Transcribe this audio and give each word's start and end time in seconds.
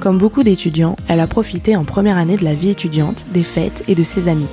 Comme 0.00 0.18
beaucoup 0.18 0.44
d'étudiants, 0.44 0.96
elle 1.08 1.20
a 1.20 1.26
profité 1.26 1.74
en 1.76 1.84
première 1.84 2.18
année 2.18 2.36
de 2.36 2.44
la 2.44 2.54
vie 2.54 2.70
étudiante, 2.70 3.26
des 3.32 3.42
fêtes 3.42 3.82
et 3.88 3.96
de 3.96 4.04
ses 4.04 4.28
amis. 4.28 4.46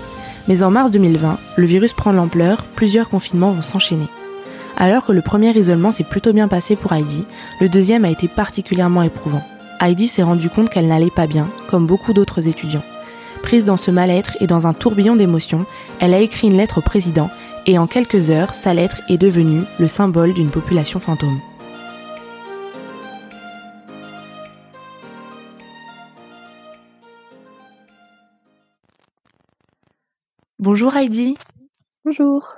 Mais 0.48 0.64
en 0.64 0.72
mars 0.72 0.90
2020, 0.92 1.38
le 1.58 1.66
virus 1.66 1.94
prend 1.94 2.12
l'ampleur, 2.12 2.66
plusieurs 2.76 3.10
confinements 3.10 3.52
vont 3.52 3.62
s'enchaîner. 3.62 4.08
Alors 4.76 5.06
que 5.06 5.12
le 5.12 5.22
premier 5.22 5.52
isolement 5.52 5.92
s'est 5.92 6.04
plutôt 6.04 6.34
bien 6.34 6.48
passé 6.48 6.76
pour 6.76 6.94
Heidi, 6.94 7.24
le 7.62 7.70
deuxième 7.70 8.06
a 8.06 8.10
été 8.10 8.28
particulièrement 8.28 9.04
éprouvant. 9.04 9.44
Heidi 9.80 10.08
s'est 10.08 10.24
rendu 10.24 10.50
compte 10.50 10.70
qu'elle 10.70 10.88
n'allait 10.88 11.10
pas 11.10 11.28
bien, 11.28 11.48
comme 11.70 11.86
beaucoup 11.86 12.14
d'autres 12.14 12.48
étudiants. 12.48 12.84
Prise 13.44 13.64
dans 13.64 13.78
ce 13.78 13.92
mal-être 13.92 14.38
et 14.42 14.48
dans 14.48 14.66
un 14.66 14.74
tourbillon 14.74 15.16
d'émotions, 15.16 15.66
elle 16.00 16.14
a 16.14 16.20
écrit 16.20 16.48
une 16.48 16.58
lettre 16.58 16.80
au 16.80 16.82
président 16.82 17.30
et 17.68 17.78
en 17.78 17.88
quelques 17.88 18.30
heures, 18.30 18.54
sa 18.54 18.74
lettre 18.74 19.02
est 19.10 19.18
devenue 19.18 19.62
le 19.80 19.88
symbole 19.88 20.34
d'une 20.34 20.50
population 20.50 21.00
fantôme. 21.00 21.40
Bonjour 30.66 30.96
Heidi. 30.96 31.38
Bonjour. 32.06 32.56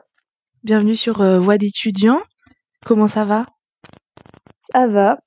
Bienvenue 0.64 0.96
sur 0.96 1.20
euh, 1.20 1.40
Voix 1.40 1.58
d'étudiants. 1.58 2.22
Comment 2.86 3.10
ça 3.10 3.26
va? 3.26 3.44
Ça 4.72 4.88
va. 4.88 5.18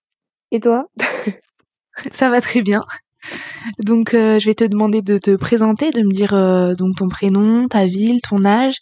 Et 0.51 0.61
toi? 0.61 0.87
Ça 2.15 2.31
va 2.31 2.41
très 2.41 2.63
bien. 2.63 2.81
Donc 3.85 4.15
euh, 4.15 4.39
je 4.39 4.47
vais 4.47 4.55
te 4.55 4.65
demander 4.65 5.03
de 5.03 5.19
te 5.19 5.37
présenter, 5.37 5.91
de 5.91 6.01
me 6.01 6.11
dire 6.11 6.33
euh, 6.33 6.75
donc 6.75 6.97
ton 6.97 7.11
prénom, 7.11 7.69
ta 7.69 7.85
ville, 7.85 8.23
ton 8.23 8.47
âge, 8.47 8.77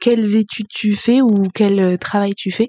quelles 0.00 0.36
études 0.36 0.68
tu 0.68 0.94
fais 0.94 1.22
ou 1.22 1.44
quel 1.54 1.98
travail 1.98 2.34
tu 2.34 2.50
fais? 2.50 2.68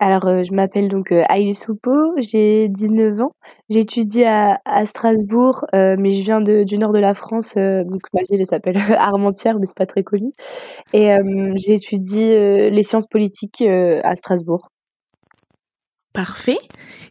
Alors, 0.00 0.26
euh, 0.26 0.44
je 0.44 0.54
m'appelle 0.54 0.88
donc 0.88 1.10
euh, 1.10 1.24
Soupeau, 1.54 2.14
j'ai 2.18 2.68
19 2.68 3.20
ans. 3.20 3.32
J'étudie 3.68 4.22
à, 4.22 4.60
à 4.64 4.86
Strasbourg, 4.86 5.64
euh, 5.74 5.96
mais 5.98 6.10
je 6.10 6.22
viens 6.22 6.40
du 6.40 6.78
nord 6.78 6.92
de 6.92 7.00
la 7.00 7.14
France, 7.14 7.54
donc 7.56 8.02
ma 8.14 8.20
ville 8.30 8.46
s'appelle 8.46 8.76
Armentières, 8.98 9.58
mais 9.58 9.66
c'est 9.66 9.76
pas 9.76 9.86
très 9.86 10.04
connu. 10.04 10.30
Et 10.92 11.10
j'étudie 11.56 12.30
les 12.30 12.82
sciences 12.82 13.06
politiques 13.06 13.62
à 13.62 14.14
Strasbourg. 14.14 14.68
Parfait. 16.12 16.58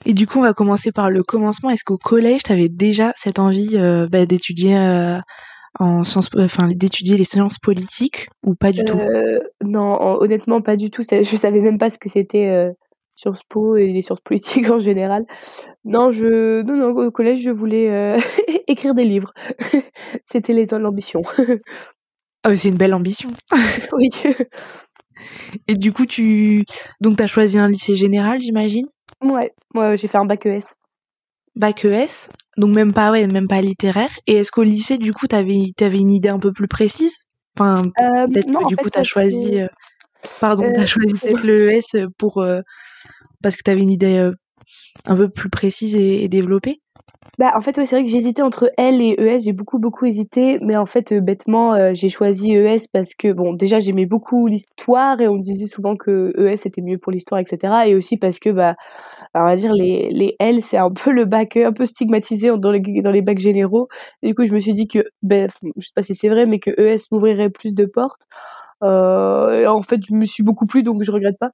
Et 0.05 0.13
du 0.13 0.25
coup, 0.25 0.39
on 0.39 0.43
va 0.43 0.53
commencer 0.53 0.91
par 0.91 1.09
le 1.09 1.23
commencement. 1.23 1.69
Est-ce 1.69 1.83
qu'au 1.83 1.97
collège, 1.97 2.43
tu 2.43 2.51
avais 2.51 2.69
déjà 2.69 3.13
cette 3.15 3.39
envie 3.39 3.77
bah, 4.09 4.25
d'étudier 4.25 4.75
en 5.79 6.03
sciences, 6.03 6.29
enfin 6.37 6.67
d'étudier 6.67 7.17
les 7.17 7.23
sciences 7.23 7.59
politiques 7.59 8.27
ou 8.45 8.55
pas 8.55 8.71
du 8.71 8.83
tout? 8.83 8.97
Euh, 8.97 9.39
Non, 9.63 9.99
honnêtement 10.21 10.61
pas 10.61 10.75
du 10.75 10.89
tout. 10.89 11.03
Je 11.03 11.35
savais 11.35 11.59
même 11.59 11.77
pas 11.77 11.89
ce 11.89 11.99
que 11.99 12.09
c'était 12.09 12.47
euh, 12.47 12.71
Sciences 13.15 13.43
Po 13.49 13.75
et 13.77 13.87
les 13.87 14.01
sciences 14.01 14.19
politiques 14.19 14.69
en 14.71 14.79
général. 14.79 15.25
Non, 15.85 16.11
je, 16.11 16.61
non, 16.63 16.75
non 16.75 16.89
au 17.07 17.11
collège 17.11 17.41
je 17.41 17.49
voulais 17.49 17.89
euh, 17.89 18.17
écrire 18.67 18.93
des 18.93 19.05
livres. 19.05 19.33
c'était 20.25 20.53
les 20.53 20.65
l'ambition. 20.71 21.21
ah, 22.43 22.55
c'est 22.55 22.69
une 22.69 22.77
belle 22.77 22.93
ambition. 22.93 23.29
oui. 23.93 24.09
Et 25.67 25.75
du 25.75 25.91
coup, 25.93 26.05
tu 26.05 26.63
donc 27.01 27.19
as 27.19 27.27
choisi 27.27 27.57
un 27.57 27.69
lycée 27.69 27.95
général, 27.95 28.39
j'imagine? 28.39 28.87
Ouais, 29.23 29.51
ouais, 29.73 29.97
j'ai 29.97 30.07
fait 30.07 30.17
un 30.17 30.25
bac 30.25 30.45
ES 30.45 30.59
bac 31.57 31.83
ES, 31.85 32.29
donc 32.57 32.75
même 32.75 32.93
pas 32.93 33.11
ouais, 33.11 33.27
même 33.27 33.47
pas 33.47 33.61
littéraire. 33.61 34.09
Et 34.25 34.37
est-ce 34.37 34.51
qu'au 34.51 34.63
lycée, 34.63 34.97
du 34.97 35.13
coup, 35.13 35.27
t'avais 35.27 35.71
avais 35.79 35.99
une 35.99 36.09
idée 36.09 36.29
un 36.29 36.39
peu 36.39 36.51
plus 36.51 36.67
précise? 36.67 37.27
Enfin, 37.57 37.83
euh, 38.01 38.27
peut-être 38.27 38.47
que 38.47 38.67
du 38.67 38.75
coup, 38.75 38.89
t'as 38.89 39.03
choisi, 39.03 39.61
euh, 39.61 39.67
pardon, 40.39 40.71
t'as 40.73 40.83
euh, 40.83 40.85
choisi 40.85 41.13
peut-être 41.15 41.43
le 41.43 41.71
ES 41.71 42.07
pour 42.17 42.45
parce 43.41 43.55
que 43.55 43.63
t'avais 43.63 43.81
une 43.81 43.91
idée 43.91 44.31
un 45.05 45.15
peu 45.15 45.29
plus 45.29 45.49
précise 45.49 45.95
et, 45.95 46.27
développée? 46.27 46.81
Bah, 47.39 47.51
en 47.55 47.61
fait, 47.61 47.77
ouais, 47.77 47.85
c'est 47.85 47.95
vrai 47.95 48.05
que 48.05 48.09
j'hésitais 48.09 48.41
entre 48.41 48.71
L 48.77 48.99
et 48.99 49.15
ES, 49.19 49.41
j'ai 49.41 49.53
beaucoup, 49.53 49.77
beaucoup 49.77 50.05
hésité, 50.05 50.57
mais 50.61 50.75
en 50.75 50.87
fait, 50.87 51.13
bêtement, 51.13 51.93
j'ai 51.93 52.09
choisi 52.09 52.53
ES 52.53 52.87
parce 52.91 53.13
que, 53.13 53.31
bon, 53.31 53.53
déjà, 53.53 53.79
j'aimais 53.79 54.07
beaucoup 54.07 54.47
l'histoire 54.47 55.21
et 55.21 55.27
on 55.27 55.35
me 55.35 55.43
disait 55.43 55.67
souvent 55.67 55.95
que 55.95 56.33
ES 56.37 56.65
était 56.65 56.81
mieux 56.81 56.97
pour 56.97 57.11
l'histoire, 57.11 57.39
etc. 57.39 57.73
Et 57.85 57.95
aussi 57.95 58.17
parce 58.17 58.39
que, 58.39 58.49
bah, 58.49 58.75
on 59.41 59.45
va 59.45 59.55
dire 59.55 59.73
les, 59.73 60.09
les 60.11 60.35
L, 60.39 60.61
c'est 60.61 60.77
un 60.77 60.91
peu 60.91 61.11
le 61.11 61.25
bac 61.25 61.57
un 61.57 61.73
peu 61.73 61.85
stigmatisé 61.85 62.51
dans 62.57 62.71
les, 62.71 62.81
dans 63.01 63.11
les 63.11 63.21
bacs 63.21 63.39
généraux. 63.39 63.87
Du 64.23 64.33
coup, 64.35 64.45
je 64.45 64.51
me 64.51 64.59
suis 64.59 64.73
dit 64.73 64.87
que, 64.87 64.99
ben, 65.21 65.49
je 65.77 65.85
sais 65.87 65.93
pas 65.95 66.01
si 66.03 66.15
c'est 66.15 66.29
vrai, 66.29 66.45
mais 66.45 66.59
que 66.59 66.71
ES 66.71 67.07
m'ouvrirait 67.11 67.49
plus 67.49 67.73
de 67.75 67.85
portes. 67.85 68.23
Euh, 68.83 69.67
en 69.67 69.81
fait, 69.81 70.01
je 70.07 70.13
me 70.13 70.25
suis 70.25 70.43
beaucoup 70.43 70.65
plu, 70.65 70.83
donc 70.83 71.03
je 71.03 71.11
regrette 71.11 71.37
pas. 71.39 71.51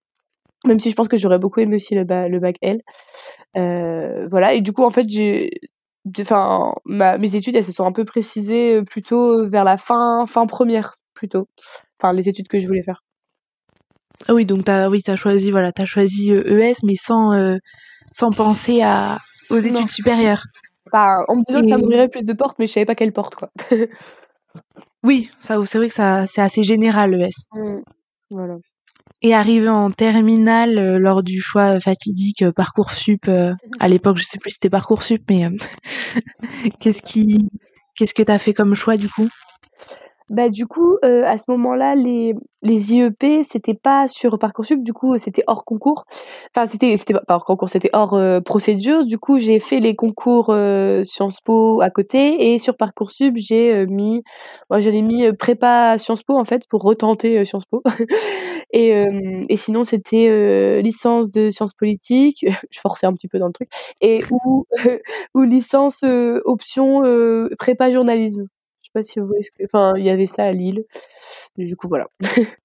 Même 0.65 0.79
si 0.79 0.89
je 0.89 0.95
pense 0.95 1.07
que 1.09 1.17
j'aurais 1.17 1.39
beaucoup 1.39 1.59
aimé 1.61 1.75
aussi 1.77 1.95
le, 1.95 2.03
le 2.03 2.39
bac 2.39 2.57
L. 2.61 2.81
Euh, 3.57 4.27
voilà. 4.29 4.53
Et 4.53 4.61
du 4.61 4.73
coup, 4.73 4.83
en 4.83 4.91
fait, 4.91 5.07
j'ai, 5.09 5.51
enfin, 6.19 6.73
mes 6.85 7.35
études, 7.35 7.55
elles 7.55 7.63
se 7.65 7.71
sont 7.71 7.85
un 7.85 7.91
peu 7.91 8.05
précisées 8.05 8.77
euh, 8.77 8.83
plutôt 8.83 9.47
vers 9.47 9.63
la 9.65 9.77
fin, 9.77 10.25
fin 10.27 10.45
première, 10.47 10.95
plutôt. 11.13 11.47
Enfin, 12.01 12.13
les 12.13 12.29
études 12.29 12.47
que 12.47 12.59
je 12.59 12.67
voulais 12.67 12.83
faire. 12.83 13.03
Ah 14.27 14.33
oui, 14.33 14.45
donc 14.45 14.65
t'as 14.65 14.89
oui, 14.89 15.03
as 15.07 15.15
choisi 15.15 15.51
voilà, 15.51 15.71
as 15.77 15.85
choisi 15.85 16.31
ES 16.31 16.37
euh, 16.37 16.73
mais 16.83 16.95
sans 16.95 17.33
euh, 17.33 17.57
sans 18.11 18.31
penser 18.31 18.81
à 18.81 19.17
aux 19.49 19.57
études 19.57 19.89
supérieures. 19.89 20.43
Bah, 20.91 21.25
on 21.27 21.37
me 21.37 21.43
disait 21.45 21.61
que 21.61 21.69
ça 21.69 21.77
m'ouvrirait 21.77 22.07
plus 22.07 22.23
de 22.23 22.33
portes, 22.33 22.57
mais 22.59 22.67
je 22.67 22.73
savais 22.73 22.85
pas 22.85 22.95
quelle 22.95 23.11
porte 23.11 23.35
quoi. 23.35 23.49
oui, 25.03 25.29
ça 25.39 25.57
c'est 25.65 25.77
vrai 25.77 25.89
que 25.89 25.93
ça 25.93 26.25
c'est 26.27 26.41
assez 26.41 26.63
général 26.63 27.13
ES. 27.15 27.29
Mmh, 27.51 27.81
voilà. 28.29 28.55
Et 29.21 29.33
arrivé 29.33 29.69
en 29.69 29.89
terminale 29.89 30.77
euh, 30.77 30.99
lors 30.99 31.23
du 31.23 31.41
choix 31.41 31.79
fatidique 31.79 32.49
parcoursup 32.51 33.29
à 33.79 33.87
l'époque, 33.87 34.17
je 34.17 34.23
sais 34.23 34.37
plus 34.37 34.51
si 34.51 34.55
c'était 34.55 34.69
parcoursup 34.69 35.23
mais 35.29 35.47
qu'est-ce 36.79 37.01
qui 37.01 37.49
qu'est-ce 37.95 38.13
que 38.13 38.23
t'as 38.23 38.39
fait 38.39 38.53
comme 38.53 38.75
choix 38.75 38.95
du 38.95 39.09
coup? 39.09 39.27
Bah, 40.29 40.49
du 40.49 40.67
coup, 40.67 40.97
euh, 41.03 41.23
à 41.25 41.37
ce 41.37 41.45
moment-là, 41.49 41.95
les 41.95 42.33
les 42.65 42.93
IEP, 42.93 43.43
c'était 43.43 43.73
pas 43.73 44.07
sur 44.07 44.39
Parcoursup, 44.39 44.83
du 44.83 44.93
coup, 44.93 45.17
c'était 45.17 45.43
hors 45.47 45.65
concours. 45.65 46.05
Enfin, 46.55 46.65
c'était 46.65 46.95
c'était 46.95 47.13
pas 47.13 47.35
hors 47.35 47.43
concours, 47.45 47.67
c'était 47.69 47.89
hors, 47.93 48.13
euh, 48.13 48.39
procédure. 48.39 49.05
Du 49.05 49.17
coup, 49.17 49.37
j'ai 49.37 49.59
fait 49.59 49.81
les 49.81 49.95
concours, 49.95 50.47
euh, 50.49 51.03
Sciences 51.03 51.41
Po 51.41 51.81
à 51.81 51.89
côté 51.89 52.53
et 52.53 52.59
sur 52.59 52.77
Parcoursup, 52.77 53.35
j'ai, 53.35 53.85
mis 53.87 54.23
moi, 54.69 54.79
j'avais 54.79 55.01
mis, 55.01 55.31
prépa 55.33 55.97
Sciences 55.97 56.23
Po, 56.23 56.37
en 56.37 56.45
fait, 56.45 56.65
pour 56.69 56.81
retenter, 56.83 57.43
Sciences 57.45 57.65
Po 57.65 57.83
et 58.71 59.05
et 59.49 59.57
sinon, 59.57 59.83
c'était, 59.83 60.81
licence 60.81 61.31
de 61.31 61.49
sciences 61.51 61.73
politiques, 61.73 62.45
je 62.71 62.79
forçais 62.79 63.05
un 63.07 63.13
petit 63.13 63.27
peu 63.27 63.39
dans 63.39 63.47
le 63.47 63.53
truc 63.53 63.69
et 64.01 64.21
ou 64.31 64.65
ou 65.35 65.41
licence, 65.43 66.03
option, 66.45 67.01
prépa 67.59 67.91
journalisme 67.91 68.47
pas 68.93 69.03
si 69.03 69.19
vous 69.19 69.27
voyez 69.27 69.43
ce 69.43 69.51
que. 69.51 69.63
Enfin, 69.65 69.93
il 69.97 70.05
y 70.05 70.09
avait 70.09 70.27
ça 70.27 70.45
à 70.45 70.51
Lille. 70.51 70.85
du 71.57 71.75
coup, 71.75 71.87
voilà. 71.87 72.07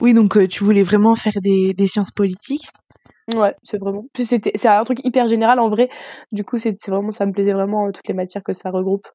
oui, 0.00 0.14
donc 0.14 0.36
euh, 0.36 0.48
tu 0.48 0.64
voulais 0.64 0.82
vraiment 0.82 1.14
faire 1.14 1.34
des, 1.42 1.74
des 1.74 1.86
sciences 1.86 2.10
politiques? 2.10 2.68
Ouais, 3.34 3.54
c'est 3.62 3.78
vraiment. 3.78 4.06
C'était, 4.16 4.52
c'est 4.54 4.68
un 4.68 4.84
truc 4.84 5.00
hyper 5.04 5.28
général 5.28 5.58
en 5.58 5.68
vrai. 5.68 5.88
Du 6.32 6.44
coup, 6.44 6.58
c'est 6.58 6.76
vraiment, 6.88 7.12
ça 7.12 7.26
me 7.26 7.32
plaisait 7.32 7.52
vraiment 7.52 7.86
euh, 7.86 7.90
toutes 7.92 8.06
les 8.08 8.14
matières 8.14 8.42
que 8.42 8.52
ça 8.52 8.70
regroupe. 8.70 9.08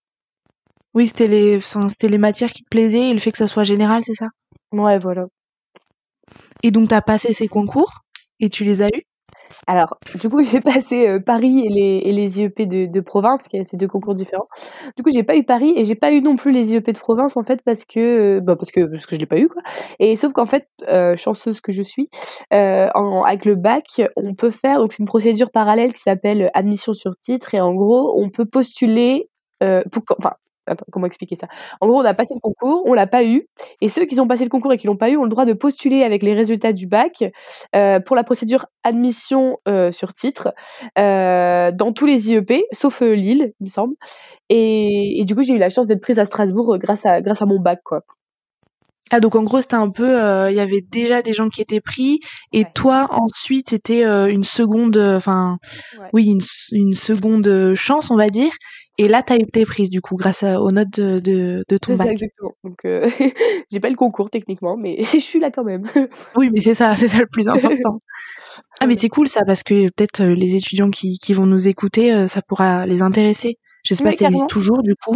Oui, 0.96 1.08
c'était 1.08 1.28
les, 1.28 1.60
c'était 1.62 2.08
les 2.08 2.18
matières 2.18 2.52
qui 2.52 2.64
te 2.64 2.70
plaisaient 2.70 3.10
et 3.10 3.14
le 3.14 3.20
fait 3.20 3.32
que 3.32 3.38
ça 3.38 3.48
soit 3.48 3.64
général, 3.64 4.02
c'est 4.04 4.16
ça? 4.16 4.28
Ouais, 4.72 4.98
voilà. 4.98 5.28
Et 6.64 6.72
donc, 6.72 6.90
tu 6.90 6.96
as 6.96 7.02
passé 7.02 7.34
ces 7.34 7.48
concours 7.48 8.02
et 8.40 8.50
tu 8.50 8.64
les 8.64 8.82
as 8.82 8.88
eus? 8.88 9.04
Alors, 9.68 9.98
du 10.20 10.30
coup, 10.30 10.44
j'ai 10.44 10.60
passé 10.60 11.08
euh, 11.08 11.20
Paris 11.20 11.66
et 11.66 12.12
les, 12.12 12.40
IEP 12.40 12.62
de, 12.68 13.00
province, 13.02 13.48
qui 13.48 13.64
ces 13.66 13.78
deux 13.78 13.88
concours 13.88 14.16
différents. 14.16 14.48
Du 14.96 15.04
coup, 15.04 15.10
j'ai 15.14 15.24
pas 15.24 15.36
eu 15.36 15.44
Paris 15.44 15.74
et 15.76 15.86
j'ai 15.86 15.96
pas 15.96 16.12
eu 16.12 16.22
non 16.22 16.36
plus 16.36 16.52
les 16.52 16.74
IEP 16.74 16.92
de 16.92 17.00
province 17.00 17.38
en 17.38 17.44
fait 17.44 17.62
parce 17.64 17.86
que 17.86 18.00
euh, 18.38 18.40
bah 18.42 18.56
parce 18.56 18.72
que 18.72 18.82
parce 18.86 19.06
que 19.06 19.16
je 19.16 19.20
l'ai 19.20 19.26
pas 19.26 19.38
eu 19.38 19.48
quoi. 19.48 19.62
Et 20.00 20.16
sauf 20.16 20.34
qu'en 20.34 20.46
fait, 20.46 20.68
euh, 20.88 21.16
chanceuse 21.16 21.62
que 21.62 21.72
je 21.72 21.84
suis, 21.84 22.10
avec 22.52 23.46
le 23.46 23.56
bac, 23.56 24.02
on 24.16 24.34
peut 24.34 24.52
faire 24.52 24.80
donc 24.80 24.94
c'est 24.94 25.00
une 25.00 25.08
procédure 25.08 25.52
parallèle 25.52 25.94
qui 25.94 26.02
s'appelle 26.02 26.50
admission 26.54 26.94
sur 26.94 27.16
titre 27.18 27.54
et 27.54 27.62
en 27.62 27.74
gros, 27.74 28.20
on 28.20 28.30
peut 28.30 28.46
postuler 28.46 29.30
pour 29.60 30.04
enfin 30.18 30.34
attends, 30.70 30.86
comment 30.92 31.08
expliquer 31.08 31.36
ça? 31.36 31.48
En 31.82 31.88
gros, 31.88 32.00
on 32.02 32.06
a 32.06 32.14
passé 32.14 32.34
le 32.34 32.40
concours, 32.40 32.84
on 32.86 32.94
l'a 32.94 33.08
pas 33.08 33.24
eu, 33.24 33.48
et 33.82 33.90
ceux 33.90 34.06
qui 34.06 34.20
ont 34.20 34.28
passé 34.28 34.44
le 34.44 34.50
concours 34.50 34.74
et 34.74 34.78
qui 34.78 34.88
l'ont 34.88 34.98
pas 34.98 35.10
eu 35.10 35.18
ont 35.18 35.24
le 35.24 35.30
droit 35.30 35.46
de 35.46 35.54
postuler 35.54 36.04
avec 36.04 36.24
les 36.24 36.34
résultats 36.34 36.74
du 36.74 36.88
bac 36.88 37.24
euh, 37.76 38.00
pour 38.00 38.16
la 38.16 38.24
procédure 38.24 38.66
admission 38.84 39.58
euh, 39.68 39.92
sur 39.92 40.14
titre 40.14 40.54
euh, 40.98 41.72
dans 41.72 41.92
tous 41.94 42.06
les 42.06 42.32
IEP, 42.32 42.64
sauf 42.72 43.02
Lille, 43.02 43.54
il 43.60 43.64
me 43.64 43.70
semble. 43.70 43.96
Et, 44.50 45.20
et 45.22 45.26
du 45.26 45.36
coup, 45.36 45.44
j'ai 45.44 45.54
eu 45.54 45.58
la 45.60 45.70
chance 45.70 45.88
d'être 45.88 46.02
prise 46.02 46.20
à 46.20 46.26
Strasbourg 46.26 46.78
grâce 46.78 47.06
à 47.06 47.22
grâce 47.22 47.42
à 47.42 47.46
mon 47.46 47.60
bac, 47.60 47.82
quoi. 47.84 48.02
Ah 49.12 49.20
donc 49.20 49.36
en 49.36 49.44
gros 49.44 49.62
c'était 49.62 49.76
un 49.76 49.90
peu, 49.90 50.10
il 50.50 50.56
y 50.56 50.60
avait 50.60 50.82
déjà 50.82 51.22
des 51.22 51.34
gens 51.34 51.50
qui 51.50 51.62
étaient 51.62 51.82
pris 51.82 52.20
et 52.54 52.66
toi 52.76 53.08
ensuite 53.12 53.72
c'était 53.72 54.04
une 54.04 54.44
seconde, 54.44 54.98
enfin 54.98 55.58
oui 56.14 56.28
une, 56.28 56.42
une, 56.72 56.94
seconde 56.94 57.74
chance 57.76 58.12
on 58.12 58.18
va 58.18 58.30
dire 58.30 58.52
et 59.00 59.08
là, 59.08 59.24
tu 59.24 59.32
as 59.32 59.38
été 59.38 59.66
prise, 59.66 59.90
du 59.90 60.02
coup, 60.02 60.18
grâce 60.18 60.44
aux 60.44 60.72
notes 60.74 61.00
de, 61.00 61.64
de, 61.66 61.78
ton 61.78 61.96
bac. 61.96 62.08
Ça, 62.08 62.12
exactement. 62.12 62.52
Donc, 62.66 62.84
euh, 62.84 63.10
j'ai 63.72 63.80
pas 63.80 63.90
le 63.90 63.96
concours 63.96 64.30
techniquement, 64.30 64.76
mais 64.76 65.02
je 65.14 65.20
suis 65.20 65.40
là 65.40 65.52
quand 65.52 65.64
même. 65.64 65.86
oui, 66.36 66.50
mais 66.52 66.60
c'est 66.60 66.74
ça, 66.74 66.94
c'est 66.94 67.08
ça 67.08 67.20
le 67.20 67.28
plus 67.32 67.48
important. 67.48 68.02
ah, 68.82 68.88
mais 68.88 68.98
c'est 68.98 69.08
cool 69.08 69.30
ça, 69.30 69.46
parce 69.46 69.64
que 69.64 69.86
peut-être 69.86 70.24
euh, 70.24 70.36
les 70.36 70.56
étudiants 70.56 70.90
qui, 70.90 71.18
qui 71.18 71.34
vont 71.34 71.46
nous 71.46 71.70
écouter, 71.70 72.14
euh, 72.14 72.28
ça 72.28 72.42
pourra 72.42 72.86
les 72.86 73.02
intéresser. 73.02 73.58
Je 73.86 73.94
sais 73.94 74.04
pas 74.04 74.12
si 74.12 74.18
ça 74.18 74.26
existe 74.26 74.50
toujours, 74.50 74.84
du 74.84 74.96
coup. 74.96 75.16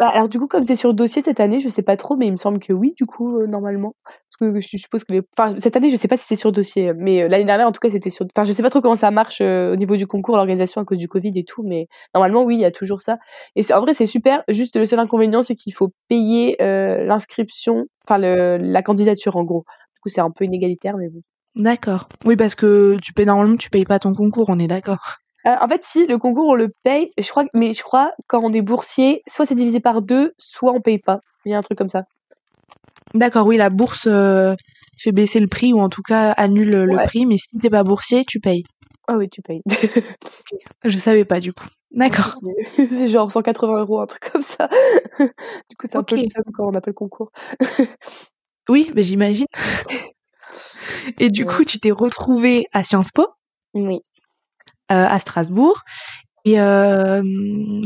Bah, 0.00 0.08
alors 0.08 0.30
du 0.30 0.38
coup, 0.38 0.46
comme 0.46 0.64
c'est 0.64 0.76
sur 0.76 0.94
dossier 0.94 1.20
cette 1.20 1.40
année, 1.40 1.60
je 1.60 1.68
sais 1.68 1.82
pas 1.82 1.98
trop, 1.98 2.16
mais 2.16 2.26
il 2.26 2.32
me 2.32 2.38
semble 2.38 2.58
que 2.58 2.72
oui, 2.72 2.94
du 2.96 3.04
coup, 3.04 3.36
euh, 3.36 3.46
normalement. 3.46 3.94
Parce 4.06 4.52
que 4.52 4.58
je 4.58 4.78
suppose 4.78 5.04
que 5.04 5.12
les... 5.12 5.20
Enfin, 5.36 5.54
cette 5.58 5.76
année, 5.76 5.90
je 5.90 5.96
sais 5.96 6.08
pas 6.08 6.16
si 6.16 6.24
c'est 6.24 6.36
sur 6.36 6.52
dossier, 6.52 6.94
mais 6.96 7.24
euh, 7.24 7.28
l'année 7.28 7.44
dernière, 7.44 7.66
en 7.66 7.72
tout 7.72 7.80
cas, 7.80 7.90
c'était 7.90 8.08
sur... 8.08 8.24
Enfin, 8.34 8.44
je 8.46 8.52
sais 8.54 8.62
pas 8.62 8.70
trop 8.70 8.80
comment 8.80 8.94
ça 8.94 9.10
marche 9.10 9.42
euh, 9.42 9.74
au 9.74 9.76
niveau 9.76 9.96
du 9.96 10.06
concours, 10.06 10.36
l'organisation 10.36 10.80
à 10.80 10.86
cause 10.86 10.96
du 10.96 11.06
Covid 11.06 11.38
et 11.38 11.44
tout, 11.44 11.62
mais 11.62 11.86
normalement, 12.14 12.44
oui, 12.44 12.54
il 12.54 12.62
y 12.62 12.64
a 12.64 12.70
toujours 12.70 13.02
ça. 13.02 13.18
Et 13.56 13.74
en 13.74 13.80
vrai, 13.82 13.92
c'est 13.92 14.06
super. 14.06 14.42
Juste, 14.48 14.74
le 14.76 14.86
seul 14.86 15.00
inconvénient, 15.00 15.42
c'est 15.42 15.54
qu'il 15.54 15.74
faut 15.74 15.90
payer 16.08 16.56
l'inscription, 16.58 17.84
enfin, 18.06 18.16
la 18.16 18.82
candidature, 18.82 19.36
en 19.36 19.44
gros. 19.44 19.66
Du 19.96 20.00
coup, 20.00 20.08
c'est 20.08 20.22
un 20.22 20.30
peu 20.30 20.46
inégalitaire, 20.46 20.96
mais 20.96 21.10
bon. 21.10 21.20
D'accord. 21.56 22.08
Oui, 22.24 22.36
parce 22.36 22.54
que 22.54 22.96
tu 23.02 23.12
payes 23.12 23.26
normalement, 23.26 23.58
tu 23.58 23.68
payes 23.68 23.84
pas 23.84 23.98
ton 23.98 24.14
concours, 24.14 24.48
on 24.48 24.58
est 24.58 24.68
d'accord. 24.68 25.18
Euh, 25.46 25.56
en 25.60 25.68
fait, 25.68 25.82
si 25.84 26.06
le 26.06 26.18
concours 26.18 26.48
on 26.48 26.54
le 26.54 26.68
paye, 26.82 27.12
je 27.18 27.28
crois, 27.28 27.44
mais 27.54 27.72
je 27.72 27.82
crois 27.82 28.12
quand 28.26 28.40
on 28.42 28.52
est 28.52 28.62
boursier, 28.62 29.22
soit 29.26 29.46
c'est 29.46 29.54
divisé 29.54 29.80
par 29.80 30.02
deux, 30.02 30.34
soit 30.38 30.72
on 30.72 30.80
paye 30.80 30.98
pas. 30.98 31.20
Il 31.44 31.52
y 31.52 31.54
a 31.54 31.58
un 31.58 31.62
truc 31.62 31.78
comme 31.78 31.88
ça. 31.88 32.04
D'accord, 33.14 33.46
oui, 33.46 33.56
la 33.56 33.70
bourse 33.70 34.06
euh, 34.06 34.54
fait 34.98 35.12
baisser 35.12 35.40
le 35.40 35.48
prix 35.48 35.72
ou 35.72 35.80
en 35.80 35.88
tout 35.88 36.02
cas 36.02 36.30
annule 36.32 36.70
le 36.70 36.96
prix, 37.06 37.26
mais 37.26 37.38
si 37.38 37.56
t'es 37.58 37.70
pas 37.70 37.84
boursier, 37.84 38.24
tu 38.24 38.38
payes. 38.40 38.64
Ah 39.08 39.16
oui, 39.16 39.28
tu 39.28 39.42
payes. 39.42 39.62
Je 40.84 40.96
savais 40.96 41.24
pas 41.24 41.40
du 41.40 41.52
coup. 41.52 41.66
D'accord. 41.90 42.38
C'est 42.76 43.08
genre 43.08 43.32
180 43.32 43.80
euros, 43.80 44.00
un 44.00 44.06
truc 44.06 44.30
comme 44.30 44.42
ça. 44.42 44.68
du 45.18 45.76
coup, 45.76 45.86
c'est 45.86 45.96
un 45.96 46.04
peu 46.04 46.16
le 46.16 46.22
seul 46.22 46.44
quand 46.54 46.68
on 46.68 46.74
appelle 46.74 46.94
concours. 46.94 47.32
oui, 48.68 48.88
mais 48.94 49.02
j'imagine. 49.02 49.46
Et 51.18 51.28
du 51.28 51.46
coup, 51.46 51.64
tu 51.64 51.80
t'es 51.80 51.90
retrouvée 51.90 52.66
à 52.72 52.84
Sciences 52.84 53.10
Po? 53.10 53.26
Oui. 53.74 54.00
Euh, 54.90 55.04
à 55.06 55.20
Strasbourg. 55.20 55.82
Et 56.44 56.60
euh, 56.60 57.22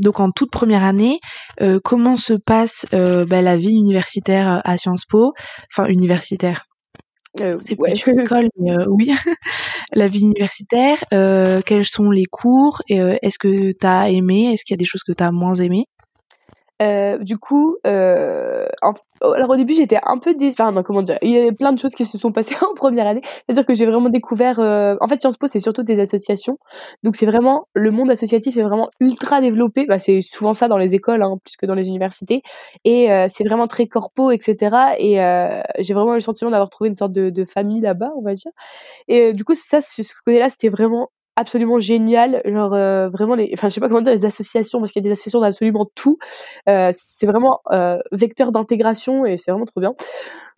donc 0.00 0.20
en 0.20 0.30
toute 0.30 0.50
première 0.50 0.84
année, 0.84 1.20
euh, 1.60 1.78
comment 1.82 2.16
se 2.16 2.32
passe 2.32 2.86
bah, 2.92 3.42
la 3.42 3.58
vie 3.58 3.74
universitaire 3.74 4.62
à 4.64 4.78
Sciences 4.78 5.04
Po? 5.04 5.34
Enfin 5.70 5.86
universitaire. 5.88 6.64
c'est 7.36 7.78
ouais. 7.78 7.92
une 8.06 8.20
école, 8.20 8.48
mais 8.58 8.74
oui. 8.86 9.10
la 9.92 10.08
vie 10.08 10.20
universitaire, 10.20 10.96
quels 11.10 11.84
sont 11.84 12.10
les 12.10 12.24
cours? 12.24 12.80
Est-ce 12.88 13.38
que 13.38 13.72
tu 13.72 13.86
as 13.86 14.08
aimé? 14.08 14.52
Est-ce 14.54 14.64
qu'il 14.64 14.72
y 14.72 14.78
a 14.78 14.82
des 14.82 14.86
choses 14.86 15.02
que 15.02 15.12
tu 15.12 15.22
as 15.22 15.30
moins 15.30 15.54
aimé 15.54 15.84
euh, 16.82 17.18
du 17.18 17.38
coup, 17.38 17.76
euh, 17.86 18.66
alors 19.22 19.50
au 19.50 19.56
début 19.56 19.74
j'étais 19.74 19.98
un 20.04 20.18
peu, 20.18 20.34
enfin 20.48 20.72
non, 20.72 20.82
comment 20.82 21.02
dire, 21.02 21.18
il 21.22 21.30
y 21.30 21.36
avait 21.38 21.52
plein 21.52 21.72
de 21.72 21.78
choses 21.78 21.94
qui 21.94 22.04
se 22.04 22.18
sont 22.18 22.32
passées 22.32 22.56
en 22.68 22.74
première 22.74 23.06
année. 23.06 23.20
C'est-à-dire 23.24 23.64
que 23.64 23.74
j'ai 23.74 23.86
vraiment 23.86 24.08
découvert, 24.08 24.58
euh... 24.58 24.96
en 25.00 25.06
fait 25.06 25.20
Sciences 25.20 25.36
Po 25.36 25.46
c'est 25.46 25.60
surtout 25.60 25.84
des 25.84 26.00
associations, 26.00 26.58
donc 27.04 27.14
c'est 27.14 27.26
vraiment 27.26 27.68
le 27.74 27.90
monde 27.92 28.10
associatif 28.10 28.56
est 28.56 28.62
vraiment 28.62 28.90
ultra 29.00 29.40
développé. 29.40 29.86
Bah, 29.86 29.98
c'est 30.00 30.20
souvent 30.20 30.52
ça 30.52 30.66
dans 30.66 30.78
les 30.78 30.94
écoles, 30.96 31.22
hein, 31.22 31.36
plus 31.44 31.56
que 31.56 31.66
dans 31.66 31.76
les 31.76 31.88
universités, 31.88 32.42
et 32.84 33.08
c'est 33.28 33.44
vraiment 33.44 33.68
très 33.68 33.86
corpo, 33.86 34.30
etc. 34.32 34.96
Et 34.98 35.14
j'ai 35.78 35.94
vraiment 35.94 36.12
eu 36.12 36.16
le 36.16 36.20
sentiment 36.20 36.50
d'avoir 36.50 36.70
trouvé 36.70 36.88
une 36.88 36.96
sorte 36.96 37.12
de, 37.12 37.30
de 37.30 37.44
famille 37.44 37.80
là-bas, 37.80 38.10
on 38.16 38.22
va 38.22 38.34
dire. 38.34 38.50
Et 39.08 39.32
du 39.32 39.44
coup 39.44 39.54
ça, 39.54 39.80
ce 39.80 40.02
côté-là, 40.24 40.50
c'était 40.50 40.68
vraiment 40.68 41.10
absolument 41.36 41.78
génial 41.78 42.40
genre 42.44 42.74
euh, 42.74 43.08
vraiment 43.08 43.34
les 43.34 43.50
enfin 43.54 43.68
je 43.68 43.74
sais 43.74 43.80
pas 43.80 43.88
comment 43.88 44.00
dire 44.00 44.12
les 44.12 44.24
associations 44.24 44.78
parce 44.78 44.92
qu'il 44.92 45.02
y 45.02 45.06
a 45.06 45.08
des 45.08 45.12
associations 45.12 45.40
d'absolument 45.40 45.88
tout 45.94 46.18
euh, 46.68 46.90
c'est 46.92 47.26
vraiment 47.26 47.60
euh, 47.72 47.98
vecteur 48.12 48.52
d'intégration 48.52 49.26
et 49.26 49.36
c'est 49.36 49.50
vraiment 49.50 49.64
trop 49.64 49.80
bien 49.80 49.94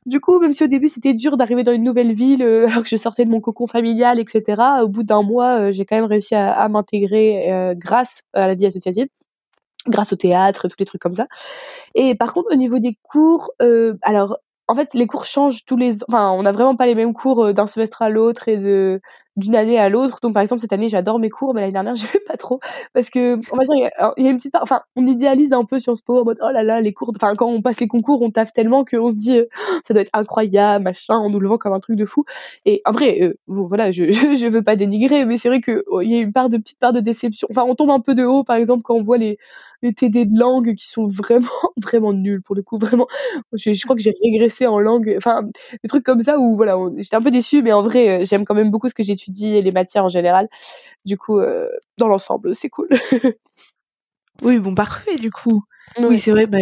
du 0.04 0.20
coup 0.20 0.38
même 0.38 0.52
si 0.52 0.64
au 0.64 0.66
début 0.66 0.88
c'était 0.88 1.14
dur 1.14 1.36
d'arriver 1.36 1.62
dans 1.62 1.72
une 1.72 1.82
nouvelle 1.82 2.12
ville 2.12 2.42
alors 2.68 2.82
que 2.82 2.88
je 2.88 2.96
sortais 2.96 3.24
de 3.24 3.30
mon 3.30 3.40
cocon 3.40 3.66
familial 3.66 4.20
etc 4.20 4.62
au 4.82 4.88
bout 4.88 5.02
d'un 5.02 5.22
mois 5.22 5.70
j'ai 5.70 5.84
quand 5.84 5.96
même 5.96 6.04
réussi 6.04 6.34
à, 6.34 6.52
à 6.52 6.68
m'intégrer 6.68 7.74
grâce 7.76 8.22
à 8.34 8.46
la 8.46 8.54
vie 8.54 8.66
associative 8.66 9.08
grâce 9.88 10.12
au 10.12 10.16
théâtre 10.16 10.68
tous 10.68 10.76
les 10.78 10.86
trucs 10.86 11.00
comme 11.00 11.14
ça 11.14 11.26
et 11.94 12.14
par 12.14 12.32
contre 12.32 12.52
au 12.52 12.56
niveau 12.56 12.78
des 12.78 12.98
cours 13.02 13.50
alors 14.02 14.38
en 14.68 14.74
fait, 14.74 14.94
les 14.94 15.06
cours 15.06 15.24
changent 15.24 15.64
tous 15.64 15.76
les. 15.76 16.02
Enfin, 16.08 16.32
on 16.32 16.42
n'a 16.42 16.50
vraiment 16.50 16.74
pas 16.74 16.86
les 16.86 16.96
mêmes 16.96 17.14
cours 17.14 17.54
d'un 17.54 17.68
semestre 17.68 18.02
à 18.02 18.08
l'autre 18.08 18.48
et 18.48 18.56
de 18.56 19.00
d'une 19.36 19.54
année 19.54 19.78
à 19.78 19.88
l'autre. 19.88 20.18
Donc, 20.22 20.34
par 20.34 20.42
exemple, 20.42 20.60
cette 20.60 20.72
année, 20.72 20.88
j'adore 20.88 21.18
mes 21.18 21.30
cours, 21.30 21.54
mais 21.54 21.60
l'année 21.60 21.72
dernière, 21.72 21.94
j'ai 21.96 22.06
fait 22.06 22.20
pas 22.20 22.36
trop. 22.36 22.60
Parce 22.92 23.10
que, 23.10 23.36
on 23.52 23.56
va 23.56 23.64
dire, 23.64 23.90
il 24.16 24.24
y 24.24 24.28
a 24.28 24.30
une 24.30 24.36
petite 24.36 24.52
part, 24.52 24.62
enfin, 24.62 24.82
on 24.96 25.06
idéalise 25.06 25.52
un 25.52 25.64
peu 25.64 25.78
Sciences 25.78 26.00
Po 26.00 26.20
en 26.20 26.24
mode, 26.24 26.38
oh 26.42 26.50
là 26.52 26.62
là, 26.62 26.80
les 26.80 26.92
cours, 26.92 27.12
enfin, 27.14 27.34
quand 27.36 27.46
on 27.46 27.62
passe 27.62 27.80
les 27.80 27.88
concours, 27.88 28.22
on 28.22 28.30
taffe 28.30 28.52
tellement 28.52 28.84
qu'on 28.84 29.10
se 29.10 29.14
dit, 29.14 29.38
euh, 29.38 29.46
ça 29.84 29.94
doit 29.94 30.02
être 30.02 30.10
incroyable, 30.12 30.84
machin, 30.84 31.18
on 31.18 31.30
nous 31.30 31.40
le 31.40 31.48
vend 31.48 31.58
comme 31.58 31.72
un 31.72 31.80
truc 31.80 31.96
de 31.96 32.04
fou. 32.04 32.24
Et 32.64 32.82
en 32.84 32.92
vrai, 32.92 33.18
euh, 33.22 33.34
bon, 33.48 33.66
voilà, 33.66 33.92
je, 33.92 34.10
je 34.10 34.46
veux 34.46 34.62
pas 34.62 34.76
dénigrer, 34.76 35.24
mais 35.24 35.38
c'est 35.38 35.48
vrai 35.48 35.60
qu'il 35.60 35.82
oh, 35.88 36.00
y 36.00 36.14
a 36.14 36.18
une 36.18 36.32
part 36.32 36.48
de, 36.48 36.56
petite 36.58 36.78
part 36.78 36.92
de 36.92 37.00
déception. 37.00 37.48
Enfin, 37.50 37.64
on 37.66 37.74
tombe 37.74 37.90
un 37.90 38.00
peu 38.00 38.14
de 38.14 38.24
haut, 38.24 38.44
par 38.44 38.56
exemple, 38.56 38.82
quand 38.82 38.94
on 38.94 39.02
voit 39.02 39.18
les, 39.18 39.38
les 39.82 39.92
TD 39.92 40.24
de 40.26 40.38
langue 40.38 40.74
qui 40.74 40.88
sont 40.88 41.06
vraiment, 41.06 41.48
vraiment 41.76 42.12
nuls, 42.12 42.42
pour 42.42 42.54
le 42.54 42.62
coup, 42.62 42.78
vraiment. 42.78 43.06
Je, 43.52 43.72
je 43.72 43.82
crois 43.84 43.96
que 43.96 44.02
j'ai 44.02 44.14
régressé 44.22 44.66
en 44.66 44.78
langue, 44.78 45.14
enfin, 45.16 45.42
des 45.82 45.88
trucs 45.88 46.04
comme 46.04 46.20
ça 46.20 46.38
où, 46.38 46.56
voilà, 46.56 46.76
j'étais 46.96 47.16
un 47.16 47.22
peu 47.22 47.30
déçue, 47.30 47.62
mais 47.62 47.72
en 47.72 47.82
vrai, 47.82 48.22
euh, 48.22 48.24
j'aime 48.24 48.44
quand 48.44 48.54
même 48.54 48.70
beaucoup 48.70 48.88
ce 48.88 48.94
que 48.94 49.02
j'étudie 49.26 49.56
et 49.56 49.62
les 49.62 49.72
matières 49.72 50.04
en 50.04 50.08
général. 50.08 50.48
Du 51.04 51.16
coup, 51.16 51.38
euh, 51.38 51.68
dans 51.98 52.08
l'ensemble, 52.08 52.54
c'est 52.54 52.68
cool. 52.68 52.88
oui, 54.42 54.58
bon, 54.58 54.74
parfait, 54.74 55.16
du 55.16 55.30
coup. 55.30 55.62
Oui, 55.98 56.18
c'est 56.18 56.32
vrai, 56.32 56.46
bah, 56.46 56.58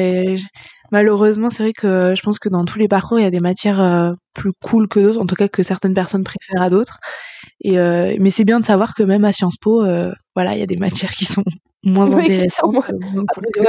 malheureusement, 0.92 1.48
c'est 1.50 1.62
vrai 1.62 1.72
que 1.72 2.14
je 2.14 2.22
pense 2.22 2.38
que 2.38 2.48
dans 2.48 2.64
tous 2.64 2.78
les 2.78 2.88
parcours, 2.88 3.18
il 3.18 3.22
y 3.22 3.26
a 3.26 3.30
des 3.30 3.40
matières 3.40 3.80
euh, 3.80 4.12
plus 4.34 4.52
cool 4.62 4.86
que 4.86 5.00
d'autres, 5.00 5.20
en 5.20 5.26
tout 5.26 5.34
cas 5.34 5.48
que 5.48 5.62
certaines 5.62 5.94
personnes 5.94 6.24
préfèrent 6.24 6.62
à 6.62 6.70
d'autres. 6.70 6.98
Et 7.62 7.78
euh, 7.78 8.16
mais 8.20 8.30
c'est 8.30 8.44
bien 8.44 8.60
de 8.60 8.64
savoir 8.64 8.94
que 8.94 9.02
même 9.02 9.24
à 9.24 9.32
Sciences 9.32 9.56
Po, 9.56 9.82
voilà, 10.34 10.54
il 10.54 10.60
y 10.60 10.62
a 10.62 10.66
des 10.66 10.76
matières 10.76 11.12
qui 11.12 11.24
sont 11.24 11.44
moins 11.84 12.12
intéressantes. 12.12 12.76
Après, 12.76 12.92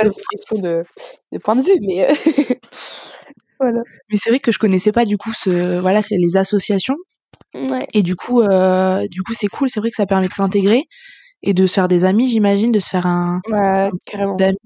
c'est 0.09 0.21
une 0.21 0.37
question 0.37 0.57
de, 0.57 0.83
de, 1.31 1.37
point 1.37 1.55
de 1.55 1.61
vue, 1.61 1.79
mais 1.81 2.07
voilà. 3.59 3.81
Mais 4.09 4.17
c'est 4.17 4.29
vrai 4.29 4.39
que 4.39 4.51
je 4.51 4.59
connaissais 4.59 4.91
pas 4.91 5.05
du 5.05 5.17
coup 5.17 5.31
ce, 5.33 5.79
voilà, 5.79 6.01
c'est 6.01 6.17
les 6.17 6.35
associations. 6.35 6.97
Et 7.93 8.03
du 8.03 8.15
coup, 8.15 8.41
euh, 8.41 9.07
du 9.07 9.21
coup, 9.23 9.33
c'est 9.33 9.47
cool. 9.47 9.69
C'est 9.69 9.79
vrai 9.79 9.89
que 9.89 9.95
ça 9.95 10.05
permet 10.05 10.27
de 10.27 10.33
s'intégrer 10.33 10.87
et 11.43 11.53
de 11.53 11.65
se 11.65 11.73
faire 11.73 11.87
des 11.87 12.05
amis, 12.05 12.27
j'imagine, 12.27 12.71
de 12.71 12.79
se 12.79 12.89
faire 12.89 13.05
un, 13.05 13.41
ouais, 13.49 13.89
carrément. 14.05 14.35
d'amis. 14.35 14.57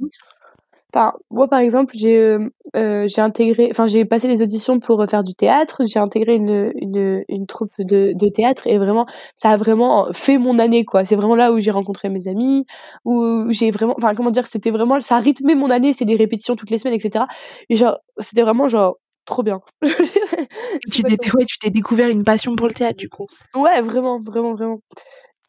Enfin, 0.91 1.13
moi, 1.29 1.47
par 1.47 1.59
exemple, 1.59 1.93
j'ai 1.95 2.17
euh, 2.17 2.49
euh, 2.75 3.07
j'ai 3.07 3.21
intégré, 3.21 3.67
enfin, 3.69 3.85
j'ai 3.85 4.05
passé 4.05 4.27
les 4.27 4.41
auditions 4.41 4.79
pour 4.79 5.05
faire 5.07 5.21
du 5.23 5.35
théâtre. 5.35 5.83
J'ai 5.85 5.99
intégré 5.99 6.35
une, 6.35 6.71
une, 6.75 7.23
une 7.29 7.45
troupe 7.45 7.71
de, 7.77 8.13
de 8.15 8.29
théâtre 8.29 8.65
et 8.65 8.79
vraiment, 8.79 9.05
ça 9.35 9.49
a 9.51 9.55
vraiment 9.55 10.07
fait 10.13 10.39
mon 10.39 10.57
année, 10.57 10.85
quoi. 10.85 11.05
C'est 11.05 11.15
vraiment 11.15 11.35
là 11.35 11.51
où 11.51 11.59
j'ai 11.59 11.69
rencontré 11.69 12.09
mes 12.09 12.27
amis, 12.27 12.65
où 13.05 13.45
j'ai 13.51 13.69
vraiment, 13.69 13.93
enfin, 13.97 14.15
comment 14.15 14.31
dire, 14.31 14.47
c'était 14.47 14.71
vraiment, 14.71 14.99
ça 14.99 15.17
a 15.17 15.19
rythmé 15.19 15.53
mon 15.53 15.69
année. 15.69 15.93
C'était 15.93 16.05
des 16.05 16.15
répétitions 16.15 16.55
toutes 16.55 16.71
les 16.71 16.79
semaines, 16.79 16.95
etc. 16.99 17.25
Et 17.69 17.75
genre, 17.75 17.97
c'était 18.17 18.41
vraiment 18.41 18.67
genre 18.67 18.97
trop 19.29 19.43
bien. 19.43 19.61
tu 20.91 21.03
t'es 21.03 21.31
ouais, 21.33 21.45
tu 21.45 21.57
t'es 21.59 21.69
découvert 21.69 22.09
une 22.09 22.23
passion 22.23 22.55
pour 22.55 22.67
le 22.67 22.73
théâtre, 22.73 22.97
du 22.97 23.09
coup. 23.09 23.27
Ouais, 23.55 23.81
vraiment, 23.81 24.19
vraiment, 24.19 24.53
vraiment. 24.53 24.79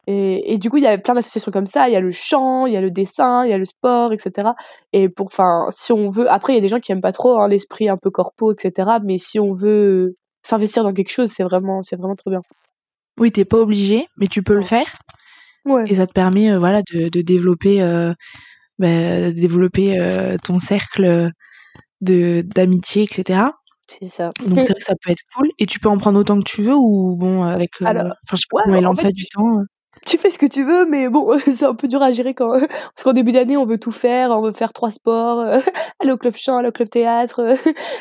Et, 0.06 0.52
et, 0.52 0.58
du 0.58 0.70
coup, 0.70 0.78
il 0.78 0.82
y 0.82 0.86
a 0.86 0.98
plein 0.98 1.14
d'associations 1.14 1.52
comme 1.52 1.66
ça. 1.66 1.88
Il 1.88 1.92
y 1.92 1.96
a 1.96 2.00
le 2.00 2.10
chant, 2.10 2.66
il 2.66 2.72
y 2.72 2.76
a 2.76 2.80
le 2.80 2.90
dessin, 2.90 3.44
il 3.44 3.50
y 3.50 3.54
a 3.54 3.58
le 3.58 3.64
sport, 3.64 4.12
etc. 4.12 4.50
Et 4.92 5.08
pour, 5.08 5.26
enfin, 5.26 5.66
si 5.70 5.92
on 5.92 6.10
veut, 6.10 6.30
après, 6.30 6.52
il 6.52 6.56
y 6.56 6.58
a 6.58 6.62
des 6.62 6.68
gens 6.68 6.80
qui 6.80 6.92
aiment 6.92 7.00
pas 7.00 7.12
trop 7.12 7.38
hein, 7.38 7.48
l'esprit 7.48 7.88
un 7.88 7.96
peu 7.96 8.10
corpo, 8.10 8.52
etc. 8.52 8.90
Mais 9.04 9.18
si 9.18 9.38
on 9.38 9.52
veut 9.52 10.16
s'investir 10.42 10.82
dans 10.82 10.92
quelque 10.92 11.12
chose, 11.12 11.30
c'est 11.30 11.44
vraiment, 11.44 11.82
c'est 11.82 11.96
vraiment 11.96 12.16
trop 12.16 12.30
bien. 12.30 12.40
Oui, 13.18 13.30
t'es 13.30 13.44
pas 13.44 13.58
obligé, 13.58 14.06
mais 14.16 14.26
tu 14.26 14.42
peux 14.42 14.54
le 14.54 14.62
faire. 14.62 14.92
Ouais. 15.64 15.84
Et 15.86 15.94
ça 15.94 16.06
te 16.06 16.12
permet, 16.12 16.50
euh, 16.50 16.58
voilà, 16.58 16.82
de, 16.92 17.08
de 17.08 17.20
développer, 17.20 17.82
euh, 17.82 18.12
bah, 18.78 19.30
développer 19.30 19.98
euh, 19.98 20.36
ton 20.42 20.58
cercle 20.58 21.30
de 22.00 22.42
d'amitié, 22.42 23.02
etc. 23.02 23.42
C'est 23.98 24.08
ça. 24.08 24.30
Donc 24.44 24.60
c'est 24.60 24.70
vrai 24.70 24.74
que 24.74 24.84
ça 24.84 24.94
peut 25.02 25.10
être 25.10 25.22
cool. 25.34 25.50
Et 25.58 25.66
tu 25.66 25.80
peux 25.80 25.88
en 25.88 25.98
prendre 25.98 26.18
autant 26.18 26.38
que 26.38 26.48
tu 26.48 26.62
veux 26.62 26.76
ou 26.76 27.16
bon 27.16 27.42
avec. 27.42 27.70
Alors, 27.82 28.04
enfin, 28.04 28.34
je 28.34 28.36
sais 28.36 28.46
pas 28.50 28.62
comment 28.64 28.92
du 28.94 29.26
temps. 29.26 29.62
tu 30.06 30.16
fais 30.16 30.30
ce 30.30 30.38
que 30.38 30.46
tu 30.46 30.64
veux, 30.64 30.86
mais 30.86 31.08
bon, 31.08 31.36
c'est 31.52 31.64
un 31.64 31.74
peu 31.74 31.88
dur 31.88 32.00
à 32.00 32.12
gérer 32.12 32.34
quand. 32.34 32.52
Parce 32.60 33.02
qu'en 33.02 33.12
début 33.12 33.32
d'année, 33.32 33.56
on 33.56 33.64
veut 33.64 33.78
tout 33.78 33.90
faire, 33.90 34.30
on 34.30 34.42
veut 34.42 34.52
faire 34.52 34.72
trois 34.72 34.92
sports, 34.92 35.40
aller 35.98 36.12
au 36.12 36.16
club 36.16 36.36
chant, 36.36 36.58
aller 36.58 36.68
au 36.68 36.72
club 36.72 36.88
théâtre, 36.88 37.56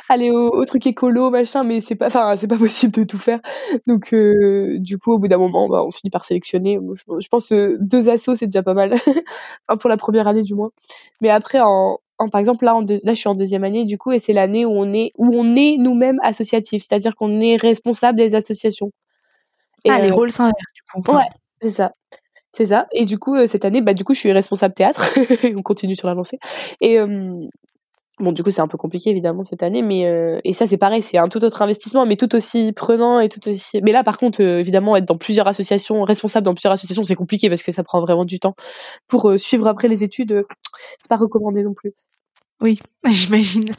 aller 0.10 0.29
au, 0.29 0.63
truc 0.65 0.86
écolo, 0.86 1.31
machin, 1.31 1.63
mais 1.63 1.81
c'est 1.81 1.96
pas, 1.96 2.08
enfin, 2.08 2.36
c'est 2.38 2.48
pas 2.48 2.58
possible 2.58 2.93
de 2.93 3.03
tout 3.03 3.17
faire. 3.17 3.39
Donc, 3.88 4.13
du 4.13 5.00
coup, 5.00 5.13
au 5.13 5.17
bout 5.17 5.27
d'un 5.27 5.39
moment, 5.39 5.67
bah, 5.69 5.84
on 5.84 5.91
finit 5.91 6.12
par 6.12 6.24
sélectionner. 6.24 6.77
Je, 7.19 7.27
pense 7.29 7.51
deux 7.51 8.10
assos, 8.10 8.36
c'est 8.36 8.48
déjà 8.48 8.62
pas 8.62 8.75
mal. 8.75 8.93
enfin, 9.67 9.77
pour 9.79 9.89
la 9.89 9.98
première 9.98 10.27
année, 10.27 10.43
du 10.43 10.53
moins. 10.53 10.69
Mais 11.22 11.29
après, 11.29 11.60
en, 11.62 12.00
par 12.28 12.40
exemple 12.40 12.66
là, 12.66 12.76
en 12.76 12.82
là 12.82 13.14
je 13.14 13.14
suis 13.14 13.30
en 13.30 13.36
deuxième 13.36 13.64
année 13.64 13.86
du 13.86 13.98
coup 13.98 14.12
et 14.12 14.20
c'est 14.20 14.34
l'année 14.34 14.66
où 14.66 14.72
on 14.72 14.92
est 14.94 15.12
où 15.18 15.32
on 15.34 15.56
est 15.56 15.78
nous-mêmes 15.78 16.20
associatifs, 16.22 16.84
c'est-à-dire 16.88 17.16
qu'on 17.16 17.40
est 17.40 17.56
responsable 17.56 18.18
des 18.18 18.36
associations. 18.36 18.92
Et 19.86 19.90
ah 19.90 20.02
les 20.02 20.10
euh, 20.10 20.14
rôles 20.14 20.32
s'inversent 20.32 20.74
du 20.76 20.82
coup. 21.02 21.16
Ouais, 21.16 21.24
c'est 21.62 21.70
ça. 21.70 21.94
C'est 22.54 22.66
ça. 22.66 22.88
Et 22.92 23.06
du 23.06 23.18
coup, 23.20 23.36
euh, 23.36 23.48
cette 23.48 23.64
année, 23.64 23.82
bah, 23.82 23.94
du 23.94 24.04
coup, 24.04 24.14
je 24.14 24.20
suis 24.20 24.32
responsable 24.32 24.74
théâtre. 24.74 25.10
on 25.56 25.62
continue 25.62 25.96
sur 25.96 26.08
la 26.08 26.16
lancée. 26.16 26.40
Et 26.82 26.98
bon, 28.20 28.32
du 28.32 28.44
coup, 28.44 28.50
c'est 28.52 28.62
un 28.62 28.68
peu 28.68 28.78
compliqué, 28.78 29.10
évidemment, 29.12 29.44
cette 29.44 29.64
année. 29.64 29.82
Mais, 29.82 30.08
euh, 30.08 30.40
et 30.44 30.54
ça, 30.54 30.68
c'est 30.68 30.78
pareil, 30.78 31.02
c'est 31.02 31.18
un 31.18 31.30
tout 31.30 31.44
autre 31.44 31.62
investissement, 31.62 32.06
mais 32.06 32.18
tout 32.18 32.36
aussi 32.36 32.74
prenant 32.74 33.20
et 33.20 33.30
tout 33.30 33.48
aussi. 33.48 33.82
Mais 33.82 33.92
là, 33.92 34.04
par 34.04 34.18
contre, 34.18 34.42
évidemment, 34.42 34.96
être 34.96 35.06
dans 35.06 35.18
plusieurs 35.18 35.48
associations, 35.48 36.04
responsable 36.04 36.46
dans 36.46 36.54
plusieurs 36.54 36.74
associations, 36.74 37.04
c'est 37.04 37.16
compliqué 37.16 37.50
parce 37.50 37.64
que 37.64 37.72
ça 37.72 37.84
prend 37.84 38.02
vraiment 38.02 38.26
du 38.26 38.40
temps. 38.40 38.56
Pour 39.08 39.32
suivre 39.38 39.68
après 39.68 39.88
les 39.88 40.04
études, 40.04 40.44
c'est 41.00 41.10
pas 41.10 41.18
recommandé 41.18 41.64
non 41.64 41.74
plus. 41.74 41.94
Oui, 42.62 42.80
j'imagine. 43.06 43.72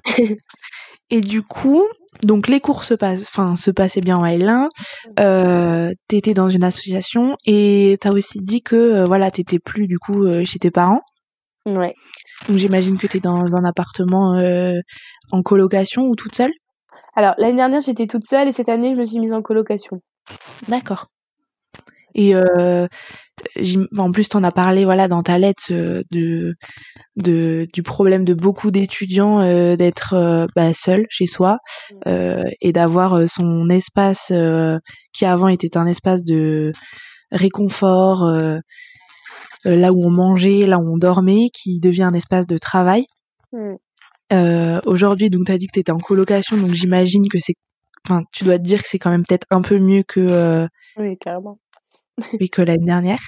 Et 1.11 1.21
du 1.21 1.43
coup, 1.43 1.85
donc 2.23 2.49
les 2.49 2.61
cours 2.61 2.85
se 2.85 2.95
passent, 2.95 3.29
enfin 3.29 3.57
se 3.57 3.71
passaient 3.71 4.01
bien 4.01 4.17
en 4.17 4.25
L1. 4.25 4.69
Euh, 5.19 5.93
t'étais 6.09 6.35
dans 6.35 6.49
une 6.49 6.63
association 6.63 7.37
et 7.47 7.99
t'as 8.01 8.13
aussi 8.13 8.41
dit 8.41 8.63
que 8.63 8.77
euh, 8.77 9.05
voilà 9.05 9.31
t'étais 9.31 9.59
plus 9.59 9.87
du 9.87 9.99
coup 9.99 10.25
euh, 10.25 10.45
chez 10.45 10.59
tes 10.59 10.71
parents. 10.71 11.03
Ouais. 11.67 11.95
Donc 12.49 12.57
j'imagine 12.57 12.97
que 12.97 13.07
t'es 13.07 13.21
dans 13.21 13.55
un 13.57 13.65
appartement 13.65 14.37
euh, 14.37 14.79
en 15.33 15.43
colocation 15.43 16.07
ou 16.07 16.15
toute 16.15 16.35
seule? 16.35 16.53
Alors 17.17 17.35
l'année 17.39 17.57
dernière 17.57 17.81
j'étais 17.81 18.07
toute 18.07 18.25
seule 18.25 18.49
et 18.49 18.53
cette 18.53 18.69
année 18.69 18.95
je 18.95 19.01
me 19.01 19.07
suis 19.07 19.19
mise 19.19 19.33
en 19.33 19.43
colocation. 19.43 20.01
D'accord. 20.69 21.07
Et 22.15 22.35
en 23.97 24.13
plus, 24.13 24.29
tu 24.29 24.37
en 24.37 24.45
as 24.45 24.53
parlé 24.53 24.85
voilà, 24.85 25.09
dans 25.09 25.23
ta 25.23 25.39
lettre 25.39 25.65
euh, 25.71 26.03
de, 26.11 26.55
de, 27.17 27.67
du 27.73 27.83
problème 27.83 28.25
de 28.25 28.35
beaucoup 28.35 28.71
d'étudiants 28.71 29.41
euh, 29.41 29.77
d'être 29.77 30.15
euh, 30.15 30.47
bah, 30.55 30.73
seul 30.73 31.07
chez 31.09 31.27
soi 31.27 31.59
euh, 32.07 32.45
et 32.61 32.73
d'avoir 32.73 33.29
son 33.29 33.69
espace 33.69 34.33
qui 35.13 35.25
avant 35.25 35.49
était 35.49 35.77
un 35.77 35.87
espace 35.87 36.25
de 36.25 36.73
réconfort, 37.31 38.25
là 39.65 39.93
où 39.93 40.01
on 40.05 40.11
mangeait, 40.11 40.67
là 40.67 40.79
où 40.79 40.95
on 40.95 40.99
dormait, 40.99 41.49
qui 41.53 41.81
devient 41.81 42.05
un 42.05 42.15
espace 42.15 42.47
de 42.47 42.59
travail. 42.59 43.07
Mm. 43.53 43.77
Aujourd'hui, 44.87 45.31
donc 45.31 45.47
tu 45.47 45.53
as 45.53 45.59
dit 45.59 45.67
que 45.67 45.73
tu 45.75 45.81
étais 45.81 45.93
en 45.93 45.99
colocation, 45.99 46.57
donc 46.57 46.73
j'imagine 46.73 47.23
que 47.31 47.39
c'est. 47.39 47.55
Enfin, 48.07 48.23
tu 48.33 48.45
dois 48.45 48.59
te 48.59 48.63
dire 48.63 48.83
que 48.83 48.89
c'est 48.89 48.99
quand 48.99 49.11
même 49.11 49.27
peut-être 49.27 49.47
un 49.51 49.63
peu 49.63 49.79
mieux 49.79 50.03
que. 50.03 50.67
oui, 50.97 51.19
carrément 51.19 51.59
oui, 52.41 52.49
que 52.51 52.63
l'année 52.63 52.85
dernière. 52.85 53.21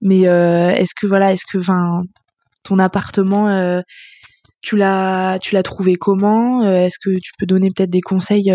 Mais 0.00 0.26
euh, 0.26 0.70
est-ce 0.70 0.94
que 0.94 1.06
voilà, 1.06 1.32
est-ce 1.32 1.44
que 1.50 1.58
enfin 1.58 2.02
ton 2.64 2.78
appartement 2.78 3.48
euh, 3.48 3.80
tu 4.60 4.76
l'as 4.76 5.38
tu 5.40 5.54
l'as 5.54 5.62
trouvé 5.62 5.96
comment? 5.96 6.62
Euh, 6.62 6.86
Est-ce 6.86 6.98
que 6.98 7.18
tu 7.18 7.32
peux 7.38 7.46
donner 7.46 7.70
peut-être 7.70 7.90
des 7.90 8.00
conseils 8.00 8.52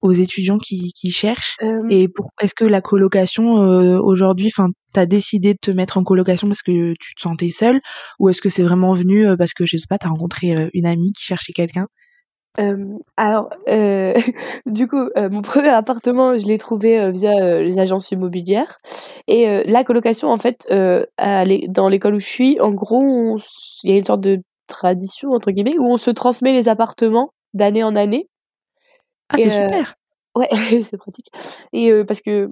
aux 0.00 0.12
étudiants 0.12 0.58
qui, 0.58 0.92
qui 0.92 1.10
cherchent? 1.10 1.56
Et 1.90 2.08
pour 2.08 2.30
est-ce 2.40 2.54
que 2.54 2.64
la 2.64 2.80
colocation 2.80 3.44
aujourd'hui, 4.00 4.48
enfin, 4.48 4.68
t'as 4.92 5.06
décidé 5.06 5.52
de 5.54 5.58
te 5.60 5.70
mettre 5.70 5.98
en 5.98 6.04
colocation 6.04 6.46
parce 6.48 6.62
que 6.62 6.94
tu 6.98 7.14
te 7.14 7.20
sentais 7.20 7.50
seule, 7.50 7.80
ou 8.18 8.28
est-ce 8.28 8.40
que 8.40 8.48
c'est 8.48 8.62
vraiment 8.62 8.94
venu 8.94 9.26
parce 9.36 9.52
que 9.52 9.66
je 9.66 9.76
sais 9.76 9.86
pas, 9.88 9.98
t'as 9.98 10.08
rencontré 10.08 10.54
une 10.72 10.86
amie 10.86 11.12
qui 11.12 11.24
cherchait 11.24 11.52
quelqu'un? 11.52 11.86
Alors, 13.16 13.50
euh, 13.68 14.12
du 14.66 14.86
coup, 14.86 15.08
euh, 15.16 15.30
mon 15.30 15.42
premier 15.42 15.70
appartement, 15.70 16.36
je 16.36 16.46
l'ai 16.46 16.58
trouvé 16.58 17.00
euh, 17.00 17.10
via 17.10 17.62
les 17.62 17.78
agences 17.78 18.10
immobilières. 18.10 18.80
Et 19.28 19.62
la 19.64 19.84
colocation, 19.84 20.30
en 20.30 20.36
fait, 20.36 20.66
dans 20.68 21.88
l'école 21.88 22.14
où 22.14 22.20
je 22.20 22.26
suis, 22.26 22.60
en 22.60 22.72
gros, 22.72 23.38
il 23.84 23.90
y 23.90 23.94
a 23.94 23.96
une 23.96 24.04
sorte 24.04 24.20
de 24.20 24.42
tradition 24.66 25.32
entre 25.32 25.50
guillemets 25.50 25.78
où 25.78 25.86
on 25.86 25.96
se 25.96 26.10
transmet 26.10 26.52
les 26.52 26.68
appartements 26.68 27.32
d'année 27.52 27.84
en 27.84 27.94
année. 27.94 28.28
Ah, 29.28 29.36
c'est 29.36 29.50
super. 29.50 29.94
Ouais, 30.34 30.48
c'est 30.90 30.96
pratique. 30.96 31.28
Et 31.72 31.92
parce 32.04 32.20
que 32.20 32.48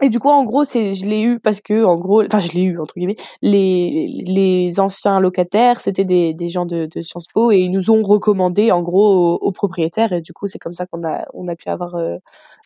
et 0.00 0.08
du 0.10 0.20
coup, 0.20 0.28
en 0.28 0.44
gros, 0.44 0.64
c'est, 0.64 0.94
je 0.94 1.06
l'ai 1.06 1.22
eu 1.22 1.40
parce 1.40 1.60
que, 1.60 1.84
en 1.84 1.96
gros, 1.96 2.22
enfin, 2.24 2.38
je 2.38 2.52
l'ai 2.52 2.62
eu, 2.62 2.78
entre 2.80 2.94
guillemets, 2.94 3.16
les, 3.42 4.22
les 4.26 4.78
anciens 4.78 5.18
locataires, 5.18 5.80
c'était 5.80 6.04
des, 6.04 6.34
des 6.34 6.48
gens 6.48 6.66
de, 6.66 6.86
de 6.86 7.02
Sciences 7.02 7.26
Po 7.32 7.50
et 7.50 7.58
ils 7.58 7.70
nous 7.70 7.90
ont 7.90 8.02
recommandé, 8.02 8.70
en 8.70 8.82
gros, 8.82 9.34
aux, 9.36 9.52
propriétaires 9.52 10.12
et 10.12 10.20
du 10.20 10.32
coup, 10.32 10.46
c'est 10.46 10.58
comme 10.58 10.74
ça 10.74 10.86
qu'on 10.86 11.02
a, 11.04 11.24
on 11.34 11.48
a 11.48 11.56
pu 11.56 11.68
avoir 11.68 11.96
euh, 11.96 12.16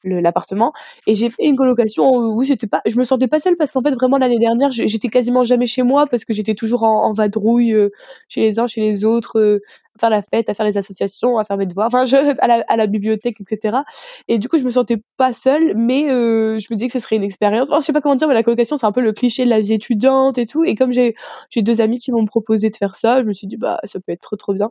l'appartement. 0.05 0.73
Et 1.07 1.15
j'ai 1.15 1.31
fait 1.31 1.45
une 1.45 1.57
colocation 1.57 2.11
où 2.13 2.43
j'étais 2.45 2.67
pas, 2.67 2.81
je 2.87 2.97
me 2.99 3.05
sentais 3.05 3.29
pas 3.29 3.39
seule 3.39 3.57
parce 3.57 3.73
qu'en 3.73 3.83
fait, 3.83 3.93
vraiment, 3.95 4.19
l'année 4.19 4.39
dernière, 4.39 4.71
j'étais 4.71 5.09
quasiment 5.09 5.43
jamais 5.43 5.67
chez 5.67 5.83
moi 5.83 6.07
parce 6.07 6.25
que 6.25 6.33
j'étais 6.33 6.55
toujours 6.55 6.83
en, 6.85 7.05
en 7.05 7.13
vadrouille 7.13 7.73
euh, 7.73 7.91
chez 8.29 8.41
les 8.43 8.59
uns, 8.59 8.67
chez 8.67 8.81
les 8.81 9.05
autres, 9.05 9.39
euh, 9.39 9.61
à 9.97 9.99
faire 10.01 10.11
la 10.11 10.23
fête, 10.23 10.49
à 10.49 10.55
faire 10.55 10.67
les 10.67 10.79
associations, 10.79 11.39
à 11.39 11.45
faire 11.45 11.57
mes 11.57 11.67
devoirs, 11.67 11.87
enfin, 11.87 12.05
je, 12.07 12.17
à, 12.17 12.47
la, 12.47 12.65
à 12.69 12.77
la 12.77 12.87
bibliothèque, 12.87 13.37
etc. 13.41 13.79
Et 14.29 14.39
du 14.39 14.49
coup, 14.49 14.59
je 14.59 14.65
me 14.65 14.71
sentais 14.71 15.03
pas 15.17 15.33
seule, 15.33 15.75
mais 15.77 16.11
euh, 16.11 16.59
je 16.59 16.67
me 16.71 16.77
disais 16.77 16.87
que 16.87 16.93
ce 16.93 16.99
serait 17.01 17.17
une 17.17 17.23
expérience. 17.25 17.69
Oh, 17.73 17.77
je 17.81 17.85
sais 17.87 17.93
pas 17.93 18.01
comment 18.01 18.15
dire, 18.17 18.29
mais 18.29 18.35
la 18.35 18.43
colocation, 18.43 18.77
c'est 18.77 18.87
un 18.87 18.93
peu 18.93 19.01
le 19.03 19.13
cliché 19.13 19.45
de 19.45 19.51
la 19.51 19.61
vie 19.61 19.75
étudiante 19.75 20.39
et 20.39 20.47
tout. 20.47 20.65
Et 20.65 20.75
comme 20.75 20.93
j'ai 20.93 21.15
j'ai 21.51 21.63
deux 21.63 21.81
amis 21.81 21.99
qui 21.99 22.13
m'ont 22.13 22.27
proposé 22.27 22.71
de 22.71 22.77
faire 22.77 22.95
ça, 22.95 23.21
je 23.21 23.27
me 23.27 23.33
suis 23.33 23.47
dit, 23.47 23.57
bah, 23.57 23.79
ça 23.85 24.01
peut 24.01 24.13
être 24.13 24.23
trop, 24.23 24.37
trop 24.37 24.55
bien. 24.55 24.71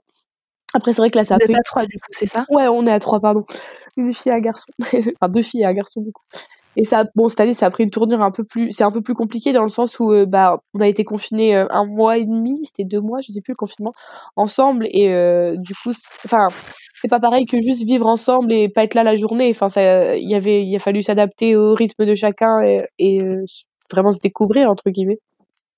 Après, 0.74 0.94
c'est 0.94 1.02
vrai 1.02 1.10
que 1.10 1.18
là, 1.18 1.24
ça 1.24 1.36
Vous 1.36 1.44
êtes 1.44 1.58
à 1.58 1.64
trois, 1.64 1.86
du 1.86 1.98
coup, 2.00 2.08
c'est 2.12 2.28
ça? 2.28 2.46
Ouais, 2.50 2.68
on 2.68 2.86
est 2.86 2.92
à 2.92 3.00
trois, 3.00 3.20
pardon. 3.20 3.46
Une 3.98 4.14
fille 4.14 4.32
et 4.32 4.36
un 4.36 4.40
garçon. 4.40 4.68
enfin, 4.80 5.30
deux 5.30 5.42
filles 5.42 5.62
et 5.62 5.66
un 5.66 5.74
garçon, 5.74 6.02
du 6.02 6.12
coup. 6.12 6.24
Et 6.78 6.86
ça, 6.86 7.04
bon, 7.16 7.28
cette 7.28 7.42
année, 7.42 7.54
ça 7.54 7.66
a 7.66 7.70
pris 7.70 7.84
une 7.84 7.90
tournure 7.90 8.22
un 8.22 8.32
peu 8.32 8.46
plus, 8.46 8.72
c'est 8.72 8.84
un 8.84 8.92
peu 8.92 9.02
plus 9.02 9.14
compliqué 9.14 9.52
dans 9.52 9.64
le 9.64 9.70
sens 9.70 10.00
où, 10.00 10.14
euh, 10.14 10.26
bah, 10.26 10.62
on 10.74 10.80
a 10.80 10.88
été 10.88 11.04
confinés 11.04 11.56
euh, 11.56 11.68
un 11.70 11.86
mois 11.86 12.18
et 12.18 12.26
demi, 12.26 12.62
c'était 12.64 12.86
deux 12.86 13.02
mois, 13.02 13.20
je 13.22 13.34
sais 13.34 13.42
plus 13.42 13.52
le 13.52 13.58
confinement, 13.58 13.92
ensemble, 14.38 14.88
et 14.92 15.10
euh, 15.10 15.58
du 15.58 15.74
coup, 15.74 15.92
enfin, 16.24 16.48
c'est 16.94 17.10
pas 17.10 17.20
pareil 17.20 17.46
que 17.46 17.60
juste 17.62 17.84
vivre 17.84 18.08
ensemble 18.08 18.54
et 18.54 18.70
pas 18.70 18.84
être 18.84 18.94
là 18.94 19.04
la 19.04 19.18
journée. 19.18 19.50
Enfin, 19.50 19.68
ça, 19.68 20.16
il 20.16 20.30
y 20.30 20.36
avait, 20.36 20.64
il 20.64 20.74
a 20.74 20.80
fallu 20.80 21.04
s'adapter 21.04 21.56
au 21.58 21.74
rythme 21.74 22.06
de 22.06 22.16
chacun 22.16 22.62
et, 22.62 22.86
et 23.00 23.18
vraiment 23.92 24.12
se 24.12 24.20
découvrir 24.20 24.70
entre 24.70 24.90
guillemets. 24.92 25.20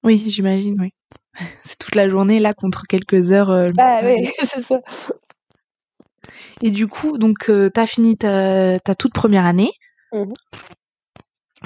Oui, 0.03 0.23
j'imagine, 0.27 0.79
oui. 0.79 0.89
C'est 1.63 1.77
toute 1.77 1.95
la 1.95 2.07
journée 2.07 2.39
là 2.39 2.53
contre 2.53 2.83
quelques 2.87 3.31
heures. 3.31 3.71
bah 3.73 3.99
oui, 4.03 4.31
c'est 4.43 4.61
ça. 4.61 4.79
Et 6.61 6.71
du 6.71 6.87
coup, 6.87 7.17
donc, 7.17 7.45
tu 7.45 7.79
as 7.79 7.87
fini 7.87 8.17
ta, 8.17 8.79
ta, 8.79 8.95
toute 8.95 9.13
première 9.13 9.45
année. 9.45 9.71
Mmh 10.11 10.31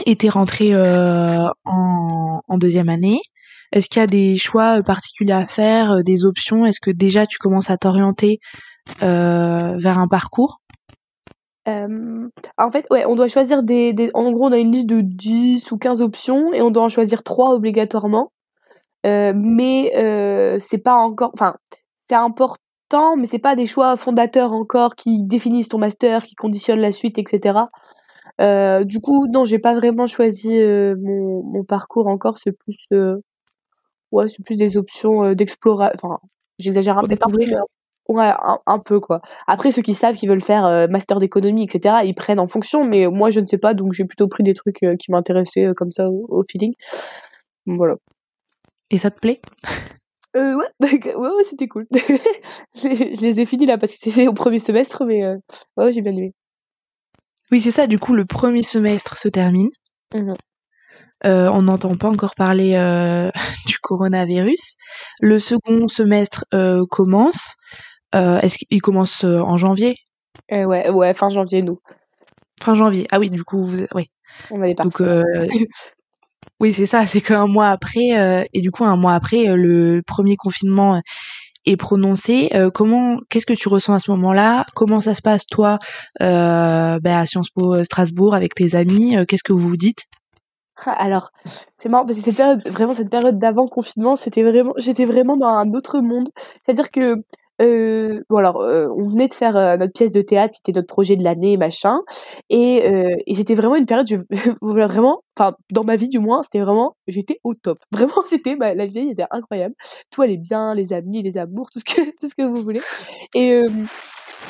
et 0.05 0.15
t'es 0.15 0.29
rentrée 0.29 0.73
euh, 0.73 1.47
en, 1.65 2.41
en, 2.47 2.57
deuxième 2.57 2.89
année. 2.89 3.19
Est-ce 3.71 3.89
qu'il 3.89 3.99
y 3.99 4.03
a 4.03 4.07
des 4.07 4.37
choix 4.37 4.81
particuliers 4.83 5.33
à 5.33 5.47
faire, 5.47 5.91
euh, 5.91 6.01
des 6.03 6.25
options? 6.25 6.65
Est-ce 6.65 6.79
que 6.79 6.91
déjà 6.91 7.25
tu 7.25 7.37
commences 7.37 7.69
à 7.69 7.77
t'orienter 7.77 8.39
euh, 9.03 9.77
vers 9.77 9.99
un 9.99 10.07
parcours? 10.07 10.61
Euh, 11.67 12.29
En 12.57 12.71
fait, 12.71 12.85
ouais, 12.91 13.05
on 13.05 13.15
doit 13.15 13.27
choisir 13.27 13.63
des, 13.63 13.91
des, 13.91 14.09
En 14.13 14.31
gros, 14.31 14.47
on 14.47 14.51
a 14.51 14.57
une 14.57 14.71
liste 14.71 14.87
de 14.87 15.01
10 15.01 15.71
ou 15.71 15.77
15 15.77 16.01
options 16.01 16.53
et 16.53 16.61
on 16.61 16.71
doit 16.71 16.83
en 16.83 16.89
choisir 16.89 17.23
3 17.23 17.53
obligatoirement. 17.53 18.31
Euh, 19.07 19.33
mais 19.35 19.93
euh, 19.95 20.57
c'est 20.59 20.79
pas 20.79 20.95
encore. 20.95 21.31
Enfin, 21.33 21.55
c'est 22.09 22.15
important, 22.15 23.15
mais 23.17 23.25
c'est 23.25 23.39
pas 23.39 23.55
des 23.55 23.65
choix 23.65 23.95
fondateurs 23.97 24.53
encore 24.53 24.95
qui 24.95 25.23
définissent 25.23 25.69
ton 25.69 25.77
master, 25.77 26.23
qui 26.23 26.35
conditionnent 26.35 26.79
la 26.79 26.91
suite, 26.91 27.17
etc. 27.17 27.59
Euh, 28.41 28.83
du 28.83 28.99
coup, 28.99 29.27
non, 29.27 29.45
j'ai 29.45 29.59
pas 29.59 29.75
vraiment 29.75 30.07
choisi 30.07 30.49
mon, 30.49 31.43
mon, 31.43 31.63
parcours 31.63 32.07
encore. 32.07 32.37
C'est 32.37 32.51
plus, 32.51 32.77
ouais, 34.11 34.27
c'est 34.27 34.43
plus 34.43 34.57
des 34.57 34.77
options 34.77 35.33
d'exploration. 35.33 35.93
Enfin, 35.95 36.19
j'exagère 36.59 36.97
un 36.97 37.03
peu, 37.03 37.15
mais 37.37 37.55
ouais, 38.09 38.31
un, 38.65 38.79
peu 38.79 38.99
quoi. 38.99 39.21
Après, 39.47 39.71
ceux 39.71 39.81
qui 39.81 39.93
savent 39.93 40.15
qu'ils 40.15 40.29
veulent 40.29 40.41
faire 40.41 40.87
master 40.89 41.19
d'économie, 41.19 41.63
etc., 41.63 41.97
ils 42.05 42.15
prennent 42.15 42.39
en 42.39 42.47
fonction. 42.47 42.83
Mais 42.83 43.07
moi, 43.07 43.31
je 43.31 43.39
ne 43.39 43.45
sais 43.45 43.57
pas, 43.57 43.73
donc 43.73 43.93
j'ai 43.93 44.05
plutôt 44.05 44.27
pris 44.27 44.43
des 44.43 44.53
trucs 44.53 44.79
qui 44.99 45.11
m'intéressaient 45.11 45.73
comme 45.75 45.91
ça 45.91 46.09
au, 46.09 46.43
feeling. 46.49 46.73
voilà. 47.65 47.95
Et 48.89 48.97
ça 48.97 49.11
te 49.11 49.19
plaît? 49.19 49.41
Euh, 50.35 50.55
ouais, 50.55 50.65
ouais, 50.79 51.15
ouais 51.15 51.43
c'était 51.43 51.67
cool. 51.67 51.87
je 52.75 53.21
les 53.21 53.39
ai 53.39 53.45
finis 53.45 53.65
là 53.65 53.77
parce 53.77 53.93
que 53.93 53.97
c'était 53.99 54.27
au 54.27 54.33
premier 54.33 54.59
semestre, 54.59 55.03
mais 55.05 55.23
ouais, 55.77 55.91
j'ai 55.91 56.01
bien 56.01 56.11
aimé. 56.11 56.33
Oui, 57.51 57.61
c'est 57.61 57.71
ça. 57.71 57.87
Du 57.87 57.97
coup, 57.97 58.13
le 58.13 58.25
premier 58.25 58.63
semestre 58.63 59.17
se 59.17 59.29
termine. 59.29 59.69
Mmh 60.13 60.33
euh, 61.25 61.49
on 61.51 61.63
n'entend 61.63 61.97
pas 61.97 62.09
encore 62.09 62.35
parler 62.35 62.75
euh, 62.75 63.31
du 63.65 63.79
coronavirus. 63.79 64.75
Le 65.19 65.39
second 65.39 65.87
semestre 65.87 66.45
euh, 66.53 66.85
commence. 66.89 67.55
Est-ce 68.13 68.57
qu'il 68.57 68.81
commence 68.81 69.23
en 69.23 69.57
janvier? 69.57 69.95
Ouais, 70.51 70.89
ouais, 70.89 71.13
fin 71.13 71.29
janvier, 71.29 71.61
nous. 71.61 71.79
Fin 72.61 72.75
janvier. 72.75 73.07
Ah 73.11 73.19
oui, 73.19 73.29
du 73.29 73.43
coup, 73.43 73.63
vous... 73.63 73.85
oui. 73.93 74.09
On 74.51 74.61
allait 74.61 74.75
Donc, 74.75 75.01
Oui, 76.59 76.73
c'est 76.73 76.87
ça, 76.87 77.05
c'est 77.05 77.21
qu'un 77.21 77.47
mois 77.47 77.69
après, 77.69 78.47
et 78.53 78.61
du 78.61 78.71
coup, 78.71 78.83
un 78.83 78.97
mois 78.97 79.13
après, 79.13 79.55
le 79.55 80.01
premier 80.05 80.35
confinement 80.35 81.01
est 81.65 81.77
prononcé. 81.77 82.49
comment, 82.73 83.19
qu'est-ce 83.29 83.45
que 83.45 83.53
tu 83.53 83.69
ressens 83.69 83.93
à 83.93 83.99
ce 83.99 84.09
moment-là? 84.11 84.65
Comment 84.73 84.99
ça 85.01 85.13
se 85.13 85.21
passe, 85.21 85.45
toi, 85.45 85.77
ben, 86.19 86.99
à 87.05 87.25
Sciences 87.25 87.49
Po 87.51 87.83
Strasbourg, 87.83 88.33
avec 88.33 88.55
tes 88.55 88.73
amis? 88.73 89.15
Qu'est-ce 89.27 89.43
que 89.43 89.53
vous 89.53 89.67
vous 89.69 89.77
dites? 89.77 90.05
Alors, 90.85 91.31
c'est 91.77 91.89
marrant 91.89 92.05
parce 92.05 92.19
que 92.19 92.25
cette 92.25 92.37
période, 92.37 92.67
vraiment 92.67 92.93
cette 92.93 93.09
période 93.09 93.39
d'avant 93.39 93.67
confinement, 93.67 94.15
c'était 94.15 94.43
vraiment, 94.43 94.73
j'étais 94.77 95.05
vraiment 95.05 95.35
dans 95.35 95.47
un 95.47 95.73
autre 95.73 95.99
monde. 95.99 96.29
C'est-à-dire 96.65 96.91
que, 96.91 97.15
euh, 97.61 98.23
bon 98.29 98.37
alors, 98.37 98.61
euh, 98.61 98.87
on 98.95 99.07
venait 99.07 99.27
de 99.27 99.33
faire 99.33 99.55
euh, 99.57 99.77
notre 99.77 99.93
pièce 99.93 100.11
de 100.11 100.21
théâtre, 100.21 100.53
qui 100.53 100.59
était 100.61 100.77
notre 100.77 100.87
projet 100.87 101.15
de 101.15 101.23
l'année, 101.23 101.57
machin, 101.57 102.01
et, 102.49 102.83
et 103.25 103.35
c'était 103.35 103.55
vraiment 103.55 103.75
une 103.75 103.85
période, 103.85 104.07
je, 104.07 104.15
vraiment, 104.61 105.23
enfin 105.37 105.55
dans 105.71 105.83
ma 105.83 105.95
vie 105.95 106.09
du 106.09 106.19
moins, 106.19 106.43
c'était 106.43 106.59
vraiment, 106.59 106.95
j'étais 107.07 107.39
au 107.43 107.53
top. 107.53 107.79
Vraiment, 107.91 108.23
c'était 108.25 108.55
bah, 108.55 108.73
la 108.75 108.85
vie 108.85 109.09
était 109.09 109.25
incroyable. 109.31 109.73
Tout 110.11 110.21
allait 110.21 110.37
bien, 110.37 110.75
les 110.75 110.93
amis, 110.93 111.21
les 111.21 111.37
amours, 111.37 111.69
tout 111.71 111.79
ce 111.79 111.85
que 111.85 112.01
tout 112.19 112.27
ce 112.27 112.35
que 112.35 112.43
vous 112.43 112.61
voulez. 112.61 112.81
Et 113.33 113.63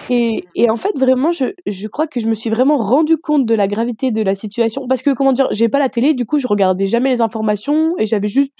et, 0.09 0.47
et, 0.55 0.69
en 0.69 0.77
fait, 0.77 0.97
vraiment, 0.97 1.31
je, 1.31 1.45
je 1.65 1.87
crois 1.87 2.07
que 2.07 2.19
je 2.19 2.27
me 2.27 2.33
suis 2.33 2.49
vraiment 2.49 2.77
rendu 2.77 3.17
compte 3.17 3.45
de 3.45 3.53
la 3.53 3.67
gravité 3.67 4.11
de 4.11 4.21
la 4.21 4.35
situation. 4.35 4.87
Parce 4.87 5.01
que, 5.01 5.13
comment 5.13 5.33
dire, 5.33 5.47
j'ai 5.51 5.69
pas 5.69 5.79
la 5.79 5.89
télé, 5.89 6.13
du 6.13 6.25
coup, 6.25 6.39
je 6.39 6.47
regardais 6.47 6.85
jamais 6.85 7.09
les 7.09 7.21
informations 7.21 7.93
et 7.97 8.05
j'avais 8.05 8.27
juste, 8.27 8.51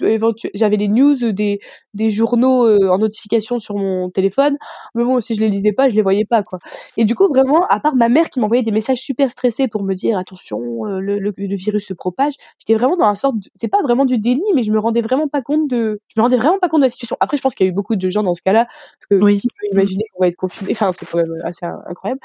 j'avais 0.54 0.76
les 0.76 0.88
news 0.88 1.32
des, 1.32 1.60
des 1.94 2.10
journaux 2.10 2.66
euh, 2.66 2.90
en 2.90 2.98
notification 2.98 3.58
sur 3.58 3.76
mon 3.76 4.10
téléphone. 4.10 4.56
Mais 4.94 5.04
bon, 5.04 5.20
si 5.20 5.34
je 5.34 5.40
les 5.40 5.48
lisais 5.48 5.72
pas, 5.72 5.88
je 5.88 5.94
les 5.94 6.02
voyais 6.02 6.24
pas, 6.24 6.42
quoi. 6.42 6.58
Et 6.96 7.04
du 7.04 7.14
coup, 7.14 7.28
vraiment, 7.28 7.66
à 7.68 7.80
part 7.80 7.94
ma 7.94 8.08
mère 8.08 8.28
qui 8.30 8.40
m'envoyait 8.40 8.62
des 8.62 8.70
messages 8.70 8.98
super 8.98 9.30
stressés 9.30 9.68
pour 9.68 9.82
me 9.82 9.94
dire, 9.94 10.18
attention, 10.18 10.60
euh, 10.86 11.00
le, 11.00 11.18
le, 11.18 11.32
virus 11.38 11.86
se 11.86 11.94
propage, 11.94 12.34
j'étais 12.58 12.74
vraiment 12.74 12.96
dans 12.96 13.06
un 13.06 13.14
sorte, 13.14 13.36
c'est 13.54 13.68
pas 13.68 13.82
vraiment 13.82 14.04
du 14.04 14.18
déni, 14.18 14.42
mais 14.54 14.62
je 14.62 14.70
me 14.70 14.78
rendais 14.78 15.00
vraiment 15.00 15.28
pas 15.28 15.42
compte 15.42 15.68
de, 15.68 16.00
je 16.08 16.20
me 16.20 16.22
rendais 16.22 16.36
vraiment 16.36 16.58
pas 16.58 16.68
compte 16.68 16.80
de 16.80 16.86
la 16.86 16.90
situation. 16.90 17.16
Après, 17.20 17.36
je 17.36 17.42
pense 17.42 17.54
qu'il 17.54 17.66
y 17.66 17.68
a 17.68 17.72
eu 17.72 17.74
beaucoup 17.74 17.96
de 17.96 18.08
gens 18.10 18.22
dans 18.22 18.34
ce 18.34 18.42
cas-là, 18.42 18.66
parce 18.66 19.06
que 19.10 19.24
oui. 19.24 19.38
qui 19.38 19.48
peut 19.48 19.66
imaginer 19.72 20.04
qu'on 20.12 20.22
va 20.22 20.28
être 20.28 20.36
confiné. 20.36 20.72
Enfin, 20.72 20.92
c'est 20.92 21.06
quand 21.06 21.18
même 21.18 21.37
assez 21.44 21.66
incroyable. 21.66 22.20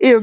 Et, 0.00 0.14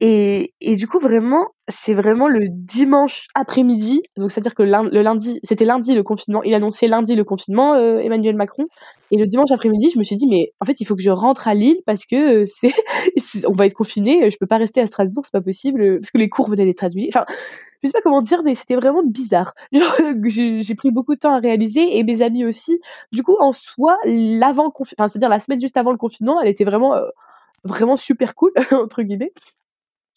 et, 0.00 0.52
et 0.60 0.74
du 0.74 0.86
coup, 0.86 0.98
vraiment, 0.98 1.46
c'est 1.68 1.94
vraiment 1.94 2.28
le 2.28 2.48
dimanche 2.50 3.28
après-midi. 3.34 4.02
Donc, 4.18 4.30
c'est-à-dire 4.30 4.54
que 4.54 4.62
le 4.62 5.02
lundi, 5.02 5.40
c'était 5.42 5.64
lundi 5.64 5.94
le 5.94 6.02
confinement. 6.02 6.42
Il 6.42 6.52
annonçait 6.54 6.86
lundi 6.86 7.14
le 7.14 7.24
confinement, 7.24 7.74
Emmanuel 7.76 8.36
Macron. 8.36 8.66
Et 9.10 9.16
le 9.16 9.26
dimanche 9.26 9.50
après-midi, 9.52 9.90
je 9.94 9.98
me 9.98 10.04
suis 10.04 10.16
dit, 10.16 10.26
mais 10.26 10.52
en 10.60 10.66
fait, 10.66 10.80
il 10.80 10.84
faut 10.84 10.96
que 10.96 11.02
je 11.02 11.10
rentre 11.10 11.48
à 11.48 11.54
Lille 11.54 11.78
parce 11.86 12.04
que 12.04 12.44
c'est, 13.16 13.46
on 13.46 13.52
va 13.52 13.66
être 13.66 13.74
confiné. 13.74 14.30
Je 14.30 14.36
peux 14.38 14.46
pas 14.46 14.58
rester 14.58 14.82
à 14.82 14.86
Strasbourg, 14.86 15.24
c'est 15.24 15.32
pas 15.32 15.40
possible. 15.40 15.98
Parce 16.00 16.10
que 16.10 16.18
les 16.18 16.28
cours 16.28 16.48
venaient 16.48 16.66
d'être 16.66 16.76
traduits. 16.76 17.08
Enfin, 17.08 17.24
je 17.82 17.88
sais 17.88 17.92
pas 17.92 18.00
comment 18.02 18.22
dire, 18.22 18.42
mais 18.42 18.54
c'était 18.54 18.76
vraiment 18.76 19.02
bizarre. 19.02 19.54
j'ai 19.72 20.74
pris 20.74 20.90
beaucoup 20.90 21.14
de 21.14 21.20
temps 21.20 21.34
à 21.34 21.38
réaliser 21.38 21.98
et 21.98 22.02
mes 22.04 22.22
amis 22.22 22.44
aussi. 22.44 22.80
Du 23.12 23.22
coup, 23.22 23.36
en 23.40 23.52
soi, 23.52 23.98
l'avant, 24.04 24.72
enfin, 24.78 25.08
c'est-à-dire 25.08 25.28
la 25.28 25.38
semaine 25.38 25.60
juste 25.60 25.76
avant 25.76 25.92
le 25.92 25.98
confinement, 25.98 26.40
elle 26.40 26.48
était 26.48 26.64
vraiment, 26.64 26.94
vraiment 27.64 27.96
super 27.96 28.34
cool 28.34 28.52
entre 28.72 29.02
guillemets. 29.02 29.32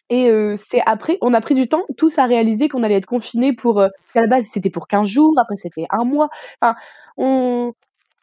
Et 0.09 0.31
c'est 0.57 0.81
après, 0.85 1.17
on 1.21 1.33
a 1.35 1.41
pris 1.41 1.53
du 1.53 1.67
temps 1.67 1.83
tous 1.97 2.17
à 2.17 2.25
réaliser 2.25 2.67
qu'on 2.67 2.81
allait 2.83 2.95
être 2.95 3.05
confinés 3.05 3.53
pour. 3.53 3.81
à 3.81 3.89
la 4.15 4.27
base, 4.27 4.47
c'était 4.51 4.71
pour 4.71 4.87
15 4.87 5.07
jours, 5.07 5.33
après, 5.39 5.55
c'était 5.55 5.85
un 5.91 6.03
mois. 6.03 6.29
Enfin, 6.61 6.75
on. 7.17 7.73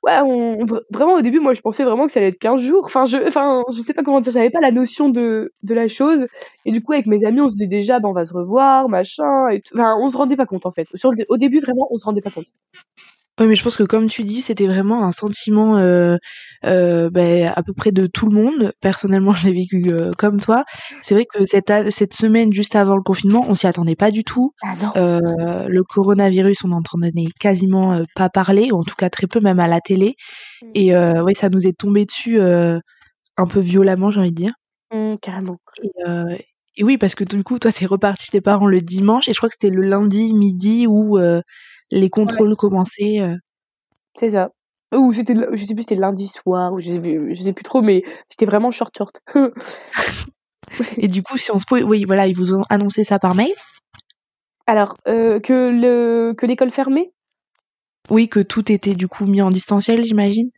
Ouais, 0.06 0.20
on, 0.24 0.64
vraiment, 0.92 1.14
au 1.14 1.20
début, 1.20 1.40
moi, 1.40 1.52
je 1.52 1.60
pensais 1.60 1.82
vraiment 1.82 2.06
que 2.06 2.12
ça 2.12 2.20
allait 2.20 2.28
être 2.28 2.38
15 2.38 2.60
jours. 2.62 2.84
Enfin, 2.86 3.06
je, 3.06 3.18
enfin, 3.26 3.64
je 3.74 3.80
sais 3.82 3.92
pas 3.92 4.04
comment 4.04 4.20
dire, 4.20 4.32
j'avais 4.32 4.50
pas 4.50 4.60
la 4.60 4.70
notion 4.70 5.08
de, 5.08 5.52
de 5.64 5.74
la 5.74 5.88
chose. 5.88 6.26
Et 6.64 6.70
du 6.70 6.80
coup, 6.80 6.92
avec 6.92 7.06
mes 7.06 7.24
amis, 7.24 7.40
on 7.40 7.48
se 7.48 7.54
disait 7.54 7.66
déjà, 7.66 7.98
ben, 7.98 8.08
on 8.10 8.12
va 8.12 8.24
se 8.24 8.32
revoir, 8.32 8.88
machin. 8.88 9.48
Et 9.50 9.62
Enfin, 9.74 9.96
on 10.00 10.08
se 10.08 10.16
rendait 10.16 10.36
pas 10.36 10.46
compte, 10.46 10.64
en 10.64 10.70
fait. 10.70 10.86
Au 11.28 11.36
début, 11.38 11.58
vraiment, 11.60 11.88
on 11.90 11.98
se 11.98 12.04
rendait 12.04 12.20
pas 12.20 12.30
compte. 12.30 12.46
Oui, 13.38 13.48
mais 13.48 13.54
je 13.54 13.62
pense 13.62 13.76
que 13.76 13.82
comme 13.82 14.08
tu 14.08 14.24
dis, 14.24 14.40
c'était 14.40 14.66
vraiment 14.66 15.04
un 15.04 15.12
sentiment 15.12 15.76
euh, 15.76 16.16
euh, 16.64 17.10
ben, 17.10 17.52
à 17.54 17.62
peu 17.62 17.74
près 17.74 17.92
de 17.92 18.06
tout 18.06 18.28
le 18.28 18.34
monde. 18.34 18.72
Personnellement, 18.80 19.32
je 19.34 19.46
l'ai 19.46 19.52
vécu 19.52 19.84
euh, 19.90 20.10
comme 20.16 20.40
toi. 20.40 20.64
C'est 21.02 21.14
vrai 21.14 21.26
que 21.26 21.44
cette, 21.44 21.72
cette 21.90 22.14
semaine 22.14 22.52
juste 22.54 22.76
avant 22.76 22.96
le 22.96 23.02
confinement, 23.02 23.44
on 23.46 23.54
s'y 23.54 23.66
attendait 23.66 23.96
pas 23.96 24.10
du 24.10 24.24
tout. 24.24 24.52
Ah 24.62 24.74
euh, 24.96 25.66
le 25.68 25.82
coronavirus, 25.82 26.64
on 26.64 26.68
n'entendait 26.68 27.12
quasiment 27.38 28.02
pas 28.14 28.30
parler, 28.30 28.70
ou 28.72 28.78
en 28.78 28.84
tout 28.84 28.94
cas 28.96 29.10
très 29.10 29.26
peu, 29.26 29.40
même 29.40 29.60
à 29.60 29.68
la 29.68 29.80
télé. 29.80 30.14
Mm. 30.62 30.70
Et 30.74 30.94
euh, 30.94 31.22
ouais, 31.22 31.34
ça 31.34 31.50
nous 31.50 31.66
est 31.66 31.76
tombé 31.76 32.06
dessus 32.06 32.40
un 32.40 33.46
peu 33.46 33.60
violemment, 33.60 34.10
j'ai 34.10 34.20
envie 34.20 34.30
de 34.30 34.36
dire. 34.36 34.52
Mmh, 34.94 35.16
carrément. 35.20 35.58
Et, 35.82 36.46
et, 36.78 36.84
oui, 36.84 36.96
parce 36.96 37.14
que 37.14 37.24
du 37.24 37.42
coup, 37.44 37.58
toi, 37.58 37.70
t'es 37.70 37.84
reparti 37.84 38.30
tes 38.30 38.40
parents 38.40 38.66
le 38.66 38.80
dimanche, 38.80 39.28
et 39.28 39.34
je 39.34 39.38
crois 39.38 39.50
que 39.50 39.56
c'était 39.60 39.74
le 39.74 39.82
lundi 39.82 40.32
midi 40.32 40.86
où 40.88 41.18
les 41.90 42.10
contrôles 42.10 42.56
commençaient. 42.56 43.20
Euh. 43.20 43.36
C'est 44.18 44.32
ça. 44.32 44.50
Ou 44.94 45.12
c'était, 45.12 45.34
je 45.34 45.64
sais 45.64 45.74
plus, 45.74 45.82
c'était 45.82 45.96
lundi 45.96 46.28
soir, 46.28 46.72
ou 46.72 46.80
je 46.80 46.90
sais 46.90 47.00
plus, 47.00 47.34
je 47.34 47.42
sais 47.42 47.52
plus 47.52 47.64
trop, 47.64 47.82
mais 47.82 48.02
c'était 48.30 48.46
vraiment 48.46 48.70
short 48.70 48.96
short. 48.96 49.20
Et 50.96 51.08
du 51.08 51.22
coup, 51.22 51.36
si 51.36 51.50
on 51.50 51.58
se 51.58 51.66
peut, 51.66 51.82
oui, 51.82 52.04
voilà, 52.04 52.26
ils 52.26 52.36
vous 52.36 52.54
ont 52.54 52.64
annoncé 52.68 53.04
ça 53.04 53.18
par 53.18 53.34
mail? 53.34 53.52
Alors, 54.66 54.96
euh, 55.06 55.38
que 55.40 55.70
le 55.70 56.34
que 56.34 56.46
l'école 56.46 56.70
fermait? 56.70 57.12
Oui, 58.10 58.28
que 58.28 58.40
tout 58.40 58.70
était 58.70 58.94
du 58.94 59.08
coup 59.08 59.26
mis 59.26 59.42
en 59.42 59.50
distanciel, 59.50 60.04
j'imagine? 60.04 60.50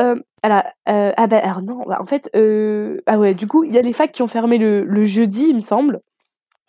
Euh, 0.00 0.16
alors, 0.42 0.62
euh, 0.88 1.12
ah 1.16 1.26
bah, 1.26 1.38
alors 1.38 1.62
non, 1.62 1.84
bah, 1.86 1.98
en 2.00 2.06
fait, 2.06 2.30
euh, 2.34 3.00
ah 3.06 3.18
ouais, 3.18 3.34
du 3.34 3.46
coup, 3.46 3.64
il 3.64 3.74
y 3.74 3.78
a 3.78 3.82
les 3.82 3.92
facs 3.92 4.12
qui 4.12 4.22
ont 4.22 4.26
fermé 4.26 4.56
le, 4.56 4.84
le 4.84 5.04
jeudi, 5.04 5.46
il 5.48 5.54
me 5.54 5.60
semble. 5.60 6.00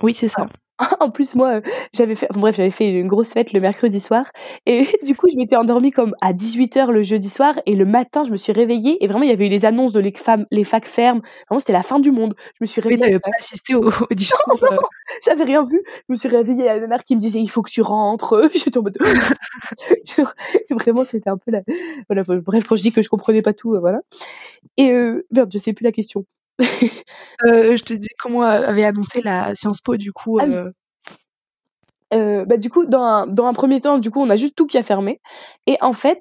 Oui, 0.01 0.13
c'est 0.13 0.27
ça. 0.27 0.47
en 0.99 1.11
plus, 1.11 1.35
moi, 1.35 1.55
euh, 1.55 1.61
j'avais 1.93 2.15
fait, 2.15 2.27
bref, 2.31 2.55
j'avais 2.55 2.71
fait 2.71 2.89
une 2.89 3.07
grosse 3.07 3.33
fête 3.33 3.53
le 3.53 3.59
mercredi 3.59 3.99
soir. 3.99 4.31
Et 4.65 4.85
du 5.05 5.15
coup, 5.15 5.27
je 5.31 5.37
m'étais 5.37 5.55
endormie 5.55 5.91
comme 5.91 6.15
à 6.21 6.33
18h 6.33 6.91
le 6.91 7.03
jeudi 7.03 7.29
soir. 7.29 7.59
Et 7.65 7.75
le 7.75 7.85
matin, 7.85 8.23
je 8.23 8.31
me 8.31 8.37
suis 8.37 8.51
réveillée. 8.51 9.03
Et 9.03 9.07
vraiment, 9.07 9.23
il 9.23 9.29
y 9.29 9.33
avait 9.33 9.47
eu 9.47 9.49
les 9.49 9.65
annonces 9.65 9.93
de 9.93 9.99
les, 9.99 10.11
femmes, 10.11 10.45
les 10.51 10.63
facs 10.63 10.85
fermes. 10.85 11.21
Vraiment, 11.49 11.59
c'était 11.59 11.73
la 11.73 11.83
fin 11.83 11.99
du 11.99 12.11
monde. 12.11 12.35
Je 12.55 12.57
me 12.61 12.65
suis 12.65 12.81
réveillée. 12.81 13.01
Mais 13.01 13.07
t'avais 13.07 13.19
pas 13.19 13.31
assisté 13.37 13.75
au, 13.75 13.89
discours 14.11 14.63
euh. 14.63 14.77
J'avais 15.25 15.43
rien 15.43 15.63
vu. 15.63 15.81
Je 15.85 16.13
me 16.13 16.15
suis 16.15 16.29
réveillée. 16.29 16.69
à 16.69 16.77
la 16.77 16.87
mère 16.87 17.03
qui 17.03 17.15
me 17.15 17.21
disait, 17.21 17.39
il 17.39 17.49
faut 17.49 17.61
que 17.61 17.71
tu 17.71 17.81
rentres. 17.81 18.49
J'étais 18.53 18.77
en 18.77 18.83
mode. 18.83 18.97
vraiment, 20.71 21.05
c'était 21.05 21.29
un 21.29 21.37
peu 21.37 21.51
la. 21.51 21.61
Voilà, 22.09 22.23
bref, 22.23 22.63
quand 22.67 22.75
je 22.75 22.81
dis 22.81 22.91
que 22.91 23.01
je 23.01 23.09
comprenais 23.09 23.41
pas 23.41 23.53
tout, 23.53 23.75
euh, 23.75 23.79
voilà. 23.79 24.01
Et 24.77 24.93
merde, 25.31 25.49
je 25.51 25.57
sais 25.57 25.73
plus 25.73 25.83
la 25.83 25.91
question. 25.91 26.25
Euh, 26.59 27.75
je 27.77 27.83
te 27.83 27.93
dis 27.93 28.09
comment 28.19 28.41
avait 28.41 28.85
annoncé 28.85 29.21
la 29.21 29.55
Sciences 29.55 29.81
Po 29.81 29.95
du 29.97 30.11
coup. 30.11 30.39
Ah 30.39 30.45
euh... 30.45 30.71
Euh, 32.13 32.43
bah, 32.43 32.57
du 32.57 32.69
coup, 32.69 32.85
dans 32.85 33.01
un, 33.01 33.27
dans 33.27 33.45
un 33.45 33.53
premier 33.53 33.79
temps, 33.79 33.97
du 33.97 34.11
coup, 34.11 34.19
on 34.19 34.29
a 34.29 34.35
juste 34.35 34.55
tout 34.55 34.67
qui 34.67 34.77
a 34.77 34.83
fermé. 34.83 35.21
Et 35.65 35.77
en 35.79 35.93
fait, 35.93 36.19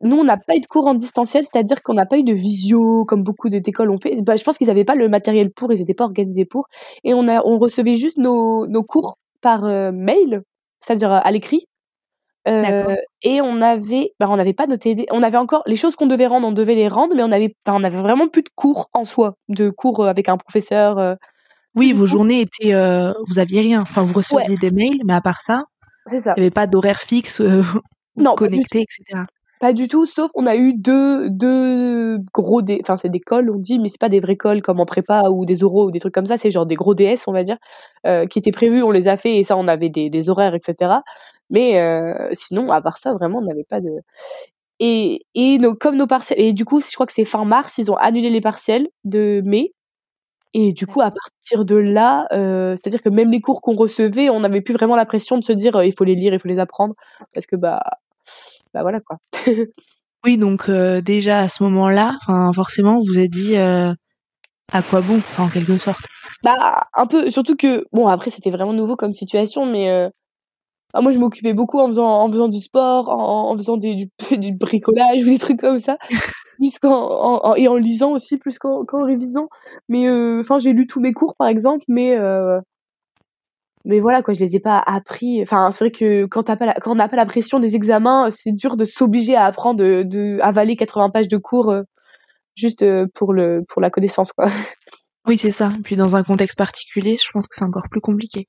nous, 0.00 0.16
on 0.16 0.24
n'a 0.24 0.36
pas 0.36 0.54
eu 0.54 0.60
de 0.60 0.66
cours 0.66 0.86
en 0.86 0.94
distanciel, 0.94 1.44
c'est-à-dire 1.44 1.82
qu'on 1.82 1.94
n'a 1.94 2.06
pas 2.06 2.18
eu 2.18 2.22
de 2.22 2.32
visio 2.32 3.04
comme 3.06 3.24
beaucoup 3.24 3.48
d'écoles 3.48 3.90
ont 3.90 3.98
fait. 3.98 4.22
Bah, 4.22 4.36
je 4.36 4.44
pense 4.44 4.56
qu'ils 4.56 4.68
n'avaient 4.68 4.84
pas 4.84 4.94
le 4.94 5.08
matériel 5.08 5.50
pour, 5.50 5.72
ils 5.72 5.80
n'étaient 5.80 5.94
pas 5.94 6.04
organisés 6.04 6.44
pour. 6.44 6.68
Et 7.02 7.12
on, 7.12 7.26
a, 7.26 7.44
on 7.44 7.58
recevait 7.58 7.96
juste 7.96 8.18
nos, 8.18 8.68
nos 8.68 8.84
cours 8.84 9.18
par 9.40 9.62
mail, 9.92 10.42
c'est-à-dire 10.78 11.10
à 11.10 11.30
l'écrit. 11.32 11.66
Euh, 12.48 12.96
et 13.22 13.40
on 13.40 13.60
avait, 13.60 14.12
bah, 14.18 14.26
on 14.28 14.36
n'avait 14.36 14.52
pas 14.52 14.66
noté, 14.66 15.06
on 15.12 15.22
avait 15.22 15.36
encore 15.36 15.62
les 15.66 15.76
choses 15.76 15.94
qu'on 15.94 16.06
devait 16.06 16.26
rendre, 16.26 16.48
on 16.48 16.52
devait 16.52 16.74
les 16.74 16.88
rendre, 16.88 17.14
mais 17.14 17.22
on 17.22 17.30
avait, 17.30 17.54
on 17.68 17.84
avait 17.84 17.98
vraiment 17.98 18.26
plus 18.26 18.42
de 18.42 18.50
cours 18.54 18.90
en 18.92 19.04
soi, 19.04 19.36
de 19.48 19.70
cours 19.70 20.00
euh, 20.00 20.08
avec 20.08 20.28
un 20.28 20.36
professeur. 20.36 20.98
Euh. 20.98 21.14
Oui, 21.76 21.92
vos 21.92 22.06
journées 22.06 22.40
étaient, 22.40 22.74
vous 23.28 23.38
aviez 23.38 23.60
rien, 23.60 23.80
enfin 23.80 24.02
vous 24.02 24.12
receviez 24.12 24.56
des 24.56 24.70
mails, 24.70 25.00
mais 25.04 25.14
à 25.14 25.22
part 25.22 25.40
ça, 25.40 25.64
il 26.10 26.18
n'y 26.18 26.28
avait 26.28 26.50
pas 26.50 26.66
d'horaire 26.66 27.00
fixe, 27.00 27.40
non, 28.16 28.34
connecté, 28.34 28.82
etc. 28.82 29.24
Pas 29.62 29.72
du 29.72 29.86
tout, 29.86 30.06
sauf 30.06 30.28
on 30.34 30.44
a 30.46 30.56
eu 30.56 30.74
deux, 30.74 31.30
deux 31.30 32.18
gros, 32.34 32.62
dé... 32.62 32.80
enfin 32.82 32.96
c'est 32.96 33.08
des 33.08 33.20
cols, 33.20 33.48
on 33.48 33.58
dit, 33.58 33.78
mais 33.78 33.88
c'est 33.88 34.00
pas 34.00 34.08
des 34.08 34.18
vrais 34.18 34.36
cols 34.36 34.60
comme 34.60 34.80
en 34.80 34.86
prépa 34.86 35.30
ou 35.30 35.46
des 35.46 35.62
oraux 35.62 35.86
ou 35.86 35.90
des 35.92 36.00
trucs 36.00 36.12
comme 36.12 36.26
ça, 36.26 36.36
c'est 36.36 36.50
genre 36.50 36.66
des 36.66 36.74
gros 36.74 36.94
DS, 36.94 37.28
on 37.28 37.32
va 37.32 37.44
dire, 37.44 37.58
euh, 38.04 38.26
qui 38.26 38.40
étaient 38.40 38.50
prévus, 38.50 38.82
on 38.82 38.90
les 38.90 39.06
a 39.06 39.16
fait 39.16 39.36
et 39.36 39.44
ça 39.44 39.56
on 39.56 39.68
avait 39.68 39.88
des, 39.88 40.10
des 40.10 40.28
horaires, 40.28 40.56
etc. 40.56 40.94
Mais 41.52 41.80
euh, 41.80 42.30
sinon, 42.32 42.72
à 42.72 42.80
part 42.80 42.96
ça, 42.98 43.12
vraiment, 43.12 43.38
on 43.38 43.42
n'avait 43.42 43.62
pas 43.62 43.80
de. 43.80 43.90
Et, 44.80 45.24
et 45.34 45.58
nos, 45.58 45.74
comme 45.76 45.96
nos 45.96 46.08
partiels, 46.08 46.40
et 46.40 46.52
du 46.52 46.64
coup, 46.64 46.80
je 46.80 46.92
crois 46.92 47.06
que 47.06 47.12
c'est 47.12 47.24
fin 47.24 47.44
mars, 47.44 47.78
ils 47.78 47.92
ont 47.92 47.96
annulé 47.96 48.30
les 48.30 48.40
partiels 48.40 48.88
de 49.04 49.40
mai. 49.44 49.72
Et 50.54 50.72
du 50.72 50.86
coup, 50.86 51.00
à 51.00 51.10
partir 51.12 51.64
de 51.64 51.76
là, 51.76 52.26
euh, 52.32 52.74
c'est-à-dire 52.74 53.00
que 53.02 53.08
même 53.08 53.30
les 53.30 53.40
cours 53.40 53.62
qu'on 53.62 53.74
recevait, 53.74 54.28
on 54.28 54.40
n'avait 54.40 54.60
plus 54.60 54.74
vraiment 54.74 54.96
la 54.96 55.06
pression 55.06 55.38
de 55.38 55.44
se 55.44 55.52
dire 55.52 55.82
il 55.84 55.94
faut 55.96 56.04
les 56.04 56.14
lire, 56.14 56.34
il 56.34 56.40
faut 56.40 56.48
les 56.48 56.58
apprendre, 56.58 56.94
parce 57.32 57.46
que 57.46 57.56
bah 57.56 57.82
bah 58.74 58.82
voilà 58.82 59.00
quoi. 59.00 59.18
oui, 60.24 60.38
donc 60.38 60.68
euh, 60.68 61.00
déjà 61.00 61.40
à 61.40 61.48
ce 61.48 61.62
moment-là, 61.62 62.18
forcément, 62.54 62.96
vous 62.96 63.12
vous 63.14 63.18
êtes 63.18 63.30
dit 63.30 63.56
euh, 63.56 63.92
à 64.72 64.82
quoi 64.82 65.00
bon, 65.00 65.20
en 65.38 65.48
quelque 65.48 65.78
sorte? 65.78 66.04
Bah 66.42 66.86
un 66.94 67.06
peu, 67.06 67.30
surtout 67.30 67.56
que 67.56 67.86
bon 67.92 68.08
après 68.08 68.30
c'était 68.30 68.50
vraiment 68.50 68.72
nouveau 68.72 68.96
comme 68.96 69.14
situation, 69.14 69.64
mais 69.64 69.90
euh, 69.90 70.08
ah, 70.92 71.00
moi 71.00 71.12
je 71.12 71.18
m'occupais 71.18 71.54
beaucoup 71.54 71.78
en 71.78 71.86
faisant 71.86 72.06
en 72.06 72.28
faisant 72.28 72.48
du 72.48 72.60
sport, 72.60 73.08
en, 73.08 73.56
faisant 73.56 73.76
des, 73.76 73.94
du, 73.94 74.08
du, 74.38 74.52
bricolage 74.52 75.22
ou 75.22 75.26
des 75.26 75.38
trucs 75.38 75.60
comme 75.60 75.78
ça, 75.78 75.96
plus 76.58 76.78
qu'en 76.78 77.54
et 77.54 77.68
en 77.68 77.76
lisant 77.76 78.12
aussi 78.12 78.38
plus 78.38 78.58
qu'en 78.58 78.84
révisant. 78.92 79.48
Mais 79.88 80.08
enfin 80.40 80.58
j'ai 80.58 80.72
lu 80.72 80.86
tous 80.86 81.00
mes 81.00 81.12
cours 81.12 81.34
par 81.36 81.48
exemple, 81.48 81.84
mais 81.88 82.16
mais 83.84 84.00
voilà 84.00 84.22
quoi, 84.22 84.34
je 84.34 84.40
les 84.40 84.56
ai 84.56 84.60
pas 84.60 84.78
appris. 84.78 85.42
Enfin, 85.42 85.70
c'est 85.72 85.84
vrai 85.84 85.90
que 85.90 86.26
quand 86.26 86.44
t'as 86.44 86.56
pas 86.56 86.66
la, 86.66 86.74
quand 86.74 86.92
on 86.92 86.94
n'a 86.94 87.08
pas 87.08 87.16
la 87.16 87.26
pression 87.26 87.58
des 87.58 87.74
examens, 87.74 88.30
c'est 88.30 88.52
dur 88.52 88.76
de 88.76 88.84
s'obliger 88.84 89.34
à 89.34 89.44
apprendre 89.44 89.80
de, 89.80 90.02
de 90.04 90.38
avaler 90.40 90.76
80 90.76 91.10
pages 91.10 91.28
de 91.28 91.36
cours 91.36 91.70
euh, 91.70 91.82
juste 92.54 92.82
euh, 92.82 93.06
pour 93.14 93.32
le 93.32 93.62
pour 93.68 93.82
la 93.82 93.90
connaissance 93.90 94.32
quoi. 94.32 94.48
Oui, 95.26 95.38
c'est 95.38 95.50
ça. 95.50 95.70
Et 95.78 95.82
puis 95.82 95.96
dans 95.96 96.16
un 96.16 96.22
contexte 96.22 96.58
particulier, 96.58 97.16
je 97.16 97.30
pense 97.32 97.48
que 97.48 97.56
c'est 97.56 97.64
encore 97.64 97.88
plus 97.90 98.00
compliqué. 98.00 98.48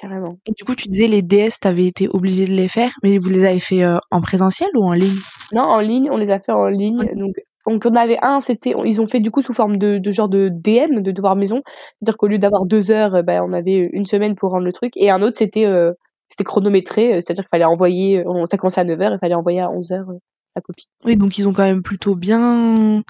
Carrément. 0.00 0.38
Et 0.46 0.52
du 0.52 0.64
coup, 0.64 0.76
tu 0.76 0.88
disais 0.88 1.08
les 1.08 1.22
DS, 1.22 1.58
t'avais 1.60 1.86
été 1.86 2.08
obligé 2.08 2.46
de 2.46 2.52
les 2.52 2.68
faire, 2.68 2.92
mais 3.02 3.18
vous 3.18 3.30
les 3.30 3.44
avez 3.44 3.58
fait 3.58 3.82
euh, 3.82 3.98
en 4.12 4.20
présentiel 4.20 4.68
ou 4.76 4.84
en 4.84 4.92
ligne? 4.92 5.18
Non, 5.52 5.62
en 5.62 5.80
ligne, 5.80 6.08
on 6.12 6.16
les 6.16 6.30
a 6.30 6.38
fait 6.38 6.52
en 6.52 6.66
ligne. 6.66 7.02
Donc 7.16 7.34
donc 7.66 7.84
on 7.84 7.94
avait 7.96 8.16
un, 8.22 8.40
c'était, 8.40 8.72
ils 8.86 9.00
ont 9.02 9.06
fait 9.06 9.20
du 9.20 9.30
coup 9.30 9.42
sous 9.42 9.52
forme 9.52 9.76
de, 9.76 9.98
de 9.98 10.10
genre 10.10 10.28
de 10.28 10.48
DM, 10.48 11.02
de 11.02 11.10
devoir 11.10 11.36
maison, 11.36 11.60
c'est-à-dire 11.66 12.16
qu'au 12.16 12.26
lieu 12.26 12.38
d'avoir 12.38 12.64
deux 12.64 12.90
heures, 12.90 13.22
ben, 13.22 13.42
on 13.46 13.52
avait 13.52 13.90
une 13.92 14.06
semaine 14.06 14.36
pour 14.36 14.52
rendre 14.52 14.64
le 14.64 14.72
truc, 14.72 14.92
et 14.96 15.10
un 15.10 15.20
autre 15.20 15.36
c'était 15.36 15.66
euh, 15.66 15.92
c'était 16.30 16.44
chronométré, 16.44 17.08
euh, 17.08 17.14
c'est-à-dire 17.16 17.44
qu'il 17.44 17.50
fallait 17.50 17.66
envoyer, 17.66 18.24
ça 18.50 18.56
commençait 18.56 18.80
à 18.80 18.84
9 18.84 18.98
heures, 19.02 19.12
il 19.12 19.18
fallait 19.18 19.34
envoyer 19.34 19.60
à 19.60 19.70
11 19.70 19.92
heures 19.92 20.08
la 20.56 20.62
copie. 20.62 20.88
Oui, 21.04 21.16
donc 21.18 21.36
ils 21.36 21.46
ont 21.46 21.52
quand 21.52 21.64
même 21.64 21.82
plutôt 21.82 22.14
bien 22.14 23.02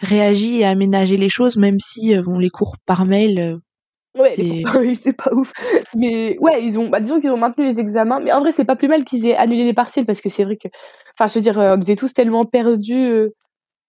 réagi 0.00 0.60
et 0.60 0.66
aménagé 0.66 1.16
les 1.16 1.30
choses, 1.30 1.56
même 1.56 1.78
si 1.80 2.14
bon 2.20 2.38
les 2.38 2.50
cours 2.50 2.76
par 2.84 3.06
mail. 3.06 3.58
Ouais, 4.14 4.34
c'est 5.00 5.16
pas 5.16 5.32
ouf. 5.32 5.52
Mais 5.96 6.38
ouais, 6.38 6.64
ils 6.64 6.78
ont, 6.78 6.88
bah, 6.88 7.00
disons 7.00 7.20
qu'ils 7.20 7.30
ont 7.30 7.36
maintenu 7.36 7.64
les 7.64 7.80
examens. 7.80 8.20
Mais 8.20 8.32
en 8.32 8.40
vrai, 8.40 8.52
c'est 8.52 8.64
pas 8.64 8.76
plus 8.76 8.88
mal 8.88 9.04
qu'ils 9.04 9.26
aient 9.26 9.36
annulé 9.36 9.64
les 9.64 9.74
partiels 9.74 10.06
parce 10.06 10.20
que 10.20 10.28
c'est 10.28 10.44
vrai 10.44 10.56
que, 10.56 10.68
enfin, 11.18 11.26
je 11.26 11.34
veux 11.34 11.42
dire, 11.42 11.58
on 11.58 11.80
était 11.80 11.96
tous 11.96 12.14
tellement 12.14 12.44
perdus 12.46 13.30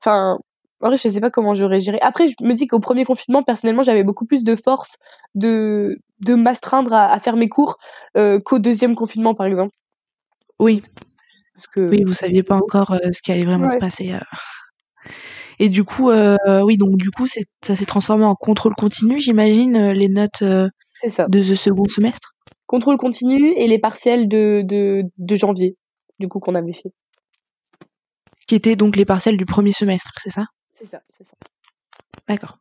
Enfin, 0.05 0.37
en 0.81 0.87
vrai, 0.87 0.97
je 0.97 1.09
sais 1.09 1.19
pas 1.19 1.31
comment 1.31 1.55
j'aurais 1.55 1.79
géré. 1.79 1.97
Après, 2.01 2.27
je 2.27 2.35
me 2.41 2.53
dis 2.53 2.67
qu'au 2.67 2.79
premier 2.79 3.05
confinement, 3.05 3.43
personnellement, 3.43 3.81
j'avais 3.81 4.03
beaucoup 4.03 4.25
plus 4.25 4.43
de 4.43 4.55
force 4.55 4.97
de, 5.33 5.99
de 6.19 6.35
m'astreindre 6.35 6.93
à, 6.93 7.19
faire 7.19 7.35
mes 7.35 7.49
cours 7.49 7.77
euh, 8.17 8.39
qu'au 8.39 8.59
deuxième 8.59 8.95
confinement, 8.95 9.33
par 9.33 9.47
exemple. 9.47 9.73
Oui. 10.59 10.83
Parce 11.55 11.67
que... 11.67 11.89
Oui, 11.89 12.03
vous 12.05 12.13
saviez 12.13 12.43
pas 12.43 12.55
encore 12.55 12.91
euh, 12.91 13.11
ce 13.11 13.21
qui 13.21 13.31
allait 13.31 13.45
vraiment 13.45 13.69
se 13.69 13.77
passer. 13.77 14.13
Euh. 14.13 14.19
Et 15.59 15.69
du 15.69 15.83
coup, 15.83 16.11
oui, 16.11 16.77
donc 16.77 16.97
du 16.97 17.09
coup, 17.11 17.27
ça 17.27 17.75
s'est 17.75 17.85
transformé 17.85 18.25
en 18.25 18.35
contrôle 18.35 18.75
continu, 18.75 19.19
j'imagine, 19.19 19.91
les 19.91 20.09
notes 20.09 20.43
ça. 21.07 21.27
de 21.27 21.41
ce 21.41 21.55
second 21.55 21.85
semestre. 21.85 22.33
Contrôle 22.67 22.97
continu 22.97 23.53
et 23.57 23.67
les 23.67 23.79
partiels 23.79 24.27
de, 24.27 24.61
de, 24.63 25.03
de 25.17 25.35
janvier, 25.35 25.77
du 26.19 26.27
coup, 26.27 26.39
qu'on 26.39 26.55
avait 26.55 26.73
fait 26.73 26.91
qui 28.47 28.55
étaient 28.55 28.75
donc 28.75 28.95
les 28.95 29.05
partiels 29.05 29.37
du 29.37 29.45
premier 29.45 29.71
semestre, 29.71 30.11
c'est 30.17 30.29
ça? 30.29 30.45
C'est 30.73 30.85
ça, 30.85 31.01
c'est 31.17 31.23
ça. 31.23 31.33
D'accord. 32.27 32.57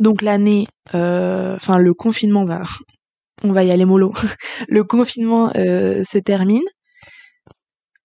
Donc 0.00 0.22
l'année, 0.22 0.66
euh, 0.94 1.54
enfin 1.56 1.78
le 1.78 1.94
confinement 1.94 2.44
va, 2.44 2.62
on 3.42 3.52
va 3.52 3.64
y 3.64 3.70
aller 3.70 3.84
mollo. 3.84 4.12
le 4.68 4.84
confinement 4.84 5.52
euh, 5.56 6.02
se 6.04 6.18
termine. 6.18 6.62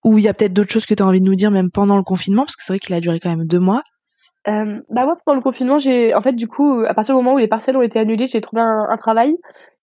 Ou 0.04 0.18
il 0.18 0.24
y 0.24 0.28
a 0.28 0.34
peut-être 0.34 0.54
d'autres 0.54 0.72
choses 0.72 0.86
que 0.86 0.94
tu 0.94 1.04
as 1.04 1.06
envie 1.06 1.22
de 1.22 1.26
nous 1.26 1.36
dire 1.36 1.52
même 1.52 1.70
pendant 1.72 1.98
le 1.98 2.04
confinement, 2.04 2.44
parce 2.44 2.56
que 2.56 2.64
c'est 2.64 2.74
vrai 2.74 2.80
qu'il 2.80 2.96
a 2.96 3.00
duré 3.00 3.20
quand 3.20 3.30
même 3.30 3.46
deux 3.46 3.60
mois. 3.60 3.84
Euh, 4.48 4.80
bah 4.90 5.06
moi 5.06 5.18
pendant 5.24 5.36
le 5.36 5.44
confinement 5.44 5.78
j'ai 5.78 6.16
en 6.16 6.22
fait 6.22 6.34
du 6.34 6.48
coup 6.48 6.84
à 6.88 6.96
partir 6.96 7.14
du 7.14 7.22
moment 7.22 7.36
où 7.36 7.38
les 7.38 7.48
partiels 7.48 7.78
ont 7.78 7.84
été 7.84 8.00
annulés 8.00 8.26
j'ai 8.26 8.42
trouvé 8.42 8.62
un, 8.62 8.98
travail. 8.98 9.36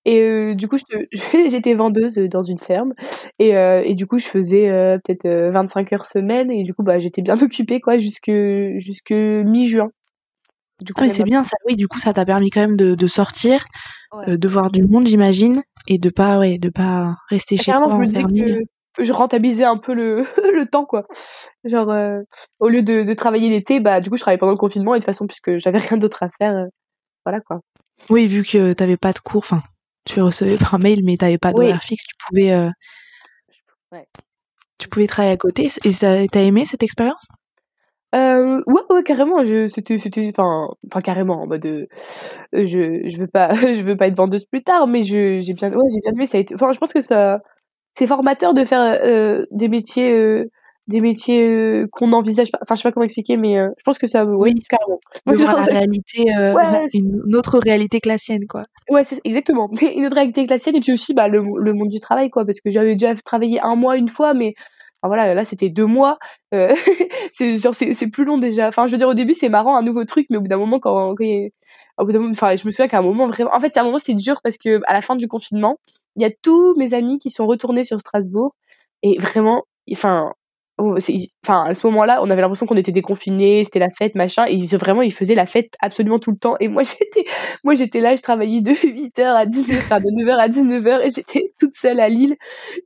Et 0.04 0.20
euh, 0.20 0.54
du 0.54 0.68
coup 0.68 0.78
j'étais 1.48 1.74
vendeuse 1.74 2.16
dans 2.16 2.42
une 2.42 2.58
ferme. 2.58 2.92
Et, 3.38 3.56
euh, 3.56 3.82
et 3.84 3.94
du 3.94 4.06
coup 4.06 4.18
je 4.18 4.26
faisais 4.26 4.68
euh, 4.68 4.98
peut-être 5.04 5.28
25 5.28 5.92
heures 5.92 6.06
semaine. 6.06 6.50
Et 6.50 6.64
du 6.64 6.74
coup 6.74 6.82
bah 6.82 6.98
j'étais 6.98 7.22
bien 7.22 7.36
occupée 7.42 7.80
quoi 7.80 7.98
jusque 7.98 8.32
jusque 8.78 9.12
mi-juin. 9.12 9.90
Du 10.84 10.92
coup, 10.92 11.00
ah, 11.00 11.06
mais 11.06 11.10
c'est 11.10 11.24
bien 11.24 11.42
ça. 11.44 11.56
Oui 11.66 11.76
du 11.76 11.86
coup 11.88 12.00
ça 12.00 12.12
t'a 12.12 12.24
permis 12.24 12.50
quand 12.50 12.60
même 12.60 12.76
de, 12.76 12.94
de 12.94 13.06
sortir 13.06 13.64
de 14.26 14.48
voir 14.48 14.70
du 14.70 14.82
monde 14.82 15.06
j'imagine 15.06 15.62
et 15.86 15.98
de 15.98 16.08
pas 16.08 16.38
ouais 16.38 16.58
de 16.58 16.70
pas 16.70 17.16
rester 17.28 17.58
chez 17.58 17.72
toi 17.72 17.88
je 17.90 17.96
me 17.96 18.06
disais 18.06 18.22
que 18.22 18.64
je 18.98 19.12
rentabilisais 19.12 19.64
un 19.64 19.76
peu 19.76 19.94
le, 19.94 20.22
le 20.54 20.66
temps 20.66 20.84
quoi 20.84 21.06
genre 21.64 21.94
au 22.58 22.68
lieu 22.68 22.82
de, 22.82 23.02
de 23.02 23.14
travailler 23.14 23.48
l'été 23.48 23.80
bah 23.80 24.00
du 24.00 24.10
coup 24.10 24.16
je 24.16 24.22
travaillais 24.22 24.38
pendant 24.38 24.52
le 24.52 24.58
confinement 24.58 24.94
et 24.94 24.98
de 24.98 25.04
toute 25.04 25.12
façon 25.12 25.26
puisque 25.26 25.58
j'avais 25.58 25.78
rien 25.78 25.98
d'autre 25.98 26.22
à 26.22 26.28
faire 26.38 26.66
voilà 27.24 27.40
quoi 27.40 27.60
oui 28.10 28.26
vu 28.26 28.42
que 28.42 28.72
t'avais 28.72 28.96
pas 28.96 29.12
de 29.12 29.18
cours 29.18 29.38
enfin 29.44 29.62
tu 30.08 30.22
recevais 30.22 30.56
par 30.56 30.78
mail, 30.78 31.00
mais 31.04 31.16
tu 31.16 31.24
n'avais 31.24 31.38
pas 31.38 31.52
d'horaire 31.52 31.82
fixe, 31.82 32.04
tu 32.04 32.14
pouvais, 32.26 32.52
euh, 32.52 32.70
tu 34.78 34.88
pouvais 34.88 35.06
travailler 35.06 35.34
à 35.34 35.36
côté. 35.36 35.68
Et 35.84 35.92
t'as 35.92 36.42
aimé 36.42 36.64
cette 36.64 36.82
expérience? 36.82 37.28
Euh, 38.14 38.62
ouais, 38.66 38.82
ouais, 38.88 39.02
carrément. 39.02 39.44
C'était, 39.68 39.98
c'était, 39.98 40.32
enfin, 40.34 40.68
enfin 40.86 41.00
carrément 41.02 41.42
en 41.42 41.46
mode, 41.46 41.66
euh, 41.66 41.86
je, 42.54 43.06
je 43.08 43.18
veux 43.18 43.26
pas, 43.26 43.52
je 43.52 43.82
veux 43.82 43.96
pas 43.96 44.06
être 44.06 44.16
vendeuse 44.16 44.46
plus 44.46 44.62
tard, 44.62 44.86
mais 44.86 45.02
je, 45.02 45.40
j'ai 45.42 45.52
bien, 45.52 45.70
ouais, 45.70 45.90
j'ai 45.92 46.00
bien 46.00 46.12
aimé. 46.12 46.26
Ça 46.26 46.38
a 46.38 46.40
été, 46.40 46.54
enfin, 46.54 46.72
je 46.72 46.78
pense 46.78 46.92
que 46.92 47.02
ça, 47.02 47.40
c'est 47.98 48.06
formateur 48.06 48.54
de 48.54 48.64
faire 48.64 49.00
euh, 49.04 49.44
des 49.50 49.68
métiers 49.68 50.46
des 50.88 51.02
métiers 51.02 51.46
euh, 51.46 51.86
qu'on 51.92 52.12
envisage 52.12 52.50
pas. 52.50 52.58
Enfin, 52.62 52.74
je 52.74 52.80
sais 52.80 52.88
pas 52.88 52.92
comment 52.92 53.04
expliquer, 53.04 53.36
mais 53.36 53.58
euh, 53.58 53.68
je 53.76 53.82
pense 53.84 53.98
que 53.98 54.06
ça, 54.06 54.24
oui, 54.24 54.54
carrément. 54.68 54.98
la 55.26 55.62
réalité, 55.64 56.24
euh, 56.36 56.54
une 56.94 57.36
autre 57.36 57.58
réalité 57.58 58.00
que 58.00 58.08
la 58.08 58.18
sienne, 58.18 58.46
quoi. 58.48 58.62
Ouais, 58.88 59.04
c'est 59.04 59.20
exactement. 59.24 59.70
une 59.96 60.06
autre 60.06 60.14
réalité 60.14 60.46
que 60.46 60.50
la 60.50 60.58
sienne, 60.58 60.76
et 60.76 60.80
puis 60.80 60.92
aussi, 60.92 61.12
bah, 61.12 61.28
le, 61.28 61.42
le 61.58 61.72
monde 61.74 61.88
du 61.88 62.00
travail, 62.00 62.30
quoi, 62.30 62.44
parce 62.46 62.60
que 62.60 62.70
j'avais 62.70 62.94
déjà 62.94 63.14
travaillé 63.14 63.60
un 63.60 63.76
mois 63.76 63.98
une 63.98 64.08
fois, 64.08 64.32
mais 64.32 64.54
enfin, 65.02 65.08
voilà, 65.08 65.34
là, 65.34 65.44
c'était 65.44 65.68
deux 65.68 65.86
mois. 65.86 66.18
c'est 67.32 67.56
genre, 67.56 67.74
c'est 67.74 68.10
plus 68.10 68.24
long 68.24 68.38
déjà. 68.38 68.68
Enfin, 68.68 68.86
je 68.86 68.92
veux 68.92 68.98
dire, 68.98 69.08
au 69.08 69.14
début, 69.14 69.34
c'est 69.34 69.50
marrant, 69.50 69.76
un 69.76 69.82
nouveau 69.82 70.04
truc, 70.06 70.26
mais 70.30 70.38
au 70.38 70.40
bout 70.40 70.48
d'un 70.48 70.56
moment, 70.56 70.80
quand, 70.80 71.10
au 71.10 71.14
bout 72.04 72.12
d'un 72.12 72.18
moment, 72.18 72.30
enfin, 72.30 72.56
je 72.56 72.64
me 72.64 72.70
souviens 72.70 72.88
qu'à 72.88 72.98
un 72.98 73.02
moment, 73.02 73.28
vraiment, 73.28 73.54
en 73.54 73.60
fait, 73.60 73.70
c'est 73.74 73.80
un 73.80 73.84
moment, 73.84 73.98
c'était 73.98 74.14
dur 74.14 74.40
parce 74.42 74.56
que 74.56 74.80
à 74.86 74.94
la 74.94 75.02
fin 75.02 75.16
du 75.16 75.28
confinement, 75.28 75.78
il 76.16 76.22
y 76.22 76.26
a 76.26 76.30
tous 76.42 76.74
mes 76.76 76.94
amis 76.94 77.18
qui 77.18 77.30
sont 77.30 77.46
retournés 77.46 77.84
sur 77.84 78.00
Strasbourg, 78.00 78.54
et 79.02 79.18
vraiment, 79.18 79.64
enfin, 79.92 80.34
enfin 80.78 81.64
à 81.64 81.74
ce 81.74 81.86
moment-là 81.88 82.20
on 82.22 82.30
avait 82.30 82.40
l'impression 82.40 82.66
qu'on 82.66 82.76
était 82.76 82.92
déconfinés 82.92 83.64
c'était 83.64 83.78
la 83.78 83.90
fête 83.90 84.14
machin 84.14 84.44
et 84.46 84.56
vraiment 84.76 85.02
ils 85.02 85.12
faisaient 85.12 85.34
la 85.34 85.46
fête 85.46 85.74
absolument 85.80 86.18
tout 86.18 86.30
le 86.30 86.36
temps. 86.36 86.56
Et 86.60 86.68
moi 86.68 86.82
j'étais 86.84 87.28
moi 87.64 87.74
j'étais 87.74 88.00
là 88.00 88.16
je 88.16 88.22
travaillais 88.22 88.60
de 88.60 88.70
8h 88.72 89.22
à 89.22 89.46
19h 89.46 89.78
enfin 89.78 89.98
de 89.98 90.24
9h 90.24 90.36
à 90.36 90.48
19h 90.48 91.06
et 91.06 91.10
j'étais 91.10 91.52
toute 91.58 91.74
seule 91.74 92.00
à 92.00 92.08
Lille. 92.08 92.36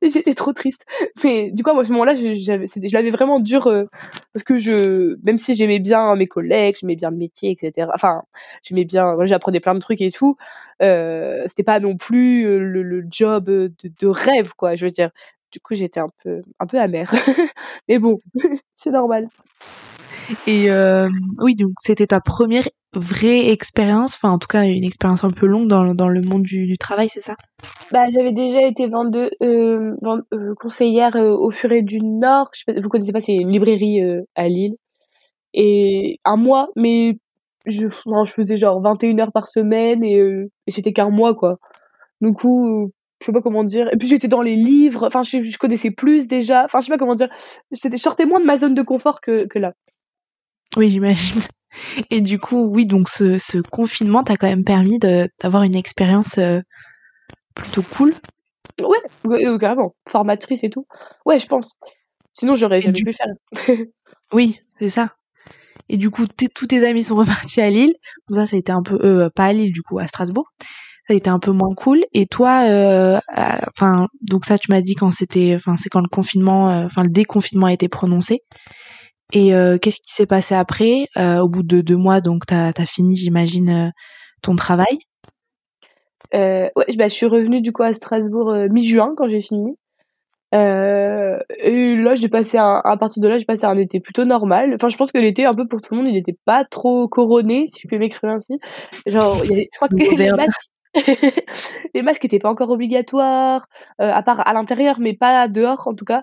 Et 0.00 0.10
j'étais 0.10 0.34
trop 0.34 0.52
triste. 0.52 0.84
Mais 1.24 1.50
du 1.50 1.62
coup 1.62 1.70
à 1.70 1.84
ce 1.84 1.92
moment-là 1.92 2.14
je, 2.14 2.92
l'avais 2.92 3.10
vraiment 3.10 3.40
dur 3.40 3.66
euh, 3.66 3.84
parce 4.32 4.44
que 4.44 4.58
je 4.58 5.16
même 5.24 5.38
si 5.38 5.54
j'aimais 5.54 5.78
bien 5.78 6.14
mes 6.16 6.26
collègues 6.26 6.76
j'aimais 6.80 6.96
bien 6.96 7.10
le 7.10 7.16
métier 7.16 7.50
etc 7.50 7.88
enfin 7.94 8.22
j'aimais 8.62 8.84
bien 8.84 9.14
j'apprenais 9.24 9.60
plein 9.60 9.74
de 9.74 9.80
trucs 9.80 10.00
et 10.00 10.10
tout 10.10 10.36
euh, 10.82 11.42
c'était 11.46 11.62
pas 11.62 11.80
non 11.80 11.96
plus 11.96 12.44
euh, 12.44 12.58
le, 12.58 13.04
job 13.10 13.44
de, 13.44 13.72
de 14.00 14.06
rêve 14.06 14.52
quoi 14.56 14.74
je 14.74 14.86
veux 14.86 14.90
dire 14.90 15.10
du 15.52 15.60
coup, 15.60 15.74
j'étais 15.74 16.00
un 16.00 16.08
peu, 16.22 16.42
un 16.58 16.66
peu 16.66 16.80
amère. 16.80 17.12
Mais 17.88 17.98
bon, 17.98 18.18
c'est 18.74 18.90
normal. 18.90 19.28
Et 20.46 20.70
euh, 20.70 21.08
oui, 21.42 21.54
donc 21.54 21.72
c'était 21.80 22.06
ta 22.06 22.20
première 22.20 22.68
vraie 22.94 23.50
expérience, 23.50 24.14
enfin 24.14 24.30
en 24.30 24.38
tout 24.38 24.46
cas 24.46 24.64
une 24.64 24.84
expérience 24.84 25.24
un 25.24 25.30
peu 25.30 25.46
longue 25.46 25.66
dans, 25.66 25.94
dans 25.94 26.08
le 26.08 26.20
monde 26.20 26.42
du, 26.42 26.76
travail, 26.78 27.08
c'est 27.08 27.20
ça? 27.20 27.34
Bah 27.90 28.04
j'avais 28.12 28.32
déjà 28.32 28.62
été 28.62 28.86
vendeuse, 28.86 29.30
euh, 29.42 29.94
euh, 30.32 30.54
conseillère 30.60 31.16
au 31.16 31.50
Furet 31.50 31.82
du 31.82 32.00
Nord. 32.00 32.50
Je 32.54 32.60
sais 32.60 32.72
pas, 32.72 32.80
vous 32.80 32.88
connaissez 32.88 33.12
pas, 33.12 33.20
c'est 33.20 33.34
une 33.34 33.50
librairie 33.50 34.00
à 34.34 34.48
Lille. 34.48 34.76
Et 35.54 36.20
un 36.24 36.36
mois, 36.36 36.68
mais 36.76 37.18
je, 37.66 37.88
je 37.88 38.32
faisais 38.32 38.56
genre 38.56 38.80
21 38.80 39.18
heures 39.18 39.32
par 39.32 39.48
semaine 39.48 40.04
et, 40.04 40.18
et 40.66 40.70
c'était 40.70 40.92
qu'un 40.92 41.10
mois 41.10 41.34
quoi. 41.34 41.58
Du 42.20 42.32
coup, 42.32 42.92
je 43.22 43.26
sais 43.26 43.32
pas 43.32 43.40
comment 43.40 43.64
dire. 43.64 43.88
Et 43.92 43.96
puis 43.96 44.08
j'étais 44.08 44.28
dans 44.28 44.42
les 44.42 44.56
livres, 44.56 45.06
enfin 45.06 45.22
je, 45.22 45.42
je, 45.44 45.58
connaissais 45.58 45.90
plus 45.90 46.26
déjà, 46.26 46.64
enfin 46.64 46.80
je 46.80 46.86
sais 46.86 46.92
pas 46.92 46.98
comment 46.98 47.14
dire. 47.14 47.28
Je 47.70 47.96
sortais 47.96 48.26
moins 48.26 48.40
de 48.40 48.44
ma 48.44 48.58
zone 48.58 48.74
de 48.74 48.82
confort 48.82 49.20
que, 49.20 49.46
que 49.46 49.58
là. 49.58 49.72
Oui, 50.76 50.90
j'imagine. 50.90 51.40
Et 52.10 52.20
du 52.20 52.38
coup, 52.38 52.66
oui, 52.66 52.86
donc 52.86 53.08
ce, 53.08 53.38
ce 53.38 53.58
confinement 53.58 54.22
t'a 54.22 54.36
quand 54.36 54.48
même 54.48 54.64
permis 54.64 54.98
d'avoir 54.98 55.62
une 55.62 55.76
expérience 55.76 56.36
euh, 56.38 56.60
plutôt 57.54 57.82
cool. 57.82 58.12
Ouais, 58.80 59.58
carrément. 59.58 59.94
Formatrice 60.08 60.64
et 60.64 60.70
tout. 60.70 60.86
Ouais, 61.24 61.38
je 61.38 61.46
pense. 61.46 61.78
Sinon, 62.32 62.54
j'aurais 62.54 62.80
jamais 62.80 62.98
pu 62.98 63.04
le 63.04 63.12
faire. 63.12 63.26
oui, 64.32 64.60
c'est 64.78 64.88
ça. 64.88 65.14
Et 65.88 65.96
du 65.96 66.10
coup, 66.10 66.26
tous 66.26 66.66
tes 66.66 66.86
amis 66.86 67.02
sont 67.02 67.16
repartis 67.16 67.60
à 67.60 67.70
Lille. 67.70 67.94
ça, 68.30 68.46
ça 68.46 68.56
a 68.56 68.58
été 68.58 68.72
un 68.72 68.82
peu, 68.82 68.98
euh, 69.02 69.30
pas 69.34 69.46
à 69.46 69.52
Lille, 69.52 69.72
du 69.72 69.82
coup, 69.82 69.98
à 69.98 70.06
Strasbourg 70.06 70.52
ça 71.12 71.14
a 71.14 71.18
été 71.18 71.30
un 71.30 71.38
peu 71.38 71.52
moins 71.52 71.74
cool. 71.74 72.04
Et 72.14 72.26
toi, 72.26 72.64
euh, 72.66 73.18
enfin, 73.68 74.08
donc 74.22 74.46
ça, 74.46 74.56
tu 74.56 74.70
m'as 74.70 74.80
dit 74.80 74.94
quand 74.94 75.10
c'était, 75.10 75.52
enfin, 75.54 75.76
c'est 75.76 75.90
quand 75.90 76.00
le 76.00 76.08
confinement, 76.08 76.70
euh, 76.70 76.86
enfin, 76.86 77.02
le 77.02 77.10
déconfinement 77.10 77.66
a 77.66 77.72
été 77.72 77.88
prononcé. 77.88 78.40
Et 79.34 79.54
euh, 79.54 79.76
qu'est-ce 79.76 79.96
qui 79.96 80.14
s'est 80.14 80.26
passé 80.26 80.54
après 80.54 81.08
Au 81.16 81.48
bout 81.48 81.62
de 81.62 81.82
deux 81.82 81.96
mois, 81.96 82.22
donc, 82.22 82.46
tu 82.46 82.54
as, 82.54 82.86
fini, 82.86 83.16
j'imagine, 83.16 83.92
ton 84.40 84.56
travail? 84.56 84.98
Ouais, 86.32 86.72
bah, 86.96 87.08
je 87.08 87.14
suis 87.14 87.26
revenue 87.26 87.60
du 87.60 87.72
coup 87.72 87.82
à 87.82 87.92
Strasbourg 87.92 88.54
mi-juin 88.70 89.12
quand 89.14 89.28
j'ai 89.28 89.42
fini. 89.42 89.76
Et 90.54 91.96
là, 91.96 92.14
j'ai 92.14 92.28
passé 92.28 92.56
un, 92.56 92.80
à 92.84 92.96
partir 92.96 93.22
de 93.22 93.28
là, 93.28 93.36
j'ai 93.36 93.44
passé 93.44 93.66
un 93.66 93.76
été 93.76 94.00
plutôt 94.00 94.24
normal. 94.24 94.72
Enfin, 94.74 94.88
je 94.88 94.96
pense 94.96 95.12
que 95.12 95.18
l'été, 95.18 95.44
un 95.44 95.54
peu 95.54 95.66
pour 95.66 95.82
tout 95.82 95.94
le 95.94 96.00
monde, 96.00 96.08
il 96.08 96.14
n'était 96.14 96.36
pas 96.46 96.64
trop 96.64 97.06
couronné, 97.06 97.68
si 97.74 97.82
je 97.82 97.88
peux 97.88 97.98
m'exprimer 97.98 98.32
ainsi. 98.32 98.58
Genre, 99.06 99.40
il 99.44 99.50
y 99.50 99.52
avait, 99.52 99.68
je 99.72 99.76
crois 99.76 99.88
que 99.88 99.96
les 100.16 100.30
matchs, 100.30 100.71
les 101.94 102.02
masques 102.02 102.24
étaient 102.24 102.38
pas 102.38 102.50
encore 102.50 102.70
obligatoires, 102.70 103.68
à 103.98 104.22
part 104.22 104.46
à 104.46 104.52
l'intérieur, 104.52 104.98
mais 104.98 105.14
pas 105.14 105.48
dehors 105.48 105.88
en 105.88 105.94
tout 105.94 106.04
cas. 106.04 106.22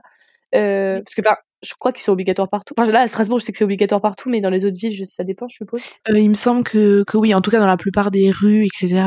parce 0.51 1.15
que, 1.15 1.21
je 1.61 1.73
crois 1.77 1.91
qu'ils 1.91 2.03
sont 2.03 2.13
obligatoires 2.13 2.49
partout. 2.49 2.73
Enfin, 2.77 2.89
là, 2.89 3.01
à 3.01 3.07
Strasbourg, 3.07 3.39
je 3.39 3.45
sais 3.45 3.51
que 3.51 3.57
c'est 3.57 3.63
obligatoire 3.63 4.01
partout, 4.01 4.29
mais 4.29 4.41
dans 4.41 4.49
les 4.49 4.65
autres 4.65 4.77
villes, 4.77 5.05
ça 5.07 5.23
dépend, 5.23 5.47
je 5.47 5.57
suppose. 5.57 5.81
il 6.07 6.29
me 6.29 6.35
semble 6.35 6.63
que, 6.63 7.03
que 7.03 7.17
oui, 7.17 7.33
en 7.33 7.41
tout 7.41 7.51
cas 7.51 7.59
dans 7.59 7.67
la 7.67 7.77
plupart 7.77 8.11
des 8.11 8.31
rues, 8.31 8.65
etc. 8.65 9.01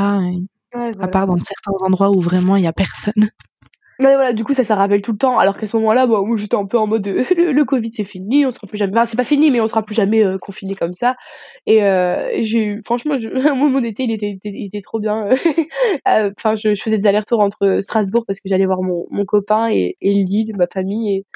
À 0.74 1.08
part 1.08 1.26
dans 1.26 1.38
certains 1.38 1.72
endroits 1.84 2.10
où 2.10 2.20
vraiment 2.20 2.56
il 2.56 2.64
y 2.64 2.66
a 2.66 2.72
personne. 2.72 3.28
Ouais, 4.00 4.14
voilà, 4.14 4.32
du 4.32 4.42
coup, 4.42 4.54
ça, 4.54 4.64
ça 4.64 4.74
rappelle 4.74 5.02
tout 5.02 5.12
le 5.12 5.18
temps. 5.18 5.38
Alors 5.38 5.56
qu'à 5.56 5.66
ce 5.66 5.76
moment-là, 5.76 6.06
bon, 6.06 6.26
moi, 6.26 6.36
j'étais 6.36 6.56
un 6.56 6.66
peu 6.66 6.78
en 6.78 6.86
mode 6.86 7.06
le, 7.36 7.64
Covid, 7.64 7.90
c'est 7.94 8.04
fini, 8.04 8.46
on 8.46 8.50
sera 8.50 8.66
plus 8.66 8.78
jamais. 8.78 8.92
Enfin, 8.92 9.04
c'est 9.04 9.16
pas 9.16 9.24
fini, 9.24 9.50
mais 9.50 9.60
on 9.60 9.66
sera 9.66 9.82
plus 9.82 9.94
jamais 9.94 10.24
euh, 10.24 10.38
confiné 10.38 10.74
comme 10.74 10.94
ça. 10.94 11.14
Et, 11.66 11.84
euh, 11.84 12.30
j'ai 12.40 12.64
eu, 12.64 12.82
franchement, 12.84 13.18
je... 13.18 13.28
mon 13.54 13.84
été, 13.84 14.04
il 14.04 14.12
était, 14.12 14.38
il 14.44 14.66
était 14.66 14.80
trop 14.80 14.98
bien. 14.98 15.28
Euh, 16.08 16.30
enfin, 16.38 16.54
je, 16.56 16.74
faisais 16.74 16.98
des 16.98 17.06
allers-retours 17.06 17.40
entre 17.40 17.78
Strasbourg 17.80 18.24
parce 18.26 18.40
que 18.40 18.48
j'allais 18.48 18.66
voir 18.66 18.82
mon, 18.82 19.06
mon 19.10 19.24
copain 19.24 19.68
et, 19.70 19.96
et 20.00 20.14
Lille, 20.14 20.54
ma 20.56 20.66
famille. 20.66 21.16
Et, 21.16 21.26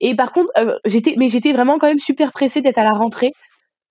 et 0.00 0.16
par 0.16 0.32
contre, 0.32 0.52
euh, 0.58 0.78
j'étais, 0.84 1.14
mais 1.16 1.28
j'étais 1.28 1.52
vraiment 1.52 1.78
quand 1.78 1.88
même 1.88 1.98
super 1.98 2.30
pressée 2.32 2.60
d'être 2.60 2.78
à 2.78 2.84
la 2.84 2.92
rentrée 2.92 3.32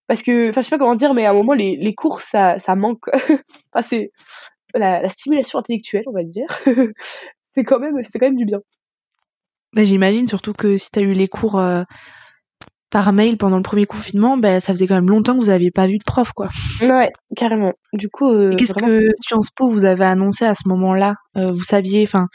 parce 0.07 0.21
que, 0.21 0.49
enfin, 0.49 0.61
je 0.61 0.65
sais 0.67 0.69
pas 0.75 0.79
comment 0.79 0.95
dire, 0.95 1.13
mais 1.13 1.25
à 1.25 1.31
un 1.31 1.33
moment, 1.33 1.53
les, 1.53 1.75
les 1.77 1.95
cours, 1.95 2.21
ça, 2.21 2.59
ça 2.59 2.75
manque. 2.75 3.07
enfin, 3.73 3.81
c'est 3.81 4.11
la, 4.75 5.01
la, 5.01 5.09
stimulation 5.09 5.59
intellectuelle, 5.59 6.03
on 6.07 6.13
va 6.13 6.23
dire. 6.23 6.47
C'est 7.55 7.63
quand 7.63 7.79
même, 7.79 7.95
c'était 8.03 8.19
quand 8.19 8.27
même 8.27 8.37
du 8.37 8.45
bien. 8.45 8.59
Bah, 9.75 9.85
j'imagine 9.85 10.27
surtout 10.27 10.53
que 10.53 10.77
si 10.77 10.91
tu 10.91 10.99
as 10.99 11.01
eu 11.01 11.13
les 11.13 11.27
cours 11.27 11.59
euh, 11.59 11.83
par 12.91 13.11
mail 13.11 13.37
pendant 13.37 13.57
le 13.57 13.63
premier 13.63 13.87
confinement, 13.87 14.37
bah, 14.37 14.59
ça 14.59 14.71
faisait 14.73 14.85
quand 14.85 14.93
même 14.93 15.09
longtemps 15.09 15.33
que 15.33 15.39
vous 15.39 15.47
n'aviez 15.47 15.71
pas 15.71 15.87
vu 15.87 15.97
de 15.97 16.03
prof, 16.05 16.31
quoi. 16.33 16.49
Ouais, 16.81 17.11
carrément. 17.35 17.73
Du 17.93 18.07
coup, 18.07 18.29
euh, 18.29 18.51
qu'est-ce 18.51 18.75
que 18.75 19.09
Sciences 19.19 19.49
Po 19.49 19.67
vous 19.67 19.83
avez 19.83 20.05
annoncé 20.05 20.45
à 20.45 20.53
ce 20.53 20.67
moment-là? 20.67 21.15
Euh, 21.37 21.51
Vous 21.51 21.63
saviez, 21.63 22.03
enfin, 22.03 22.27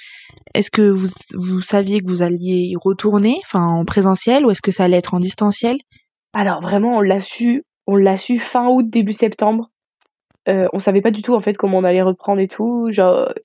est-ce 0.54 0.72
que 0.72 0.90
vous, 0.90 1.07
vous 1.37 1.61
saviez 1.61 2.00
que 2.00 2.11
vous 2.11 2.22
alliez 2.22 2.66
y 2.72 2.76
retourner, 2.76 3.38
enfin, 3.44 3.64
en 3.64 3.85
présentiel, 3.85 4.44
ou 4.44 4.50
est-ce 4.50 4.62
que 4.62 4.72
ça 4.72 4.85
allait 4.85 4.96
être 4.96 5.14
en 5.14 5.20
distanciel? 5.20 5.76
Alors 6.35 6.61
vraiment, 6.61 6.96
on 6.96 7.00
l'a 7.00 7.22
su, 7.22 7.62
on 7.87 7.94
l'a 7.94 8.16
su 8.18 8.40
fin 8.40 8.66
août, 8.66 8.85
début 8.90 9.12
septembre. 9.12 9.70
Euh, 10.48 10.66
on 10.72 10.80
savait 10.80 11.00
pas 11.00 11.11
du 11.11 11.22
tout 11.22 11.34
en 11.34 11.40
fait 11.40 11.54
comment 11.54 11.78
on 11.78 11.84
allait 11.84 12.02
reprendre 12.02 12.40
et 12.40 12.48
tout. 12.48 12.90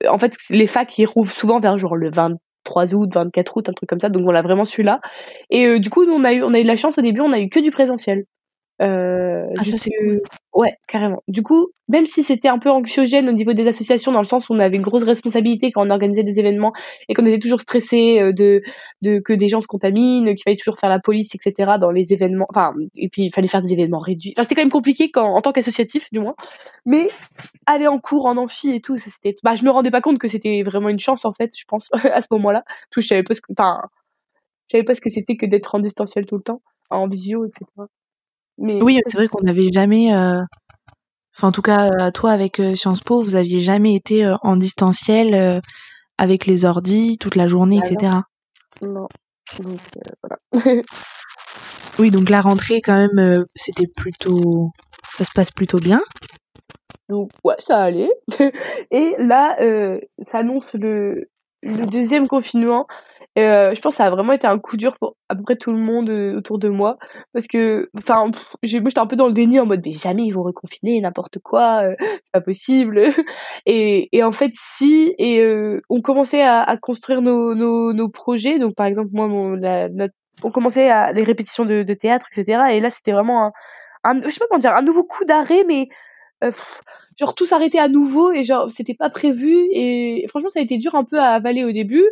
En 0.09 0.19
fait, 0.19 0.35
les 0.49 0.67
facs 0.67 0.97
ils 0.97 1.05
rouvrent 1.05 1.31
souvent 1.31 1.59
vers 1.59 1.75
le 1.75 2.11
23 2.11 2.95
août, 2.95 3.09
24 3.13 3.57
août, 3.57 3.69
un 3.69 3.73
truc 3.73 3.89
comme 3.89 3.99
ça. 3.99 4.09
Donc 4.09 4.27
on 4.27 4.31
l'a 4.31 4.41
vraiment 4.41 4.65
su 4.65 4.83
là. 4.83 5.01
Et 5.49 5.65
euh, 5.65 5.79
du 5.79 5.89
coup, 5.89 6.03
on 6.05 6.23
a 6.23 6.33
eu 6.33 6.43
on 6.43 6.53
a 6.53 6.59
eu 6.59 6.63
la 6.63 6.75
chance 6.75 6.97
au 6.97 7.01
début, 7.01 7.21
on 7.21 7.33
a 7.33 7.39
eu 7.39 7.49
que 7.49 7.59
du 7.59 7.71
présentiel. 7.71 8.25
Euh, 8.81 9.45
ah, 9.57 9.63
ça 9.63 9.77
c'est 9.77 9.91
cool. 9.99 10.21
Ouais, 10.53 10.75
carrément. 10.87 11.21
Du 11.27 11.43
coup, 11.43 11.69
même 11.87 12.05
si 12.05 12.23
c'était 12.23 12.47
un 12.47 12.57
peu 12.57 12.69
anxiogène 12.69 13.29
au 13.29 13.31
niveau 13.31 13.53
des 13.53 13.67
associations, 13.67 14.11
dans 14.11 14.21
le 14.21 14.25
sens 14.25 14.49
où 14.49 14.53
on 14.53 14.59
avait 14.59 14.75
une 14.77 14.83
grosse 14.83 15.03
responsabilité 15.03 15.71
quand 15.71 15.85
on 15.85 15.89
organisait 15.89 16.23
des 16.23 16.39
événements 16.39 16.73
et 17.07 17.13
qu'on 17.13 17.25
était 17.25 17.39
toujours 17.39 17.61
stressé 17.61 18.19
euh, 18.19 18.33
de, 18.33 18.61
de 19.01 19.19
que 19.19 19.33
des 19.33 19.47
gens 19.47 19.61
se 19.61 19.67
contaminent, 19.67 20.25
qu'il 20.33 20.43
fallait 20.43 20.57
toujours 20.57 20.79
faire 20.79 20.89
la 20.89 20.99
police, 20.99 21.35
etc. 21.35 21.73
dans 21.79 21.91
les 21.91 22.13
événements. 22.13 22.47
Enfin, 22.49 22.73
et 22.95 23.09
puis 23.09 23.25
il 23.25 23.31
fallait 23.33 23.47
faire 23.47 23.61
des 23.61 23.73
événements 23.73 23.99
réduits. 23.99 24.33
Enfin, 24.35 24.43
c'était 24.43 24.55
quand 24.55 24.61
même 24.61 24.71
compliqué 24.71 25.11
quand, 25.11 25.33
en 25.33 25.41
tant 25.41 25.51
qu'associatif, 25.51 26.07
du 26.11 26.19
moins. 26.19 26.35
Mais 26.85 27.09
aller 27.65 27.87
en 27.87 27.99
cours, 27.99 28.25
en 28.25 28.37
amphi 28.37 28.71
et 28.71 28.81
tout, 28.81 28.97
c'était. 28.97 29.35
Bah, 29.43 29.55
je 29.55 29.63
me 29.63 29.69
rendais 29.69 29.91
pas 29.91 30.01
compte 30.01 30.17
que 30.19 30.27
c'était 30.27 30.63
vraiment 30.63 30.89
une 30.89 30.99
chance 30.99 31.25
en 31.25 31.33
fait, 31.33 31.51
je 31.55 31.65
pense, 31.67 31.89
à 32.03 32.21
ce 32.21 32.27
moment-là. 32.31 32.63
Tout, 32.91 33.01
je 33.01 33.07
savais 33.07 33.23
pas 33.23 33.35
ce 33.35 33.41
que. 33.41 33.51
Enfin, 33.51 33.81
je 34.69 34.77
savais 34.77 34.83
pas 34.83 34.95
ce 34.95 35.01
que 35.01 35.09
c'était 35.09 35.37
que 35.37 35.45
d'être 35.45 35.75
en 35.75 35.79
distanciel 35.79 36.25
tout 36.25 36.37
le 36.37 36.43
temps, 36.43 36.61
en 36.89 37.07
visio, 37.07 37.45
etc. 37.45 37.65
Oui, 38.57 38.99
c'est 39.07 39.17
vrai 39.17 39.27
qu'on 39.27 39.43
n'avait 39.43 39.69
jamais, 39.73 40.13
euh, 40.13 40.41
enfin 41.35 41.47
en 41.47 41.51
tout 41.51 41.61
cas 41.61 41.89
euh, 41.89 42.11
toi 42.11 42.31
avec 42.31 42.59
euh, 42.59 42.75
Sciences 42.75 43.01
Po, 43.01 43.21
vous 43.21 43.35
aviez 43.35 43.61
jamais 43.61 43.95
été 43.95 44.31
en 44.43 44.55
distanciel 44.55 45.61
avec 46.17 46.45
les 46.45 46.65
ordis 46.65 47.17
toute 47.17 47.35
la 47.35 47.47
journée, 47.47 47.79
bah 47.79 47.87
etc. 47.87 48.13
non. 48.81 49.07
Donc 49.59 49.79
voilà. 50.21 50.37
Oui, 51.99 52.09
donc 52.09 52.29
la 52.29 52.41
rentrée 52.41 52.81
quand 52.81 52.97
même, 52.97 53.43
c'était 53.55 53.85
plutôt, 53.85 54.71
ça 55.15 55.23
se 55.25 55.31
passe 55.35 55.51
plutôt 55.51 55.77
bien? 55.77 56.01
Donc 57.07 57.29
ouais, 57.43 57.55
ça 57.59 57.77
allait 57.77 58.09
et 58.91 59.15
là, 59.19 59.55
ça 60.21 60.39
annonce 60.39 60.73
le 60.73 61.29
le 61.63 61.85
deuxième 61.85 62.27
confinement 62.27 62.87
euh, 63.37 63.73
je 63.73 63.81
pense 63.81 63.93
que 63.93 63.97
ça 63.97 64.05
a 64.05 64.09
vraiment 64.11 64.33
été 64.33 64.45
un 64.45 64.59
coup 64.59 64.77
dur 64.77 64.95
pour 64.99 65.15
à 65.27 65.35
peu 65.35 65.41
près 65.41 65.55
tout 65.55 65.71
le 65.71 65.79
monde 65.79 66.09
euh, 66.09 66.37
autour 66.37 66.59
de 66.59 66.69
moi. 66.69 66.97
Parce 67.33 67.47
que 67.47 67.89
enfin 67.97 68.27
moi 68.27 68.33
j'étais 68.61 68.99
un 68.99 69.07
peu 69.07 69.15
dans 69.15 69.27
le 69.27 69.33
déni 69.33 69.59
en 69.59 69.65
mode 69.65 69.81
mais 69.83 69.93
jamais 69.93 70.23
ils 70.23 70.31
vont 70.31 70.43
reconfiner 70.43 71.01
n'importe 71.01 71.39
quoi 71.39 71.83
euh, 71.83 71.95
c'est 71.99 72.31
pas 72.31 72.41
possible. 72.41 73.01
Et, 73.65 74.09
et 74.15 74.23
en 74.23 74.31
fait 74.31 74.51
si 74.55 75.15
et 75.17 75.39
euh, 75.41 75.81
on 75.89 76.01
commençait 76.01 76.43
à, 76.43 76.61
à 76.61 76.77
construire 76.77 77.21
nos, 77.21 77.55
nos, 77.55 77.93
nos, 77.93 78.09
projets. 78.09 78.59
Donc 78.59 78.75
par 78.75 78.85
exemple 78.85 79.09
moi 79.13 79.27
mon, 79.27 79.51
la, 79.51 79.89
notre, 79.89 80.13
on 80.43 80.51
commençait 80.51 80.89
à 80.89 81.11
les 81.11 81.23
répétitions 81.23 81.65
de, 81.65 81.83
de 81.83 81.93
théâtre 81.93 82.25
etc 82.31 82.61
et 82.71 82.79
là 82.79 82.89
c'était 82.89 83.11
vraiment 83.13 83.47
un, 83.47 83.51
un, 84.03 84.21
je 84.21 84.29
sais 84.29 84.39
pas 84.39 84.45
comment 84.49 84.59
dire 84.59 84.75
un 84.75 84.81
nouveau 84.81 85.03
coup 85.03 85.25
d'arrêt 85.25 85.63
mais 85.67 85.89
genre 87.17 87.35
tout 87.35 87.45
s'arrêtait 87.45 87.79
à 87.79 87.87
nouveau 87.87 88.31
et 88.31 88.43
genre 88.43 88.69
c'était 88.71 88.93
pas 88.93 89.09
prévu. 89.09 89.67
Et 89.71 90.25
franchement 90.29 90.49
ça 90.49 90.59
a 90.59 90.63
été 90.63 90.77
dur 90.77 90.95
un 90.95 91.03
peu 91.03 91.19
à 91.19 91.29
avaler 91.29 91.63
au 91.63 91.71
début 91.71 92.05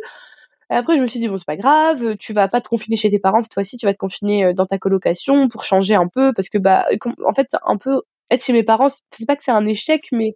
après, 0.74 0.96
je 0.96 1.02
me 1.02 1.06
suis 1.06 1.20
dit, 1.20 1.28
bon, 1.28 1.38
c'est 1.38 1.46
pas 1.46 1.56
grave, 1.56 2.16
tu 2.16 2.32
vas 2.32 2.48
pas 2.48 2.60
te 2.60 2.68
confiner 2.68 2.96
chez 2.96 3.10
tes 3.10 3.18
parents 3.18 3.40
cette 3.40 3.54
fois-ci, 3.54 3.76
tu 3.76 3.86
vas 3.86 3.92
te 3.92 3.98
confiner 3.98 4.44
euh, 4.44 4.52
dans 4.52 4.66
ta 4.66 4.78
colocation 4.78 5.48
pour 5.48 5.64
changer 5.64 5.94
un 5.94 6.08
peu, 6.08 6.32
parce 6.34 6.48
que, 6.48 6.58
bah, 6.58 6.86
en 7.26 7.34
fait, 7.34 7.48
un 7.64 7.76
peu, 7.76 8.02
être 8.30 8.44
chez 8.44 8.52
mes 8.52 8.62
parents, 8.62 8.88
c'est 9.10 9.26
pas 9.26 9.36
que 9.36 9.44
c'est 9.44 9.52
un 9.52 9.66
échec, 9.66 10.06
mais 10.12 10.34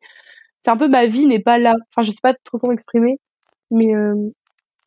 c'est 0.64 0.70
un 0.70 0.76
peu 0.76 0.88
ma 0.88 1.06
vie 1.06 1.26
n'est 1.26 1.40
pas 1.40 1.58
là. 1.58 1.74
Enfin, 1.90 2.02
je 2.02 2.10
sais 2.10 2.20
pas 2.22 2.34
trop 2.44 2.58
comment 2.58 2.72
exprimer, 2.72 3.18
mais 3.70 3.94
euh, 3.94 4.14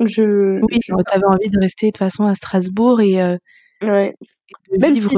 je. 0.05 0.59
Oui, 0.61 0.79
tu 0.79 0.93
avais 0.93 1.25
envie 1.25 1.49
de 1.49 1.59
rester 1.59 1.87
de 1.87 1.91
toute 1.91 1.99
façon 1.99 2.25
à 2.25 2.35
Strasbourg 2.35 3.01
et 3.01 3.21
euh, 3.21 3.37
ouais. 3.81 4.15
de 4.71 4.87
vivre 4.87 5.13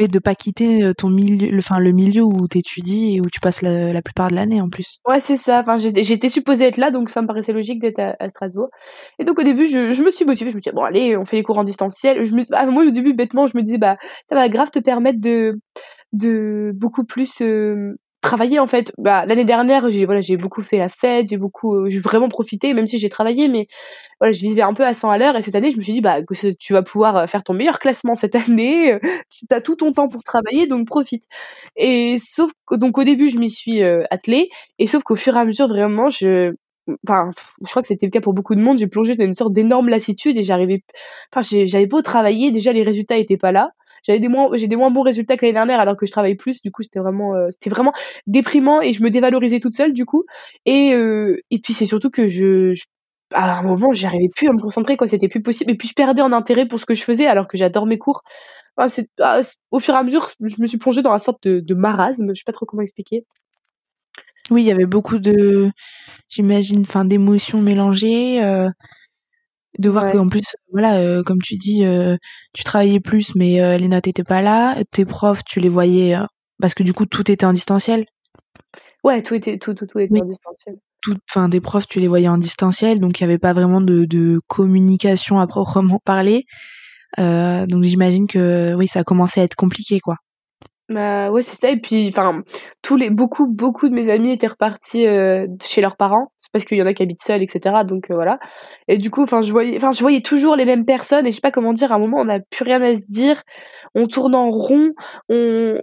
oui, 0.00 0.08
de 0.08 0.18
pas 0.18 0.34
quitter 0.34 0.92
ton 0.96 1.10
milieu, 1.10 1.50
le, 1.50 1.58
enfin, 1.58 1.78
le 1.78 1.92
milieu 1.92 2.22
où 2.22 2.48
tu 2.48 2.58
étudies 2.58 3.16
et 3.16 3.20
où 3.20 3.26
tu 3.30 3.40
passes 3.40 3.62
la, 3.62 4.00
plupart 4.02 4.30
de 4.30 4.34
l'année 4.34 4.60
en 4.60 4.68
plus. 4.68 4.98
Ouais, 5.06 5.20
c'est 5.20 5.36
ça. 5.36 5.60
Enfin, 5.60 5.76
j'étais 5.78 6.28
supposée 6.28 6.64
être 6.64 6.78
là, 6.78 6.90
donc 6.90 7.10
ça 7.10 7.22
me 7.22 7.26
paraissait 7.26 7.52
logique 7.52 7.80
d'être 7.80 8.00
à, 8.00 8.28
Strasbourg. 8.30 8.68
Et 9.18 9.24
donc 9.24 9.38
au 9.38 9.42
début, 9.42 9.66
je, 9.66 9.92
je, 9.92 10.02
me 10.02 10.10
suis 10.10 10.24
motivée. 10.24 10.50
Je 10.50 10.56
me 10.56 10.60
disais, 10.60 10.72
bon, 10.72 10.82
allez, 10.82 11.16
on 11.16 11.24
fait 11.24 11.36
les 11.36 11.42
cours 11.42 11.58
en 11.58 11.64
distanciel. 11.64 12.24
Je 12.24 12.32
me, 12.32 12.44
ah, 12.52 12.66
moi, 12.66 12.84
au 12.84 12.90
début, 12.90 13.14
bêtement, 13.14 13.46
je 13.46 13.56
me 13.56 13.62
disais, 13.62 13.78
bah, 13.78 13.96
ça 14.28 14.34
va 14.34 14.48
grave 14.48 14.70
te 14.70 14.78
permettre 14.78 15.20
de, 15.20 15.60
de 16.12 16.72
beaucoup 16.74 17.04
plus 17.04 17.40
travailler 18.20 18.58
en 18.58 18.66
fait. 18.66 18.92
Bah, 18.98 19.24
l'année 19.26 19.44
dernière, 19.44 19.88
j'ai 19.90 20.04
voilà, 20.04 20.20
j'ai 20.20 20.36
beaucoup 20.36 20.62
fait 20.62 20.78
la 20.78 20.88
fête, 20.88 21.28
j'ai 21.30 21.36
beaucoup, 21.36 21.74
euh, 21.74 21.90
j'ai 21.90 22.00
vraiment 22.00 22.28
profité, 22.28 22.74
même 22.74 22.86
si 22.86 22.98
j'ai 22.98 23.08
travaillé, 23.08 23.48
mais 23.48 23.66
voilà, 24.20 24.32
je 24.32 24.40
vivais 24.40 24.62
un 24.62 24.74
peu 24.74 24.84
à 24.84 24.94
100 24.94 25.10
à 25.10 25.18
l'heure. 25.18 25.36
Et 25.36 25.42
cette 25.42 25.54
année, 25.54 25.70
je 25.70 25.78
me 25.78 25.82
suis 25.82 25.94
dit, 25.94 26.00
bah, 26.00 26.18
tu 26.58 26.72
vas 26.72 26.82
pouvoir 26.82 27.16
euh, 27.16 27.26
faire 27.26 27.42
ton 27.42 27.54
meilleur 27.54 27.78
classement 27.78 28.14
cette 28.14 28.34
année. 28.36 28.92
Euh, 28.92 28.98
tu 29.30 29.46
as 29.50 29.60
tout 29.60 29.76
ton 29.76 29.92
temps 29.92 30.08
pour 30.08 30.22
travailler, 30.22 30.66
donc 30.66 30.86
profite. 30.86 31.24
Et 31.76 32.18
sauf 32.18 32.50
donc 32.72 32.98
au 32.98 33.04
début, 33.04 33.28
je 33.30 33.38
m'y 33.38 33.50
suis 33.50 33.82
attelée, 34.10 34.50
et 34.78 34.86
sauf 34.86 35.02
qu'au 35.02 35.16
fur 35.16 35.36
et 35.36 35.40
à 35.40 35.44
mesure, 35.44 35.68
vraiment, 35.68 36.10
je 36.10 36.54
Enfin, 37.06 37.30
je 37.64 37.70
crois 37.70 37.82
que 37.82 37.88
c'était 37.88 38.06
le 38.06 38.10
cas 38.10 38.20
pour 38.20 38.32
beaucoup 38.32 38.56
de 38.56 38.60
monde. 38.60 38.78
J'ai 38.78 38.88
plongé 38.88 39.14
dans 39.14 39.24
une 39.24 39.34
sorte 39.34 39.52
d'énorme 39.52 39.88
lassitude 39.88 40.36
et 40.36 40.42
j'arrivais. 40.42 40.82
Enfin, 41.32 41.46
j'avais 41.66 41.86
beau 41.86 42.02
travailler, 42.02 42.50
déjà 42.50 42.72
les 42.72 42.82
résultats 42.82 43.16
étaient 43.16 43.36
pas 43.36 43.52
là 43.52 43.70
j'avais 44.04 44.20
des 44.20 44.28
moins 44.28 44.48
j'ai 44.54 44.66
des 44.68 44.76
moins 44.76 44.90
bons 44.90 45.02
résultats 45.02 45.36
que 45.36 45.44
l'année 45.44 45.54
dernière 45.54 45.80
alors 45.80 45.96
que 45.96 46.06
je 46.06 46.12
travaille 46.12 46.36
plus. 46.36 46.60
Du 46.62 46.70
coup 46.70 46.82
c'était 46.82 47.00
vraiment 47.00 47.34
euh, 47.34 47.48
c'était 47.50 47.70
vraiment 47.70 47.92
déprimant 48.26 48.80
et 48.80 48.92
je 48.92 49.02
me 49.02 49.10
dévalorisais 49.10 49.60
toute 49.60 49.76
seule 49.76 49.92
du 49.92 50.06
coup. 50.06 50.24
Et 50.66 50.94
euh, 50.94 51.40
et 51.50 51.58
puis 51.58 51.74
c'est 51.74 51.86
surtout 51.86 52.10
que 52.10 52.28
je, 52.28 52.74
à 53.32 53.58
un 53.58 53.62
moment 53.62 53.92
j'arrivais 53.92 54.28
plus 54.34 54.48
à 54.48 54.52
me 54.52 54.60
concentrer 54.60 54.96
quoi. 54.96 55.06
C'était 55.08 55.28
plus 55.28 55.42
possible. 55.42 55.70
Et 55.72 55.76
puis 55.76 55.88
je 55.88 55.94
perdais 55.94 56.22
en 56.22 56.32
intérêt 56.32 56.66
pour 56.66 56.80
ce 56.80 56.86
que 56.86 56.94
je 56.94 57.02
faisais 57.04 57.26
alors 57.26 57.48
que 57.48 57.56
j'adore 57.56 57.86
mes 57.86 57.98
cours. 57.98 58.22
Ah, 58.76 58.88
ah, 59.20 59.40
au 59.72 59.80
fur 59.80 59.94
et 59.94 59.98
à 59.98 60.02
mesure 60.02 60.30
je 60.40 60.56
me 60.60 60.66
suis 60.66 60.78
plongée 60.78 61.02
dans 61.02 61.12
une 61.12 61.18
sorte 61.18 61.42
de, 61.46 61.60
de 61.60 61.74
marasme. 61.74 62.30
Je 62.34 62.40
sais 62.40 62.44
pas 62.46 62.52
trop 62.52 62.66
comment 62.66 62.82
expliquer. 62.82 63.24
Oui 64.50 64.62
il 64.62 64.66
y 64.66 64.72
avait 64.72 64.86
beaucoup 64.86 65.18
de 65.18 65.70
j'imagine 66.28 66.80
enfin 66.80 67.04
d'émotions 67.04 67.60
mélangées 67.62 68.42
euh, 68.42 68.68
de 69.78 69.88
voir 69.88 70.10
qu'en 70.10 70.28
plus, 70.28 70.56
voilà, 70.72 71.00
euh, 71.00 71.22
comme 71.22 71.40
tu 71.42 71.56
dis, 71.56 71.84
euh, 71.84 72.16
tu 72.52 72.64
travaillais 72.64 73.00
plus, 73.00 73.34
mais 73.34 73.62
euh, 73.62 73.78
les 73.78 73.88
notes 73.88 74.08
étaient 74.08 74.24
pas 74.24 74.42
là. 74.42 74.82
Tes 74.90 75.04
profs, 75.04 75.44
tu 75.44 75.60
les 75.60 75.68
voyais 75.68 76.16
parce 76.60 76.74
que 76.74 76.82
du 76.82 76.92
coup, 76.92 77.06
tout 77.06 77.30
était 77.30 77.46
en 77.46 77.52
distanciel. 77.52 78.04
Ouais, 79.04 79.22
tout 79.22 79.34
était 79.34 79.58
tout 79.58 79.74
tout, 79.74 79.86
tout 79.86 79.98
était 79.98 80.20
en 80.20 80.26
distanciel. 80.26 80.76
enfin, 81.30 81.48
des 81.48 81.60
profs, 81.60 81.86
tu 81.86 82.00
les 82.00 82.08
voyais 82.08 82.28
en 82.28 82.38
distanciel, 82.38 83.00
donc 83.00 83.18
il 83.18 83.22
y 83.22 83.24
avait 83.24 83.38
pas 83.38 83.54
vraiment 83.54 83.80
de, 83.80 84.04
de 84.04 84.40
communication 84.46 85.38
à 85.38 85.46
proprement 85.46 86.00
parler. 86.04 86.44
donc 87.16 87.82
j'imagine 87.84 88.26
que 88.26 88.74
oui, 88.74 88.88
ça 88.88 89.00
a 89.00 89.04
commencé 89.04 89.40
à 89.40 89.44
être 89.44 89.56
compliqué, 89.56 90.00
quoi. 90.00 90.16
Bah 90.90 91.30
ouais, 91.30 91.42
c'est 91.42 91.56
ça. 91.56 91.70
Et 91.70 91.80
puis, 91.80 92.08
enfin, 92.08 92.42
tous 92.82 92.96
les 92.96 93.10
beaucoup 93.10 93.46
beaucoup 93.46 93.88
de 93.88 93.94
mes 93.94 94.10
amis 94.10 94.32
étaient 94.32 94.48
repartis 94.48 95.04
chez 95.62 95.80
leurs 95.80 95.96
parents 95.96 96.32
parce 96.52 96.64
qu'il 96.64 96.78
y 96.78 96.82
en 96.82 96.86
a 96.86 96.94
qui 96.94 97.02
habitent 97.02 97.22
seuls, 97.22 97.42
etc. 97.42 97.84
Donc 97.84 98.10
euh, 98.10 98.14
voilà. 98.14 98.38
Et 98.88 98.98
du 98.98 99.10
coup, 99.10 99.22
enfin, 99.22 99.42
je 99.42 99.52
voyais, 99.52 99.76
enfin, 99.76 99.92
je 99.92 100.00
voyais 100.00 100.22
toujours 100.22 100.56
les 100.56 100.64
mêmes 100.64 100.84
personnes 100.84 101.26
et 101.26 101.30
je 101.30 101.36
sais 101.36 101.40
pas 101.40 101.50
comment 101.50 101.72
dire. 101.72 101.92
À 101.92 101.96
un 101.96 101.98
moment, 101.98 102.18
on 102.18 102.24
n'a 102.24 102.40
plus 102.40 102.64
rien 102.64 102.82
à 102.82 102.94
se 102.94 103.06
dire. 103.08 103.42
On 103.94 104.06
tourne 104.06 104.34
en 104.34 104.50
rond. 104.50 104.90
On 105.28 105.78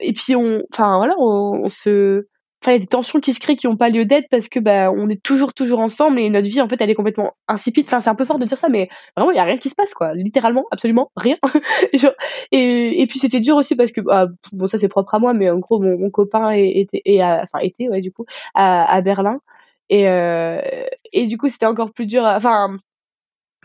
et 0.00 0.12
puis 0.12 0.36
on, 0.36 0.62
enfin 0.72 0.96
voilà, 0.98 1.14
on, 1.18 1.68
se 1.68 2.26
enfin 2.62 2.72
il 2.72 2.74
y 2.74 2.76
a 2.76 2.80
des 2.80 2.86
tensions 2.86 3.20
qui 3.20 3.34
se 3.34 3.40
créent 3.40 3.56
qui 3.56 3.68
n'ont 3.68 3.76
pas 3.76 3.88
lieu 3.88 4.04
d'être 4.04 4.26
parce 4.30 4.48
que 4.48 4.58
bah 4.58 4.90
on 4.90 5.08
est 5.08 5.22
toujours 5.22 5.54
toujours 5.54 5.78
ensemble 5.78 6.18
et 6.18 6.28
notre 6.28 6.48
vie 6.48 6.60
en 6.60 6.68
fait 6.68 6.80
elle 6.80 6.90
est 6.90 6.94
complètement 6.96 7.34
insipide 7.46 7.86
enfin 7.86 8.00
c'est 8.00 8.10
un 8.10 8.16
peu 8.16 8.24
fort 8.24 8.40
de 8.40 8.44
dire 8.46 8.58
ça 8.58 8.68
mais 8.68 8.88
vraiment 9.16 9.30
il 9.30 9.36
y 9.36 9.38
a 9.38 9.44
rien 9.44 9.58
qui 9.58 9.68
se 9.68 9.76
passe 9.76 9.94
quoi 9.94 10.12
littéralement 10.14 10.64
absolument 10.72 11.12
rien 11.16 11.36
et, 12.52 13.00
et 13.00 13.06
puis 13.06 13.20
c'était 13.20 13.38
dur 13.38 13.54
aussi 13.54 13.76
parce 13.76 13.92
que 13.92 14.00
ah, 14.10 14.26
bon 14.52 14.66
ça 14.66 14.76
c'est 14.76 14.88
propre 14.88 15.14
à 15.14 15.20
moi 15.20 15.34
mais 15.34 15.48
en 15.50 15.58
gros 15.58 15.78
mon, 15.80 16.10
copain 16.10 16.50
était 16.50 17.00
enfin 17.22 17.60
était 17.60 17.88
ouais 17.88 18.00
du 18.00 18.10
coup 18.10 18.24
à 18.54 19.00
Berlin 19.02 19.38
et 19.90 20.08
euh, 20.08 20.60
et 21.12 21.26
du 21.26 21.38
coup 21.38 21.48
c'était 21.48 21.66
encore 21.66 21.92
plus 21.92 22.06
dur 22.06 22.22
enfin 22.24 22.76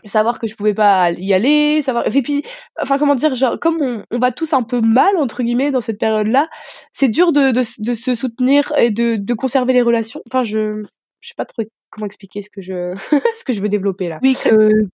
savoir 0.08 0.38
que 0.38 0.46
je 0.46 0.54
pouvais 0.54 0.74
pas 0.74 1.12
y 1.12 1.32
aller, 1.32 1.82
savoir 1.82 2.06
et 2.06 2.22
puis 2.22 2.42
enfin 2.80 2.98
comment 2.98 3.14
dire 3.14 3.34
genre 3.34 3.58
comme 3.58 3.80
on, 3.80 4.04
on 4.10 4.18
va 4.18 4.32
tous 4.32 4.52
un 4.52 4.62
peu 4.62 4.80
mal 4.80 5.16
entre 5.16 5.42
guillemets 5.42 5.70
dans 5.70 5.80
cette 5.80 5.98
période-là, 5.98 6.48
c'est 6.92 7.08
dur 7.08 7.32
de, 7.32 7.52
de, 7.52 7.62
de, 7.78 7.94
se 7.94 8.14
soutenir 8.14 8.72
et 8.76 8.90
de, 8.90 9.16
de 9.16 9.34
conserver 9.34 9.72
les 9.72 9.82
relations. 9.82 10.20
Enfin 10.26 10.44
je 10.44 10.82
je 11.20 11.28
sais 11.28 11.34
pas 11.36 11.46
trop 11.46 11.62
comment 11.90 12.06
expliquer 12.06 12.42
ce 12.42 12.50
que 12.50 12.62
je 12.62 12.94
ce 13.36 13.44
que 13.44 13.52
je 13.52 13.60
veux 13.60 13.68
développer 13.68 14.08
là. 14.08 14.18
Oui 14.22 14.36
que 14.42 14.88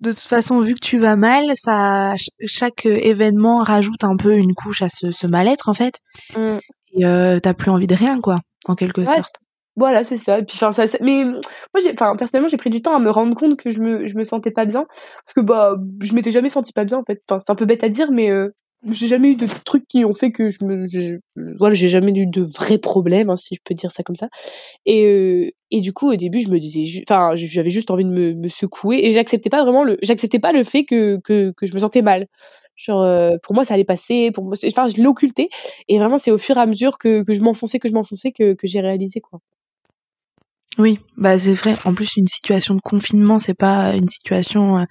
de 0.00 0.10
toute 0.10 0.18
façon 0.20 0.60
vu 0.60 0.74
que 0.74 0.84
tu 0.84 0.98
vas 0.98 1.16
mal, 1.16 1.44
ça 1.54 2.14
chaque 2.46 2.86
événement 2.86 3.58
rajoute 3.58 4.04
un 4.04 4.16
peu 4.16 4.34
une 4.34 4.54
couche 4.54 4.82
à 4.82 4.88
ce, 4.88 5.12
ce 5.12 5.26
mal-être 5.26 5.68
en 5.68 5.74
fait. 5.74 6.00
Mmh. 6.36 6.58
Et 6.96 7.04
euh, 7.04 7.38
t'as 7.40 7.54
plus 7.54 7.70
envie 7.70 7.86
de 7.86 7.94
rien 7.94 8.20
quoi 8.20 8.38
en 8.66 8.74
quelque 8.74 9.04
sorte. 9.04 9.36
Voilà, 9.76 10.04
c'est 10.04 10.18
ça. 10.18 10.40
Puis, 10.42 10.56
ça, 10.56 10.70
mais 11.00 11.24
moi, 11.24 11.40
j'ai, 11.82 11.92
enfin, 11.92 12.14
personnellement, 12.16 12.48
j'ai 12.48 12.56
pris 12.56 12.70
du 12.70 12.80
temps 12.80 12.94
à 12.94 13.00
me 13.00 13.10
rendre 13.10 13.34
compte 13.34 13.56
que 13.56 13.70
je 13.72 13.80
me, 13.80 14.06
je 14.06 14.14
me 14.16 14.24
sentais 14.24 14.52
pas 14.52 14.66
bien, 14.66 14.86
parce 15.24 15.34
que 15.34 15.40
bah, 15.40 15.76
je 16.00 16.14
m'étais 16.14 16.30
jamais 16.30 16.48
senti 16.48 16.72
pas 16.72 16.84
bien 16.84 16.98
en 16.98 17.04
fait. 17.04 17.20
Enfin, 17.28 17.40
c'est 17.40 17.50
un 17.50 17.56
peu 17.56 17.64
bête 17.64 17.82
à 17.82 17.88
dire, 17.88 18.12
mais 18.12 18.30
euh, 18.30 18.54
j'ai 18.88 19.08
jamais 19.08 19.30
eu 19.30 19.34
de 19.36 19.46
trucs 19.64 19.86
qui 19.88 20.04
ont 20.04 20.14
fait 20.14 20.30
que 20.30 20.48
je 20.48 20.58
me, 20.64 20.86
voilà, 21.58 21.74
j'ai 21.74 21.88
jamais 21.88 22.12
eu 22.12 22.26
de 22.26 22.42
vrais 22.42 22.78
problèmes, 22.78 23.30
hein, 23.30 23.36
si 23.36 23.56
je 23.56 23.60
peux 23.64 23.74
dire 23.74 23.90
ça 23.90 24.04
comme 24.04 24.14
ça. 24.16 24.28
Et 24.86 25.06
euh, 25.06 25.50
et 25.72 25.80
du 25.80 25.92
coup, 25.92 26.10
au 26.12 26.16
début, 26.16 26.40
je 26.40 26.50
me 26.50 26.60
disais, 26.60 27.02
enfin, 27.08 27.32
j'avais 27.36 27.70
juste 27.70 27.90
envie 27.90 28.04
de 28.04 28.10
me, 28.10 28.32
me 28.34 28.48
secouer, 28.48 29.00
et 29.06 29.10
j'acceptais 29.12 29.50
pas 29.50 29.62
vraiment 29.64 29.82
le, 29.84 29.98
j'acceptais 30.02 30.38
pas 30.38 30.52
le 30.52 30.62
fait 30.64 30.84
que 30.84 31.18
que 31.24 31.52
que 31.56 31.66
je 31.66 31.74
me 31.74 31.80
sentais 31.80 32.02
mal. 32.02 32.26
Genre, 32.76 33.02
euh, 33.02 33.36
pour 33.42 33.54
moi, 33.54 33.64
ça 33.64 33.74
allait 33.74 33.84
passer. 33.84 34.30
Pour 34.32 34.44
moi, 34.44 34.54
enfin, 34.66 34.86
je 34.88 35.02
l'occultais. 35.02 35.48
Et 35.88 35.98
vraiment, 35.98 36.18
c'est 36.18 36.30
au 36.32 36.38
fur 36.38 36.56
et 36.58 36.60
à 36.60 36.66
mesure 36.66 36.98
que, 36.98 37.22
que 37.24 37.34
je 37.34 37.40
m'enfonçais, 37.42 37.78
que 37.80 37.88
je 37.88 37.94
m'enfonçais, 37.94 38.32
que, 38.32 38.54
que 38.54 38.66
j'ai 38.66 38.80
réalisé, 38.80 39.20
quoi. 39.20 39.40
Oui, 40.78 40.98
bah 41.16 41.38
c'est 41.38 41.54
vrai. 41.54 41.74
En 41.84 41.94
plus, 41.94 42.16
une 42.16 42.26
situation 42.28 42.74
de 42.74 42.80
confinement, 42.80 43.38
c'est 43.38 43.54
pas 43.54 43.94
une 43.94 44.08
situation 44.08 44.78
euh, 44.78 44.84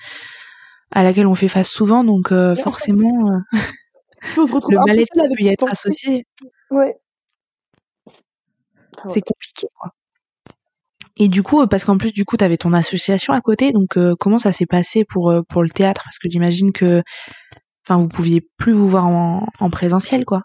à 0.91 1.03
laquelle 1.03 1.27
on 1.27 1.35
fait 1.35 1.47
face 1.47 1.69
souvent, 1.69 2.03
donc 2.03 2.31
euh, 2.31 2.55
forcément, 2.55 3.09
euh, 4.37 4.45
le 4.69 4.85
mal-être 4.85 5.13
peut 5.13 5.43
y 5.43 5.47
être 5.49 5.67
associé. 5.67 6.25
Ouais. 6.71 6.95
C'est 9.09 9.21
compliqué, 9.21 9.67
quoi. 9.79 9.91
Et 11.17 11.27
du 11.27 11.43
coup, 11.43 11.67
parce 11.67 11.85
qu'en 11.85 11.97
plus, 11.97 12.11
du 12.11 12.25
coup, 12.25 12.37
tu 12.37 12.43
avais 12.45 12.57
ton 12.57 12.73
association 12.73 13.33
à 13.33 13.41
côté, 13.41 13.71
donc 13.71 13.97
comment 14.19 14.39
ça 14.39 14.51
s'est 14.51 14.65
passé 14.65 15.05
pour 15.05 15.31
pour 15.47 15.61
le 15.61 15.69
théâtre? 15.69 16.01
Parce 16.05 16.17
que 16.17 16.29
j'imagine 16.29 16.71
que, 16.71 17.03
enfin, 17.85 17.99
vous 17.99 18.07
pouviez 18.07 18.41
plus 18.57 18.71
vous 18.73 18.87
voir 18.87 19.05
en, 19.07 19.45
en 19.59 19.69
présentiel, 19.69 20.25
quoi. 20.25 20.41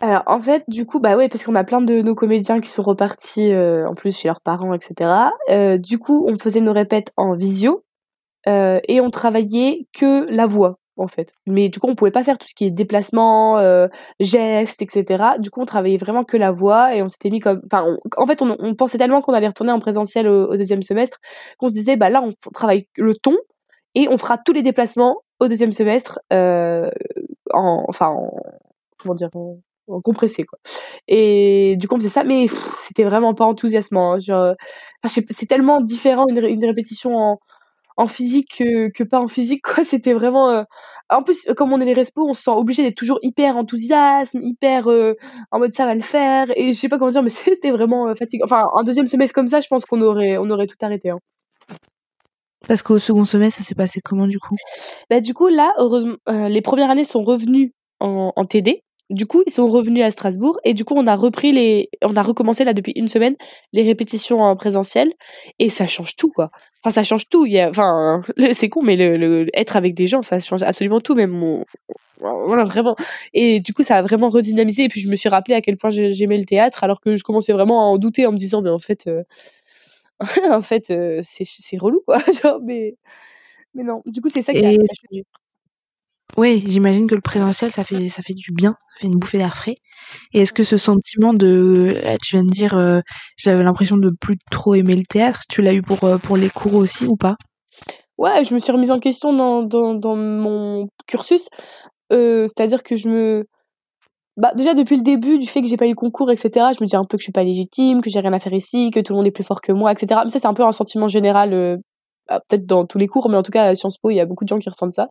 Alors 0.00 0.22
en 0.26 0.40
fait, 0.40 0.64
du 0.68 0.86
coup, 0.86 1.00
bah 1.00 1.16
ouais, 1.16 1.28
parce 1.28 1.42
qu'on 1.42 1.56
a 1.56 1.64
plein 1.64 1.80
de 1.80 2.02
nos 2.02 2.14
comédiens 2.14 2.60
qui 2.60 2.68
sont 2.70 2.82
repartis 2.82 3.52
euh, 3.52 3.86
en 3.88 3.94
plus 3.94 4.16
chez 4.16 4.28
leurs 4.28 4.40
parents, 4.40 4.72
etc. 4.72 5.10
Euh, 5.50 5.76
du 5.76 5.98
coup, 5.98 6.24
on 6.28 6.38
faisait 6.38 6.60
nos 6.60 6.72
répètes 6.72 7.12
en 7.16 7.34
visio 7.34 7.84
euh, 8.46 8.80
et 8.86 9.00
on 9.00 9.10
travaillait 9.10 9.86
que 9.92 10.30
la 10.30 10.46
voix 10.46 10.78
en 10.96 11.08
fait. 11.08 11.32
Mais 11.46 11.68
du 11.68 11.80
coup, 11.80 11.88
on 11.88 11.96
pouvait 11.96 12.12
pas 12.12 12.24
faire 12.24 12.38
tout 12.38 12.46
ce 12.48 12.54
qui 12.54 12.64
est 12.64 12.70
déplacement, 12.70 13.58
gestes, 14.20 14.82
etc. 14.82 15.24
Du 15.38 15.50
coup, 15.50 15.60
on 15.62 15.66
travaillait 15.66 15.96
vraiment 15.96 16.24
que 16.24 16.36
la 16.36 16.50
voix 16.50 16.94
et 16.94 17.02
on 17.02 17.08
s'était 17.08 17.30
mis 17.30 17.40
comme, 17.40 17.62
enfin, 17.66 17.96
en 18.16 18.26
fait, 18.26 18.42
on, 18.42 18.74
pensait 18.74 18.98
tellement 18.98 19.20
qu'on 19.20 19.32
allait 19.32 19.46
retourner 19.48 19.72
en 19.72 19.78
présentiel 19.78 20.28
au, 20.28 20.56
deuxième 20.56 20.82
semestre 20.82 21.18
qu'on 21.58 21.68
se 21.68 21.74
disait, 21.74 21.96
bah 21.96 22.10
là, 22.10 22.22
on 22.22 22.32
travaille 22.52 22.86
le 22.96 23.14
ton 23.14 23.36
et 23.94 24.08
on 24.08 24.18
fera 24.18 24.38
tous 24.38 24.52
les 24.52 24.62
déplacements 24.62 25.18
au 25.38 25.46
deuxième 25.46 25.72
semestre, 25.72 26.18
en, 26.32 26.90
enfin, 27.88 28.08
en, 28.08 28.32
comment 28.98 29.14
dire, 29.14 29.30
compressé 30.04 30.44
quoi. 30.44 30.58
Et 31.08 31.76
du 31.78 31.88
coup 31.88 31.96
on 31.96 31.98
faisait 31.98 32.08
ça, 32.08 32.24
mais 32.24 32.46
c'était 32.82 33.04
vraiment 33.04 33.34
pas 33.34 33.44
enthousiasmant. 33.46 34.14
Hein, 34.14 34.18
genre, 34.20 34.54
c'est 35.06 35.46
tellement 35.46 35.80
différent 35.80 36.26
une, 36.28 36.44
une 36.44 36.64
répétition 36.64 37.16
en, 37.16 37.38
en 37.98 38.06
physique 38.06 38.58
que, 38.58 38.90
que, 38.90 39.02
pas 39.02 39.18
en 39.18 39.28
physique 39.28 39.62
quoi. 39.62 39.84
C'était 39.84 40.14
vraiment. 40.14 40.50
Euh, 40.50 40.62
en 41.10 41.22
plus, 41.22 41.46
comme 41.56 41.72
on 41.72 41.80
est 41.80 41.84
les 41.84 41.94
respos, 41.94 42.26
on 42.28 42.34
se 42.34 42.42
sent 42.42 42.50
obligé 42.50 42.82
d'être 42.82 42.96
toujours 42.96 43.18
hyper 43.22 43.56
enthousiasme, 43.56 44.40
hyper 44.40 44.88
euh, 44.88 45.14
en 45.50 45.58
mode 45.58 45.72
ça 45.72 45.84
va 45.84 45.94
le 45.94 46.00
faire. 46.00 46.46
Et 46.56 46.72
je 46.72 46.78
sais 46.78 46.88
pas 46.88 46.98
comment 46.98 47.10
dire, 47.10 47.22
mais 47.24 47.28
c'était 47.30 47.72
vraiment 47.72 48.08
euh, 48.08 48.14
fatigant. 48.14 48.44
Enfin, 48.44 48.70
un 48.76 48.84
deuxième 48.84 49.08
semestre 49.08 49.34
comme 49.34 49.48
ça, 49.48 49.60
je 49.60 49.66
pense 49.68 49.84
qu'on 49.84 50.00
aurait, 50.00 50.38
on 50.38 50.48
aurait 50.50 50.68
tout 50.68 50.76
arrêté. 50.80 51.10
Hein. 51.10 51.18
Parce 52.68 52.82
qu'au 52.82 52.98
second 52.98 53.24
semestre, 53.24 53.58
ça 53.62 53.64
s'est 53.64 53.74
passé 53.74 54.00
comment 54.04 54.26
du 54.26 54.38
coup? 54.38 54.56
Bah 55.10 55.20
du 55.20 55.34
coup 55.34 55.48
là, 55.48 55.74
heureusement, 55.78 56.16
les 56.26 56.60
premières 56.60 56.90
années 56.90 57.04
sont 57.04 57.22
revenues 57.22 57.72
en, 57.98 58.32
en 58.36 58.44
TD. 58.44 58.82
Du 59.10 59.26
coup, 59.26 59.42
ils 59.46 59.52
sont 59.52 59.68
revenus 59.68 60.04
à 60.04 60.10
Strasbourg 60.10 60.58
et 60.64 60.74
du 60.74 60.84
coup, 60.84 60.94
on 60.96 61.06
a 61.06 61.16
repris 61.16 61.52
les, 61.52 61.88
on 62.04 62.14
a 62.16 62.22
recommencé 62.22 62.64
là 62.64 62.74
depuis 62.74 62.92
une 62.94 63.08
semaine 63.08 63.34
les 63.72 63.82
répétitions 63.82 64.42
en 64.42 64.54
présentiel 64.54 65.12
et 65.58 65.70
ça 65.70 65.86
change 65.86 66.14
tout 66.16 66.30
quoi. 66.30 66.50
Enfin, 66.82 66.90
ça 66.90 67.02
change 67.04 67.28
tout. 67.28 67.46
Il 67.46 67.52
y 67.52 67.60
a, 67.60 67.70
enfin, 67.70 68.22
c'est 68.52 68.68
con, 68.68 68.82
mais 68.82 68.96
le, 68.96 69.46
être 69.54 69.76
avec 69.76 69.94
des 69.94 70.06
gens, 70.06 70.22
ça 70.22 70.38
change 70.38 70.62
absolument 70.62 71.00
tout, 71.00 71.14
même 71.14 71.30
mon, 71.30 71.64
voilà 72.20 72.64
vraiment. 72.64 72.96
Et 73.34 73.60
du 73.60 73.72
coup, 73.74 73.82
ça 73.82 73.96
a 73.98 74.02
vraiment 74.02 74.28
redynamisé. 74.28 74.84
Et 74.84 74.88
puis, 74.88 75.00
je 75.00 75.08
me 75.08 75.16
suis 75.16 75.28
rappelé 75.28 75.56
à 75.56 75.60
quel 75.60 75.76
point 75.76 75.90
j'aimais 75.90 76.36
le 76.38 76.44
théâtre, 76.44 76.84
alors 76.84 77.00
que 77.00 77.16
je 77.16 77.24
commençais 77.24 77.52
vraiment 77.52 77.80
à 77.82 77.84
en 77.86 77.98
douter 77.98 78.26
en 78.26 78.32
me 78.32 78.38
disant, 78.38 78.62
mais 78.62 78.70
en 78.70 78.78
fait, 78.78 79.06
euh, 79.06 79.22
en 80.50 80.62
fait, 80.62 80.90
euh, 80.90 81.20
c'est 81.22 81.44
c'est 81.44 81.76
relou 81.78 82.02
quoi. 82.06 82.18
mais 82.64 82.96
mais 83.74 83.84
non. 83.84 84.02
Du 84.06 84.20
coup, 84.20 84.30
c'est 84.30 84.42
ça 84.42 84.52
qui 84.54 84.64
a 84.64 84.72
changé. 84.72 85.24
Oui, 86.36 86.62
j'imagine 86.66 87.08
que 87.08 87.14
le 87.14 87.20
présentiel, 87.20 87.72
ça 87.72 87.84
fait, 87.84 88.08
ça 88.08 88.22
fait 88.22 88.34
du 88.34 88.52
bien, 88.52 88.76
ça 88.94 89.00
fait 89.00 89.06
une 89.06 89.18
bouffée 89.18 89.38
d'air 89.38 89.56
frais. 89.56 89.76
Et 90.32 90.42
est-ce 90.42 90.52
que 90.52 90.62
ce 90.62 90.76
sentiment 90.76 91.34
de, 91.34 91.98
tu 92.22 92.36
viens 92.36 92.44
de 92.44 92.50
dire, 92.50 92.76
euh, 92.76 93.00
j'avais 93.36 93.62
l'impression 93.62 93.96
de 93.96 94.10
plus 94.20 94.36
trop 94.50 94.74
aimer 94.74 94.94
le 94.94 95.04
théâtre, 95.04 95.40
tu 95.48 95.62
l'as 95.62 95.74
eu 95.74 95.82
pour, 95.82 96.04
euh, 96.04 96.18
pour 96.18 96.36
les 96.36 96.50
cours 96.50 96.74
aussi 96.74 97.06
ou 97.06 97.16
pas? 97.16 97.36
Ouais, 98.18 98.44
je 98.44 98.54
me 98.54 98.58
suis 98.58 98.72
remise 98.72 98.90
en 98.90 98.98
question 98.98 99.32
dans, 99.32 99.62
dans, 99.62 99.94
dans 99.94 100.16
mon 100.16 100.88
cursus. 101.06 101.46
Euh, 102.12 102.46
c'est-à-dire 102.46 102.82
que 102.82 102.96
je 102.96 103.08
me. 103.08 103.44
Bah, 104.36 104.52
déjà, 104.54 104.74
depuis 104.74 104.96
le 104.96 105.02
début, 105.02 105.38
du 105.38 105.48
fait 105.48 105.62
que 105.62 105.68
j'ai 105.68 105.76
pas 105.76 105.86
eu 105.86 105.90
le 105.90 105.94
concours, 105.94 106.30
etc., 106.30 106.66
je 106.76 106.82
me 106.82 106.88
dis 106.88 106.96
un 106.96 107.04
peu 107.04 107.16
que 107.16 107.22
je 107.22 107.24
suis 107.24 107.32
pas 107.32 107.42
légitime, 107.42 108.00
que 108.00 108.10
j'ai 108.10 108.20
rien 108.20 108.32
à 108.32 108.38
faire 108.38 108.52
ici, 108.52 108.90
que 108.90 109.00
tout 109.00 109.12
le 109.12 109.18
monde 109.18 109.26
est 109.26 109.32
plus 109.32 109.44
fort 109.44 109.60
que 109.60 109.72
moi, 109.72 109.92
etc. 109.92 110.20
Mais 110.24 110.30
ça, 110.30 110.38
c'est 110.38 110.46
un 110.46 110.54
peu 110.54 110.64
un 110.64 110.72
sentiment 110.72 111.08
général 111.08 111.78
ah, 112.28 112.40
peut-être 112.40 112.66
dans 112.66 112.84
tous 112.84 112.98
les 112.98 113.06
cours, 113.06 113.28
mais 113.30 113.36
en 113.36 113.42
tout 113.42 113.50
cas 113.50 113.64
à 113.64 113.74
Sciences 113.74 113.98
Po, 113.98 114.10
il 114.10 114.16
y 114.16 114.20
a 114.20 114.26
beaucoup 114.26 114.44
de 114.44 114.48
gens 114.48 114.58
qui 114.58 114.68
ressentent 114.68 114.94
ça. 114.94 115.08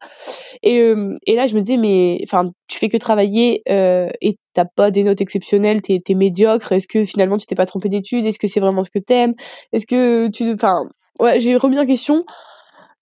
Et, 0.63 0.80
euh, 0.80 1.15
là, 1.27 1.47
je 1.47 1.56
me 1.56 1.62
dis, 1.62 1.77
mais 1.77 2.19
enfin, 2.23 2.51
tu 2.67 2.77
fais 2.77 2.89
que 2.89 2.97
travailler 2.97 3.63
euh, 3.69 4.10
et 4.21 4.38
t'as 4.53 4.65
pas 4.65 4.91
des 4.91 5.03
notes 5.03 5.21
exceptionnelles, 5.21 5.82
t'es 5.82 6.01
es 6.08 6.13
médiocre. 6.13 6.71
Est-ce 6.71 6.88
que 6.88 7.06
finalement 7.06 7.38
tu 7.38 7.45
t'es 7.47 7.56
pas 7.56 7.65
trompé 7.65 7.89
d'études? 7.89 8.25
Est-ce 8.25 8.39
que 8.39 8.47
c'est 8.47 8.60
vraiment 8.60 8.84
ce 8.84 8.91
que 8.91 8.99
t'aimes? 8.99 9.34
Est-ce 9.73 9.88
que 9.88 10.30
tu, 10.30 10.53
enfin, 10.53 10.84
ouais, 11.19 11.39
j'ai 11.39 11.56
remis 11.58 11.80
en 11.80 11.86
question. 11.86 12.25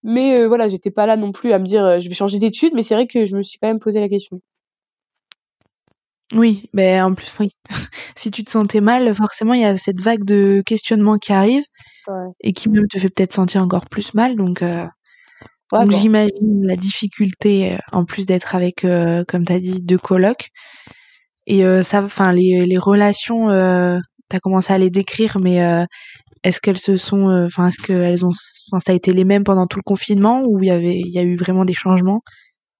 Mais 0.03 0.39
euh, 0.39 0.47
voilà, 0.47 0.67
j'étais 0.67 0.91
pas 0.91 1.05
là 1.07 1.17
non 1.17 1.31
plus 1.31 1.51
à 1.53 1.59
me 1.59 1.65
dire, 1.65 1.99
je 2.01 2.07
vais 2.07 2.15
changer 2.15 2.39
d'études. 2.39 2.73
Mais 2.73 2.83
c'est 2.83 2.95
vrai 2.95 3.07
que 3.07 3.25
je 3.25 3.35
me 3.35 3.41
suis 3.41 3.59
quand 3.59 3.67
même 3.67 3.79
posé 3.79 3.99
la 3.99 4.09
question. 4.09 4.39
Oui, 6.33 6.69
ben 6.73 7.03
en 7.03 7.13
plus, 7.13 7.31
oui. 7.39 7.49
si 8.15 8.31
tu 8.31 8.43
te 8.43 8.51
sentais 8.51 8.81
mal, 8.81 9.13
forcément, 9.13 9.53
il 9.53 9.61
y 9.61 9.65
a 9.65 9.77
cette 9.77 10.01
vague 10.01 10.23
de 10.23 10.63
questionnement 10.65 11.17
qui 11.17 11.33
arrive 11.33 11.63
et 12.41 12.53
qui 12.53 12.69
même 12.69 12.87
te 12.87 12.99
fait 12.99 13.09
peut-être 13.09 13.33
sentir 13.33 13.63
encore 13.63 13.87
plus 13.89 14.13
mal. 14.13 14.35
Donc, 14.35 14.61
euh, 14.61 14.85
j'imagine 15.89 16.65
la 16.65 16.75
difficulté, 16.75 17.73
euh, 17.73 17.77
en 17.91 18.05
plus 18.05 18.25
d'être 18.25 18.55
avec, 18.55 18.85
euh, 18.85 19.23
comme 19.27 19.45
tu 19.45 19.53
as 19.53 19.59
dit, 19.59 19.81
deux 19.81 19.97
colocs. 19.97 20.49
Et 21.47 21.63
ça, 21.83 22.03
enfin, 22.03 22.31
les, 22.31 22.65
les 22.65 22.77
relations, 22.79 23.49
tu 23.49 24.35
as 24.35 24.39
commencé 24.41 24.73
à 24.73 24.79
les 24.79 24.89
décrire, 24.89 25.37
mais 25.39 25.57
est-ce 26.43 26.59
qu'elles 26.59 26.79
se 26.79 26.97
sont, 26.97 27.29
enfin, 27.45 27.67
est-ce 27.67 27.85
qu'elles 27.85 28.25
ont, 28.25 28.31
enfin, 28.71 28.79
ça 28.83 28.93
a 28.93 28.95
été 28.95 29.13
les 29.13 29.25
mêmes 29.25 29.43
pendant 29.43 29.67
tout 29.67 29.77
le 29.77 29.83
confinement 29.83 30.41
ou 30.43 30.57
il 30.63 30.69
y 30.69 30.71
avait, 30.71 30.97
il 30.99 31.11
y 31.11 31.19
a 31.19 31.21
eu 31.21 31.35
vraiment 31.35 31.63
des 31.63 31.73
changements? 31.73 32.21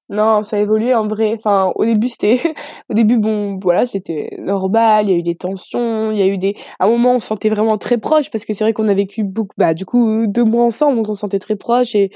Non, 0.10 0.44
ça 0.44 0.58
a 0.58 0.60
évolué 0.60 0.94
en 0.94 1.08
vrai. 1.08 1.34
Enfin, 1.36 1.72
au 1.76 1.84
début, 1.84 2.10
c'était, 2.10 2.40
au 2.90 2.94
début, 2.94 3.18
bon, 3.18 3.58
voilà, 3.60 3.88
c'était 3.88 4.38
normal. 4.40 5.08
Il 5.08 5.12
y 5.12 5.14
a 5.16 5.18
eu 5.18 5.24
des 5.24 5.36
tensions, 5.36 6.12
il 6.12 6.18
y 6.20 6.22
a 6.22 6.28
eu 6.28 6.38
des, 6.38 6.56
à 6.80 6.86
un 6.86 6.90
moment, 6.90 7.16
on 7.16 7.20
se 7.20 7.26
sentait 7.28 7.50
vraiment 7.50 7.78
très 7.80 7.98
proches 7.98 8.30
parce 8.30 8.46
que 8.46 8.54
c'est 8.54 8.64
vrai 8.64 8.74
qu'on 8.74 8.88
a 8.88 8.94
vécu 8.94 9.24
beaucoup, 9.24 9.56
bah, 9.58 9.74
du 9.74 9.84
coup, 9.86 10.28
deux 10.28 10.44
mois 10.44 10.64
ensemble, 10.66 10.98
donc 10.98 11.10
on 11.10 11.16
se 11.16 11.22
sentait 11.22 11.40
très 11.40 11.56
proches 11.56 11.96
et, 11.96 12.12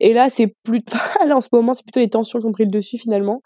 et 0.00 0.12
là, 0.12 0.30
c'est 0.30 0.54
plus, 0.64 0.82
là, 1.26 1.36
en 1.36 1.40
ce 1.40 1.48
moment, 1.52 1.74
c'est 1.74 1.84
plutôt 1.84 2.00
les 2.00 2.10
tensions 2.10 2.40
qui 2.40 2.46
ont 2.46 2.52
pris 2.52 2.64
le 2.64 2.70
dessus 2.70 2.98
finalement. 2.98 3.40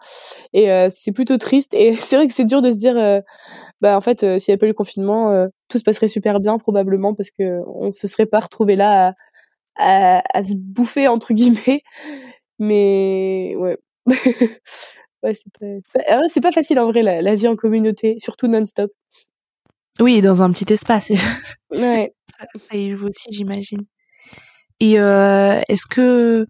Et 0.53 0.71
euh, 0.71 0.89
c'est 0.93 1.11
plutôt 1.11 1.37
triste. 1.37 1.73
Et 1.75 1.93
c'est 1.97 2.15
vrai 2.15 2.27
que 2.27 2.33
c'est 2.33 2.45
dur 2.45 2.61
de 2.61 2.71
se 2.71 2.77
dire, 2.77 2.97
euh, 2.97 3.21
bah, 3.81 3.97
en 3.97 4.01
fait, 4.01 4.23
euh, 4.23 4.39
s'il 4.39 4.51
n'y 4.51 4.53
avait 4.53 4.59
pas 4.59 4.65
eu 4.67 4.69
le 4.69 4.75
confinement, 4.75 5.47
tout 5.69 5.77
se 5.77 5.83
passerait 5.83 6.07
super 6.07 6.39
bien 6.39 6.57
probablement 6.57 7.13
parce 7.13 7.31
que 7.31 7.61
on 7.67 7.91
se 7.91 8.07
serait 8.07 8.25
pas 8.25 8.39
retrouvé 8.39 8.75
là 8.75 9.13
à, 9.77 10.17
à, 10.19 10.23
à 10.39 10.43
se 10.43 10.53
bouffer 10.55 11.07
entre 11.07 11.33
guillemets 11.33 11.83
mais 12.59 13.55
ouais. 13.57 13.77
ouais, 15.23 15.33
c'est 15.33 15.51
pas, 15.59 15.65
c'est 15.85 15.93
pas, 15.93 16.03
ah, 16.09 16.41
pas, 16.41 16.51
facile 16.51 16.79
en 16.79 16.91
vrai, 16.91 17.01
la, 17.01 17.21
la 17.21 17.35
vie 17.35 17.47
en 17.47 17.55
communauté, 17.55 18.17
surtout 18.19 18.47
non-stop. 18.47 18.91
Oui, 19.99 20.21
dans 20.21 20.41
un 20.41 20.51
petit 20.51 20.71
espace. 20.73 21.09
Ouais. 21.71 22.13
ça, 22.69 22.77
y 22.77 22.91
joue 22.91 23.07
aussi, 23.07 23.29
j'imagine. 23.31 23.81
Et 24.79 24.93
est-ce 24.93 25.87
que 25.87 26.45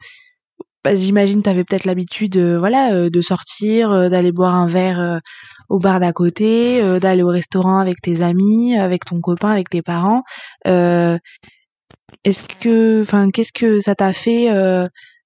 bah, 0.84 0.95
j'imagine 0.95 1.41
tu 1.41 1.49
avais 1.49 1.64
peut-être 1.64 1.86
l'habitude 1.86 2.38
voilà 2.38 3.10
de 3.10 3.22
sortir, 3.22 4.10
d'aller 4.10 4.34
boire 4.34 4.56
un 4.56 4.68
verre 4.68 5.22
au 5.70 5.80
bar 5.80 6.01
d'à 6.01 6.12
côté, 6.12 6.82
d'aller 6.99 7.24
au 7.24 7.30
restaurant 7.30 7.78
avec 7.80 8.01
tes 8.01 8.22
amis, 8.22 8.76
avec 8.78 9.06
ton 9.06 9.22
copain, 9.22 9.51
avec 9.51 9.70
tes 9.70 9.82
parents. 9.82 10.24
est-ce 10.66 12.43
que 12.60 13.01
enfin 13.01 13.30
qu'est-ce 13.30 13.54
que 13.54 13.80
ça 13.80 13.95
t'a 13.95 14.12
fait 14.12 14.49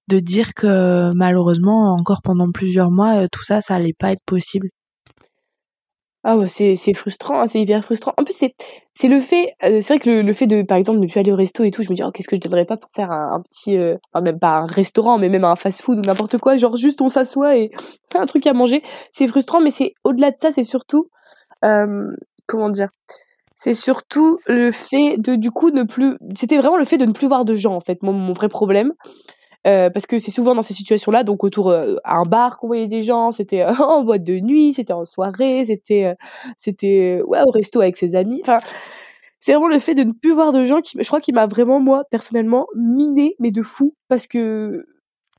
de 0.08 0.18
dire 0.20 0.54
que 0.54 1.12
malheureusement 1.14 1.92
encore 1.94 2.22
pendant 2.22 2.50
plusieurs 2.50 2.90
mois 2.90 3.28
tout 3.28 3.44
ça 3.44 3.60
ça 3.60 3.74
allait 3.76 3.94
pas 3.98 4.12
être 4.12 4.24
possible 4.26 4.68
ah 6.24 6.36
ouais, 6.36 6.48
c'est 6.48 6.74
c'est 6.74 6.94
frustrant, 6.94 7.40
hein, 7.40 7.46
c'est 7.46 7.60
hyper 7.60 7.84
frustrant. 7.84 8.12
En 8.16 8.24
plus, 8.24 8.34
c'est 8.36 8.54
c'est 8.92 9.06
le 9.08 9.20
fait, 9.20 9.54
euh, 9.64 9.80
c'est 9.80 9.94
vrai 9.94 9.98
que 10.00 10.10
le, 10.10 10.22
le, 10.22 10.32
fait 10.32 10.46
de, 10.48 10.62
par 10.62 10.76
exemple, 10.76 10.98
ne 10.98 11.06
plus 11.06 11.18
aller 11.18 11.32
au 11.32 11.36
resto 11.36 11.62
et 11.62 11.70
tout, 11.70 11.82
je 11.82 11.90
me 11.90 11.94
dis, 11.94 12.02
oh, 12.04 12.10
qu'est-ce 12.10 12.26
que 12.28 12.34
je 12.36 12.40
donnerais 12.40 12.64
pas 12.64 12.76
pour 12.76 12.90
faire 12.94 13.12
un, 13.12 13.40
petit, 13.40 13.76
euh, 13.78 13.96
enfin 14.12 14.22
même 14.22 14.38
pas 14.38 14.58
un 14.58 14.66
restaurant, 14.66 15.16
mais 15.18 15.28
même 15.28 15.44
un 15.44 15.54
fast-food 15.54 15.98
ou 15.98 16.00
n'importe 16.02 16.36
quoi, 16.38 16.56
genre 16.56 16.76
juste 16.76 17.00
on 17.00 17.08
s'assoit 17.08 17.56
et 17.56 17.70
un 18.14 18.26
truc 18.26 18.46
à 18.46 18.52
manger. 18.52 18.82
C'est 19.12 19.28
frustrant, 19.28 19.60
mais 19.60 19.70
c'est 19.70 19.94
au-delà 20.04 20.30
de 20.32 20.36
ça, 20.40 20.50
c'est 20.50 20.64
surtout, 20.64 21.08
euh, 21.64 22.10
comment 22.46 22.68
dire, 22.68 22.88
c'est 23.54 23.74
surtout 23.74 24.38
le 24.48 24.72
fait 24.72 25.16
de, 25.18 25.36
du 25.36 25.50
coup, 25.52 25.70
ne 25.70 25.84
plus, 25.84 26.18
c'était 26.36 26.58
vraiment 26.58 26.78
le 26.78 26.84
fait 26.84 26.98
de 26.98 27.06
ne 27.06 27.12
plus 27.12 27.28
voir 27.28 27.44
de 27.44 27.54
gens, 27.54 27.74
en 27.74 27.80
fait, 27.80 28.02
mon, 28.02 28.12
mon 28.12 28.32
vrai 28.32 28.48
problème. 28.48 28.92
Euh, 29.68 29.90
parce 29.90 30.06
que 30.06 30.18
c'est 30.18 30.30
souvent 30.30 30.54
dans 30.54 30.62
ces 30.62 30.72
situations-là, 30.74 31.24
donc 31.24 31.44
autour 31.44 31.68
euh, 31.70 31.96
un 32.04 32.22
bar 32.22 32.58
qu'on 32.58 32.68
voyait 32.68 32.86
des 32.86 33.02
gens, 33.02 33.32
c'était 33.32 33.62
euh, 33.62 33.72
en 33.78 34.02
boîte 34.02 34.24
de 34.24 34.38
nuit, 34.40 34.72
c'était 34.74 34.92
en 34.94 35.04
soirée, 35.04 35.64
c'était 35.66 36.14
c'était 36.56 37.20
ouais 37.26 37.40
au 37.46 37.50
resto 37.50 37.80
avec 37.80 37.96
ses 37.96 38.14
amis. 38.14 38.40
Enfin, 38.42 38.58
c'est 39.40 39.52
vraiment 39.52 39.68
le 39.68 39.78
fait 39.78 39.94
de 39.94 40.04
ne 40.04 40.12
plus 40.12 40.32
voir 40.32 40.52
de 40.52 40.64
gens 40.64 40.80
qui, 40.80 40.98
je 41.00 41.06
crois, 41.06 41.20
qui 41.20 41.32
m'a 41.32 41.46
vraiment 41.46 41.80
moi 41.80 42.04
personnellement 42.10 42.66
miné, 42.76 43.36
mais 43.40 43.50
de 43.50 43.62
fou, 43.62 43.94
parce 44.08 44.26
que 44.26 44.86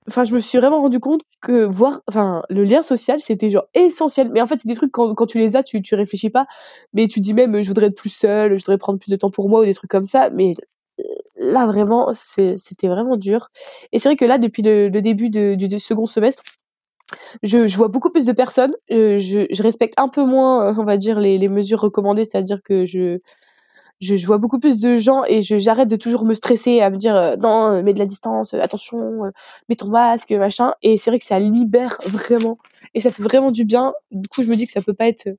enfin 0.07 0.23
je 0.23 0.33
me 0.33 0.39
suis 0.39 0.57
vraiment 0.57 0.81
rendu 0.81 0.99
compte 0.99 1.21
que 1.41 1.65
voir 1.65 2.01
enfin 2.07 2.43
le 2.49 2.63
lien 2.63 2.81
social 2.83 3.19
c'était 3.21 3.49
genre 3.49 3.65
essentiel. 3.75 4.29
Mais 4.33 4.41
en 4.41 4.47
fait 4.47 4.59
c'est 4.61 4.67
des 4.67 4.75
trucs 4.75 4.91
quand, 4.91 5.13
quand 5.15 5.25
tu 5.27 5.39
les 5.39 5.55
as 5.55 5.63
tu 5.63 5.81
tu 5.81 5.95
réfléchis 5.95 6.29
pas. 6.29 6.45
Mais 6.93 7.07
tu 7.07 7.19
dis 7.21 7.33
même 7.33 7.61
je 7.63 7.67
voudrais 7.67 7.87
être 7.87 7.97
plus 7.97 8.09
seule 8.09 8.55
je 8.57 8.63
voudrais 8.65 8.77
prendre 8.79 8.99
plus 8.99 9.11
de 9.11 9.15
temps 9.17 9.31
pour 9.31 9.49
moi 9.49 9.61
ou 9.61 9.65
des 9.65 9.73
trucs 9.73 9.91
comme 9.91 10.05
ça. 10.05 10.29
Mais 10.31 10.53
là 11.39 11.65
vraiment 11.65 12.11
c'était 12.13 12.87
vraiment 12.87 13.17
dur. 13.17 13.49
Et 13.91 13.99
c'est 13.99 14.09
vrai 14.09 14.15
que 14.15 14.25
là 14.25 14.37
depuis 14.37 14.61
le, 14.61 14.89
début 14.89 15.29
du, 15.29 15.79
second 15.79 16.05
semestre 16.05 16.43
je, 17.43 17.75
vois 17.75 17.87
beaucoup 17.87 18.09
plus 18.09 18.25
de 18.25 18.33
personnes. 18.33 18.73
Euh, 18.91 19.17
je, 19.19 19.61
respecte 19.63 19.95
un 19.97 20.09
peu 20.09 20.23
moins 20.23 20.77
on 20.77 20.83
va 20.83 20.97
dire 20.97 21.19
les, 21.19 21.49
mesures 21.49 21.79
recommandées. 21.79 22.25
C'est 22.25 22.37
à 22.37 22.41
dire 22.41 22.61
que 22.63 22.85
je, 22.85 23.19
je, 23.99 24.25
vois 24.25 24.37
beaucoup 24.37 24.59
plus 24.59 24.79
de 24.79 24.97
gens 24.97 25.23
et 25.27 25.41
j'arrête 25.41 25.87
de 25.87 25.95
toujours 25.95 26.25
me 26.25 26.33
stresser 26.33 26.81
à 26.81 26.89
me 26.89 26.97
dire 26.97 27.15
euh, 27.15 27.35
non 27.37 27.71
euh, 27.71 27.83
mets 27.83 27.93
de 27.93 27.99
la 27.99 28.05
distance 28.05 28.53
attention 28.53 29.31
mets 29.67 29.75
ton 29.75 29.87
masque 29.89 30.31
machin 30.31 30.73
et 30.81 30.97
c'est 30.97 31.09
vrai 31.09 31.19
que 31.19 31.25
ça 31.25 31.39
libère 31.39 31.97
vraiment. 32.07 32.57
Et 32.93 32.99
ça 32.99 33.11
fait 33.11 33.23
vraiment 33.23 33.51
du 33.51 33.65
bien. 33.65 33.93
Du 34.11 34.27
coup 34.29 34.43
je 34.43 34.49
me 34.49 34.55
dis 34.55 34.65
que 34.65 34.73
ça 34.73 34.81
peut 34.81 34.93
pas 34.93 35.07
être 35.07 35.29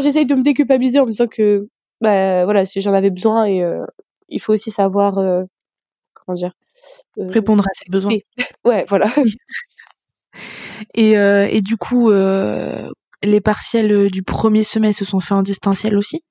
j'essaye 0.00 0.26
de 0.26 0.34
me 0.34 0.42
déculpabiliser 0.42 0.98
en 0.98 1.06
me 1.06 1.10
disant 1.10 1.28
que 1.28 1.68
bah 2.00 2.44
voilà 2.44 2.66
si 2.66 2.80
j'en 2.80 2.92
avais 2.92 3.10
besoin 3.10 3.46
et 3.46 3.62
il 4.28 4.40
faut 4.40 4.52
aussi 4.52 4.70
savoir 4.70 5.18
euh, 5.18 5.44
comment 6.14 6.36
dire 6.36 6.52
euh, 7.18 7.28
répondre 7.28 7.64
à 7.64 7.70
ses 7.74 7.90
besoins. 7.90 8.16
ouais, 8.64 8.84
voilà. 8.88 9.08
Et, 10.94 11.16
euh, 11.16 11.48
et 11.50 11.60
du 11.60 11.76
coup, 11.76 12.10
les 12.10 13.40
partiels 13.42 14.10
du 14.10 14.22
premier 14.22 14.62
semestre 14.62 15.00
se 15.00 15.10
sont 15.10 15.20
faits 15.20 15.38
en 15.38 15.42
distanciel 15.42 15.96
aussi? 15.96 16.22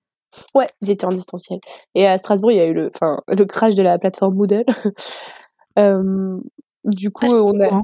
Ouais, 0.54 0.68
ils 0.82 0.92
étaient 0.92 1.06
en 1.06 1.10
distanciel. 1.10 1.60
Et 1.96 2.06
à 2.06 2.18
Strasbourg, 2.18 2.52
il 2.52 2.58
y 2.58 2.62
a 2.62 2.68
eu 2.68 2.74
le, 2.74 2.92
enfin, 2.94 3.22
le 3.28 3.46
crash 3.46 3.74
de 3.74 3.82
la 3.82 3.98
plateforme 3.98 4.36
Moodle. 4.36 4.66
du 6.84 7.12
coup, 7.12 7.28
ah, 7.32 7.44
on 7.44 7.60
a. 7.60 7.82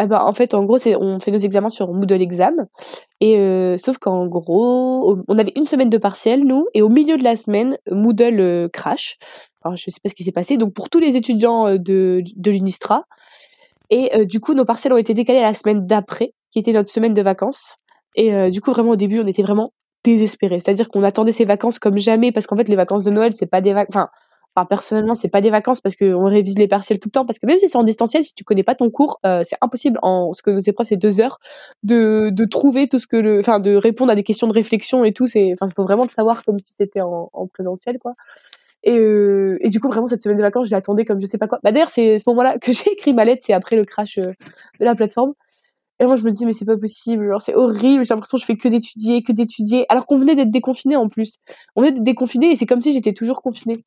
Ah 0.00 0.06
bah, 0.06 0.24
en 0.24 0.30
fait, 0.30 0.54
en 0.54 0.64
gros, 0.64 0.78
c'est 0.78 0.94
on 0.94 1.18
fait 1.18 1.32
nos 1.32 1.40
examens 1.40 1.70
sur 1.70 1.92
Moodle 1.92 2.22
Exam. 2.22 2.66
Et 3.20 3.76
sauf 3.78 3.98
qu'en 3.98 4.28
gros, 4.28 5.18
on 5.26 5.38
avait 5.38 5.52
une 5.56 5.66
semaine 5.66 5.90
de 5.90 5.98
partiel, 5.98 6.44
nous, 6.44 6.66
et 6.72 6.82
au 6.82 6.88
milieu 6.88 7.18
de 7.18 7.24
la 7.24 7.34
semaine, 7.34 7.76
Moodle 7.90 8.70
crash. 8.72 9.18
Je 9.74 9.90
sais 9.90 10.00
pas 10.02 10.08
ce 10.08 10.14
qui 10.14 10.24
s'est 10.24 10.32
passé. 10.32 10.56
Donc, 10.56 10.72
pour 10.74 10.88
tous 10.88 11.00
les 11.00 11.16
étudiants 11.16 11.66
euh, 11.66 11.78
de, 11.78 12.22
de 12.36 12.50
l'UNISTRA. 12.50 13.04
Et 13.90 14.14
euh, 14.14 14.24
du 14.24 14.40
coup, 14.40 14.54
nos 14.54 14.64
partiels 14.64 14.92
ont 14.92 14.98
été 14.98 15.14
décalés 15.14 15.38
à 15.38 15.42
la 15.42 15.54
semaine 15.54 15.86
d'après, 15.86 16.32
qui 16.50 16.58
était 16.58 16.72
notre 16.72 16.90
semaine 16.90 17.14
de 17.14 17.22
vacances. 17.22 17.76
Et 18.14 18.34
euh, 18.34 18.50
du 18.50 18.60
coup, 18.60 18.70
vraiment, 18.70 18.90
au 18.90 18.96
début, 18.96 19.20
on 19.20 19.26
était 19.26 19.42
vraiment 19.42 19.72
désespérés. 20.04 20.60
C'est-à-dire 20.60 20.88
qu'on 20.88 21.02
attendait 21.02 21.32
ces 21.32 21.44
vacances 21.44 21.78
comme 21.78 21.98
jamais, 21.98 22.32
parce 22.32 22.46
qu'en 22.46 22.56
fait, 22.56 22.68
les 22.68 22.76
vacances 22.76 23.04
de 23.04 23.10
Noël, 23.10 23.32
c'est 23.34 23.46
pas 23.46 23.60
des 23.60 23.72
vacances. 23.72 23.94
Enfin, 23.96 24.08
enfin, 24.54 24.66
personnellement, 24.66 25.14
c'est 25.14 25.28
pas 25.28 25.40
des 25.40 25.50
vacances 25.50 25.80
parce 25.80 25.96
qu'on 25.96 26.24
révise 26.26 26.58
les 26.58 26.68
partiels 26.68 26.98
tout 26.98 27.08
le 27.08 27.12
temps. 27.12 27.24
Parce 27.24 27.38
que 27.38 27.46
même 27.46 27.58
si 27.58 27.68
c'est 27.68 27.78
en 27.78 27.82
distanciel, 27.82 28.22
si 28.22 28.34
tu 28.34 28.44
connais 28.44 28.62
pas 28.62 28.74
ton 28.74 28.90
cours, 28.90 29.20
c'est 29.24 29.56
impossible 29.60 29.98
en 30.02 30.32
ce 30.32 30.42
que 30.42 30.50
nos 30.50 30.60
épreuves 30.60 30.86
c'est 30.86 30.96
deux 30.96 31.20
heures 31.20 31.38
de, 31.82 32.30
de 32.32 32.44
trouver 32.44 32.88
tout 32.88 32.98
ce 32.98 33.06
que 33.06 33.16
le, 33.16 33.40
enfin, 33.40 33.60
de 33.60 33.74
répondre 33.74 34.10
à 34.10 34.14
des 34.14 34.24
questions 34.24 34.46
de 34.46 34.54
réflexion 34.54 35.04
et 35.04 35.12
tout. 35.12 35.24
Enfin, 35.24 35.66
il 35.66 35.74
faut 35.76 35.84
vraiment 35.84 36.04
le 36.04 36.08
savoir 36.08 36.42
comme 36.44 36.58
si 36.58 36.74
c'était 36.76 37.00
en, 37.00 37.30
en 37.32 37.46
présentiel, 37.46 37.98
quoi. 37.98 38.14
Et, 38.88 38.98
euh, 38.98 39.58
et 39.60 39.68
du 39.68 39.80
coup, 39.80 39.88
vraiment, 39.88 40.06
cette 40.06 40.22
semaine 40.22 40.38
de 40.38 40.42
vacances, 40.42 40.68
je 40.68 40.74
l'attendais 40.74 41.04
comme 41.04 41.20
je 41.20 41.26
sais 41.26 41.36
pas 41.36 41.46
quoi. 41.46 41.58
Bah, 41.62 41.72
d'ailleurs, 41.72 41.90
c'est 41.90 42.18
ce 42.18 42.24
moment-là 42.28 42.58
que 42.58 42.72
j'ai 42.72 42.90
écrit 42.92 43.12
ma 43.12 43.26
lettre, 43.26 43.42
c'est 43.44 43.52
après 43.52 43.76
le 43.76 43.84
crash 43.84 44.16
euh, 44.16 44.32
de 44.80 44.84
la 44.84 44.94
plateforme. 44.94 45.34
Et 46.00 46.06
moi, 46.06 46.16
je 46.16 46.22
me 46.22 46.30
dis, 46.30 46.46
mais 46.46 46.54
c'est 46.54 46.64
pas 46.64 46.78
possible, 46.78 47.28
genre, 47.28 47.42
c'est 47.42 47.54
horrible, 47.54 48.04
j'ai 48.04 48.14
l'impression 48.14 48.38
que 48.38 48.40
je 48.40 48.46
fais 48.46 48.56
que 48.56 48.68
d'étudier, 48.68 49.22
que 49.22 49.32
d'étudier, 49.32 49.84
alors 49.90 50.06
qu'on 50.06 50.16
venait 50.16 50.36
d'être 50.36 50.50
déconfiné 50.50 50.96
en 50.96 51.08
plus. 51.08 51.34
On 51.76 51.82
venait 51.82 51.92
d'être 51.92 52.04
déconfiné 52.04 52.50
et 52.50 52.56
c'est 52.56 52.64
comme 52.64 52.80
si 52.80 52.92
j'étais 52.92 53.12
toujours 53.12 53.42
confinée. 53.42 53.82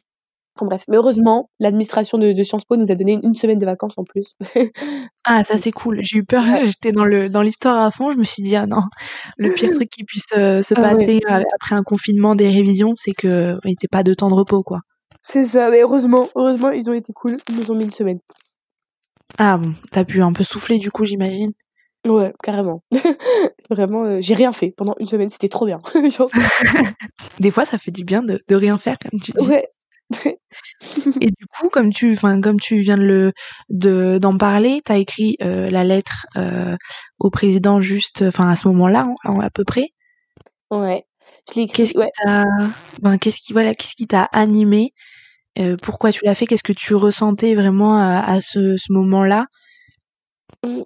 Enfin, 0.56 0.68
bref, 0.68 0.84
mais 0.88 0.98
heureusement, 0.98 1.50
l'administration 1.60 2.20
de, 2.20 2.34
de, 2.34 2.44
Sciences 2.44 2.66
Po 2.66 2.76
nous 2.76 2.92
a 2.92 2.96
donné 2.96 3.20
une 3.24 3.34
semaine 3.34 3.58
de 3.58 3.66
vacances 3.66 3.98
en 3.98 4.04
plus. 4.04 4.36
ah, 5.24 5.44
ça 5.46 5.58
c'est 5.58 5.72
cool. 5.72 6.02
J'ai 6.04 6.20
eu 6.20 6.26
peur, 6.26 6.44
j'étais 6.64 6.92
dans 6.92 7.06
le 7.06 7.30
dans 7.30 7.42
l'histoire 7.42 7.82
à 7.82 7.90
fond. 7.90 8.12
Je 8.12 8.18
me 8.18 8.24
suis 8.24 8.44
dit 8.44 8.56
ah 8.58 8.68
non, 8.68 8.84
le 9.38 9.52
pire 9.54 9.72
truc 9.72 9.90
qui 9.90 10.04
puisse 10.04 10.28
euh, 10.38 10.62
se 10.62 10.74
ah 10.78 10.82
passer 10.82 11.22
après 11.56 11.76
un 11.76 11.84
confinement, 11.84 12.36
des 12.36 12.50
révisions, 12.50 12.92
c'est 12.96 13.14
que 13.14 13.58
il 13.64 13.70
n'était 13.70 13.88
pas 13.88 14.04
de 14.04 14.14
temps 14.14 14.28
de 14.28 14.34
repos 14.34 14.62
quoi. 14.62 14.82
C'est 15.22 15.44
ça, 15.44 15.70
mais 15.70 15.82
heureusement, 15.82 16.30
heureusement, 16.36 16.72
ils 16.72 16.90
ont 16.90 16.94
été 16.94 17.14
cool. 17.14 17.38
Ils 17.50 17.58
nous 17.58 17.72
ont 17.72 17.76
mis 17.76 17.84
une 17.84 17.92
semaine. 17.92 18.20
Ah 19.38 19.58
bon, 19.58 19.74
t'as 19.92 20.04
pu 20.04 20.22
un 20.22 20.34
peu 20.34 20.44
souffler 20.44 20.78
du 20.78 20.92
coup, 20.92 21.06
j'imagine. 21.06 21.54
Ouais, 22.06 22.34
carrément. 22.44 22.84
Vraiment, 23.70 24.04
euh, 24.06 24.18
j'ai 24.22 24.34
rien 24.34 24.52
fait 24.52 24.74
pendant 24.76 24.96
une 25.00 25.06
semaine, 25.06 25.30
c'était 25.30 25.50
trop 25.50 25.66
bien. 25.66 25.80
Des 27.40 27.52
fois, 27.52 27.66
ça 27.66 27.78
fait 27.78 27.92
du 27.92 28.04
bien 28.04 28.24
de, 28.24 28.42
de 28.48 28.56
rien 28.56 28.78
faire, 28.78 28.98
comme 29.00 29.20
tu 29.20 29.32
dis. 29.32 29.48
Ouais. 29.48 29.68
Et 31.22 31.28
du 31.28 31.46
coup, 31.48 31.70
comme 31.70 31.94
tu, 31.94 32.18
comme 32.18 32.60
tu 32.60 32.82
viens 32.82 32.98
de 32.98 33.04
le, 33.04 33.34
de, 33.70 34.18
d'en 34.18 34.38
parler, 34.38 34.82
t'as 34.84 34.98
écrit 34.98 35.38
euh, 35.42 35.70
la 35.70 35.84
lettre 35.84 36.26
euh, 36.36 36.76
au 37.20 37.30
président 37.30 37.80
juste, 37.80 38.24
enfin, 38.24 38.50
à 38.50 38.56
ce 38.56 38.68
moment-là, 38.68 39.08
à 39.24 39.50
peu 39.50 39.64
près. 39.64 39.90
Ouais. 40.70 41.06
Qu'est-ce 41.46 41.94
qui 41.94 42.12
t'a, 42.26 42.46
ben, 43.02 43.18
qu'est-ce 43.18 43.40
qui, 43.40 43.54
voilà, 43.54 43.74
qu'est-ce 43.74 43.96
qui 43.96 44.08
t'a 44.08 44.24
animé 44.24 44.94
euh, 45.60 45.76
Pourquoi 45.82 46.12
tu 46.12 46.26
l'as 46.26 46.36
fait? 46.36 46.46
Qu'est-ce 46.46 46.64
que 46.64 46.74
tu 46.74 46.96
ressentais 46.96 47.56
vraiment 47.56 47.98
à, 47.98 48.40
ce, 48.42 48.76
moment-là? 48.92 49.46
Mmh. 50.64 50.82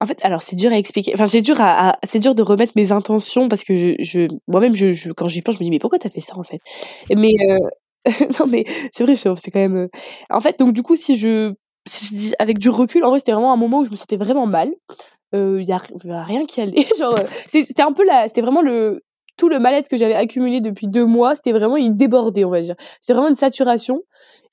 En 0.00 0.06
fait, 0.06 0.18
alors 0.22 0.42
c'est 0.42 0.56
dur 0.56 0.72
à 0.72 0.78
expliquer. 0.78 1.12
Enfin, 1.14 1.26
c'est 1.26 1.42
dur 1.42 1.56
à, 1.60 1.98
c'est 2.02 2.18
dur 2.18 2.34
de 2.34 2.42
remettre 2.42 2.72
mes 2.76 2.92
intentions 2.92 3.48
parce 3.48 3.64
que 3.64 3.94
je, 3.98 4.26
moi-même, 4.46 4.74
je, 4.74 4.92
je, 4.92 5.12
quand 5.12 5.28
j'y 5.28 5.42
pense, 5.42 5.56
je 5.56 5.60
me 5.60 5.64
dis 5.64 5.70
mais 5.70 5.78
pourquoi 5.78 5.98
t'as 5.98 6.08
fait 6.08 6.20
ça 6.20 6.36
en 6.36 6.44
fait? 6.44 6.60
Mais 7.14 7.34
euh, 7.40 7.58
non, 8.40 8.46
mais 8.46 8.64
c'est 8.92 9.04
vrai, 9.04 9.16
c'est 9.16 9.50
quand 9.50 9.60
même. 9.60 9.76
Euh, 9.76 9.88
en 10.30 10.40
fait, 10.40 10.58
donc 10.58 10.72
du 10.72 10.82
coup, 10.82 10.96
si 10.96 11.16
je, 11.16 11.52
dis 12.12 12.32
avec 12.38 12.58
du 12.58 12.70
recul, 12.70 13.04
en 13.04 13.10
vrai, 13.10 13.18
c'était 13.18 13.32
vraiment 13.32 13.52
un 13.52 13.56
moment 13.56 13.80
où 13.80 13.84
je 13.84 13.90
me 13.90 13.96
sentais 13.96 14.16
vraiment 14.16 14.46
mal. 14.46 14.72
Il 15.34 15.64
y 15.66 15.72
a 15.72 15.78
rien 16.24 16.46
qui 16.46 16.60
allait. 16.62 16.86
Genre, 16.98 17.14
c'était 17.46 17.82
un 17.82 17.92
peu 17.92 18.04
la, 18.04 18.28
c'était 18.28 18.40
vraiment 18.40 18.62
le 18.62 19.02
tout 19.38 19.48
le 19.48 19.58
mal-être 19.58 19.88
que 19.88 19.96
j'avais 19.96 20.14
accumulé 20.14 20.60
depuis 20.60 20.88
deux 20.88 21.06
mois, 21.06 21.34
c'était 21.34 21.52
vraiment, 21.52 21.76
il 21.76 21.96
débordait, 21.96 22.44
on 22.44 22.50
va 22.50 22.60
dire. 22.60 22.74
C'est 23.00 23.14
vraiment 23.14 23.28
une 23.28 23.36
saturation. 23.36 24.02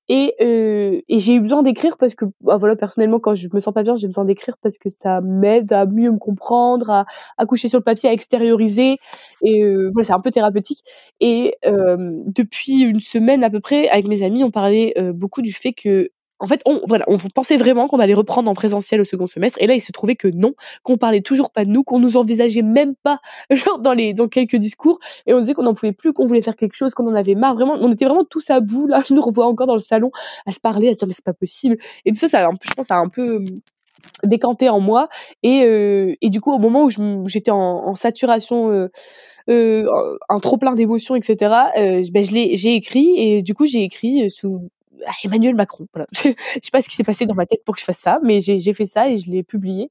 Et, 0.08 0.36
euh, 0.40 1.02
et 1.10 1.18
j'ai 1.18 1.34
eu 1.34 1.42
besoin 1.42 1.64
d'écrire 1.64 1.98
parce 1.98 2.14
que, 2.14 2.26
bah, 2.42 2.58
voilà, 2.58 2.76
personnellement, 2.76 3.20
quand 3.20 3.34
je 3.34 3.48
me 3.52 3.60
sens 3.60 3.74
pas 3.74 3.82
bien, 3.82 3.96
j'ai 3.96 4.08
besoin 4.08 4.24
d'écrire 4.24 4.56
parce 4.62 4.78
que 4.78 4.88
ça 4.90 5.20
m'aide 5.22 5.74
à 5.74 5.88
mieux 5.88 6.12
me 6.12 6.20
comprendre, 6.20 7.06
à, 7.38 7.46
coucher 7.48 7.70
sur 7.70 7.80
le 7.80 7.84
papier, 7.84 8.10
à 8.10 8.14
extérioriser. 8.14 8.98
Et 9.42 9.64
euh, 9.64 9.90
voilà, 9.94 10.06
c'est 10.06 10.14
un 10.14 10.20
peu 10.20 10.30
thérapeutique. 10.30 10.84
Et 11.22 11.56
euh, 11.66 12.12
depuis 12.36 12.82
une 12.82 13.00
semaine 13.00 13.44
à 13.44 13.50
peu 13.50 13.60
près, 13.60 13.90
avec 13.90 14.06
mes 14.06 14.22
amis, 14.22 14.44
on 14.44 14.52
parlait 14.52 14.94
euh, 14.98 15.12
beaucoup 15.12 15.42
du 15.42 15.54
fait 15.54 15.74
que 15.74 16.10
en 16.40 16.48
fait, 16.48 16.62
on, 16.66 16.82
voilà, 16.88 17.06
on 17.08 17.18
pensait 17.18 17.58
vraiment 17.58 17.88
qu'on 17.88 18.00
allait 18.00 18.14
reprendre 18.14 18.50
en 18.50 18.54
présentiel 18.54 19.00
au 19.00 19.04
second 19.04 19.26
semestre, 19.26 19.58
et 19.62 19.68
là, 19.68 19.74
il 19.74 19.80
se 19.82 19.92
trouvait 19.92 20.16
que 20.16 20.28
non, 20.28 20.54
qu'on 20.84 20.98
parlait 20.98 21.22
toujours 21.22 21.50
pas 21.50 21.64
de 21.64 21.70
nous, 21.70 21.84
qu'on 21.84 22.00
nous 22.00 22.18
envisageait 22.18 22.62
même 22.62 22.96
pas, 22.96 23.20
dans 23.82 23.94
les, 23.94 24.14
dans 24.14 24.28
quelques 24.28 24.58
discours, 24.58 25.00
et 25.26 25.34
on 25.34 25.40
disait 25.40 25.54
qu'on 25.54 25.64
n'en 25.64 25.74
pouvait 25.74 25.94
plus, 25.94 26.14
qu'on 26.14 26.26
voulait 26.26 26.42
faire 26.42 26.56
quelque 26.56 26.76
chose, 26.76 26.94
qu'on 26.94 27.08
en 27.08 27.14
avait 27.14 27.36
marre, 27.36 27.56
vraiment, 27.56 27.76
on 27.80 27.92
était 27.92 28.06
vraiment 28.06 28.26
tous 28.26 28.50
à 28.50 28.60
bout, 28.60 28.88
là, 28.88 29.02
je 29.08 29.14
nous 29.14 29.22
revois 29.22 29.46
encore 29.46 29.68
dans 29.68 29.76
le 29.76 29.80
salon, 29.80 30.12
à 30.46 30.52
se 30.52 30.60
parler, 30.60 30.90
à 30.90 30.94
se 30.94 30.98
dire, 30.98 31.08
mais 31.08 31.14
c'est 31.14 31.26
pas 31.26 31.34
possible, 31.34 31.78
et 32.04 32.12
tout 32.12 32.20
ça, 32.20 32.28
ça, 32.28 32.50
je 32.64 32.74
pense, 32.74 32.92
a 32.92 32.96
un 32.96 33.10
peu, 33.10 33.44
décanté 34.24 34.70
en 34.70 34.80
moi 34.80 35.10
et, 35.42 36.18
et 36.22 36.30
du 36.30 36.40
coup 36.40 36.54
au 36.54 36.60
moment 36.60 36.84
où 36.84 37.28
j'étais 37.28 37.50
en, 37.50 37.96
saturation 37.96 38.88
un 39.48 40.40
trop 40.42 40.58
plein 40.58 40.74
d'émotions 40.74 41.16
etc 41.16 41.36
ben 41.76 42.24
je 42.24 42.32
l'ai 42.32 42.56
j'ai 42.56 42.76
écrit 42.76 43.16
et 43.18 43.42
du 43.42 43.56
coup 43.56 43.66
j'ai 43.66 43.84
écrit 43.84 44.30
sous 44.30 44.70
Emmanuel 45.24 45.56
Macron. 45.56 45.88
Voilà. 45.94 46.08
Je 46.14 46.32
sais 46.62 46.72
pas 46.72 46.82
ce 46.82 46.90
qui 46.90 46.96
s'est 46.96 47.04
passé 47.04 47.26
dans 47.26 47.36
ma 47.36 47.46
tête 47.46 47.64
pour 47.66 47.76
que 47.76 47.82
je 47.82 47.86
fasse 47.86 48.00
ça 48.00 48.20
mais 48.24 48.42
j'ai 48.42 48.74
fait 48.74 48.86
ça 48.86 49.10
et 49.10 49.18
je 49.18 49.30
l'ai 49.32 49.44
publié. 49.44 49.90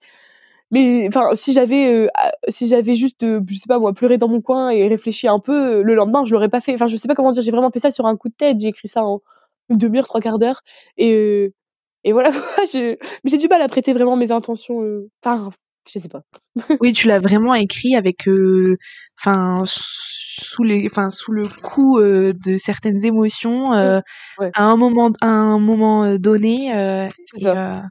Mais 0.70 1.06
enfin 1.08 1.34
si 1.34 1.52
j'avais 1.52 2.08
si 2.48 2.68
j'avais 2.68 2.94
juste 2.94 3.22
je 3.22 3.54
sais 3.54 3.68
pas 3.68 3.78
moi 3.78 3.92
pleuré 3.94 4.18
dans 4.18 4.28
mon 4.28 4.40
coin 4.40 4.70
et 4.70 4.88
réfléchi 4.88 5.28
un 5.28 5.38
peu 5.40 5.82
le 5.82 5.94
lendemain 5.94 6.24
je 6.24 6.32
l'aurais 6.34 6.48
pas 6.50 6.60
fait. 6.60 6.74
Enfin 6.74 6.86
je 6.88 6.96
sais 6.96 7.08
pas 7.08 7.14
comment 7.14 7.32
dire 7.32 7.42
j'ai 7.42 7.50
vraiment 7.52 7.70
fait 7.70 7.80
ça 7.80 7.90
sur 7.90 8.06
un 8.06 8.16
coup 8.16 8.28
de 8.28 8.34
tête. 8.34 8.58
J'ai 8.60 8.68
écrit 8.68 8.88
ça 8.88 9.04
en 9.04 9.20
une 9.70 9.78
demi-heure 9.78 10.06
trois 10.06 10.20
quarts 10.20 10.38
d'heure. 10.38 10.62
Et 10.98 11.52
et 12.04 12.12
voilà 12.12 12.30
j'ai 12.72 12.98
du 13.38 13.48
mal 13.48 13.62
à 13.62 13.68
prêter 13.68 13.92
vraiment 13.92 14.16
mes 14.16 14.32
intentions 14.32 14.82
enfin 15.24 15.50
je 15.88 15.98
sais 15.98 16.08
pas 16.08 16.22
oui 16.80 16.92
tu 16.92 17.08
l'as 17.08 17.18
vraiment 17.18 17.54
écrit 17.54 17.96
avec 17.96 18.28
enfin 19.18 19.62
sous 19.66 20.64
les 20.64 20.86
enfin 20.90 21.10
sous 21.10 21.32
le 21.32 21.42
coup 21.62 22.00
de 22.00 22.56
certaines 22.56 23.04
émotions 23.04 23.72
à 23.72 24.02
un 24.56 24.76
moment 24.76 25.12
à 25.20 25.28
un 25.28 25.58
moment 25.58 26.16
donné 26.16 27.08
c'est 27.34 27.40
ça 27.40 27.82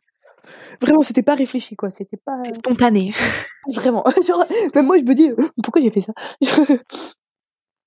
Vraiment, 0.82 1.02
c'était 1.02 1.24
pas 1.24 1.36
réfléchi, 1.36 1.76
quoi. 1.76 1.89
C'était 1.89 2.18
pas. 2.18 2.41
spontané. 2.56 3.14
Vraiment. 3.74 4.04
même 4.76 4.86
moi, 4.86 4.98
je 4.98 5.04
me 5.04 5.14
dis, 5.14 5.30
«Euh, 5.30 5.36
pourquoi 5.64 5.82
j'ai 5.82 5.91
fait 5.91 6.02
ça 6.02 6.14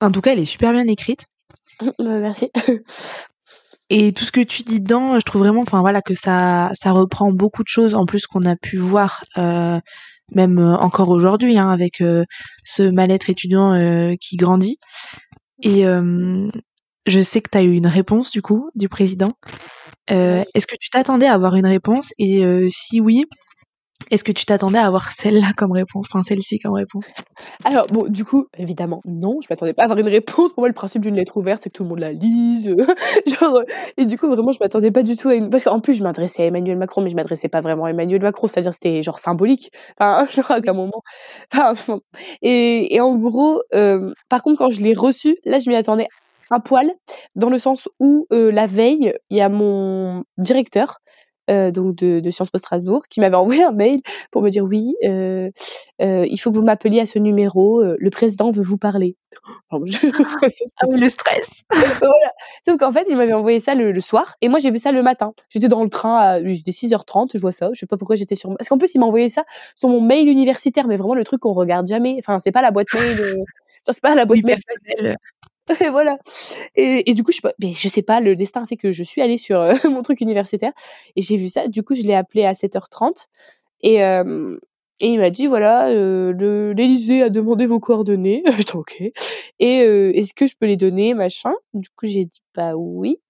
En 0.01 0.11
tout 0.11 0.21
cas, 0.21 0.33
elle 0.33 0.41
est 0.41 0.45
super 0.45 0.73
bien 0.73 0.87
écrite. 0.87 1.27
Bah, 1.99 2.19
merci. 2.19 2.51
Et 3.89 4.12
tout 4.12 4.24
ce 4.24 4.32
que 4.32 4.41
tu 4.41 4.62
dis 4.62 4.80
dedans, 4.80 5.18
je 5.18 5.24
trouve 5.24 5.43
vraiment, 5.43 5.62
enfin 5.62 5.80
voilà, 5.80 6.03
que 6.03 6.14
ça, 6.14 6.70
ça 6.74 6.93
reprend 6.93 7.30
beaucoup 7.30 7.62
de 7.62 7.68
choses 7.68 7.95
en 7.95 8.05
plus 8.05 8.26
qu'on 8.26 8.43
a 8.43 8.57
pu 8.57 8.78
voir, 8.78 9.24
euh, 9.39 9.78
même 10.34 10.59
euh, 10.59 10.76
encore 10.76 11.11
aujourd'hui, 11.11 11.57
hein, 11.59 11.70
avec 11.70 12.01
euh, 12.01 12.24
ce 12.64 12.82
mal-être 12.82 13.30
étudiant 13.30 13.78
qui 14.20 14.37
grandit. 14.37 14.78
Et 15.62 15.84
je 17.07 17.20
sais 17.22 17.41
que 17.41 17.51
tu 17.51 17.59
as 17.59 17.62
eu 17.62 17.72
une 17.72 17.87
réponse 17.87 18.30
du 18.30 18.43
coup 18.43 18.70
du 18.74 18.89
président. 18.89 19.32
Euh, 20.11 20.45
est-ce 20.55 20.66
que 20.66 20.76
tu 20.78 20.91
t'attendais 20.91 21.26
à 21.26 21.34
avoir 21.34 21.57
une 21.57 21.66
réponse? 21.66 22.11
Et 22.18 22.45
euh, 22.45 22.68
si 22.70 23.01
oui, 23.01 23.24
est-ce 24.11 24.25
que 24.25 24.33
tu 24.33 24.45
t'attendais 24.47 24.79
à 24.79 24.87
avoir 24.87 25.11
celle-là 25.13 25.53
comme 25.57 25.73
réponse, 25.73 26.07
enfin 26.09 26.23
celle-ci 26.23 26.59
comme 26.59 26.75
réponse? 26.75 27.05
Alors 27.65 27.87
bon, 27.93 28.07
du 28.09 28.25
coup, 28.25 28.47
évidemment, 28.57 29.01
non, 29.05 29.41
je 29.43 29.49
m'attendais 29.51 29.75
pas 29.75 29.83
à 29.83 29.85
avoir 29.87 29.99
une 29.99 30.09
réponse. 30.09 30.53
Pour 30.53 30.61
moi, 30.61 30.69
le 30.69 30.75
principe 30.75 31.03
d'une 31.03 31.17
lettre 31.17 31.37
ouverte, 31.37 31.63
c'est 31.63 31.71
que 31.71 31.77
tout 31.77 31.83
le 31.83 31.89
monde 31.89 31.99
la 31.99 32.13
lise, 32.13 32.75
genre. 33.41 33.63
Et 33.97 34.07
du 34.07 34.19
coup, 34.19 34.29
vraiment, 34.29 34.53
je 34.53 34.59
m'attendais 34.61 34.91
pas 34.91 35.03
du 35.03 35.17
tout 35.17 35.29
à 35.29 35.35
une. 35.35 35.51
Parce 35.51 35.65
qu'en 35.65 35.81
plus, 35.81 35.95
je 35.95 36.03
m'adressais 36.03 36.45
à 36.45 36.47
Emmanuel 36.47 36.77
Macron, 36.77 37.03
mais 37.03 37.11
je 37.11 37.17
m'adressais 37.17 37.49
pas 37.49 37.61
vraiment 37.61 37.87
à 37.87 37.91
Emmanuel 37.91 38.23
Macron, 38.23 38.47
c'est-à-dire 38.47 38.73
c'était 38.73 39.03
genre 39.03 39.19
symbolique. 39.19 39.71
Enfin, 39.99 40.27
à 40.49 40.71
un 40.71 40.73
moment. 40.73 41.03
Et, 42.43 42.95
et 42.95 43.01
en 43.01 43.17
gros, 43.17 43.63
euh, 43.75 44.13
par 44.29 44.43
contre, 44.43 44.59
quand 44.59 44.71
je 44.71 44.81
l'ai 44.81 44.95
reçu, 44.95 45.37
là, 45.45 45.59
je 45.59 45.69
m'y 45.69 45.77
attendais 45.77 46.07
un 46.51 46.61
poil, 46.61 46.93
dans 47.35 47.51
le 47.51 47.59
sens 47.59 47.89
où 47.99 48.27
la 48.31 48.67
veille, 48.67 49.13
il 49.31 49.37
y 49.37 49.41
a 49.41 49.49
mon 49.49 50.23
directeur 50.39 50.99
donc 51.49 51.94
de, 51.97 52.20
de, 52.20 52.30
Sciences 52.30 52.51
Po 52.51 52.59
Strasbourg, 52.59 53.03
qui 53.09 53.20
m'avait 53.20 53.36
envoyé 53.36 53.62
un 53.64 53.72
mail 53.72 54.01
pour 54.30 54.42
me 54.42 54.51
dire 54.51 54.64
oui, 54.64 54.94
euh, 55.05 55.51
euh, 56.03 56.26
il 56.28 56.38
faut 56.38 56.51
que 56.51 56.57
vous 56.57 56.64
m'appeliez 56.64 57.01
à 57.01 57.07
ce 57.07 57.18
numéro, 57.18 57.82
le 57.82 58.11
président 58.11 58.51
veut 58.51 58.62
vous 58.62 58.78
parler. 58.78 59.16
ah, 59.70 59.76
oui, 59.78 59.90
le 60.99 61.09
stress. 61.09 61.64
voilà. 61.70 62.32
Sauf 62.64 62.76
qu'en 62.78 62.92
fait, 62.92 63.07
il 63.09 63.16
m'avait 63.16 63.32
envoyé 63.32 63.61
ça 63.61 63.74
le, 63.74 63.99
soir, 64.01 64.36
et 64.40 64.49
moi 64.49 64.59
j'ai 64.59 64.70
vu 64.70 64.78
ça 64.78 64.92
le 64.92 65.03
matin. 65.03 65.32
J'étais 65.49 65.68
dans 65.68 65.82
le 65.82 65.90
train 65.90 66.16
à 66.16 66.40
6h30, 66.40 67.30
je 67.34 67.38
vois 67.38 67.53
ça, 67.53 67.70
je 67.72 67.80
sais 67.80 67.86
pas 67.86 67.97
pourquoi 67.97 68.16
j'étais 68.16 68.34
sur. 68.34 68.55
Parce 68.57 68.68
qu'en 68.68 68.78
plus, 68.78 68.94
il 68.94 68.99
m'a 68.99 69.07
envoyé 69.07 69.28
ça 69.28 69.44
sur 69.74 69.88
mon 69.88 70.01
mail 70.01 70.28
universitaire, 70.28 70.86
mais 70.86 70.97
vraiment 70.97 71.14
le 71.14 71.24
truc 71.24 71.40
qu'on 71.40 71.55
regarde 71.55 71.86
jamais. 71.86 72.16
Enfin, 72.18 72.38
c'est 72.38 72.53
pas 72.53 72.62
la 72.62 72.70
boîte 72.70 72.92
mail. 72.94 73.44
c'est 73.84 74.01
pas 74.01 74.14
la 74.14 74.24
boîte 74.24 74.42
mail 74.42 74.59
personnelle. 74.66 75.16
et 75.81 75.89
voilà. 75.91 76.19
Et, 76.77 77.11
et, 77.11 77.14
du 77.14 77.25
coup, 77.25 77.33
je 77.33 77.37
sais 77.37 77.43
pas, 77.43 77.55
mais 77.62 77.73
je 77.73 77.89
sais 77.89 78.03
pas, 78.03 78.21
le 78.21 78.37
destin 78.37 78.62
a 78.62 78.67
fait 78.67 78.77
que 78.77 78.93
je 78.93 79.03
suis 79.03 79.21
allée 79.21 79.39
sur 79.39 79.61
euh, 79.61 79.75
mon 79.91 80.03
truc 80.03 80.21
universitaire 80.21 80.73
et 81.17 81.23
j'ai 81.23 81.37
vu 81.37 81.49
ça. 81.49 81.69
Du 81.69 81.83
coup, 81.83 81.95
je 81.95 82.03
l'ai 82.03 82.14
appelé 82.14 82.45
à 82.45 82.53
7h30 82.53 83.27
et, 83.83 84.03
euh, 84.03 84.59
et 85.01 85.09
il 85.09 85.19
m'a 85.19 85.31
dit 85.31 85.47
voilà, 85.47 85.89
euh, 85.89 86.73
l'Élysée 86.75 87.23
a 87.23 87.31
demandé 87.31 87.67
vos 87.67 87.81
coordonnées. 87.81 88.43
J'étais 88.57 88.77
ok. 88.77 89.03
Et 89.59 89.81
euh, 89.81 90.12
est-ce 90.14 90.35
que 90.35 90.47
je 90.47 90.55
peux 90.59 90.67
les 90.67 90.77
donner, 90.77 91.14
machin? 91.14 91.53
Du 91.75 91.89
coup, 91.91 92.07
j'ai 92.07 92.25
dit 92.27 92.41
bah 92.55 92.75
oui. 92.77 93.21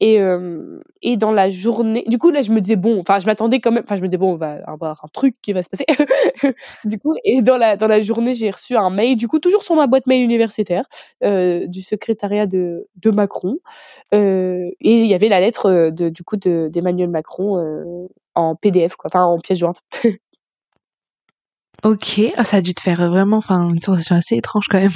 Et, 0.00 0.20
euh, 0.20 0.80
et 1.02 1.16
dans 1.16 1.30
la 1.30 1.48
journée, 1.48 2.04
du 2.08 2.18
coup 2.18 2.30
là 2.30 2.42
je 2.42 2.50
me 2.50 2.60
disais 2.60 2.76
bon, 2.76 3.00
enfin 3.00 3.20
je 3.20 3.26
m'attendais 3.26 3.60
quand 3.60 3.70
même, 3.70 3.84
enfin 3.84 3.94
je 3.96 4.02
me 4.02 4.08
disais 4.08 4.18
bon 4.18 4.32
on 4.32 4.36
va 4.36 4.58
avoir 4.66 5.04
un 5.04 5.08
truc 5.08 5.36
qui 5.40 5.52
va 5.52 5.62
se 5.62 5.68
passer. 5.68 5.86
du 6.84 6.98
coup 6.98 7.14
et 7.24 7.42
dans 7.42 7.56
la 7.56 7.76
dans 7.76 7.86
la 7.86 8.00
journée 8.00 8.34
j'ai 8.34 8.50
reçu 8.50 8.76
un 8.76 8.90
mail, 8.90 9.16
du 9.16 9.28
coup 9.28 9.38
toujours 9.38 9.62
sur 9.62 9.76
ma 9.76 9.86
boîte 9.86 10.06
mail 10.06 10.22
universitaire 10.22 10.84
euh, 11.22 11.66
du 11.68 11.80
secrétariat 11.80 12.46
de 12.46 12.88
de 12.96 13.10
Macron 13.10 13.58
euh, 14.14 14.68
et 14.80 15.02
il 15.02 15.06
y 15.06 15.14
avait 15.14 15.28
la 15.28 15.40
lettre 15.40 15.90
de 15.90 16.08
du 16.08 16.24
coup 16.24 16.36
de 16.36 16.68
d'Emmanuel 16.72 17.08
Macron 17.10 18.08
en 18.34 18.56
PDF 18.56 18.96
enfin 19.04 19.22
en 19.24 19.38
pièce 19.38 19.58
jointe. 19.58 19.80
ok, 21.84 22.20
ah, 22.36 22.44
ça 22.44 22.56
a 22.58 22.60
dû 22.62 22.74
te 22.74 22.80
faire 22.80 23.08
vraiment, 23.08 23.36
enfin 23.36 23.68
une 23.68 23.80
sensation 23.80 24.16
assez 24.16 24.36
étrange 24.36 24.66
quand 24.68 24.80
même. 24.80 24.90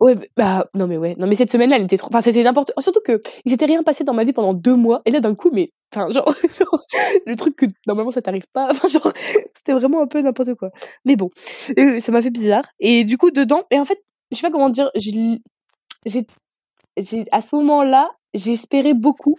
Ouais, 0.00 0.14
bah 0.36 0.66
non 0.74 0.86
mais 0.86 0.98
ouais, 0.98 1.14
non 1.18 1.26
mais 1.26 1.34
cette 1.34 1.50
semaine-là, 1.50 1.76
elle 1.76 1.84
était 1.84 1.96
trop, 1.96 2.08
enfin 2.08 2.20
c'était 2.20 2.42
n'importe, 2.42 2.72
surtout 2.80 3.00
que 3.04 3.20
il 3.44 3.50
s'était 3.50 3.64
rien 3.66 3.82
passé 3.82 4.04
dans 4.04 4.12
ma 4.14 4.24
vie 4.24 4.32
pendant 4.32 4.52
deux 4.54 4.74
mois, 4.76 5.00
et 5.06 5.10
là 5.10 5.20
d'un 5.20 5.34
coup, 5.34 5.50
mais 5.52 5.72
enfin 5.94 6.10
genre, 6.10 6.26
le 7.26 7.36
truc 7.36 7.56
que 7.56 7.66
normalement 7.86 8.10
ça 8.10 8.20
t'arrive 8.22 8.46
pas, 8.52 8.68
enfin 8.70 8.88
genre 8.88 9.12
c'était 9.56 9.72
vraiment 9.72 10.02
un 10.02 10.06
peu 10.06 10.20
n'importe 10.20 10.54
quoi. 10.54 10.70
Mais 11.04 11.16
bon, 11.16 11.30
euh, 11.78 12.00
ça 12.00 12.12
m'a 12.12 12.22
fait 12.22 12.30
bizarre. 12.30 12.64
Et 12.80 13.04
du 13.04 13.16
coup 13.18 13.30
dedans, 13.30 13.62
et 13.70 13.78
en 13.78 13.84
fait, 13.84 13.98
je 14.30 14.36
sais 14.36 14.42
pas 14.42 14.50
comment 14.50 14.70
dire, 14.70 14.90
j'ai, 14.96 16.26
à 17.32 17.40
ce 17.40 17.54
moment-là, 17.56 18.10
j'espérais 18.34 18.94
beaucoup. 18.94 19.36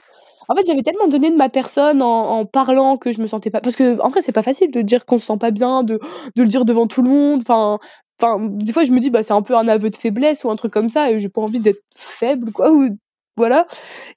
En 0.49 0.55
fait, 0.55 0.65
j'avais 0.65 0.81
tellement 0.81 1.07
donné 1.07 1.29
de 1.29 1.35
ma 1.35 1.49
personne 1.49 2.01
en, 2.01 2.39
en, 2.39 2.45
parlant 2.45 2.97
que 2.97 3.11
je 3.11 3.19
me 3.21 3.27
sentais 3.27 3.49
pas. 3.49 3.59
Parce 3.61 3.75
que, 3.75 3.99
en 3.99 4.09
vrai, 4.09 4.21
c'est 4.21 4.31
pas 4.31 4.43
facile 4.43 4.71
de 4.71 4.81
dire 4.81 5.05
qu'on 5.05 5.19
se 5.19 5.25
sent 5.27 5.37
pas 5.39 5.51
bien, 5.51 5.83
de, 5.83 5.99
de 6.35 6.43
le 6.43 6.47
dire 6.47 6.63
devant 6.65 6.87
tout 6.87 7.01
le 7.01 7.09
monde. 7.09 7.41
Enfin, 7.43 7.79
enfin 8.21 8.39
des 8.41 8.73
fois 8.73 8.83
je 8.83 8.91
me 8.91 8.99
dis 8.99 9.09
bah 9.09 9.23
c'est 9.23 9.33
un 9.33 9.41
peu 9.41 9.55
un 9.55 9.67
aveu 9.67 9.89
de 9.89 9.95
faiblesse 9.95 10.43
ou 10.43 10.49
un 10.51 10.55
truc 10.55 10.73
comme 10.73 10.89
ça 10.89 11.11
et 11.11 11.19
j'ai 11.19 11.29
pas 11.29 11.41
envie 11.41 11.59
d'être 11.59 11.81
faible 11.95 12.51
quoi 12.51 12.71
ou 12.71 12.89
voilà. 13.37 13.67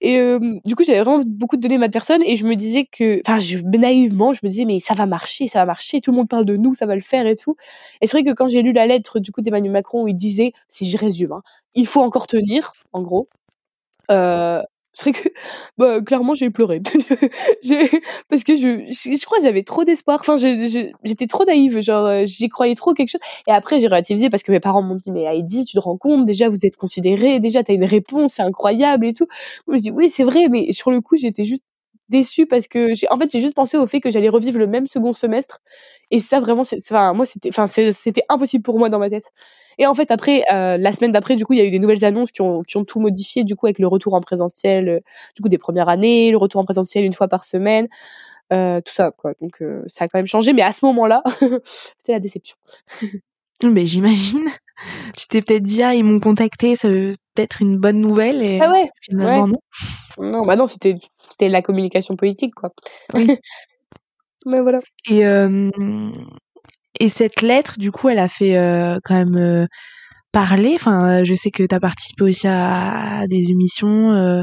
Et 0.01 0.19
du 0.65 0.75
coup 0.75 0.83
j'avais 0.83 1.03
vraiment 1.03 1.23
beaucoup 1.27 1.59
donné 1.59 1.77
ma 1.79 1.91
personne 1.91 2.23
et 2.23 2.37
je 2.37 2.47
me 2.47 2.57
disais 2.57 2.87
que 2.91 3.21
enfin 3.27 3.39
naïvement 3.79 4.33
je 4.33 4.41
me 4.43 4.49
disais 4.49 4.65
mais 4.65 4.79
ça 4.81 4.95
va 4.95 5.05
marcher 5.07 5.47
ça 5.47 5.61
va 5.61 5.67
marcher 5.67 6.01
tout 6.01 6.11
le 6.11 6.17
monde 6.17 6.29
parle 6.29 6.47
de 6.47 6.57
nous 6.57 6.73
ça 6.75 6.87
va 6.87 6.95
le 6.95 7.03
faire 7.03 7.27
et 7.27 7.37
tout. 7.37 7.55
Et 8.01 8.07
c'est 8.07 8.17
vrai 8.19 8.25
que 8.25 8.35
quand 8.35 8.49
j'ai 8.49 8.63
lu 8.63 8.73
la 8.73 8.87
lettre 8.87 9.19
du 9.21 9.31
coup 9.33 9.43
d'Emmanuel 9.43 9.73
Macron 9.73 10.05
où 10.05 10.09
il 10.09 10.17
disait 10.17 10.53
si 10.69 10.89
je 10.91 10.97
résume 10.97 11.41
il 11.75 11.87
faut 11.87 12.01
encore 12.01 12.27
tenir 12.27 12.73
en 12.93 13.03
gros 13.03 13.29
euh, 14.11 14.63
c'est 14.93 15.13
que 15.13 15.29
bah, 15.79 16.01
clairement 16.01 16.35
j'ai 16.35 16.51
pleuré. 16.51 16.81
Parce 18.29 18.45
que 18.45 18.57
je, 18.57 18.91
je, 18.91 19.25
crois 19.25 19.39
que 19.39 19.45
j'avais 19.45 19.63
trop 19.63 19.85
d'espoir. 19.85 20.19
Enfin 20.21 20.37
j'étais 20.37 21.27
trop 21.27 21.45
naïve 21.45 21.81
genre 21.81 22.07
euh, 22.07 22.27
j'y 22.27 22.49
croyais 22.49 22.75
trop 22.75 22.93
quelque 22.93 23.11
chose. 23.11 23.21
Et 23.47 23.53
après 23.53 23.79
j'ai 23.79 23.87
relativisé 23.87 24.31
parce 24.31 24.43
que 24.43 24.51
mes 24.51 24.61
parents 24.61 24.83
m'ont 24.83 24.97
dit 24.97 25.13
mais 25.13 25.25
Heidi 25.25 25.65
tu 25.65 25.77
te 25.77 25.81
rends 25.81 25.97
compte? 25.97 26.25
Déjà 26.25 26.49
vous 26.49 26.67
êtes 26.67 26.77
considérée 26.77 27.39
déjà 27.41 27.63
t'as 27.63 27.75
une 27.75 27.85
réponse 27.85 28.35
c'est 28.35 28.43
incroyable 28.43 29.07
et 29.07 29.15
tout. 29.15 29.27
Je 29.69 29.77
dis 29.79 29.91
oui 29.91 30.11
c'est 30.11 30.25
vrai 30.25 30.49
mais 30.49 30.73
sur 30.73 30.91
le 30.91 31.01
coup 31.01 31.17
j'étais 31.17 31.45
juste 31.45 31.65
déçue 32.09 32.47
parce 32.47 32.67
que 32.67 32.89
en 33.13 33.19
fait 33.19 33.31
j'ai 33.31 33.41
juste 33.41 33.55
pensé 33.55 33.77
au 33.77 33.87
fait 33.87 34.01
que 34.01 34.11
j'allais 34.11 34.29
revivre 34.29 34.59
le 34.59 34.67
même 34.67 34.87
second 34.87 35.13
semestre. 35.13 35.61
Et 36.11 36.19
ça 36.19 36.41
vraiment 36.41 36.65
c'est 36.65 36.79
enfin 36.79 37.13
moi 37.13 37.27
c'était 37.27 37.51
enfin 37.51 37.67
c'était 37.69 38.23
impossible 38.29 38.63
pour 38.63 38.79
moi 38.79 38.89
dans 38.89 38.99
ma 38.99 39.09
tête 39.09 39.31
et 39.81 39.87
en 39.87 39.95
fait, 39.95 40.11
après, 40.11 40.45
euh, 40.53 40.77
la 40.77 40.93
semaine 40.93 41.11
d'après, 41.11 41.37
du 41.37 41.47
coup, 41.47 41.55
il 41.55 41.59
y 41.59 41.63
a 41.63 41.65
eu 41.65 41.71
des 41.71 41.79
nouvelles 41.79 42.05
annonces 42.05 42.33
qui 42.33 42.43
ont, 42.43 42.63
qui 42.63 42.77
ont 42.77 42.85
tout 42.85 43.01
modifié, 43.01 43.45
du 43.45 43.57
coup, 43.57 43.65
avec 43.65 43.79
le 43.79 43.87
retour 43.87 44.13
en 44.13 44.21
présentiel, 44.21 44.89
euh, 44.91 45.01
du 45.35 45.41
coup, 45.41 45.49
des 45.49 45.57
premières 45.57 45.89
années, 45.89 46.31
le 46.31 46.37
retour 46.37 46.61
en 46.61 46.65
présentiel 46.65 47.03
une 47.03 47.15
fois 47.15 47.29
par 47.29 47.45
semaine, 47.45 47.89
euh, 48.53 48.83
tout 48.83 48.93
ça, 48.93 49.11
quoi. 49.11 49.33
Donc, 49.41 49.65
ça 49.87 50.05
a 50.05 50.09
quand 50.09 50.19
même 50.19 50.27
changé, 50.27 50.53
mais 50.53 50.61
à 50.61 50.73
ce 50.73 50.85
moment-là, 50.85 51.23
c'était 51.65 52.13
la 52.13 52.21
déception. 52.21 52.59
mais 53.65 53.87
j'imagine. 53.87 54.51
Tu 55.17 55.29
t'es 55.29 55.41
peut-être 55.41 55.63
dit, 55.63 55.83
ah, 55.83 55.95
ils 55.95 56.05
m'ont 56.05 56.21
contacté, 56.21 56.77
ça 56.77 56.91
veut 56.91 57.17
peut-être 57.35 57.63
une 57.63 57.79
bonne 57.79 58.01
nouvelle, 58.01 58.47
et 58.47 58.61
ah 58.61 58.71
ouais, 58.71 58.91
finalement, 59.01 59.47
non. 59.47 59.61
Non, 60.19 60.45
bah 60.45 60.57
non, 60.57 60.67
c'était, 60.67 60.97
c'était 61.27 61.49
la 61.49 61.63
communication 61.63 62.17
politique, 62.17 62.55
quoi. 62.55 62.71
Oui. 63.15 63.35
mais 64.47 64.61
voilà. 64.61 64.81
Et, 65.09 65.25
et 67.01 67.09
cette 67.09 67.41
lettre, 67.41 67.79
du 67.79 67.91
coup, 67.91 68.11
elle 68.11 68.19
a 68.19 68.29
fait 68.29 68.59
euh, 68.59 68.99
quand 69.03 69.15
même 69.15 69.37
euh, 69.37 69.67
parler. 70.33 70.75
Enfin, 70.75 71.25
je 71.25 71.35
sais 71.35 71.51
que 71.51 71.63
tu 71.63 71.75
as 71.75 71.81
participé 71.81 72.25
aussi 72.25 72.47
à, 72.47 73.27
des 73.27 73.51
émissions. 73.51 74.13
Euh, 74.13 74.43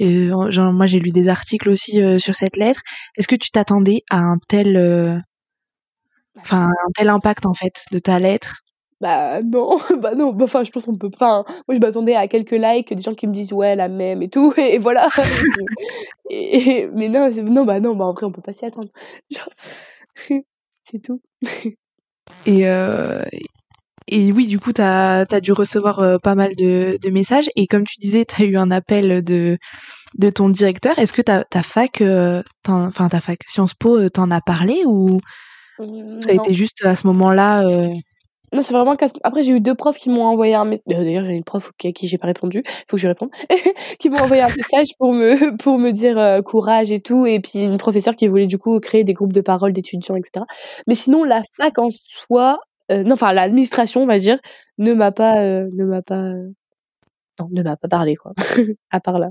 moi, 0.00 0.86
j'ai 0.86 0.98
lu 0.98 1.10
des 1.10 1.28
articles 1.28 1.68
aussi 1.68 2.00
sur 2.18 2.34
cette 2.34 2.56
lettre. 2.56 2.80
Est-ce 3.16 3.28
que 3.28 3.36
tu 3.36 3.50
t'attendais 3.50 4.02
à 4.10 4.18
un 4.18 4.38
tel, 4.48 5.22
enfin, 6.38 6.64
un 6.64 6.90
tel 6.96 7.10
impact 7.10 7.46
en 7.46 7.54
fait 7.54 7.84
de 7.92 7.98
ta 7.98 8.18
lettre? 8.18 8.62
Bah 9.02 9.42
non, 9.42 9.78
bah 10.00 10.14
non, 10.14 10.32
bah, 10.32 10.44
enfin 10.44 10.62
je 10.62 10.70
pense 10.70 10.86
qu'on 10.86 10.96
peut 10.96 11.10
enfin 11.12 11.44
moi 11.66 11.74
je 11.74 11.78
m'attendais 11.78 12.14
à 12.14 12.28
quelques 12.28 12.52
likes, 12.52 12.94
des 12.94 13.02
gens 13.02 13.14
qui 13.14 13.26
me 13.26 13.32
disent 13.32 13.52
ouais 13.52 13.74
la 13.74 13.88
même 13.88 14.22
et 14.22 14.28
tout 14.28 14.54
et, 14.56 14.78
voilà. 14.78 15.08
mais 16.30 17.08
non, 17.08 17.28
non 17.42 17.64
bah 17.64 17.80
non, 17.80 17.96
bah 17.96 18.04
en 18.04 18.12
vrai 18.12 18.26
on 18.26 18.32
peut 18.32 18.42
pas 18.42 18.52
s'y 18.52 18.64
attendre. 18.64 18.88
Genre, 19.28 19.48
c'est 20.84 21.02
tout. 21.02 21.20
Et, 22.46 22.62
et 24.08 24.32
oui, 24.32 24.46
du 24.46 24.58
coup, 24.58 24.72
tu 24.72 24.82
as, 24.82 25.26
dû 25.40 25.52
recevoir 25.52 26.20
pas 26.20 26.34
mal 26.34 26.54
de, 26.56 26.98
de, 27.02 27.10
messages. 27.10 27.48
Et 27.56 27.66
comme 27.66 27.84
tu 27.84 27.98
disais, 27.98 28.24
tu 28.24 28.42
as 28.42 28.44
eu 28.44 28.56
un 28.56 28.70
appel 28.70 29.22
de, 29.22 29.58
de 30.18 30.30
ton 30.30 30.48
directeur. 30.48 30.98
Est-ce 30.98 31.12
que 31.12 31.22
ta, 31.22 31.44
ta 31.44 31.62
fac, 31.62 32.02
enfin 32.68 33.08
ta 33.08 33.20
fac 33.20 33.40
Sciences 33.46 33.74
Po, 33.74 34.08
t'en 34.08 34.30
as 34.30 34.40
parlé 34.40 34.82
ou 34.86 35.20
ça 35.78 36.30
a 36.30 36.32
été 36.32 36.54
juste 36.54 36.84
à 36.84 36.96
ce 36.96 37.06
moment-là 37.06 37.66
non, 38.52 38.60
c'est 38.60 38.74
vraiment 38.74 38.94
Après, 39.22 39.42
j'ai 39.42 39.52
eu 39.52 39.60
deux 39.60 39.74
profs 39.74 39.96
qui 39.96 40.10
m'ont 40.10 40.26
envoyé 40.26 40.54
un 40.54 40.66
message. 40.66 40.84
D'ailleurs, 40.86 41.24
j'ai 41.24 41.32
une 41.32 41.44
prof 41.44 41.70
à 41.84 41.92
qui 41.92 42.06
j'ai 42.06 42.18
pas 42.18 42.26
répondu. 42.26 42.62
Faut 42.88 42.96
que 42.96 43.00
je 43.00 43.08
réponde. 43.08 43.30
qui 43.98 44.10
m'ont 44.10 44.18
envoyé 44.18 44.42
un 44.42 44.48
message 44.48 44.88
pour 44.98 45.14
me 45.14 45.56
pour 45.56 45.78
me 45.78 45.90
dire 45.90 46.18
euh, 46.18 46.42
courage 46.42 46.92
et 46.92 47.00
tout. 47.00 47.24
Et 47.24 47.40
puis 47.40 47.64
une 47.64 47.78
professeure 47.78 48.14
qui 48.14 48.28
voulait 48.28 48.46
du 48.46 48.58
coup 48.58 48.78
créer 48.78 49.04
des 49.04 49.14
groupes 49.14 49.32
de 49.32 49.40
parole 49.40 49.72
d'étudiants, 49.72 50.16
etc. 50.16 50.44
Mais 50.86 50.94
sinon, 50.94 51.24
la 51.24 51.42
fac 51.56 51.78
en 51.78 51.88
soi, 51.90 52.60
euh, 52.90 53.04
non, 53.04 53.14
enfin 53.14 53.32
l'administration, 53.32 54.02
on 54.02 54.06
va 54.06 54.18
dire, 54.18 54.38
ne 54.76 54.92
m'a 54.92 55.12
pas, 55.12 55.40
euh, 55.40 55.66
ne 55.72 55.84
m'a 55.86 56.02
pas, 56.02 56.22
non, 57.40 57.48
ne 57.50 57.62
m'a 57.62 57.76
pas 57.76 57.88
parlé 57.88 58.16
quoi. 58.16 58.32
à 58.90 59.00
part 59.00 59.18
là. 59.18 59.30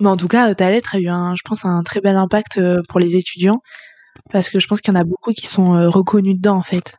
Mais 0.00 0.08
en 0.08 0.16
tout 0.16 0.28
cas, 0.28 0.54
ta 0.54 0.70
lettre 0.70 0.94
a 0.94 0.98
eu 1.00 1.08
un, 1.08 1.34
je 1.34 1.42
pense, 1.44 1.64
un 1.64 1.82
très 1.82 2.00
bel 2.00 2.14
impact 2.14 2.60
pour 2.88 3.00
les 3.00 3.16
étudiants 3.16 3.60
parce 4.30 4.48
que 4.48 4.60
je 4.60 4.66
pense 4.68 4.80
qu'il 4.80 4.94
y 4.94 4.96
en 4.96 5.00
a 5.00 5.04
beaucoup 5.04 5.32
qui 5.32 5.46
sont 5.46 5.90
reconnus 5.90 6.36
dedans 6.36 6.56
en 6.56 6.62
fait. 6.62 6.96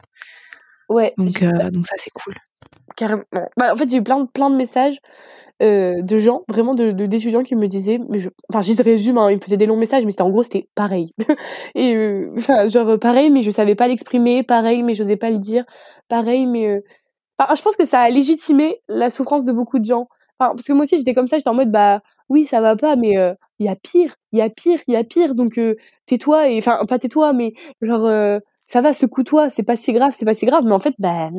Ouais. 0.89 1.13
Donc, 1.17 1.41
euh, 1.43 1.69
donc 1.69 1.85
ça, 1.85 1.95
c'est 1.97 2.09
cool. 2.09 2.33
Carrément. 2.95 3.23
Bah, 3.57 3.73
en 3.73 3.77
fait, 3.77 3.89
j'ai 3.89 3.97
eu 3.97 4.03
plein, 4.03 4.25
plein 4.25 4.49
de 4.49 4.55
messages 4.55 4.97
euh, 5.61 6.01
de 6.01 6.17
gens, 6.17 6.43
vraiment 6.49 6.73
de, 6.73 6.91
d'étudiants 6.91 7.43
qui 7.43 7.55
me 7.55 7.67
disaient, 7.67 7.99
mais 8.09 8.17
je, 8.17 8.29
enfin, 8.49 8.61
je 8.61 8.81
résume, 8.81 9.17
hein, 9.17 9.29
ils 9.29 9.35
me 9.35 9.41
faisaient 9.41 9.57
des 9.57 9.67
longs 9.67 9.77
messages, 9.77 10.03
mais 10.03 10.11
c'était 10.11 10.23
en 10.23 10.29
gros, 10.29 10.43
c'était 10.43 10.67
pareil. 10.73 11.13
et 11.75 11.95
euh, 11.95 12.33
enfin, 12.37 12.67
genre 12.67 12.97
pareil, 12.97 13.29
mais 13.29 13.41
je 13.43 13.51
savais 13.51 13.75
pas 13.75 13.87
l'exprimer, 13.87 14.43
pareil, 14.43 14.83
mais 14.83 14.95
j'osais 14.95 15.15
pas 15.17 15.29
le 15.29 15.37
dire, 15.37 15.65
pareil, 16.07 16.47
mais 16.47 16.81
enfin, 17.37 17.53
je 17.55 17.61
pense 17.61 17.75
que 17.75 17.85
ça 17.85 17.99
a 18.01 18.09
légitimé 18.09 18.81
la 18.87 19.09
souffrance 19.09 19.43
de 19.45 19.51
beaucoup 19.51 19.79
de 19.79 19.85
gens. 19.85 20.07
Enfin, 20.39 20.55
parce 20.55 20.65
que 20.65 20.73
moi 20.73 20.83
aussi, 20.83 20.97
j'étais 20.97 21.13
comme 21.13 21.27
ça, 21.27 21.37
j'étais 21.37 21.49
en 21.49 21.53
mode, 21.53 21.71
bah 21.71 22.01
oui, 22.29 22.45
ça 22.45 22.61
va 22.61 22.75
pas, 22.75 22.95
mais 22.95 23.15
il 23.59 23.65
y 23.65 23.69
a 23.69 23.75
pire, 23.75 24.15
il 24.31 24.39
y 24.39 24.41
a 24.41 24.49
pire, 24.49 24.79
il 24.87 24.93
y 24.93 24.97
a 24.97 25.03
pire, 25.03 25.35
donc 25.35 25.59
tais-toi, 26.05 26.49
et 26.49 26.57
enfin, 26.57 26.85
pas 26.87 26.97
tais-toi, 26.99 27.33
mais 27.33 27.53
genre 27.81 28.39
ça 28.69 28.81
va, 28.81 28.93
secoue-toi, 28.93 29.49
c'est 29.49 29.63
pas 29.63 29.75
si 29.75 29.93
grave, 29.93 30.13
c'est 30.15 30.25
pas 30.25 30.35
si 30.35 30.45
grave. 30.45 30.63
Mais 30.63 30.73
en 30.73 30.79
fait, 30.79 30.93
ben, 30.99 31.31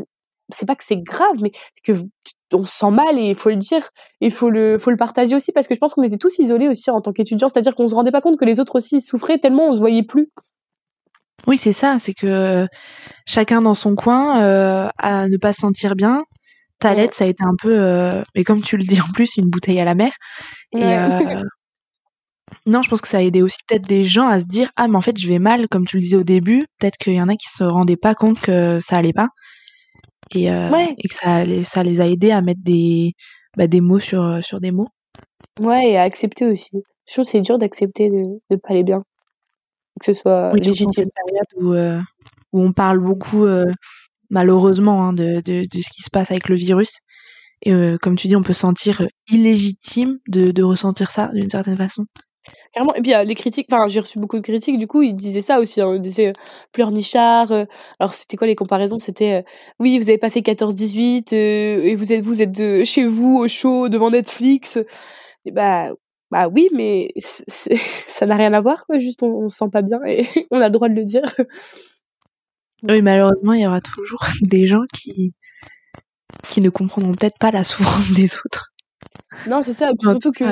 c'est 0.49 0.67
pas 0.67 0.75
que 0.75 0.83
c'est 0.83 1.01
grave, 1.01 1.37
mais 1.41 1.53
que 1.85 1.93
on 2.53 2.65
se 2.65 2.77
sent 2.77 2.91
mal 2.91 3.21
et 3.21 3.31
il 3.31 3.37
faut 3.37 3.51
le 3.51 3.57
dire, 3.57 3.89
il 4.21 4.33
faut 4.33 4.51
le, 4.51 4.79
faut 4.79 4.91
le 4.91 4.97
partager 4.97 5.37
aussi 5.37 5.53
parce 5.53 5.69
que 5.69 5.75
je 5.75 5.79
pense 5.79 5.95
qu'on 5.95 6.03
était 6.03 6.19
tous 6.19 6.41
isolés 6.41 6.67
aussi 6.67 6.91
en 6.91 7.01
tant 7.01 7.13
qu'étudiants, 7.13 7.49
c'est-à-dire 7.49 7.77
qu'on 7.77 7.87
se 7.87 7.95
rendait 7.95 8.11
pas 8.11 8.21
compte 8.21 8.37
que 8.37 8.45
les 8.45 8.59
autres 8.59 8.75
aussi 8.75 9.01
souffraient 9.01 9.39
tellement 9.39 9.69
on 9.69 9.75
se 9.75 9.79
voyait 9.79 10.03
plus. 10.03 10.29
Oui, 11.47 11.57
c'est 11.57 11.73
ça, 11.73 12.01
c'est 12.01 12.15
que 12.15 12.67
chacun 13.27 13.63
dans 13.63 13.75
son 13.75 13.95
coin 13.95 14.43
euh, 14.43 14.89
à 14.99 15.29
ne 15.29 15.37
pas 15.37 15.53
se 15.53 15.61
sentir 15.61 15.95
bien. 15.95 16.25
Ta 16.81 16.95
lettre, 16.95 17.15
ça 17.15 17.25
a 17.25 17.29
été 17.29 17.45
un 17.45 17.55
peu, 17.63 17.79
euh, 17.79 18.23
mais 18.35 18.43
comme 18.43 18.61
tu 18.61 18.77
le 18.77 18.83
dis 18.83 19.01
en 19.01 19.13
plus, 19.15 19.37
une 19.37 19.49
bouteille 19.49 19.79
à 19.79 19.85
la 19.85 19.95
mer. 19.95 20.11
Et, 20.73 20.83
euh, 20.83 21.43
non, 22.67 22.83
je 22.83 22.91
pense 22.91 23.01
que 23.01 23.09
ça 23.09 23.19
a 23.19 23.23
aidé 23.23 23.43
aussi 23.43 23.59
peut-être 23.67 23.87
des 23.87 24.05
gens 24.05 24.27
à 24.27 24.41
se 24.41 24.45
dire 24.45 24.71
ah 24.77 24.87
mais 24.89 24.97
en 24.97 25.01
fait 25.01 25.17
je 25.19 25.29
vais 25.29 25.39
mal 25.39 25.69
comme 25.69 25.87
tu 25.87 25.97
le 25.97 26.03
disais 26.03 26.17
au 26.17 26.25
début. 26.25 26.65
Peut-être 26.79 26.99
qu'il 26.99 27.15
y 27.15 27.23
en 27.23 27.29
a 27.29 27.37
qui 27.37 27.49
se 27.49 27.65
rendaient 27.65 27.97
pas 27.97 28.15
compte 28.15 28.41
que 28.41 28.81
ça 28.81 28.97
allait 28.97 29.13
pas 29.13 29.29
et, 30.35 30.51
euh, 30.51 30.69
et 30.99 31.09
que 31.09 31.15
ça, 31.15 31.45
ça 31.65 31.83
les 31.83 32.01
a 32.01 32.07
aidés 32.07 32.31
à 32.31 32.43
mettre 32.43 32.61
des 32.63 33.15
bah, 33.57 33.67
des 33.67 33.81
mots 33.81 33.99
sur 33.99 34.23
euh, 34.23 34.41
sur 34.43 34.61
des 34.61 34.71
mots. 34.71 34.89
Ouais 35.63 35.91
et 35.91 35.97
à 35.97 36.03
accepter 36.03 36.47
aussi. 36.47 36.71
Je 37.09 37.13
trouve 37.13 37.25
c'est 37.25 37.41
dur 37.41 37.59
d'accepter 37.59 38.11
de 38.11 38.23
de 38.51 38.57
pas 38.57 38.71
aller 38.71 38.83
bien, 38.83 39.03
que 40.01 40.07
ce 40.07 40.15
soit 40.15 40.53
oui, 40.53 40.61
légitime. 40.61 41.05
Une 41.05 41.11
période 41.11 41.47
où 41.57 41.73
euh, 41.73 42.01
où 42.53 42.63
on 42.63 42.73
parle 42.73 42.99
beaucoup 43.01 43.47
malheureusement 44.29 45.05
hein, 45.05 45.13
de, 45.13 45.41
de, 45.41 45.67
de 45.67 45.81
ce 45.83 45.91
qui 45.91 46.03
se 46.03 46.11
passe 46.11 46.31
avec 46.31 46.49
le 46.49 46.57
virus. 46.57 46.99
Et 47.63 47.73
comme 48.01 48.17
tu 48.17 48.27
dis, 48.27 48.37
on 48.37 48.43
peut 48.43 48.55
sentir 48.55 49.07
illégitime 49.29 50.19
de, 50.29 50.51
de 50.51 50.63
ressentir 50.63 51.11
ça 51.11 51.29
d'une 51.35 51.51
certaine 51.51 51.77
façon. 51.77 52.07
Carrément. 52.73 52.95
Et 52.95 53.03
puis, 53.03 53.13
les 53.25 53.35
critiques, 53.35 53.67
enfin, 53.71 53.89
j'ai 53.89 54.01
reçu 54.01 54.19
beaucoup 54.19 54.37
de 54.37 54.43
critiques, 54.43 54.79
du 54.79 54.87
coup, 54.87 55.03
ils 55.03 55.15
disaient 55.15 55.41
ça 55.41 55.61
aussi, 55.61 55.81
hein, 55.81 55.95
ils 55.95 56.01
disaient 56.01 56.33
pleurnichard. 56.73 57.53
Euh, 57.53 57.65
alors, 57.99 58.15
c'était 58.15 58.37
quoi 58.37 58.47
les 58.47 58.55
comparaisons? 58.55 58.99
C'était, 58.99 59.45
oui, 59.79 59.99
vous 59.99 60.09
avez 60.09 60.19
pas 60.19 60.31
fait 60.31 60.41
14-18, 60.41 61.33
euh, 61.35 61.83
et 61.83 61.95
vous 61.97 62.13
êtes, 62.13 62.23
vous 62.23 62.43
êtes 62.43 62.85
chez 62.85 63.07
vous, 63.07 63.37
au 63.39 63.49
chaud, 63.49 63.89
devant 63.89 64.11
Netflix. 64.11 64.79
Et 65.45 65.51
bah, 65.53 65.91
bah 66.31 66.49
oui, 66.49 66.69
mais 66.73 67.13
ça 67.49 68.27
n'a 68.27 68.37
rien 68.37 68.53
à 68.53 68.61
voir, 68.61 68.87
quoi. 68.87 68.99
Juste, 68.99 69.23
on, 69.23 69.45
on 69.45 69.49
se 69.49 69.59
sent 69.59 69.71
pas 69.73 69.83
bien 69.83 70.01
et 70.07 70.27
on 70.51 70.61
a 70.61 70.67
le 70.67 70.73
droit 70.73 70.89
de 70.89 70.95
le 70.95 71.05
dire. 71.05 71.23
Oui, 72.83 73.03
malheureusement, 73.03 73.53
il 73.53 73.61
y 73.61 73.67
aura 73.67 73.83
toujours 73.83 74.25
des 74.41 74.65
gens 74.65 74.85
qui, 74.95 75.35
qui 76.49 76.61
ne 76.61 76.71
comprendront 76.71 77.13
peut-être 77.13 77.39
pas 77.39 77.51
la 77.51 77.65
souffrance 77.65 78.13
des 78.13 78.37
autres. 78.37 78.70
Non, 79.47 79.63
c'est 79.63 79.73
ça. 79.73 79.91
surtout 80.01 80.33
que 80.33 80.45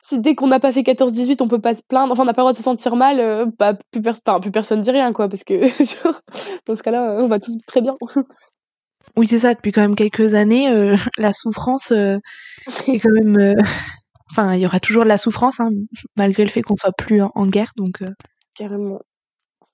si, 0.00 0.20
dès 0.20 0.34
qu'on 0.34 0.48
n'a 0.48 0.60
pas 0.60 0.72
fait 0.72 0.82
14-18, 0.82 1.42
on 1.42 1.48
peut 1.48 1.60
pas 1.60 1.74
se 1.74 1.82
plaindre, 1.86 2.12
enfin, 2.12 2.22
on 2.22 2.26
n'a 2.26 2.34
pas 2.34 2.42
le 2.42 2.44
droit 2.44 2.52
de 2.52 2.56
se 2.56 2.62
sentir 2.62 2.96
mal, 2.96 3.20
euh, 3.20 3.46
bah, 3.58 3.74
plus, 3.90 4.02
plus 4.02 4.50
personne 4.50 4.80
dit 4.80 4.90
rien, 4.90 5.12
quoi, 5.12 5.28
parce 5.28 5.44
que 5.44 5.54
dans 6.66 6.74
ce 6.74 6.82
cas-là, 6.82 7.18
on 7.20 7.26
va 7.26 7.38
tous 7.38 7.56
très 7.66 7.80
bien. 7.80 7.92
Oui, 9.16 9.26
c'est 9.26 9.38
ça. 9.38 9.54
Depuis 9.54 9.72
quand 9.72 9.82
même 9.82 9.96
quelques 9.96 10.34
années, 10.34 10.70
euh, 10.70 10.96
la 11.18 11.32
souffrance 11.32 11.92
euh, 11.92 12.18
est 12.86 12.98
quand 12.98 13.12
même. 13.12 13.56
Enfin, 14.32 14.54
il 14.54 14.60
y 14.60 14.66
aura 14.66 14.80
toujours 14.80 15.04
de 15.04 15.08
la 15.08 15.18
souffrance, 15.18 15.60
hein, 15.60 15.70
malgré 16.16 16.42
le 16.42 16.50
fait 16.50 16.60
qu'on 16.60 16.74
soit 16.76 16.92
plus 16.92 17.22
en 17.22 17.46
guerre, 17.46 17.70
donc. 17.76 18.02
Carrément. 18.54 18.98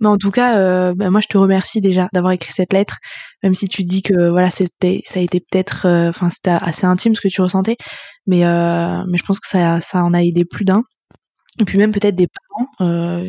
Mais 0.02 0.08
en 0.08 0.18
tout 0.18 0.32
cas, 0.32 0.58
euh, 0.58 0.94
bah, 0.96 1.10
moi 1.10 1.20
je 1.20 1.28
te 1.28 1.38
remercie 1.38 1.80
déjà 1.80 2.08
d'avoir 2.12 2.32
écrit 2.32 2.52
cette 2.52 2.72
lettre, 2.72 2.96
même 3.44 3.54
si 3.54 3.68
tu 3.68 3.84
dis 3.84 4.02
que 4.02 4.30
voilà 4.30 4.50
c'était 4.50 5.00
ça 5.04 5.20
a 5.20 5.22
été 5.22 5.38
peut-être, 5.38 5.86
euh, 5.86 6.08
enfin 6.08 6.28
c'était 6.28 6.50
assez 6.50 6.86
intime 6.86 7.14
ce 7.14 7.20
que 7.20 7.28
tu 7.28 7.40
ressentais, 7.40 7.76
mais 8.26 8.44
euh, 8.44 9.04
mais 9.08 9.16
je 9.16 9.22
pense 9.22 9.38
que 9.38 9.46
ça 9.46 9.80
ça 9.80 10.02
en 10.02 10.12
a 10.12 10.24
aidé 10.24 10.44
plus 10.44 10.64
d'un. 10.64 10.82
Et 11.60 11.64
puis 11.64 11.78
même 11.78 11.92
peut-être 11.92 12.16
des 12.16 12.26
parents 12.26 13.22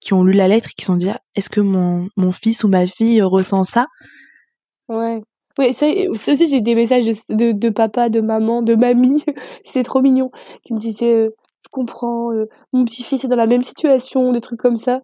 qui 0.00 0.12
ont 0.12 0.22
lu 0.22 0.34
la 0.34 0.46
lettre 0.46 0.68
et 0.68 0.74
qui 0.76 0.84
se 0.84 0.88
sont 0.88 0.96
dit 0.96 1.08
ah, 1.08 1.20
est-ce 1.36 1.48
que 1.48 1.62
mon, 1.62 2.08
mon 2.18 2.32
fils 2.32 2.64
ou 2.64 2.68
ma 2.68 2.86
fille 2.86 3.22
ressent 3.22 3.64
ça? 3.64 3.86
Ouais. 4.88 5.22
Oui, 5.58 5.72
ça, 5.72 5.86
aussi 6.12 6.48
j'ai 6.50 6.60
des 6.60 6.74
messages 6.74 7.06
de, 7.06 7.52
de, 7.52 7.68
papa, 7.70 8.10
de 8.10 8.20
maman, 8.20 8.60
de 8.60 8.74
mamie, 8.74 9.24
c'était 9.64 9.84
trop 9.84 10.02
mignon, 10.02 10.30
qui 10.64 10.74
me 10.74 10.78
disaient 10.78 11.28
je 11.64 11.68
comprends, 11.70 12.30
mon 12.72 12.84
petit-fils 12.84 13.24
est 13.24 13.28
dans 13.28 13.36
la 13.36 13.46
même 13.46 13.62
situation, 13.62 14.32
des 14.32 14.40
trucs 14.40 14.60
comme 14.60 14.76
ça. 14.76 15.00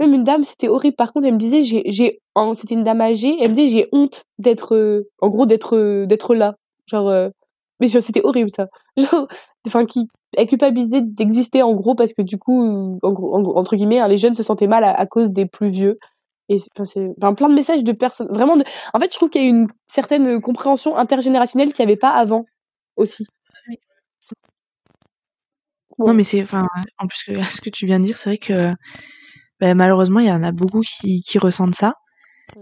Même 0.00 0.14
une 0.14 0.24
dame, 0.24 0.44
c'était 0.44 0.68
horrible. 0.68 0.96
Par 0.96 1.12
contre, 1.12 1.26
elle 1.26 1.34
me 1.34 1.38
disait, 1.38 1.62
j'ai, 1.62 1.82
j'ai, 1.84 2.22
c'était 2.54 2.74
une 2.74 2.84
dame 2.84 3.02
âgée. 3.02 3.36
Elle 3.38 3.50
me 3.50 3.54
disait, 3.54 3.66
j'ai 3.66 3.88
honte 3.92 4.24
d'être, 4.38 4.74
euh, 4.74 5.10
en 5.20 5.28
gros, 5.28 5.44
d'être, 5.44 5.76
euh, 5.76 6.06
d'être 6.06 6.34
là. 6.34 6.56
Genre, 6.86 7.06
euh, 7.10 7.28
mais 7.80 7.88
c'était 7.88 8.24
horrible 8.24 8.50
ça. 8.50 8.68
Genre, 8.96 9.28
enfin, 9.66 9.84
qui 9.84 10.08
est 10.38 10.46
culpabilisée 10.46 11.02
d'exister 11.02 11.62
en 11.62 11.74
gros 11.74 11.94
parce 11.94 12.14
que 12.14 12.22
du 12.22 12.38
coup, 12.38 12.98
en 13.02 13.44
entre 13.44 13.76
guillemets, 13.76 14.00
hein, 14.00 14.08
les 14.08 14.16
jeunes 14.16 14.34
se 14.34 14.42
sentaient 14.42 14.66
mal 14.66 14.84
à, 14.84 15.06
cause 15.06 15.30
des 15.30 15.44
plus 15.44 15.68
vieux. 15.68 15.98
Et 16.48 16.56
enfin, 16.74 16.86
c'est 16.86 17.10
enfin, 17.18 17.34
plein 17.34 17.48
de 17.50 17.54
messages 17.54 17.84
de 17.84 17.92
personnes. 17.92 18.28
Vraiment, 18.30 18.56
de... 18.56 18.64
en 18.94 18.98
fait, 18.98 19.12
je 19.12 19.16
trouve 19.16 19.28
qu'il 19.28 19.42
y 19.42 19.46
a 19.46 19.48
une 19.48 19.68
certaine 19.86 20.40
compréhension 20.40 20.96
intergénérationnelle 20.96 21.72
qu'il 21.72 21.84
n'y 21.84 21.92
avait 21.92 21.98
pas 21.98 22.12
avant 22.12 22.46
aussi. 22.96 23.26
Non, 25.98 26.14
mais 26.14 26.22
c'est, 26.22 26.40
enfin, 26.40 26.66
en 26.98 27.06
plus 27.06 27.22
que 27.24 27.42
ce 27.42 27.60
que 27.60 27.68
tu 27.68 27.84
viens 27.84 28.00
de 28.00 28.06
dire, 28.06 28.16
c'est 28.16 28.30
vrai 28.30 28.38
que 28.38 28.54
bah, 29.60 29.74
malheureusement, 29.74 30.20
il 30.20 30.26
y 30.26 30.32
en 30.32 30.42
a 30.42 30.52
beaucoup 30.52 30.80
qui, 30.80 31.20
qui 31.20 31.38
ressentent 31.38 31.74
ça. 31.74 31.94
Mm. 32.56 32.60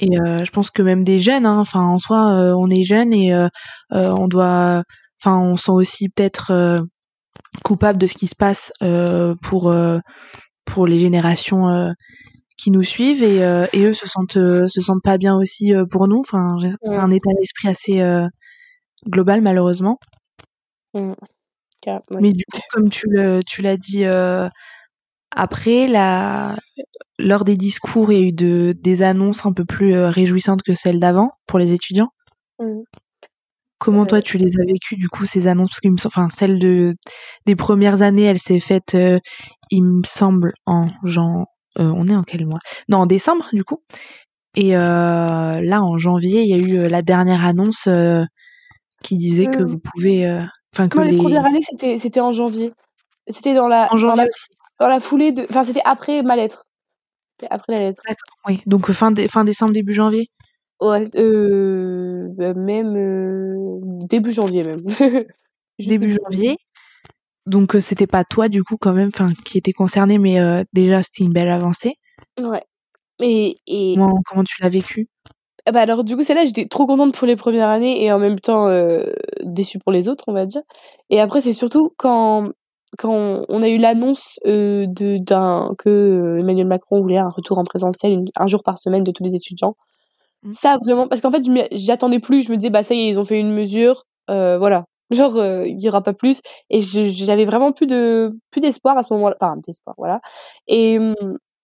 Et 0.00 0.18
euh, 0.18 0.44
je 0.44 0.50
pense 0.50 0.70
que 0.70 0.82
même 0.82 1.04
des 1.04 1.18
jeunes, 1.18 1.46
hein, 1.46 1.58
enfin 1.58 1.80
en 1.80 1.98
soi, 1.98 2.32
euh, 2.32 2.54
on 2.56 2.68
est 2.68 2.82
jeunes 2.82 3.12
et 3.12 3.34
euh, 3.34 3.48
on 3.90 4.28
doit, 4.28 4.82
enfin 5.20 5.38
on 5.38 5.56
sent 5.56 5.72
aussi 5.72 6.08
peut-être 6.08 6.80
coupable 7.64 7.98
de 7.98 8.06
ce 8.06 8.14
qui 8.14 8.26
se 8.26 8.36
passe 8.36 8.72
pour 9.42 9.74
pour 10.64 10.86
les 10.86 10.98
générations 10.98 11.86
qui 12.56 12.70
nous 12.70 12.82
suivent 12.82 13.22
et, 13.22 13.38
et 13.72 13.84
eux 13.84 13.92
se 13.92 14.08
sentent 14.08 14.38
se 14.38 14.80
sentent 14.80 15.02
pas 15.02 15.18
bien 15.18 15.36
aussi 15.36 15.72
pour 15.90 16.08
nous. 16.08 16.20
Enfin, 16.20 16.56
c'est 16.82 16.96
un 16.96 17.10
état 17.10 17.30
d'esprit 17.38 17.68
assez 17.68 18.02
global 19.06 19.42
malheureusement. 19.42 19.98
Mm. 20.94 21.12
Mais 22.10 22.32
du 22.32 22.44
coup, 22.44 22.60
comme 22.72 22.88
tu 22.88 23.06
le, 23.08 23.42
tu 23.44 23.60
l'as 23.60 23.76
dit 23.76 24.04
après, 25.34 25.86
la... 25.86 26.56
lors 27.18 27.44
des 27.44 27.56
discours, 27.56 28.12
il 28.12 28.18
y 28.18 28.22
a 28.22 28.26
eu 28.26 28.32
de... 28.32 28.74
des 28.78 29.02
annonces 29.02 29.46
un 29.46 29.52
peu 29.52 29.64
plus 29.64 29.94
euh, 29.94 30.10
réjouissantes 30.10 30.62
que 30.62 30.74
celles 30.74 30.98
d'avant 30.98 31.30
pour 31.46 31.58
les 31.58 31.72
étudiants. 31.72 32.10
Mmh. 32.58 32.80
Comment 33.78 34.04
toi 34.04 34.20
tu 34.20 34.36
les 34.36 34.52
as 34.60 34.64
vécues 34.66 34.96
du 34.96 35.08
coup 35.08 35.24
ces 35.24 35.46
annonces? 35.46 35.70
Parce 35.70 35.80
que 35.80 36.06
enfin 36.06 36.28
celle 36.28 36.58
de 36.58 36.94
des 37.46 37.56
premières 37.56 38.02
années, 38.02 38.24
elle 38.24 38.38
s'est 38.38 38.60
faite, 38.60 38.94
euh, 38.94 39.18
il 39.70 39.82
me 39.82 40.02
semble 40.04 40.52
en 40.66 40.88
genre, 41.02 41.46
euh, 41.78 41.90
on 41.96 42.06
est 42.06 42.14
en 42.14 42.22
quel 42.22 42.44
mois? 42.44 42.58
Non, 42.90 42.98
en 42.98 43.06
décembre 43.06 43.48
du 43.54 43.64
coup. 43.64 43.78
Et 44.54 44.72
là 44.72 45.80
en 45.80 45.96
janvier, 45.96 46.42
il 46.42 46.48
y 46.48 46.52
a 46.52 46.58
eu 46.58 46.88
la 46.90 47.00
dernière 47.00 47.42
annonce 47.42 47.88
qui 49.02 49.16
disait 49.16 49.46
que 49.46 49.62
mmh. 49.62 49.66
vous 49.66 49.78
pouvez, 49.78 50.40
enfin 50.74 50.88
que 50.88 50.98
les... 50.98 51.16
premières 51.16 51.46
années 51.46 51.62
c'était 51.62 51.98
c'était 51.98 52.20
en 52.20 52.32
janvier. 52.32 52.72
C'était 53.28 53.54
dans 53.54 53.68
la, 53.68 53.90
en 53.94 53.96
janvier 53.96 54.16
dans 54.16 54.22
la 54.24 54.28
foulée 55.00 55.32
de. 55.32 55.46
Enfin, 55.50 55.64
c'était 55.64 55.82
après 55.84 56.22
ma 56.22 56.36
lettre. 56.36 56.66
après 57.50 57.72
la 57.74 57.80
lettre. 57.80 58.02
D'accord, 58.06 58.36
oui. 58.46 58.62
Donc 58.66 58.90
fin, 58.92 59.14
fin 59.28 59.44
décembre, 59.44 59.72
début 59.72 59.92
janvier? 59.92 60.28
Ouais, 60.80 61.04
euh, 61.16 62.28
bah, 62.30 62.54
même 62.54 62.96
euh, 62.96 63.80
début 64.06 64.32
janvier 64.32 64.64
même. 64.64 64.84
début 65.78 66.16
janvier. 66.22 66.56
Donc 67.46 67.76
c'était 67.80 68.06
pas 68.06 68.24
toi 68.24 68.48
du 68.48 68.62
coup 68.62 68.76
quand 68.78 68.92
même, 68.92 69.08
enfin 69.08 69.26
qui 69.44 69.58
était 69.58 69.72
concerné, 69.72 70.18
mais 70.18 70.38
déjà 70.72 71.02
c'était 71.02 71.24
une 71.24 71.32
belle 71.32 71.50
avancée. 71.50 71.94
Ouais. 72.38 72.62
Et, 73.20 73.56
et... 73.66 73.94
Comment, 73.96 74.20
comment 74.26 74.44
tu 74.44 74.62
l'as 74.62 74.68
vécu 74.68 75.08
ah 75.66 75.72
bah 75.72 75.80
alors 75.82 76.04
du 76.04 76.16
coup 76.16 76.22
celle-là 76.22 76.46
j'étais 76.46 76.66
trop 76.66 76.86
contente 76.86 77.14
pour 77.14 77.26
les 77.26 77.36
premières 77.36 77.68
années 77.68 78.02
et 78.02 78.10
en 78.12 78.18
même 78.18 78.40
temps 78.40 78.66
euh, 78.68 79.12
déçue 79.42 79.78
pour 79.78 79.92
les 79.92 80.08
autres 80.08 80.24
on 80.26 80.32
va 80.32 80.46
dire. 80.46 80.62
Et 81.10 81.20
après 81.20 81.40
c'est 81.40 81.52
surtout 81.52 81.92
quand 81.98 82.50
quand 82.98 83.44
on 83.48 83.62
a 83.62 83.68
eu 83.68 83.78
l'annonce 83.78 84.38
euh, 84.46 84.86
de 84.88 85.18
d'un 85.18 85.74
que 85.78 85.88
euh, 85.88 86.40
Emmanuel 86.40 86.66
Macron 86.66 87.00
voulait 87.00 87.18
un 87.18 87.28
retour 87.30 87.58
en 87.58 87.64
présentiel 87.64 88.24
un 88.36 88.46
jour 88.46 88.62
par 88.62 88.78
semaine 88.78 89.04
de 89.04 89.12
tous 89.12 89.22
les 89.24 89.34
étudiants. 89.34 89.76
Mmh. 90.42 90.52
Ça 90.52 90.78
vraiment 90.84 91.08
parce 91.08 91.20
qu'en 91.20 91.30
fait 91.30 91.42
j'attendais 91.72 92.20
plus, 92.20 92.42
je 92.42 92.52
me 92.52 92.56
disais 92.56 92.70
bah 92.70 92.82
ça 92.82 92.94
y 92.94 93.00
est 93.00 93.08
ils 93.10 93.18
ont 93.18 93.24
fait 93.24 93.38
une 93.40 93.52
mesure, 93.52 94.04
euh, 94.30 94.58
voilà 94.58 94.84
genre 95.10 95.36
euh, 95.36 95.66
il 95.66 95.80
y 95.82 95.88
aura 95.88 96.02
pas 96.02 96.12
plus 96.14 96.40
et 96.70 96.80
j'avais 96.80 97.44
vraiment 97.44 97.72
plus 97.72 97.86
de 97.86 98.32
plus 98.50 98.60
d'espoir 98.60 98.96
à 98.98 99.02
ce 99.02 99.12
moment-là, 99.14 99.36
enfin 99.40 99.56
d'espoir 99.66 99.94
voilà. 99.98 100.20
Et 100.68 100.98
mmh, 100.98 101.14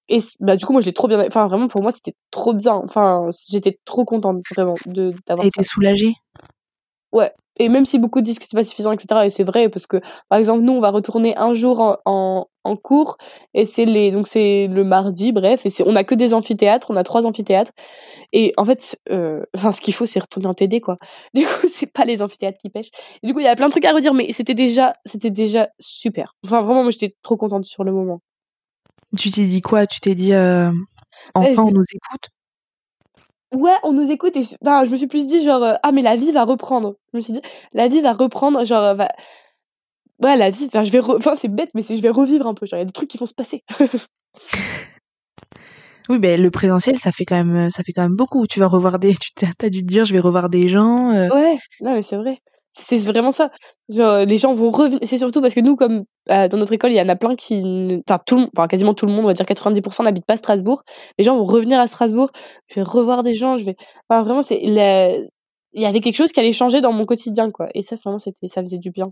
et 0.09 0.19
bah, 0.41 0.57
du 0.57 0.65
coup, 0.65 0.73
moi, 0.73 0.81
je 0.81 0.87
l'ai 0.87 0.93
trop 0.93 1.09
bien. 1.09 1.25
Enfin, 1.27 1.49
vraiment, 1.49 1.69
pour 1.69 1.83
moi, 1.83 1.91
c'était 1.91 2.15
trop 2.31 2.55
bien. 2.55 2.75
Enfin, 2.75 3.29
j'étais 3.49 3.79
trop 3.85 4.05
contente, 4.05 4.43
vraiment, 4.55 4.75
de 4.87 5.13
d'avoir. 5.27 5.47
Été 5.47 5.63
soulagée? 5.63 6.15
Ouais. 7.13 7.33
Et 7.59 7.69
même 7.69 7.87
si 7.87 7.99
beaucoup 7.99 8.21
disent 8.21 8.39
que 8.39 8.45
c'est 8.45 8.57
pas 8.57 8.65
suffisant, 8.65 8.93
etc. 8.93 9.23
Et 9.25 9.31
c'est 9.31 9.45
vrai, 9.45 9.69
parce 9.69 9.87
que, 9.87 9.99
par 10.29 10.39
exemple, 10.39 10.63
nous, 10.63 10.73
on 10.73 10.81
va 10.81 10.91
retourner 10.91 11.37
un 11.37 11.55
jour 11.55 11.81
en, 11.81 11.97
en, 12.05 12.49
en 12.65 12.77
cours, 12.77 13.17
et 13.55 13.65
c'est 13.65 13.85
les, 13.85 14.11
donc 14.11 14.27
c'est 14.27 14.67
le 14.67 14.85
mardi, 14.85 15.33
bref, 15.33 15.65
et 15.65 15.71
c'est, 15.71 15.83
on 15.87 15.97
a 15.97 16.05
que 16.05 16.15
des 16.15 16.35
amphithéâtres, 16.35 16.89
on 16.91 16.97
a 16.97 17.03
trois 17.03 17.27
amphithéâtres. 17.27 17.73
Et 18.33 18.53
en 18.57 18.65
fait, 18.65 18.99
euh, 19.11 19.45
enfin, 19.55 19.73
ce 19.73 19.81
qu'il 19.81 19.95
faut, 19.95 20.07
c'est 20.07 20.21
retourner 20.21 20.49
en 20.49 20.55
TD, 20.55 20.81
quoi. 20.81 20.99
Du 21.35 21.45
coup, 21.45 21.69
c'est 21.69 21.93
pas 21.93 22.05
les 22.05 22.23
amphithéâtres 22.23 22.59
qui 22.59 22.71
pêchent. 22.71 22.91
du 23.23 23.33
coup, 23.33 23.41
il 23.41 23.45
y 23.45 23.49
a 23.49 23.57
plein 23.57 23.67
de 23.67 23.73
trucs 23.73 23.85
à 23.85 23.93
redire, 23.93 24.15
mais 24.15 24.33
c'était 24.33 24.55
déjà, 24.55 24.93
c'était 25.05 25.31
déjà 25.31 25.69
super. 25.79 26.35
Enfin, 26.45 26.63
vraiment, 26.63 26.83
moi, 26.83 26.91
j'étais 26.91 27.15
trop 27.23 27.37
contente 27.37 27.65
sur 27.65 27.85
le 27.85 27.93
moment. 27.93 28.21
Tu 29.17 29.31
t'es 29.31 29.47
dit 29.47 29.63
quoi? 29.63 29.87
Tu 29.87 30.01
t'es 30.01 30.15
dit 30.15 30.35
euh, 30.35 30.71
enfin 31.35 31.63
on 31.63 31.71
nous 31.71 31.85
écoute? 31.93 32.29
Ouais, 33.55 33.75
on 33.85 33.93
nous 33.93 34.11
écoute 34.11 34.37
et 34.37 34.45
enfin, 34.63 34.85
je 34.85 34.91
me 34.91 34.97
suis 34.97 35.07
plus 35.07 35.27
dit 35.27 35.45
genre 35.45 35.63
euh, 35.63 35.75
ah 35.83 35.93
mais 35.93 36.03
la 36.03 36.17
vie 36.17 36.33
va 36.33 36.45
reprendre. 36.45 36.97
Je 37.13 37.19
me 37.19 37.23
suis 37.23 37.33
dit 37.33 37.43
la 37.73 37.89
vie 37.89 38.01
va 38.01 38.13
reprendre 38.13 38.65
genre 38.65 38.83
euh, 38.83 38.95
va 38.95 39.09
ouais 40.23 40.37
la 40.37 40.51
vie 40.51 40.67
enfin 40.67 40.83
je 40.83 40.91
vais 40.91 41.01
enfin 41.01 41.37
c'est 41.37 41.49
bête 41.49 41.71
mais 41.75 41.83
c'est 41.83 41.97
je 41.97 42.03
vais 42.03 42.11
revivre 42.11 42.47
un 42.47 42.55
peu 42.55 42.67
genre 42.67 42.79
il 42.79 42.81
y 42.81 42.83
a 42.83 42.87
des 42.87 42.93
trucs 42.93 43.09
qui 43.09 43.19
vont 43.19 43.27
se 43.27 43.35
passer. 43.35 43.63
oui 46.09 46.19
ben 46.19 46.41
le 46.41 46.51
présentiel 46.51 46.99
ça 46.99 47.13
fait 47.13 47.25
quand 47.25 47.43
même 47.43 47.71
ça 47.71 47.83
fait 47.85 47.93
quand 47.93 48.03
même 48.03 48.17
beaucoup. 48.17 48.47
Tu 48.47 48.59
vas 48.59 48.67
revoir 48.67 48.99
des 48.99 49.15
tu 49.15 49.45
as 49.45 49.71
dû 49.71 49.83
te 49.83 49.87
dire 49.87 50.05
je 50.05 50.13
vais 50.13 50.21
revoir 50.21 50.49
des 50.49 50.69
gens. 50.69 51.13
Ouais, 51.13 51.57
non 51.81 51.95
mais 51.95 52.03
c'est 52.03 52.17
vrai. 52.17 52.41
C'est 52.79 52.99
vraiment 52.99 53.31
ça. 53.31 53.51
Genre, 53.89 54.27
les 54.27 54.37
gens 54.37 54.53
vont 54.53 54.71
revenir. 54.71 54.99
C'est 55.03 55.17
surtout 55.17 55.41
parce 55.41 55.55
que 55.55 55.61
nous, 55.61 55.77
comme 55.77 56.05
euh, 56.31 56.47
dans 56.47 56.59
notre 56.59 56.75
école, 56.75 56.93
il 56.93 56.97
y 56.97 57.01
en 57.01 57.09
a 57.09 57.17
plein 57.17 57.35
qui. 57.35 58.03
Enfin, 58.07 58.21
tout 58.27 58.37
le 58.37 58.47
enfin, 58.55 58.69
quasiment 58.69 58.93
tout 58.93 59.07
le 59.07 59.13
monde, 59.13 59.25
on 59.25 59.29
va 59.29 59.33
dire 59.33 59.47
90% 59.47 60.05
n'habite 60.05 60.27
pas 60.27 60.37
Strasbourg. 60.37 60.83
Les 61.19 61.25
gens 61.25 61.37
vont 61.37 61.47
revenir 61.47 61.81
à 61.81 61.87
Strasbourg. 61.87 62.31
Je 62.69 62.75
vais 62.77 62.83
revoir 62.83 63.23
des 63.23 63.35
gens. 63.35 63.57
Je 63.57 63.65
vais. 63.65 63.77
Enfin, 64.09 64.23
vraiment, 64.23 64.43
c'est. 64.43 64.61
Il 64.63 65.83
y 65.83 65.87
avait 65.87 66.01
quelque 66.01 66.17
chose 66.17 66.33
qui 66.33 66.41
allait 66.41 66.53
changer 66.53 66.81
dans 66.83 66.93
mon 66.93 67.07
quotidien, 67.07 67.51
quoi. 67.51 67.69
Et 67.75 67.83
ça, 67.83 67.97
vraiment, 67.97 68.19
c'était, 68.19 68.49
ça 68.49 68.61
faisait 68.61 68.79
du 68.79 68.91
bien. 68.91 69.11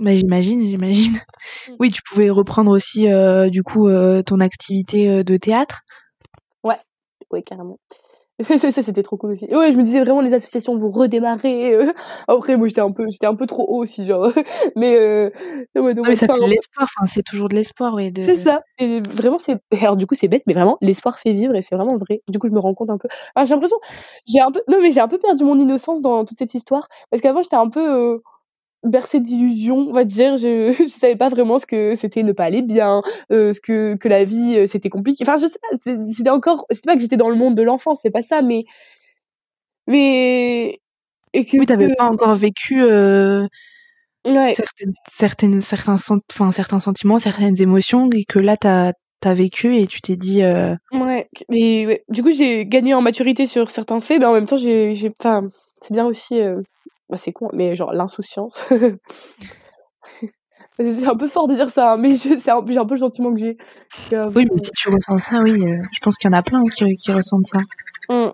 Bah, 0.00 0.14
j'imagine, 0.14 0.66
j'imagine. 0.66 1.12
Mmh. 1.68 1.72
Oui, 1.78 1.90
tu 1.90 2.00
pouvais 2.02 2.30
reprendre 2.30 2.72
aussi, 2.72 3.08
euh, 3.08 3.50
du 3.50 3.62
coup, 3.62 3.88
euh, 3.88 4.22
ton 4.22 4.40
activité 4.40 5.24
de 5.24 5.36
théâtre? 5.36 5.80
Ouais, 6.64 6.78
ouais, 7.32 7.42
carrément. 7.42 7.78
c'était 8.82 9.02
trop 9.02 9.16
cool 9.16 9.32
aussi. 9.32 9.46
Ouais, 9.46 9.72
je 9.72 9.76
me 9.76 9.82
disais 9.82 10.00
vraiment 10.00 10.20
les 10.20 10.34
associations 10.34 10.76
vont 10.76 10.90
redémarrer. 10.90 11.74
Euh. 11.74 11.92
Après, 12.28 12.56
moi, 12.56 12.68
j'étais 12.68 12.80
un 12.80 12.90
peu, 12.90 13.06
j'étais 13.10 13.26
un 13.26 13.34
peu 13.34 13.46
trop 13.46 13.64
haut 13.68 13.82
aussi, 13.82 14.04
genre. 14.04 14.32
Mais, 14.76 14.96
euh... 14.96 15.30
ouais, 15.76 15.94
mais 15.94 16.14
ça 16.14 16.26
fait 16.26 16.40
de 16.40 16.46
l'espoir. 16.46 16.88
Enfin, 16.96 17.06
c'est 17.06 17.22
toujours 17.22 17.48
de 17.48 17.54
l'espoir, 17.54 17.94
oui. 17.94 18.12
De... 18.12 18.22
C'est 18.22 18.36
ça. 18.36 18.62
Et 18.78 19.00
vraiment, 19.00 19.38
c'est. 19.38 19.56
Alors, 19.80 19.96
du 19.96 20.06
coup, 20.06 20.14
c'est 20.14 20.28
bête, 20.28 20.42
mais 20.46 20.54
vraiment, 20.54 20.78
l'espoir 20.80 21.18
fait 21.18 21.32
vivre 21.32 21.54
et 21.54 21.62
c'est 21.62 21.74
vraiment 21.74 21.96
vrai. 21.96 22.22
Du 22.28 22.38
coup, 22.38 22.48
je 22.48 22.52
me 22.52 22.60
rends 22.60 22.74
compte 22.74 22.90
un 22.90 22.98
peu. 22.98 23.08
Alors, 23.34 23.46
j'ai 23.46 23.54
l'impression, 23.54 23.78
j'ai 24.26 24.40
un 24.40 24.50
peu, 24.50 24.62
non, 24.68 24.78
mais 24.80 24.90
j'ai 24.90 25.00
un 25.00 25.08
peu 25.08 25.18
perdu 25.18 25.44
mon 25.44 25.58
innocence 25.58 26.00
dans 26.00 26.24
toute 26.24 26.38
cette 26.38 26.54
histoire 26.54 26.88
parce 27.10 27.22
qu'avant, 27.22 27.42
j'étais 27.42 27.56
un 27.56 27.68
peu. 27.68 28.14
Euh 28.14 28.18
bercé 28.82 29.20
d'illusions, 29.20 29.78
on 29.78 29.92
va 29.92 30.04
dire. 30.04 30.36
Je, 30.36 30.72
je 30.78 30.88
savais 30.88 31.16
pas 31.16 31.28
vraiment 31.28 31.58
ce 31.58 31.66
que 31.66 31.94
c'était 31.94 32.22
ne 32.22 32.32
pas 32.32 32.44
aller 32.44 32.62
bien, 32.62 33.02
euh, 33.30 33.52
ce 33.52 33.60
que 33.60 33.94
que 33.96 34.08
la 34.08 34.24
vie 34.24 34.56
euh, 34.56 34.66
c'était 34.66 34.88
compliqué. 34.88 35.24
Enfin, 35.24 35.38
je 35.38 35.46
sais 35.46 35.58
pas. 35.58 36.02
C'était 36.12 36.30
encore. 36.30 36.66
C'est 36.70 36.84
pas 36.84 36.94
que 36.94 37.00
j'étais 37.00 37.16
dans 37.16 37.28
le 37.30 37.36
monde 37.36 37.54
de 37.54 37.62
l'enfance, 37.62 38.00
c'est 38.02 38.10
pas 38.10 38.22
ça, 38.22 38.42
mais 38.42 38.64
mais 39.86 40.80
et 41.32 41.44
que, 41.44 41.56
oui, 41.58 41.66
t'avais 41.66 41.94
pas 41.94 42.08
encore 42.08 42.34
vécu 42.34 42.82
euh, 42.82 43.46
ouais. 44.24 44.54
certaines, 44.54 44.94
certaines 45.12 45.60
certains 45.60 45.96
enfin 46.32 46.52
certains 46.52 46.80
sentiments, 46.80 47.18
certaines 47.18 47.60
émotions, 47.60 48.08
et 48.12 48.24
que 48.24 48.38
là 48.38 48.56
t'as 48.56 48.92
t'as 49.20 49.34
vécu 49.34 49.76
et 49.76 49.86
tu 49.86 50.00
t'es 50.00 50.16
dit. 50.16 50.42
Ouais. 50.92 51.28
Mais 51.50 51.86
ouais. 51.86 52.04
du 52.08 52.22
coup, 52.22 52.30
j'ai 52.30 52.66
gagné 52.66 52.94
en 52.94 53.02
maturité 53.02 53.46
sur 53.46 53.70
certains 53.70 54.00
faits, 54.00 54.18
mais 54.20 54.26
en 54.26 54.32
même 54.32 54.46
temps, 54.46 54.56
j'ai. 54.56 55.12
Enfin, 55.18 55.48
c'est 55.80 55.92
bien 55.92 56.06
aussi. 56.06 56.40
Euh 57.10 57.12
bah, 57.12 57.16
c'est 57.16 57.32
con, 57.32 57.48
mais 57.52 57.74
genre 57.74 57.92
l'insouciance. 57.92 58.66
c'est 60.78 61.06
un 61.06 61.16
peu 61.16 61.26
fort 61.26 61.48
de 61.48 61.54
dire 61.54 61.70
ça, 61.70 61.92
hein, 61.92 61.96
mais 61.96 62.16
c'est 62.16 62.48
un, 62.50 62.64
j'ai 62.66 62.78
un 62.78 62.86
peu 62.86 62.94
le 62.94 63.00
sentiment 63.00 63.34
que 63.34 63.40
j'ai. 63.40 63.56
oui, 64.12 64.46
mais 64.50 64.64
si 64.64 64.70
tu 64.70 64.88
ressens 64.90 65.18
ça, 65.18 65.38
oui, 65.42 65.52
euh, 65.52 65.82
je 65.92 66.00
pense 66.02 66.16
qu'il 66.16 66.30
y 66.30 66.34
en 66.34 66.38
a 66.38 66.42
plein 66.42 66.62
qui, 66.62 66.96
qui 66.96 67.12
ressentent 67.12 67.48
ça. 67.48 67.58
Mmh. 68.08 68.32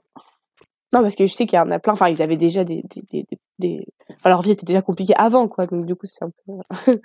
Non, 0.92 1.02
parce 1.02 1.16
que 1.16 1.26
je 1.26 1.32
sais 1.32 1.46
qu'il 1.46 1.56
y 1.56 1.60
en 1.60 1.70
a 1.70 1.78
plein. 1.78 1.94
Enfin, 1.94 2.08
ils 2.08 2.22
avaient 2.22 2.36
déjà 2.36 2.64
des, 2.64 2.82
des, 2.94 3.02
des, 3.10 3.26
des... 3.58 3.86
Enfin, 4.10 4.28
leur 4.28 4.42
vie 4.42 4.52
était 4.52 4.66
déjà 4.66 4.82
compliquée 4.82 5.16
avant, 5.16 5.48
quoi. 5.48 5.66
Donc, 5.66 5.84
du 5.86 5.94
coup, 5.96 6.06
c'est 6.06 6.24
un 6.24 6.30
peu. 6.46 6.52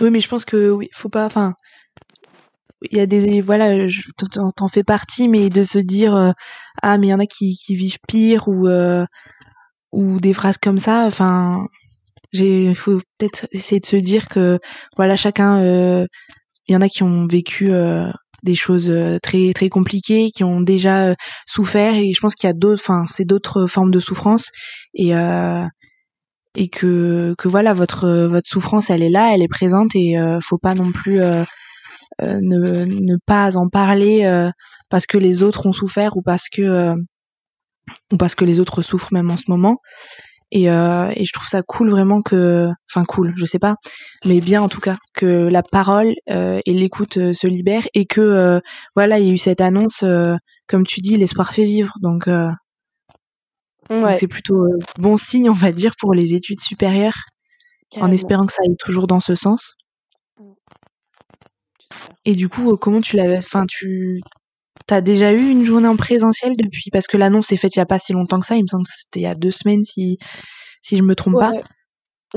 oui, 0.00 0.10
mais 0.10 0.20
je 0.20 0.28
pense 0.28 0.44
que 0.44 0.70
oui, 0.70 0.90
faut 0.92 1.08
pas. 1.08 1.24
Enfin, 1.24 1.54
il 2.90 2.98
y 2.98 3.00
a 3.00 3.06
des 3.06 3.40
voilà 3.40 3.86
t'en 4.56 4.68
fais 4.68 4.84
partie 4.84 5.28
mais 5.28 5.48
de 5.48 5.62
se 5.62 5.78
dire 5.78 6.14
euh, 6.14 6.32
ah 6.82 6.98
mais 6.98 7.08
il 7.08 7.10
y 7.10 7.14
en 7.14 7.20
a 7.20 7.26
qui, 7.26 7.56
qui 7.56 7.74
vivent 7.74 7.98
pire 8.06 8.48
ou 8.48 8.66
euh, 8.66 9.04
ou 9.94 10.20
des 10.20 10.34
phrases 10.34 10.58
comme 10.58 10.78
ça. 10.78 11.06
Enfin, 11.06 11.66
il 12.32 12.74
faut 12.74 12.98
peut-être 13.18 13.46
essayer 13.52 13.80
de 13.80 13.86
se 13.86 13.96
dire 13.96 14.28
que 14.28 14.58
voilà, 14.96 15.16
chacun, 15.16 15.60
euh, 15.62 16.06
il 16.66 16.74
y 16.74 16.76
en 16.76 16.80
a 16.80 16.88
qui 16.88 17.02
ont 17.02 17.26
vécu 17.26 17.72
euh, 17.72 18.10
des 18.42 18.54
choses 18.54 18.90
euh, 18.90 19.18
très 19.22 19.52
très 19.52 19.68
compliquées, 19.68 20.30
qui 20.34 20.44
ont 20.44 20.60
déjà 20.60 21.14
souffert, 21.46 21.94
et 21.94 22.12
je 22.12 22.20
pense 22.20 22.34
qu'il 22.34 22.48
y 22.48 22.50
a 22.50 22.54
d'autres, 22.54 22.82
enfin, 22.82 23.04
c'est 23.08 23.24
d'autres 23.24 23.66
formes 23.66 23.90
de 23.90 24.00
souffrance, 24.00 24.50
et 24.94 25.12
et 26.56 26.68
que 26.68 27.34
que 27.38 27.48
voilà, 27.48 27.74
votre 27.74 28.26
votre 28.26 28.48
souffrance, 28.48 28.90
elle 28.90 29.02
est 29.02 29.10
là, 29.10 29.34
elle 29.34 29.42
est 29.42 29.48
présente, 29.48 29.94
et 29.94 30.16
faut 30.40 30.58
pas 30.58 30.74
non 30.74 30.92
plus 30.92 31.20
ne, 32.20 32.84
ne 32.84 33.16
pas 33.26 33.56
en 33.56 33.68
parler 33.68 34.50
parce 34.88 35.06
que 35.06 35.18
les 35.18 35.42
autres 35.42 35.66
ont 35.66 35.72
souffert 35.72 36.16
ou 36.16 36.22
parce 36.22 36.48
que 36.48 36.94
parce 38.16 38.34
que 38.34 38.44
les 38.44 38.60
autres 38.60 38.82
souffrent 38.82 39.12
même 39.12 39.30
en 39.30 39.36
ce 39.36 39.44
moment. 39.48 39.78
Et, 40.50 40.70
euh, 40.70 41.10
et, 41.16 41.24
je 41.24 41.32
trouve 41.32 41.48
ça 41.48 41.62
cool 41.62 41.90
vraiment 41.90 42.22
que, 42.22 42.68
enfin 42.88 43.04
cool, 43.04 43.32
je 43.36 43.44
sais 43.44 43.58
pas, 43.58 43.76
mais 44.24 44.40
bien 44.40 44.62
en 44.62 44.68
tout 44.68 44.80
cas 44.80 44.96
que 45.12 45.26
la 45.26 45.64
parole 45.64 46.14
euh, 46.30 46.60
et 46.64 46.74
l'écoute 46.74 47.16
euh, 47.16 47.32
se 47.32 47.48
libèrent 47.48 47.88
et 47.92 48.06
que 48.06 48.60
voilà, 48.94 49.18
il 49.18 49.26
y 49.26 49.30
a 49.30 49.32
eu 49.32 49.38
cette 49.38 49.60
annonce, 49.60 50.04
comme 50.68 50.86
tu 50.86 51.00
dis, 51.00 51.16
l'espoir 51.16 51.52
fait 51.52 51.64
vivre, 51.64 51.94
donc 52.00 52.28
ouais. 52.28 54.16
c'est 54.16 54.28
plutôt 54.28 54.64
bon 54.98 55.16
signe, 55.16 55.50
on 55.50 55.54
va 55.54 55.72
dire, 55.72 55.94
pour 55.98 56.14
les 56.14 56.34
études 56.34 56.60
supérieures, 56.60 57.24
en 57.96 58.12
espérant 58.12 58.46
que 58.46 58.52
ça 58.52 58.62
aille 58.64 58.76
toujours 58.78 59.08
dans 59.08 59.20
ce 59.20 59.34
sens. 59.34 59.74
Mmh. 60.38 60.52
Et 62.26 62.34
du 62.36 62.48
coup, 62.48 62.76
comment 62.76 63.00
tu 63.00 63.16
l'avais, 63.16 63.38
enfin 63.38 63.66
tu 63.66 64.20
T'as 64.86 65.00
déjà 65.00 65.32
eu 65.32 65.48
une 65.48 65.64
journée 65.64 65.88
en 65.88 65.96
présentiel 65.96 66.56
depuis? 66.56 66.90
Parce 66.90 67.06
que 67.06 67.16
l'annonce 67.16 67.50
est 67.52 67.56
faite 67.56 67.74
il 67.76 67.78
y 67.78 67.82
a 67.82 67.86
pas 67.86 67.98
si 67.98 68.12
longtemps 68.12 68.38
que 68.38 68.46
ça. 68.46 68.56
Il 68.56 68.62
me 68.62 68.66
semble 68.66 68.84
que 68.84 68.92
c'était 68.94 69.20
il 69.20 69.22
y 69.22 69.26
a 69.26 69.34
deux 69.34 69.50
semaines, 69.50 69.84
si, 69.84 70.18
si 70.82 70.96
je 70.96 71.02
me 71.02 71.14
trompe 71.14 71.38
pas. 71.38 71.52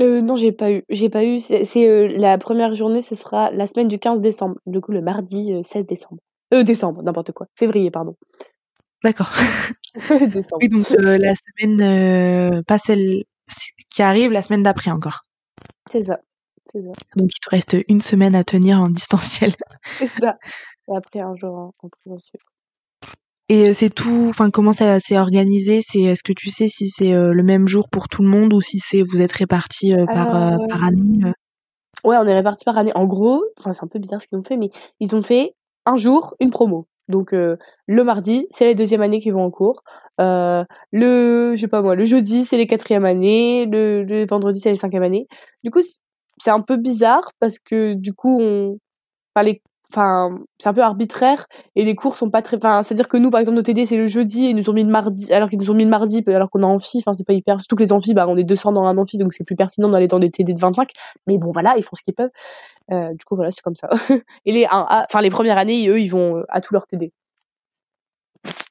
Euh, 0.00 0.20
non, 0.22 0.36
j'ai 0.36 0.52
pas 0.52 0.70
eu. 0.70 0.84
J'ai 0.88 1.10
pas 1.10 1.24
eu. 1.24 1.40
C'est 1.40 1.88
euh, 1.88 2.08
la 2.08 2.38
première 2.38 2.74
journée, 2.74 3.02
ce 3.02 3.14
sera 3.14 3.50
la 3.50 3.66
semaine 3.66 3.88
du 3.88 3.98
15 3.98 4.20
décembre. 4.20 4.56
Du 4.66 4.80
coup, 4.80 4.92
le 4.92 5.02
mardi 5.02 5.52
16 5.62 5.84
euh, 5.84 5.86
décembre. 5.86 6.20
Euh, 6.54 6.62
décembre, 6.62 7.02
n'importe 7.02 7.32
quoi. 7.32 7.46
Février, 7.56 7.90
pardon. 7.90 8.16
D'accord. 9.04 9.30
oui, 10.10 10.68
donc 10.68 10.90
la 10.98 11.34
semaine, 11.34 12.64
pas 12.64 12.78
celle 12.78 13.24
qui 13.90 14.02
arrive, 14.02 14.30
la 14.30 14.42
semaine 14.42 14.62
d'après 14.62 14.90
encore. 14.90 15.24
C'est 15.90 16.04
ça. 16.04 16.20
ça. 16.72 16.78
Donc 17.16 17.30
il 17.34 17.40
te 17.40 17.50
reste 17.50 17.76
une 17.88 18.00
semaine 18.00 18.34
à 18.34 18.44
tenir 18.44 18.80
en 18.80 18.88
distanciel. 18.88 19.54
C'est 19.82 20.06
ça 20.06 20.38
et 20.88 20.96
après 20.96 21.20
un 21.20 21.34
jour 21.36 21.72
en, 21.82 21.88
présentiel. 22.00 22.40
Et 23.50 23.68
euh, 23.68 23.72
c'est 23.72 23.90
tout, 23.90 24.26
enfin 24.28 24.50
comment 24.50 24.72
ça 24.72 25.00
s'est 25.00 25.18
organisé? 25.18 25.80
C'est 25.80 26.02
est-ce 26.02 26.22
que 26.22 26.32
tu 26.32 26.50
sais 26.50 26.68
si 26.68 26.88
c'est 26.88 27.12
euh, 27.12 27.32
le 27.32 27.42
même 27.42 27.66
jour 27.66 27.88
pour 27.88 28.08
tout 28.08 28.22
le 28.22 28.28
monde 28.28 28.52
ou 28.52 28.60
si 28.60 28.78
c'est 28.78 29.02
vous 29.02 29.22
êtes 29.22 29.32
répartis 29.32 29.94
euh, 29.94 30.04
par 30.06 30.58
par 30.68 30.84
année 30.84 31.32
Ouais, 32.04 32.16
on 32.16 32.26
est 32.26 32.34
répartis 32.34 32.64
par 32.64 32.78
année. 32.78 32.92
En 32.94 33.06
gros, 33.06 33.42
enfin 33.58 33.72
c'est 33.72 33.82
un 33.82 33.88
peu 33.88 33.98
bizarre 33.98 34.20
ce 34.20 34.28
qu'ils 34.28 34.38
ont 34.38 34.44
fait, 34.44 34.56
mais 34.56 34.70
ils 35.00 35.16
ont 35.16 35.22
fait 35.22 35.54
un 35.86 35.96
jour 35.96 36.34
une 36.40 36.50
promo. 36.50 36.86
Donc 37.08 37.32
le 37.32 38.04
mardi, 38.04 38.46
c'est 38.50 38.66
les 38.66 38.74
deuxième 38.74 39.00
année 39.00 39.18
qui 39.18 39.30
vont 39.30 39.42
en 39.42 39.50
cours. 39.50 39.82
Le, 40.18 41.54
je 41.56 41.60
sais 41.60 41.68
pas 41.68 41.80
moi, 41.80 41.94
le 41.94 42.04
jeudi, 42.04 42.44
c'est 42.44 42.58
les 42.58 42.66
quatrième 42.66 43.06
années. 43.06 43.64
Le, 43.64 44.04
le 44.04 44.26
vendredi, 44.26 44.60
c'est 44.60 44.70
les 44.70 44.76
cinquième 44.76 45.02
années. 45.02 45.26
Du 45.64 45.70
coup, 45.70 45.80
c'est 46.38 46.50
un 46.50 46.60
peu 46.60 46.76
bizarre 46.76 47.32
parce 47.40 47.58
que 47.58 47.94
du 47.94 48.12
coup, 48.12 48.38
on, 48.40 48.78
enfin 49.34 49.44
les 49.44 49.62
enfin 49.90 50.38
c'est 50.58 50.68
un 50.68 50.74
peu 50.74 50.82
arbitraire 50.82 51.46
et 51.74 51.84
les 51.84 51.94
cours 51.94 52.16
sont 52.16 52.30
pas 52.30 52.42
très 52.42 52.56
enfin 52.56 52.82
c'est 52.82 52.94
à 52.94 52.96
dire 52.96 53.08
que 53.08 53.16
nous 53.16 53.30
par 53.30 53.40
exemple 53.40 53.56
nos 53.56 53.62
TD 53.62 53.86
c'est 53.86 53.96
le 53.96 54.06
jeudi 54.06 54.44
et 54.44 54.50
ils 54.50 54.56
nous 54.56 54.68
ont 54.68 54.72
mis 54.74 54.84
le 54.84 54.90
mardi 54.90 55.32
alors 55.32 55.48
qu'ils 55.48 55.58
nous 55.58 55.70
ont 55.70 55.74
mis 55.74 55.84
le 55.84 55.90
mardi 55.90 56.22
alors 56.26 56.50
qu'on 56.50 56.62
a 56.62 56.66
amphi 56.66 56.98
enfin 56.98 57.14
c'est 57.14 57.26
pas 57.26 57.32
hyper 57.32 57.60
surtout 57.60 57.76
que 57.76 57.82
les 57.82 57.92
amphis 57.92 58.12
bah 58.12 58.26
on 58.28 58.36
est 58.36 58.44
200 58.44 58.72
dans 58.72 58.84
un 58.84 58.96
amphi 58.96 59.16
donc 59.16 59.32
c'est 59.32 59.44
plus 59.44 59.56
pertinent 59.56 59.88
d'aller 59.88 60.06
dans 60.06 60.18
des 60.18 60.30
TD 60.30 60.52
de 60.52 60.60
25 60.60 60.90
mais 61.26 61.38
bon 61.38 61.52
voilà 61.52 61.74
ils 61.76 61.82
font 61.82 61.96
ce 61.96 62.02
qu'ils 62.02 62.14
peuvent. 62.14 62.30
Euh, 62.90 63.12
du 63.12 63.24
coup 63.24 63.34
voilà 63.34 63.50
c'est 63.50 63.62
comme 63.62 63.76
ça. 63.76 63.88
Et 64.46 64.52
les 64.52 64.66
enfin 64.70 65.20
les 65.20 65.30
premières 65.30 65.58
années 65.58 65.88
eux 65.88 66.00
ils 66.00 66.08
vont 66.08 66.38
euh, 66.38 66.44
à 66.48 66.60
tous 66.60 66.74
leurs 66.74 66.86
TD 66.86 67.12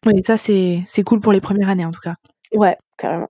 oui 0.06 0.22
ça 0.26 0.38
c'est 0.38 0.84
c'est 0.86 1.04
cool 1.04 1.20
pour 1.20 1.34
les 1.34 1.42
premières 1.42 1.70
années 1.70 1.86
en 1.86 1.92
tout 1.92 2.02
cas. 2.02 2.16
Ouais 2.54 2.78
carrément. 2.98 3.28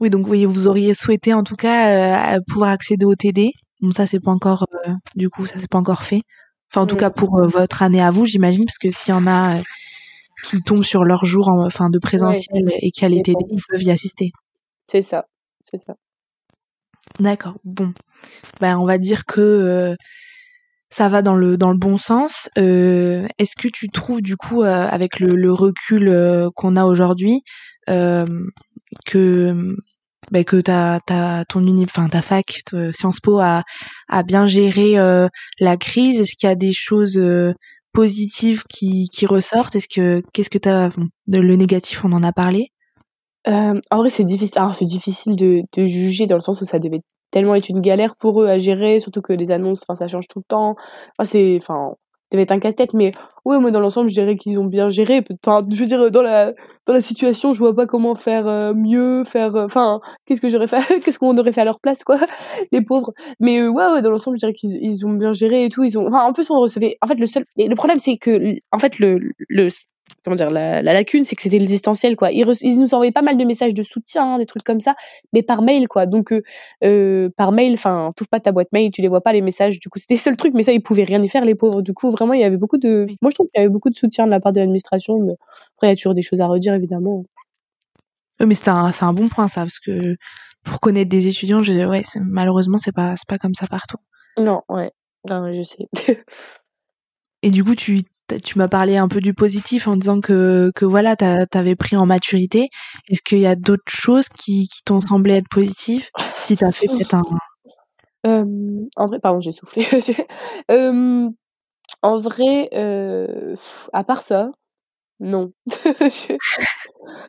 Oui 0.00 0.08
donc 0.08 0.26
oui, 0.28 0.46
vous 0.46 0.66
auriez 0.66 0.94
souhaité 0.94 1.34
en 1.34 1.42
tout 1.42 1.56
cas 1.56 2.36
euh, 2.36 2.40
pouvoir 2.48 2.70
accéder 2.70 3.04
au 3.04 3.14
TD 3.14 3.52
Bon, 3.80 3.90
ça, 3.92 4.06
c'est 4.06 4.20
pas 4.20 4.30
encore, 4.30 4.66
euh, 4.86 4.92
du 5.14 5.30
coup, 5.30 5.46
ça, 5.46 5.54
c'est 5.58 5.70
pas 5.70 5.78
encore 5.78 6.04
fait. 6.04 6.22
Enfin, 6.70 6.82
en 6.82 6.86
tout 6.86 6.96
cas, 6.96 7.10
pour 7.10 7.38
euh, 7.38 7.46
votre 7.46 7.82
année 7.82 8.02
à 8.02 8.10
vous, 8.10 8.26
j'imagine, 8.26 8.64
parce 8.64 8.78
que 8.78 8.90
s'il 8.90 9.14
y 9.14 9.16
en 9.16 9.26
a 9.26 9.56
euh, 9.56 9.62
qui 10.44 10.62
tombent 10.62 10.84
sur 10.84 11.04
leur 11.04 11.24
jour 11.24 11.48
en, 11.48 11.64
enfin, 11.64 11.90
de 11.90 11.98
présentiel 11.98 12.70
et 12.80 12.90
qui 12.90 13.04
allaient 13.04 13.22
t'aider, 13.22 13.44
ils 13.50 13.62
peuvent 13.68 13.82
y 13.82 13.90
assister. 13.90 14.32
C'est 14.90 15.02
ça, 15.02 15.26
c'est 15.70 15.78
ça. 15.78 15.94
D'accord. 17.18 17.58
Bon, 17.64 17.92
ben, 18.60 18.78
on 18.78 18.84
va 18.86 18.98
dire 18.98 19.24
que 19.24 19.96
ça 20.90 21.08
va 21.08 21.22
dans 21.22 21.34
le 21.34 21.56
dans 21.56 21.72
le 21.72 21.78
bon 21.78 21.98
sens. 21.98 22.48
Est-ce 22.56 23.56
que 23.56 23.68
tu 23.68 23.88
trouves 23.88 24.22
du 24.22 24.36
coup, 24.36 24.62
avec 24.62 25.18
le, 25.20 25.34
le 25.36 25.52
recul 25.52 26.50
qu'on 26.54 26.76
a 26.76 26.84
aujourd'hui, 26.84 27.42
que 27.86 29.76
bah, 30.30 30.44
que 30.44 30.60
ta, 30.60 31.00
ta, 31.06 31.44
ton 31.48 31.60
uni, 31.66 31.84
enfin 31.84 32.08
ta 32.08 32.22
fac, 32.22 32.62
Sciences 32.92 33.20
Po 33.20 33.38
a, 33.38 33.62
a 34.08 34.22
bien 34.22 34.46
géré 34.46 34.98
euh, 34.98 35.28
la 35.58 35.76
crise. 35.76 36.20
Est-ce 36.20 36.34
qu'il 36.36 36.48
y 36.48 36.52
a 36.52 36.56
des 36.56 36.72
choses 36.72 37.16
euh, 37.18 37.52
positives 37.92 38.64
qui, 38.68 39.08
qui 39.12 39.26
ressortent? 39.26 39.76
Est-ce 39.76 39.88
que 39.88 40.22
qu'est-ce 40.32 40.50
que 40.50 40.58
t'as 40.58 40.90
le 41.26 41.56
négatif 41.56 42.04
On 42.04 42.12
en 42.12 42.22
a 42.22 42.32
parlé? 42.32 42.68
Euh, 43.48 43.80
en 43.90 43.96
vrai, 43.96 44.10
c'est 44.10 44.24
difficile. 44.24 44.62
C'est 44.72 44.84
difficile 44.84 45.36
de, 45.36 45.62
de 45.76 45.86
juger 45.86 46.26
dans 46.26 46.36
le 46.36 46.42
sens 46.42 46.60
où 46.60 46.64
ça 46.64 46.78
devait 46.78 47.00
tellement 47.30 47.54
être 47.54 47.68
une 47.68 47.80
galère 47.80 48.16
pour 48.16 48.42
eux 48.42 48.48
à 48.48 48.58
gérer, 48.58 49.00
surtout 49.00 49.22
que 49.22 49.32
les 49.32 49.50
annonces, 49.50 49.84
ça 49.94 50.06
change 50.08 50.26
tout 50.28 50.40
le 50.40 50.44
temps. 50.48 50.74
Enfin, 51.18 51.30
c'est, 51.30 51.58
devait 52.30 52.42
être 52.42 52.52
un 52.52 52.58
casse-tête 52.58 52.94
mais 52.94 53.12
ouais 53.44 53.58
moi 53.58 53.70
dans 53.70 53.80
l'ensemble 53.80 54.08
je 54.08 54.14
dirais 54.14 54.36
qu'ils 54.36 54.58
ont 54.58 54.64
bien 54.64 54.88
géré. 54.88 55.22
Enfin 55.44 55.66
je 55.68 55.80
veux 55.80 55.86
dire 55.86 56.10
dans 56.10 56.22
la 56.22 56.52
dans 56.86 56.94
la 56.94 57.02
situation 57.02 57.52
je 57.52 57.58
vois 57.58 57.74
pas 57.74 57.86
comment 57.86 58.14
faire 58.14 58.46
euh, 58.46 58.74
mieux 58.74 59.24
faire 59.24 59.56
euh, 59.56 59.66
enfin 59.66 60.00
qu'est-ce 60.26 60.40
que 60.40 60.48
j'aurais 60.48 60.68
fait 60.68 60.78
qu'est-ce 61.04 61.18
qu'on 61.18 61.36
aurait 61.36 61.52
fait 61.52 61.62
à 61.62 61.64
leur 61.64 61.80
place 61.80 62.04
quoi 62.04 62.18
les 62.72 62.82
pauvres. 62.82 63.12
Mais 63.40 63.58
euh, 63.60 63.68
ouais, 63.68 63.86
ouais 63.92 64.02
dans 64.02 64.10
l'ensemble 64.10 64.36
je 64.36 64.40
dirais 64.40 64.54
qu'ils 64.54 64.78
ils 64.82 65.06
ont 65.06 65.12
bien 65.12 65.32
géré 65.32 65.64
et 65.64 65.68
tout. 65.68 65.84
Ils 65.84 65.98
ont 65.98 66.06
enfin 66.06 66.24
en 66.24 66.32
plus 66.32 66.50
on 66.50 66.60
recevait 66.60 66.96
en 67.02 67.06
fait 67.06 67.16
le 67.16 67.26
seul 67.26 67.44
le 67.56 67.74
problème 67.74 67.98
c'est 67.98 68.16
que 68.16 68.56
en 68.72 68.78
fait 68.78 68.98
le 68.98 69.18
le 69.48 69.68
comment 70.24 70.36
dire 70.36 70.50
la, 70.50 70.82
la 70.82 70.92
lacune 70.92 71.24
c'est 71.24 71.36
que 71.36 71.42
c'était 71.42 71.58
le 71.58 71.66
distanciel 71.66 72.16
quoi. 72.16 72.30
Ils, 72.30 72.46
ils, 72.60 72.78
nous 72.78 72.94
envoyaient 72.94 73.12
pas 73.12 73.22
mal 73.22 73.36
de 73.36 73.44
messages 73.44 73.74
de 73.74 73.82
soutien 73.82 74.38
des 74.38 74.46
trucs 74.46 74.62
comme 74.62 74.80
ça 74.80 74.94
mais 75.32 75.42
par 75.42 75.62
mail 75.62 75.88
quoi. 75.88 76.06
Donc 76.06 76.32
euh, 76.32 76.42
euh 76.84 77.30
par 77.36 77.52
mail 77.52 77.72
enfin 77.74 78.12
touche 78.16 78.28
pas 78.28 78.40
ta 78.40 78.52
boîte 78.52 78.68
mail 78.72 78.90
tu 78.90 79.02
les 79.02 79.08
vois 79.08 79.20
pas 79.20 79.32
les 79.32 79.40
messages 79.40 79.78
du 79.78 79.88
coup 79.88 79.98
c'était 79.98 80.14
le 80.14 80.20
seul 80.20 80.36
truc 80.36 80.52
mais 80.54 80.62
ça 80.62 80.72
ils 80.72 80.82
pouvaient 80.82 81.04
rien 81.04 81.22
y 81.22 81.28
faire 81.28 81.44
les 81.44 81.54
pauvres. 81.54 81.82
Du 81.82 81.94
coup 81.94 82.10
vraiment 82.10 82.34
il 82.34 82.40
y 82.40 82.44
avait 82.44 82.56
beaucoup 82.56 82.78
de 82.78 83.06
moi 83.22 83.30
je 83.30 83.34
trouve 83.34 83.46
qu'il 83.48 83.60
y 83.60 83.64
avait 83.64 83.72
beaucoup 83.72 83.90
de 83.90 83.96
soutien 83.96 84.26
de 84.26 84.30
la 84.30 84.40
part 84.40 84.52
de 84.52 84.60
l'administration 84.60 85.18
mais 85.20 85.34
après 85.76 85.86
il 85.86 85.90
y 85.90 85.92
a 85.92 85.96
toujours 85.96 86.14
des 86.14 86.22
choses 86.22 86.40
à 86.40 86.46
redire 86.46 86.74
évidemment. 86.74 87.24
Mais 88.44 88.54
c'est 88.54 88.68
un 88.68 88.90
un 89.00 89.12
bon 89.12 89.28
point 89.28 89.48
ça 89.48 89.62
parce 89.62 89.78
que 89.78 90.16
pour 90.64 90.80
connaître 90.80 91.08
des 91.08 91.28
étudiants 91.28 91.62
je 91.62 91.72
ouais 91.86 92.02
malheureusement 92.16 92.78
c'est 92.78 92.92
pas 92.92 93.14
c'est 93.16 93.28
pas 93.28 93.38
comme 93.38 93.54
ça 93.54 93.66
partout. 93.66 93.98
Non 94.38 94.62
ouais. 94.68 94.90
Non 95.28 95.52
je 95.52 95.62
sais. 95.62 95.88
Et 97.42 97.50
du 97.50 97.64
coup 97.64 97.74
tu 97.74 98.02
tu 98.38 98.58
m'as 98.58 98.68
parlé 98.68 98.96
un 98.96 99.08
peu 99.08 99.20
du 99.20 99.34
positif 99.34 99.88
en 99.88 99.96
disant 99.96 100.20
que, 100.20 100.70
que 100.74 100.84
voilà, 100.84 101.16
tu 101.16 101.24
avais 101.24 101.76
pris 101.76 101.96
en 101.96 102.06
maturité. 102.06 102.68
Est-ce 103.08 103.22
qu'il 103.22 103.38
y 103.38 103.46
a 103.46 103.56
d'autres 103.56 103.82
choses 103.88 104.28
qui, 104.28 104.68
t'ont 104.84 105.00
semblé 105.00 105.34
être 105.34 105.48
positives? 105.48 106.08
Si 106.38 106.56
tu 106.56 106.64
as 106.64 106.72
fait 106.72 106.86
peut-être 106.86 107.14
un. 107.14 107.22
Euh, 108.26 108.44
en 108.96 109.06
vrai, 109.06 109.18
pardon, 109.18 109.40
j'ai 109.40 109.50
soufflé. 109.50 109.82
euh, 110.70 111.30
en 112.02 112.18
vrai, 112.18 112.68
euh, 112.74 113.54
à 113.94 114.04
part 114.04 114.20
ça, 114.20 114.50
non. 115.20 115.52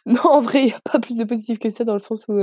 Non, 0.05 0.21
en 0.25 0.41
vrai, 0.41 0.63
il 0.63 0.65
n'y 0.65 0.73
a 0.73 0.81
pas 0.81 0.99
plus 0.99 1.15
de 1.15 1.23
positif 1.23 1.59
que 1.59 1.69
ça 1.69 1.85
dans 1.85 1.93
le 1.93 1.99
sens 1.99 2.25
où. 2.27 2.33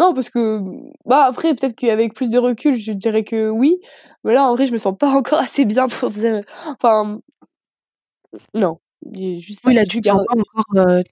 Non, 0.00 0.14
parce 0.14 0.30
que, 0.30 0.60
bah, 1.04 1.26
après, 1.26 1.54
peut-être 1.54 1.76
qu'avec 1.76 2.14
plus 2.14 2.30
de 2.30 2.38
recul, 2.38 2.78
je 2.78 2.92
dirais 2.92 3.22
que 3.22 3.50
oui. 3.50 3.76
Mais 4.24 4.32
là, 4.32 4.44
en 4.44 4.54
vrai, 4.54 4.66
je 4.66 4.72
me 4.72 4.78
sens 4.78 4.96
pas 4.98 5.10
encore 5.16 5.40
assez 5.40 5.66
bien 5.66 5.88
pour 5.88 6.10
dire. 6.10 6.40
Enfin. 6.66 7.20
Non. 8.54 8.78
Juste 9.14 9.60
oui, 9.66 9.74
là, 9.74 9.84
tu 9.84 10.00
as 10.08 10.14
encore, 10.14 10.64
euh, 10.76 11.02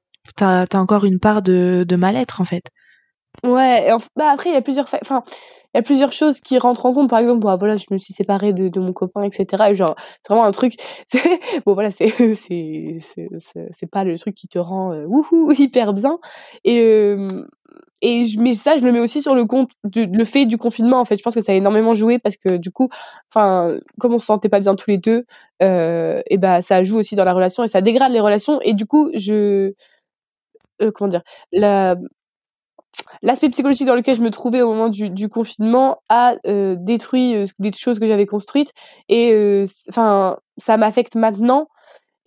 as, 0.41 0.67
encore 0.75 1.05
une 1.05 1.21
part 1.21 1.43
de, 1.43 1.85
de 1.87 1.97
mal-être, 1.97 2.41
en 2.41 2.45
fait. 2.45 2.65
Ouais, 3.45 3.89
bah 4.17 4.31
après, 4.33 4.51
il 4.51 4.55
y 4.55 4.57
a 4.57 4.63
plusieurs. 4.63 4.87
Enfin, 5.03 5.23
il 5.75 5.79
y 5.79 5.81
a 5.81 5.83
plusieurs 5.83 6.13
choses 6.13 6.41
qui 6.41 6.59
rentrent 6.59 6.87
en 6.87 6.95
compte. 6.95 7.11
Par 7.11 7.19
exemple, 7.19 7.41
bah, 7.45 7.57
voilà, 7.57 7.77
je 7.77 7.87
me 7.91 7.99
suis 7.99 8.15
séparée 8.15 8.53
de, 8.53 8.69
de 8.69 8.81
mon 8.81 8.93
copain, 8.93 9.23
etc. 9.23 9.71
Et 9.71 9.75
genre, 9.75 9.97
c'est 10.23 10.33
vraiment 10.33 10.47
un 10.47 10.53
truc. 10.53 10.75
Bon, 11.67 11.75
voilà, 11.75 11.91
c'est 11.91 12.09
c'est 12.19 13.91
pas 13.91 14.05
le 14.05 14.19
truc 14.19 14.35
qui 14.35 14.49
te 14.49 14.59
rend 14.59 14.93
euh, 14.93 15.05
wouhou, 15.05 15.53
hyper 15.53 15.93
bien. 15.93 16.19
Et. 16.65 16.81
Euh, 16.81 17.47
et 18.03 18.27
mais 18.39 18.55
ça 18.55 18.79
je 18.79 18.85
le 18.85 18.93
mets 18.93 19.01
aussi 19.01 19.23
sur 19.23 19.35
le 19.35 19.45
compte 19.45 19.71
le 19.95 20.25
fait 20.25 20.47
du 20.47 20.59
confinement 20.59 21.01
en 21.01 21.05
fait. 21.05 21.17
Je 21.17 21.23
pense 21.23 21.35
que 21.35 21.41
ça 21.43 21.53
a 21.53 21.55
énormément 21.55 21.95
joué 21.95 22.19
parce 22.19 22.37
que 22.37 22.57
du 22.57 22.71
coup 22.71 22.89
enfin 23.33 23.77
comme 23.99 24.15
on 24.15 24.19
se 24.19 24.27
sentait 24.27 24.49
pas 24.49 24.61
bien 24.61 24.75
tous 24.77 24.91
les 24.91 24.99
deux 24.99 25.25
euh, 25.63 26.23
et 26.29 26.39
bah 26.39 26.63
ça 26.63 26.83
joue 26.85 26.99
aussi 26.99 27.17
dans 27.17 27.25
la 27.25 27.35
relation 27.35 27.65
et 27.65 27.69
ça 27.69 27.81
dégrade 27.81 28.13
les 28.13 28.21
relations. 28.21 28.61
Et 28.63 28.75
du 28.75 28.87
coup 28.87 29.11
je 29.15 29.73
euh, 30.83 30.91
comment 30.95 31.09
dire 31.09 31.23
la 31.53 31.97
l'aspect 33.23 33.49
psychologique 33.51 33.87
dans 33.87 33.95
lequel 33.95 34.17
je 34.17 34.23
me 34.23 34.31
trouvais 34.31 34.63
au 34.63 34.73
moment 34.73 34.89
du, 34.89 35.29
confinement 35.29 36.03
a 36.09 36.35
euh, 36.47 36.77
détruit 36.79 37.37
des 37.59 37.73
choses 37.73 37.99
que 37.99 38.07
j'avais 38.07 38.27
construites. 38.27 38.73
Et 39.09 39.65
enfin 39.89 40.39
ça 40.57 40.77
m'affecte 40.77 41.15
maintenant 41.17 41.69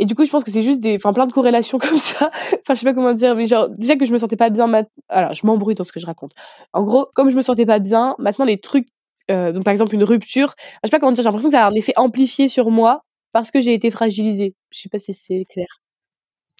et 0.02 0.06
du 0.06 0.16
coup, 0.16 0.26
je 0.26 0.32
pense 0.32 0.43
que 0.43 0.49
c'est 0.49 0.64
juste 0.64 0.80
des, 0.80 0.95
enfin, 0.95 1.14
plein 1.14 1.28
de 1.28 1.32
corrélations 1.32 1.78
comme 1.80 1.99
ça. 1.99 2.32
enfin, 2.34 2.74
je 2.74 2.76
sais 2.76 2.86
pas 2.86 2.93
comment 2.95 3.14
dire, 3.14 3.36
mais 3.36 3.45
genre, 3.45 3.70
déjà 3.70 3.95
que 3.95 4.06
je 4.06 4.12
me 4.12 4.18
sentais 4.18 4.36
pas 4.36 4.49
bien, 4.49 4.68
alors, 5.10 5.34
je 5.36 5.45
m'embrouille 5.45 5.76
dans 5.76 5.84
ce 5.84 5.91
que 5.91 5.99
je 5.99 6.08
raconte. 6.08 6.32
En 6.74 6.82
gros, 6.82 7.08
comme 7.14 7.30
je 7.30 7.36
me 7.36 7.43
sentais 7.43 7.68
pas 7.68 7.78
bien, 7.78 8.16
maintenant, 8.18 8.45
les 8.45 8.60
trucs, 8.60 8.88
euh, 9.30 9.52
donc 9.52 9.64
par 9.64 9.72
exemple, 9.72 9.93
une 9.93 10.04
rupture, 10.04 10.56
je 10.58 10.88
sais 10.88 10.89
pas 10.89 10.99
comment 10.99 11.12
dire, 11.12 11.22
j'ai 11.22 11.28
l'impression 11.28 11.49
que 11.49 11.56
ça 11.56 11.68
a 11.68 11.70
un 11.70 11.74
effet 11.76 11.93
amplifié 11.97 12.49
sur 12.49 12.72
moi 12.72 13.04
parce 13.32 13.52
que 13.52 13.62
j'ai 13.62 13.76
été 13.76 13.91
fragilisée. 13.91 14.56
Je 14.72 14.80
sais 14.80 14.89
pas 14.89 14.97
si 14.97 15.14
c'est 15.14 15.45
clair. 15.47 15.68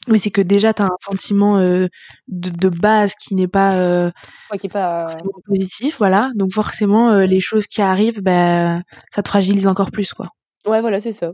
Oui, 0.08 0.20
c'est 0.20 0.30
que 0.30 0.42
déjà, 0.42 0.76
tu 0.76 0.84
as 0.84 0.86
un 0.86 0.98
sentiment 1.00 1.58
euh, 1.58 1.88
de, 2.28 2.50
de, 2.52 2.70
base 2.70 3.16
qui 3.16 3.34
n'est 3.34 3.48
pas, 3.48 3.76
euh, 3.76 4.12
ouais, 4.52 4.60
qui 4.60 4.68
est 4.68 4.70
pas 4.70 5.08
positif, 5.48 5.98
voilà. 5.98 6.30
Donc 6.36 6.54
forcément, 6.54 7.16
les 7.16 7.40
choses 7.40 7.66
qui 7.66 7.82
arrivent, 7.82 8.22
ben, 8.22 8.84
ça 9.12 9.24
te 9.24 9.30
fragilise 9.30 9.66
encore 9.66 9.90
plus, 9.90 10.14
quoi. 10.14 10.28
Ouais, 10.68 10.82
voilà, 10.82 11.00
c'est 11.00 11.12
ça. 11.12 11.32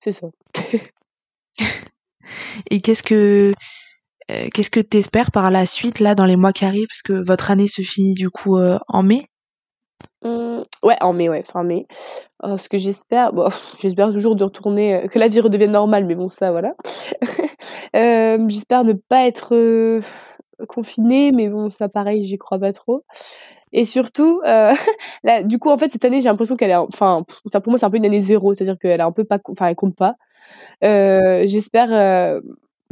C'est 0.00 0.12
ça. 0.12 0.26
Et 2.70 2.80
qu'est-ce 2.80 3.02
que 3.02 3.52
euh, 4.30 4.48
qu'est-ce 4.52 4.70
que 4.70 4.80
tu 4.80 5.00
par 5.32 5.50
la 5.50 5.66
suite 5.66 6.00
là 6.00 6.14
dans 6.14 6.24
les 6.24 6.36
mois 6.36 6.52
qui 6.52 6.64
arrivent? 6.64 6.88
Parce 6.88 7.02
que 7.02 7.24
votre 7.24 7.50
année 7.50 7.68
se 7.68 7.82
finit 7.82 8.14
du 8.14 8.30
coup 8.30 8.58
euh, 8.58 8.78
en 8.88 9.02
mai 9.02 9.26
mmh, 10.24 10.62
Ouais, 10.82 10.96
en 11.00 11.12
mai, 11.12 11.28
ouais, 11.28 11.42
fin 11.42 11.62
mai. 11.62 11.86
Oh, 12.42 12.58
ce 12.58 12.68
que 12.68 12.78
j'espère, 12.78 13.32
bon, 13.32 13.48
j'espère 13.80 14.12
toujours 14.12 14.36
de 14.36 14.44
retourner, 14.44 14.96
euh, 14.96 15.06
que 15.08 15.18
la 15.18 15.28
vie 15.28 15.40
redevienne 15.40 15.72
normale, 15.72 16.04
mais 16.06 16.14
bon, 16.14 16.28
ça, 16.28 16.50
voilà. 16.50 16.74
j'espère 18.48 18.84
ne 18.84 18.94
pas 18.94 19.26
être 19.26 20.00
confinée, 20.68 21.32
mais 21.32 21.48
bon, 21.48 21.68
ça, 21.68 21.88
pareil, 21.88 22.24
j'y 22.24 22.38
crois 22.38 22.58
pas 22.58 22.72
trop. 22.72 23.04
Et 23.72 23.84
surtout, 23.84 24.40
euh, 24.46 24.72
là, 25.24 25.42
du 25.42 25.58
coup, 25.58 25.70
en 25.70 25.78
fait, 25.78 25.90
cette 25.90 26.04
année, 26.04 26.20
j'ai 26.20 26.28
l'impression 26.28 26.56
qu'elle 26.56 26.70
est, 26.70 26.76
enfin, 26.76 27.24
pour 27.52 27.68
moi, 27.68 27.78
c'est 27.78 27.86
un 27.86 27.90
peu 27.90 27.98
une 27.98 28.06
année 28.06 28.20
zéro, 28.20 28.54
c'est-à-dire 28.54 28.78
qu'elle 28.78 29.00
est 29.00 29.02
un 29.02 29.12
peu 29.12 29.24
pas, 29.24 29.38
enfin, 29.50 29.68
elle 29.68 29.74
compte 29.76 29.96
pas. 29.96 30.14
Euh, 30.84 31.44
J'espère 31.46 31.92
euh, 31.92 32.40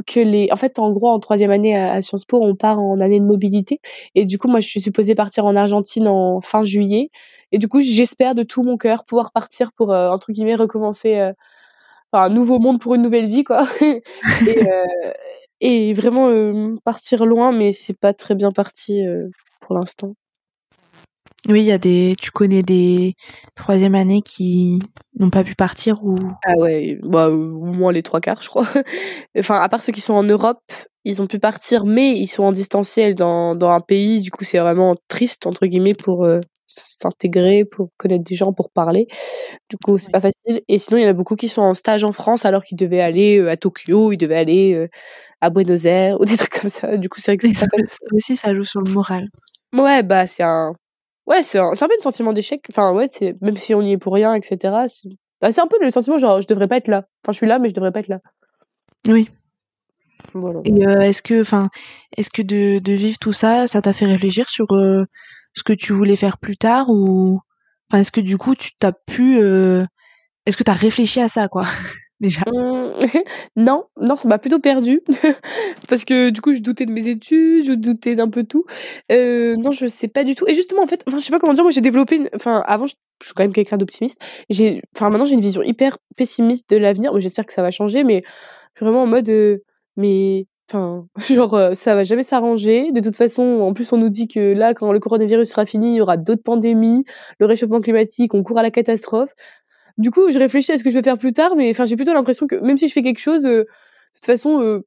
que 0.07 0.19
les, 0.19 0.49
en 0.51 0.55
fait, 0.55 0.79
en 0.79 0.91
gros, 0.91 1.09
en 1.09 1.19
troisième 1.19 1.51
année 1.51 1.75
à, 1.75 2.01
Sciences 2.01 2.25
Po, 2.25 2.39
on 2.41 2.55
part 2.55 2.79
en 2.79 2.99
année 2.99 3.19
de 3.19 3.25
mobilité. 3.25 3.79
Et 4.15 4.25
du 4.25 4.37
coup, 4.37 4.47
moi, 4.47 4.59
je 4.59 4.67
suis 4.67 4.81
supposée 4.81 5.15
partir 5.15 5.45
en 5.45 5.55
Argentine 5.55 6.07
en 6.07 6.41
fin 6.41 6.63
juillet. 6.63 7.09
Et 7.51 7.57
du 7.57 7.67
coup, 7.67 7.81
j'espère 7.81 8.35
de 8.35 8.43
tout 8.43 8.63
mon 8.63 8.77
cœur 8.77 9.05
pouvoir 9.05 9.31
partir 9.31 9.71
pour 9.73 9.91
euh, 9.91 10.09
entre 10.09 10.31
guillemets 10.31 10.55
recommencer, 10.55 11.17
euh, 11.17 11.33
un 12.13 12.29
nouveau 12.29 12.59
monde 12.59 12.79
pour 12.79 12.95
une 12.95 13.01
nouvelle 13.01 13.27
vie, 13.27 13.43
quoi. 13.43 13.67
et, 14.47 14.59
et 15.61 15.93
vraiment 15.93 16.29
partir 16.85 17.25
loin, 17.25 17.51
mais 17.51 17.73
c'est 17.73 17.97
pas 17.97 18.13
très 18.13 18.35
bien 18.35 18.51
parti 18.53 19.01
pour 19.59 19.75
l'instant. 19.75 20.13
Oui, 21.47 21.61
il 21.61 21.65
y 21.65 21.71
a 21.71 21.77
des. 21.77 22.15
Tu 22.19 22.31
connais 22.31 22.63
des 22.63 23.15
troisième 23.55 23.93
années 23.95 24.21
qui 24.23 24.79
n'ont 25.19 25.29
pas 25.29 25.43
pu 25.43 25.53
partir 25.53 26.03
ou? 26.03 26.15
Ah 26.43 26.53
ouais, 26.57 26.97
bah, 27.03 27.29
au 27.29 27.65
moins 27.65 27.91
les 27.91 28.01
trois 28.01 28.19
quarts, 28.19 28.41
je 28.41 28.49
crois. 28.49 28.65
enfin, 29.37 29.59
à 29.61 29.69
part 29.69 29.81
ceux 29.83 29.91
qui 29.93 30.01
sont 30.01 30.13
en 30.13 30.23
Europe, 30.23 30.63
ils 31.03 31.21
ont 31.21 31.27
pu 31.27 31.37
partir, 31.37 31.85
mais 31.85 32.17
ils 32.17 32.27
sont 32.27 32.43
en 32.43 32.51
distanciel 32.51 33.13
dans, 33.13 33.53
dans 33.55 33.69
un 33.69 33.79
pays. 33.79 34.21
Du 34.21 34.31
coup, 34.31 34.43
c'est 34.43 34.57
vraiment 34.57 34.95
triste, 35.07 35.45
entre 35.45 35.67
guillemets, 35.67 35.93
pour 35.93 36.25
euh, 36.25 36.39
s'intégrer, 36.65 37.63
pour 37.63 37.89
connaître 37.97 38.23
des 38.23 38.35
gens, 38.35 38.51
pour 38.51 38.71
parler. 38.71 39.07
Du 39.69 39.77
coup, 39.77 39.99
c'est 39.99 40.11
pas 40.11 40.21
facile. 40.21 40.61
Et 40.67 40.79
sinon, 40.79 40.97
il 40.97 41.03
y 41.03 41.05
en 41.05 41.09
a 41.09 41.13
beaucoup 41.13 41.35
qui 41.35 41.47
sont 41.47 41.61
en 41.61 41.75
stage 41.75 42.03
en 42.03 42.11
France 42.11 42.45
alors 42.45 42.63
qu'ils 42.63 42.77
devaient 42.77 43.01
aller 43.01 43.37
euh, 43.39 43.51
à 43.51 43.57
Tokyo, 43.57 44.11
ils 44.11 44.17
devaient 44.17 44.37
aller 44.37 44.73
euh, 44.73 44.87
à 45.41 45.51
Buenos 45.51 45.85
Aires 45.85 46.19
ou 46.21 46.25
des 46.25 46.37
trucs 46.37 46.59
comme 46.61 46.69
ça. 46.71 46.97
Du 46.97 47.09
coup, 47.09 47.19
c'est 47.19 47.31
vrai 47.33 47.37
que 47.37 47.47
c'est 47.47 47.67
pas 47.69 47.77
aussi, 48.13 48.35
ça 48.35 48.53
joue 48.55 48.63
sur 48.63 48.81
le 48.81 48.91
moral. 48.91 49.27
Ouais, 49.73 50.03
bah, 50.03 50.27
c'est 50.27 50.43
un 50.43 50.73
Ouais, 51.27 51.43
c'est 51.43 51.59
un, 51.59 51.71
un 51.71 51.87
peu 51.87 51.95
le 51.97 52.01
sentiment 52.01 52.33
d'échec. 52.33 52.61
Enfin, 52.69 52.93
ouais, 52.93 53.09
c'est, 53.11 53.35
même 53.41 53.57
si 53.57 53.73
on 53.73 53.81
y 53.81 53.91
est 53.93 53.97
pour 53.97 54.13
rien, 54.13 54.33
etc. 54.35 54.85
C'est, 54.87 55.09
bah, 55.41 55.51
c'est 55.51 55.61
un 55.61 55.67
peu 55.67 55.77
le 55.81 55.89
sentiment 55.89 56.17
genre, 56.17 56.41
je 56.41 56.47
devrais 56.47 56.67
pas 56.67 56.77
être 56.77 56.87
là. 56.87 57.05
Enfin, 57.23 57.31
je 57.31 57.37
suis 57.37 57.47
là, 57.47 57.59
mais 57.59 57.69
je 57.69 57.73
devrais 57.73 57.91
pas 57.91 57.99
être 57.99 58.07
là. 58.07 58.19
Oui. 59.07 59.29
Voilà. 60.33 60.61
Et 60.65 60.85
euh, 60.85 60.99
est-ce 61.01 61.21
que, 61.21 61.41
enfin, 61.41 61.69
est-ce 62.17 62.29
que 62.29 62.41
de, 62.41 62.79
de, 62.79 62.93
vivre 62.93 63.17
tout 63.19 63.33
ça, 63.33 63.67
ça 63.67 63.81
t'a 63.81 63.93
fait 63.93 64.05
réfléchir 64.05 64.49
sur 64.49 64.71
euh, 64.73 65.05
ce 65.53 65.63
que 65.63 65.73
tu 65.73 65.93
voulais 65.93 66.15
faire 66.15 66.37
plus 66.37 66.57
tard 66.57 66.89
ou, 66.89 67.39
enfin, 67.89 68.01
est-ce 68.01 68.11
que 68.11 68.21
du 68.21 68.37
coup, 68.37 68.55
tu 68.55 68.71
t'as 68.77 68.91
pu, 68.91 69.39
euh... 69.39 69.83
est-ce 70.45 70.57
que 70.57 70.63
t'as 70.63 70.73
réfléchi 70.73 71.21
à 71.21 71.29
ça, 71.29 71.47
quoi? 71.47 71.65
Mmh, 72.27 73.19
Non, 73.55 73.85
non, 73.99 74.15
ça 74.15 74.27
m'a 74.27 74.39
plutôt 74.39 74.59
perdu 74.59 75.01
parce 75.89 76.05
que 76.05 76.29
du 76.29 76.41
coup, 76.41 76.53
je 76.53 76.59
doutais 76.59 76.85
de 76.85 76.91
mes 76.91 77.07
études, 77.07 77.65
je 77.65 77.73
doutais 77.73 78.15
d'un 78.15 78.29
peu 78.29 78.43
tout. 78.43 78.65
Euh, 79.11 79.55
non, 79.57 79.71
je 79.71 79.87
sais 79.87 80.07
pas 80.07 80.23
du 80.23 80.35
tout. 80.35 80.47
Et 80.47 80.53
justement, 80.53 80.83
en 80.83 80.87
fait, 80.87 81.03
enfin, 81.07 81.17
je 81.17 81.23
sais 81.23 81.31
pas 81.31 81.39
comment 81.39 81.53
dire, 81.53 81.63
moi, 81.63 81.71
j'ai 81.71 81.81
développé 81.81 82.15
une. 82.17 82.29
Enfin, 82.35 82.63
avant, 82.65 82.87
je, 82.87 82.95
suis 83.23 83.33
quand 83.33 83.43
même 83.43 83.53
quelqu'un 83.53 83.77
d'optimiste. 83.77 84.19
Enfin, 84.95 85.09
maintenant, 85.09 85.25
j'ai 85.25 85.35
une 85.35 85.41
vision 85.41 85.61
hyper 85.61 85.97
pessimiste 86.15 86.69
de 86.69 86.77
l'avenir. 86.77 87.13
Mais 87.13 87.19
j'espère 87.21 87.45
que 87.45 87.53
ça 87.53 87.61
va 87.61 87.71
changer, 87.71 88.03
mais 88.03 88.23
vraiment 88.79 89.03
en 89.03 89.07
mode, 89.07 89.29
euh, 89.29 89.63
mais 89.97 90.47
Enfin, 90.69 91.07
genre, 91.29 91.53
euh, 91.53 91.73
ça 91.73 91.95
va 91.95 92.03
jamais 92.03 92.23
s'arranger. 92.23 92.91
De 92.91 92.99
toute 92.99 93.15
façon, 93.15 93.43
en 93.61 93.73
plus, 93.73 93.91
on 93.93 93.97
nous 93.97 94.09
dit 94.09 94.27
que 94.27 94.53
là, 94.53 94.73
quand 94.73 94.91
le 94.91 94.99
coronavirus 94.99 95.49
sera 95.49 95.65
fini, 95.65 95.93
il 95.93 95.97
y 95.97 96.01
aura 96.01 96.17
d'autres 96.17 96.43
pandémies, 96.43 97.05
le 97.39 97.45
réchauffement 97.45 97.81
climatique, 97.81 98.33
on 98.33 98.43
court 98.43 98.57
à 98.57 98.63
la 98.63 98.71
catastrophe. 98.71 99.33
Du 99.97 100.11
coup, 100.11 100.31
je 100.31 100.39
réfléchis 100.39 100.71
à 100.71 100.77
ce 100.77 100.83
que 100.83 100.89
je 100.89 100.95
vais 100.95 101.03
faire 101.03 101.17
plus 101.17 101.33
tard, 101.33 101.55
mais 101.55 101.69
enfin, 101.69 101.85
j'ai 101.85 101.95
plutôt 101.95 102.13
l'impression 102.13 102.47
que 102.47 102.55
même 102.55 102.77
si 102.77 102.87
je 102.87 102.93
fais 102.93 103.01
quelque 103.01 103.19
chose, 103.19 103.45
euh, 103.45 103.59
de 103.59 103.67
toute 104.13 104.25
façon, 104.25 104.61
euh, 104.61 104.85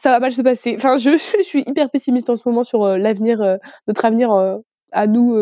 ça 0.00 0.10
va 0.10 0.18
mal 0.18 0.32
se 0.32 0.42
passer. 0.42 0.74
Enfin, 0.76 0.96
je, 0.96 1.10
je, 1.38 1.42
suis 1.42 1.62
hyper 1.66 1.90
pessimiste 1.90 2.28
en 2.30 2.36
ce 2.36 2.48
moment 2.48 2.64
sur 2.64 2.84
euh, 2.84 2.98
l'avenir, 2.98 3.58
notre 3.86 4.04
avenir 4.04 4.30
à 4.92 5.06
nous, 5.06 5.36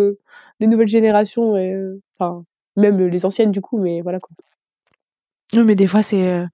les 0.61 0.67
nouvelles 0.67 0.89
générations, 0.89 1.57
et 1.57 1.75
enfin, 2.19 2.45
même 2.77 2.99
les 2.99 3.25
anciennes 3.25 3.53
du 3.53 3.61
coup, 3.61 3.79
mais 3.79 4.03
voilà 4.03 4.21
quoi. 4.21 4.31
Non, 5.55 5.65
mais 5.65 5.77
des 5.77 5.87
fois, 5.87 6.03
c'est 6.03 6.45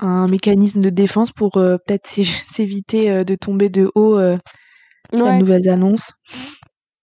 un 0.00 0.26
mécanisme 0.28 0.80
de 0.80 0.88
défense 0.88 1.32
pour 1.32 1.52
peut-être 1.52 2.06
s'éviter 2.52 3.24
de 3.24 3.34
tomber 3.34 3.68
de 3.68 3.90
haut 3.94 4.18
euh, 5.14 5.24
ouais. 5.24 5.38
nouvelles 5.38 5.68
annonces. 5.68 6.12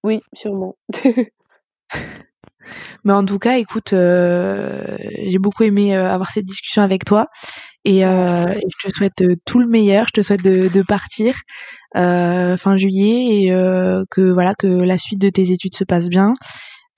Oui, 0.03 0.21
sûrement. 0.33 0.75
Mais 3.03 3.13
en 3.13 3.25
tout 3.25 3.39
cas, 3.39 3.57
écoute, 3.57 3.93
euh, 3.93 4.97
j'ai 5.27 5.39
beaucoup 5.39 5.63
aimé 5.63 5.95
euh, 5.95 6.09
avoir 6.09 6.31
cette 6.31 6.45
discussion 6.45 6.81
avec 6.81 7.05
toi 7.05 7.27
et, 7.85 8.05
euh, 8.05 8.45
et, 8.47 8.67
je 8.79 8.87
te 8.87 8.93
souhaite 8.93 9.23
tout 9.45 9.59
le 9.59 9.67
meilleur. 9.67 10.07
Je 10.07 10.13
te 10.13 10.21
souhaite 10.21 10.43
de, 10.43 10.67
de 10.67 10.81
partir 10.81 11.35
fin 11.95 12.77
juillet 12.77 13.43
et 13.43 13.49
que 14.09 14.31
voilà 14.31 14.55
que 14.55 14.67
la 14.67 14.97
suite 14.97 15.19
de 15.19 15.29
tes 15.29 15.51
études 15.51 15.75
se 15.75 15.83
passe 15.83 16.09
bien 16.09 16.33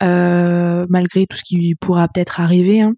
malgré 0.01 1.25
tout 1.25 1.37
ce 1.37 1.43
qui 1.43 1.75
pourra 1.75 2.07
peut-être 2.07 2.39
arriver. 2.39 2.81
Hein. 2.81 2.93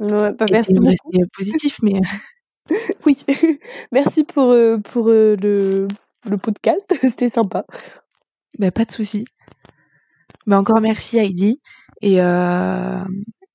Ouais, 0.00 0.32
bah, 0.32 0.46
merci. 0.50 0.74
De 0.74 0.84
rester 0.84 1.24
positif, 1.36 1.76
mais 1.82 2.00
oui, 3.06 3.16
merci 3.92 4.24
pour 4.24 4.54
pour 4.84 5.08
le 5.08 5.86
le 6.28 6.38
podcast, 6.38 6.92
c'était 7.00 7.28
sympa. 7.28 7.64
Bah, 8.58 8.70
pas 8.70 8.84
de 8.84 8.92
souci. 8.92 9.24
Bah, 10.46 10.58
encore 10.58 10.80
merci 10.80 11.18
Heidi 11.18 11.60
et, 12.02 12.20
euh, 12.20 13.04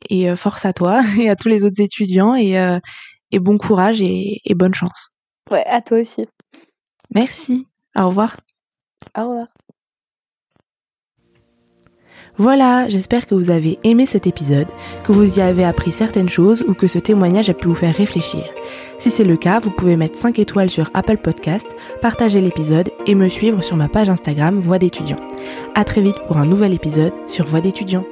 et 0.10 0.30
euh, 0.30 0.36
force 0.36 0.66
à 0.66 0.74
toi 0.74 1.02
et 1.20 1.30
à 1.30 1.36
tous 1.36 1.50
les 1.50 1.64
autres 1.64 1.82
étudiants 1.82 2.36
et, 2.36 2.58
euh, 2.58 2.80
et 3.32 3.40
bon 3.40 3.58
courage 3.58 4.02
et, 4.02 4.42
et 4.46 4.56
bonne 4.56 4.74
chance. 4.74 5.12
Ouais, 5.50 5.66
à 5.66 5.82
toi 5.82 6.00
aussi. 6.00 6.26
Merci. 7.14 7.68
Au 7.98 8.08
revoir. 8.08 8.38
Au 9.18 9.22
revoir. 9.22 9.48
Voilà, 12.38 12.88
j'espère 12.88 13.28
que 13.28 13.36
vous 13.36 13.52
avez 13.52 13.78
aimé 13.84 14.06
cet 14.06 14.26
épisode, 14.26 14.68
que 15.04 15.12
vous 15.12 15.38
y 15.38 15.42
avez 15.42 15.66
appris 15.66 15.92
certaines 15.92 16.30
choses 16.30 16.64
ou 16.68 16.74
que 16.74 16.88
ce 16.88 16.98
témoignage 16.98 17.50
a 17.50 17.54
pu 17.54 17.68
vous 17.68 17.76
faire 17.76 17.96
réfléchir. 17.96 18.46
Si 19.00 19.12
c'est 19.12 19.26
le 19.26 19.36
cas, 19.36 19.60
vous 19.60 19.70
pouvez 19.70 19.98
mettre 19.98 20.18
5 20.18 20.40
étoiles 20.40 20.70
sur 20.70 20.90
Apple 20.94 21.18
Podcast, 21.18 21.68
partager 22.02 22.40
l'épisode 22.40 22.90
et 23.06 23.16
me 23.16 23.28
suivre 23.28 23.62
sur 23.62 23.76
ma 23.76 23.90
page 23.90 24.10
Instagram 24.10 24.60
Voix 24.60 24.80
d'étudiant. 24.80 25.20
À 25.76 25.84
très 25.84 26.02
vite 26.02 26.20
pour 26.26 26.38
un 26.38 26.46
nouvel 26.46 26.74
épisode 26.74 27.14
sur 27.28 27.46
Voix 27.46 27.62
d'étudiant. 27.62 28.06